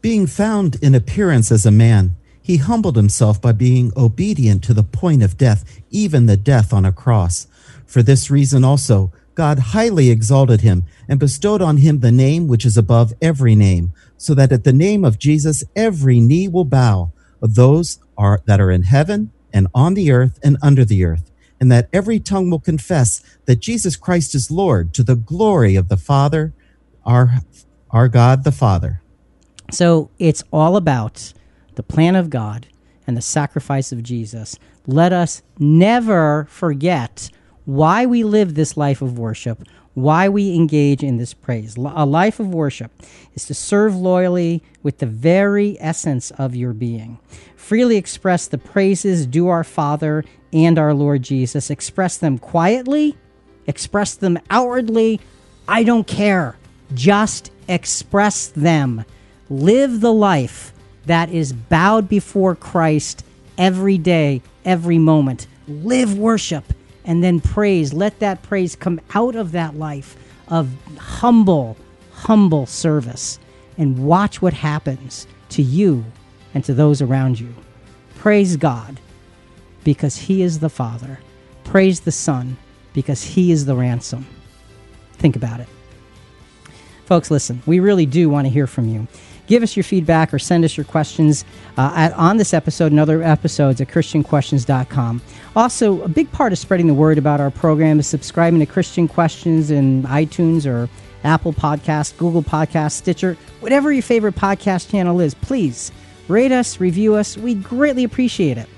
Being 0.00 0.26
found 0.26 0.76
in 0.82 0.94
appearance 0.94 1.52
as 1.52 1.64
a 1.64 1.70
man, 1.70 2.16
he 2.42 2.56
humbled 2.56 2.96
himself 2.96 3.40
by 3.40 3.52
being 3.52 3.92
obedient 3.96 4.64
to 4.64 4.74
the 4.74 4.82
point 4.82 5.22
of 5.22 5.38
death, 5.38 5.80
even 5.90 6.26
the 6.26 6.36
death 6.36 6.72
on 6.72 6.84
a 6.84 6.92
cross. 6.92 7.46
For 7.86 8.02
this 8.02 8.30
reason 8.30 8.64
also, 8.64 9.12
God 9.34 9.58
highly 9.58 10.10
exalted 10.10 10.60
him 10.60 10.84
and 11.08 11.20
bestowed 11.20 11.62
on 11.62 11.78
him 11.78 12.00
the 12.00 12.12
name 12.12 12.48
which 12.48 12.66
is 12.66 12.76
above 12.76 13.14
every 13.22 13.54
name, 13.54 13.92
so 14.16 14.34
that 14.34 14.52
at 14.52 14.64
the 14.64 14.72
name 14.72 15.04
of 15.04 15.18
Jesus 15.18 15.64
every 15.74 16.20
knee 16.20 16.48
will 16.48 16.64
bow, 16.64 17.12
of 17.40 17.54
those 17.54 17.98
are 18.18 18.42
that 18.46 18.60
are 18.60 18.70
in 18.70 18.82
heaven 18.82 19.30
and 19.52 19.68
on 19.74 19.94
the 19.94 20.10
earth 20.10 20.38
and 20.42 20.56
under 20.62 20.84
the 20.84 21.04
earth, 21.04 21.30
and 21.60 21.70
that 21.70 21.88
every 21.92 22.18
tongue 22.18 22.50
will 22.50 22.60
confess 22.60 23.22
that 23.46 23.60
Jesus 23.60 23.96
Christ 23.96 24.34
is 24.34 24.50
Lord 24.50 24.92
to 24.94 25.02
the 25.02 25.16
glory 25.16 25.76
of 25.76 25.88
the 25.88 25.96
Father, 25.96 26.52
our 27.04 27.30
our 27.90 28.08
God 28.08 28.44
the 28.44 28.52
Father. 28.52 29.02
So 29.70 30.10
it's 30.18 30.42
all 30.52 30.76
about 30.76 31.32
the 31.74 31.82
plan 31.82 32.16
of 32.16 32.30
God 32.30 32.66
and 33.06 33.16
the 33.16 33.22
sacrifice 33.22 33.92
of 33.92 34.02
Jesus. 34.02 34.58
Let 34.86 35.12
us 35.12 35.42
never 35.58 36.46
forget 36.50 37.30
why 37.64 38.06
we 38.06 38.24
live 38.24 38.54
this 38.54 38.76
life 38.76 39.02
of 39.02 39.18
worship, 39.18 39.62
why 39.94 40.28
we 40.28 40.54
engage 40.54 41.02
in 41.02 41.16
this 41.16 41.34
praise. 41.34 41.76
A 41.76 42.06
life 42.06 42.40
of 42.40 42.52
worship 42.52 42.90
is 43.34 43.46
to 43.46 43.54
serve 43.54 43.94
loyally 43.94 44.62
with 44.82 44.98
the 44.98 45.06
very 45.06 45.76
essence 45.80 46.30
of 46.32 46.56
your 46.56 46.72
being. 46.72 47.18
Freely 47.56 47.96
express 47.96 48.46
the 48.46 48.58
praises 48.58 49.26
due 49.26 49.48
our 49.48 49.64
Father 49.64 50.24
and 50.52 50.78
our 50.78 50.94
Lord 50.94 51.22
Jesus. 51.22 51.70
Express 51.70 52.18
them 52.18 52.38
quietly, 52.38 53.16
express 53.66 54.14
them 54.14 54.38
outwardly. 54.50 55.20
I 55.68 55.84
don't 55.84 56.06
care. 56.06 56.56
Just 56.94 57.50
express 57.68 58.48
them. 58.48 59.04
Live 59.48 60.00
the 60.00 60.12
life 60.12 60.72
that 61.06 61.30
is 61.30 61.52
bowed 61.52 62.08
before 62.08 62.54
Christ 62.54 63.24
every 63.58 63.98
day, 63.98 64.42
every 64.64 64.98
moment. 64.98 65.46
Live 65.68 66.16
worship 66.18 66.64
and 67.04 67.22
then 67.22 67.40
praise. 67.40 67.92
Let 67.92 68.18
that 68.20 68.42
praise 68.42 68.76
come 68.76 69.00
out 69.14 69.34
of 69.34 69.52
that 69.52 69.76
life 69.76 70.16
of 70.48 70.70
humble, 70.98 71.76
humble 72.12 72.66
service 72.66 73.38
and 73.78 74.04
watch 74.04 74.42
what 74.42 74.52
happens 74.52 75.26
to 75.50 75.62
you 75.62 76.04
and 76.54 76.64
to 76.64 76.74
those 76.74 77.02
around 77.02 77.40
you. 77.40 77.54
Praise 78.16 78.56
God 78.56 79.00
because 79.84 80.16
He 80.16 80.42
is 80.42 80.60
the 80.60 80.68
Father. 80.68 81.18
Praise 81.64 82.00
the 82.00 82.12
Son 82.12 82.56
because 82.92 83.22
He 83.22 83.50
is 83.50 83.64
the 83.64 83.74
ransom. 83.74 84.26
Think 85.14 85.36
about 85.36 85.60
it. 85.60 85.68
Folks, 87.04 87.30
listen, 87.30 87.62
we 87.66 87.80
really 87.80 88.06
do 88.06 88.28
want 88.28 88.46
to 88.46 88.50
hear 88.50 88.66
from 88.66 88.88
you. 88.88 89.06
Give 89.46 89.62
us 89.62 89.76
your 89.76 89.84
feedback 89.84 90.32
or 90.32 90.38
send 90.38 90.64
us 90.64 90.76
your 90.76 90.84
questions 90.84 91.44
uh, 91.76 91.92
at, 91.94 92.12
on 92.14 92.36
this 92.36 92.54
episode 92.54 92.92
and 92.92 93.00
other 93.00 93.22
episodes 93.22 93.80
at 93.80 93.88
ChristianQuestions.com. 93.88 95.20
Also, 95.56 96.00
a 96.02 96.08
big 96.08 96.30
part 96.32 96.52
of 96.52 96.58
spreading 96.58 96.86
the 96.86 96.94
word 96.94 97.18
about 97.18 97.40
our 97.40 97.50
program 97.50 97.98
is 97.98 98.06
subscribing 98.06 98.60
to 98.60 98.66
Christian 98.66 99.08
Questions 99.08 99.70
in 99.70 100.04
iTunes 100.04 100.64
or 100.64 100.88
Apple 101.24 101.52
Podcast, 101.52 102.16
Google 102.16 102.42
Podcast, 102.42 102.92
Stitcher, 102.92 103.36
whatever 103.60 103.92
your 103.92 104.02
favorite 104.02 104.36
podcast 104.36 104.90
channel 104.90 105.20
is. 105.20 105.34
Please 105.34 105.92
rate 106.28 106.52
us, 106.52 106.80
review 106.80 107.14
us. 107.14 107.36
We 107.36 107.54
greatly 107.54 108.04
appreciate 108.04 108.58
it. 108.58 108.68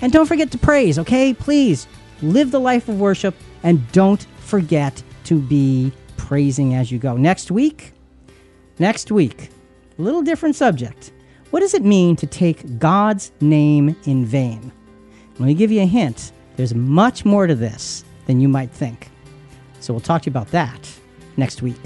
And 0.00 0.12
don't 0.12 0.26
forget 0.26 0.50
to 0.52 0.58
praise, 0.58 0.98
okay? 0.98 1.34
Please 1.34 1.86
live 2.22 2.50
the 2.50 2.60
life 2.60 2.88
of 2.88 2.98
worship 2.98 3.34
and 3.62 3.90
don't 3.92 4.22
forget 4.40 5.02
to 5.24 5.40
be 5.40 5.92
praising 6.18 6.74
as 6.74 6.92
you 6.92 6.98
go. 6.98 7.16
Next 7.16 7.50
week, 7.50 7.94
next 8.78 9.10
week, 9.10 9.48
a 9.98 10.02
little 10.02 10.20
different 10.20 10.54
subject. 10.54 11.12
What 11.50 11.60
does 11.60 11.72
it 11.72 11.82
mean 11.82 12.16
to 12.16 12.26
take 12.26 12.78
God's 12.78 13.32
name 13.40 13.96
in 14.04 14.26
vain? 14.26 14.70
Let 15.38 15.46
me 15.46 15.54
give 15.54 15.72
you 15.72 15.80
a 15.80 15.86
hint. 15.86 16.32
There's 16.56 16.74
much 16.74 17.24
more 17.24 17.46
to 17.46 17.54
this 17.54 18.04
than 18.26 18.40
you 18.40 18.48
might 18.48 18.70
think. 18.70 19.08
So 19.80 19.94
we'll 19.94 20.00
talk 20.00 20.22
to 20.22 20.26
you 20.26 20.32
about 20.32 20.50
that 20.50 20.90
next 21.38 21.62
week. 21.62 21.80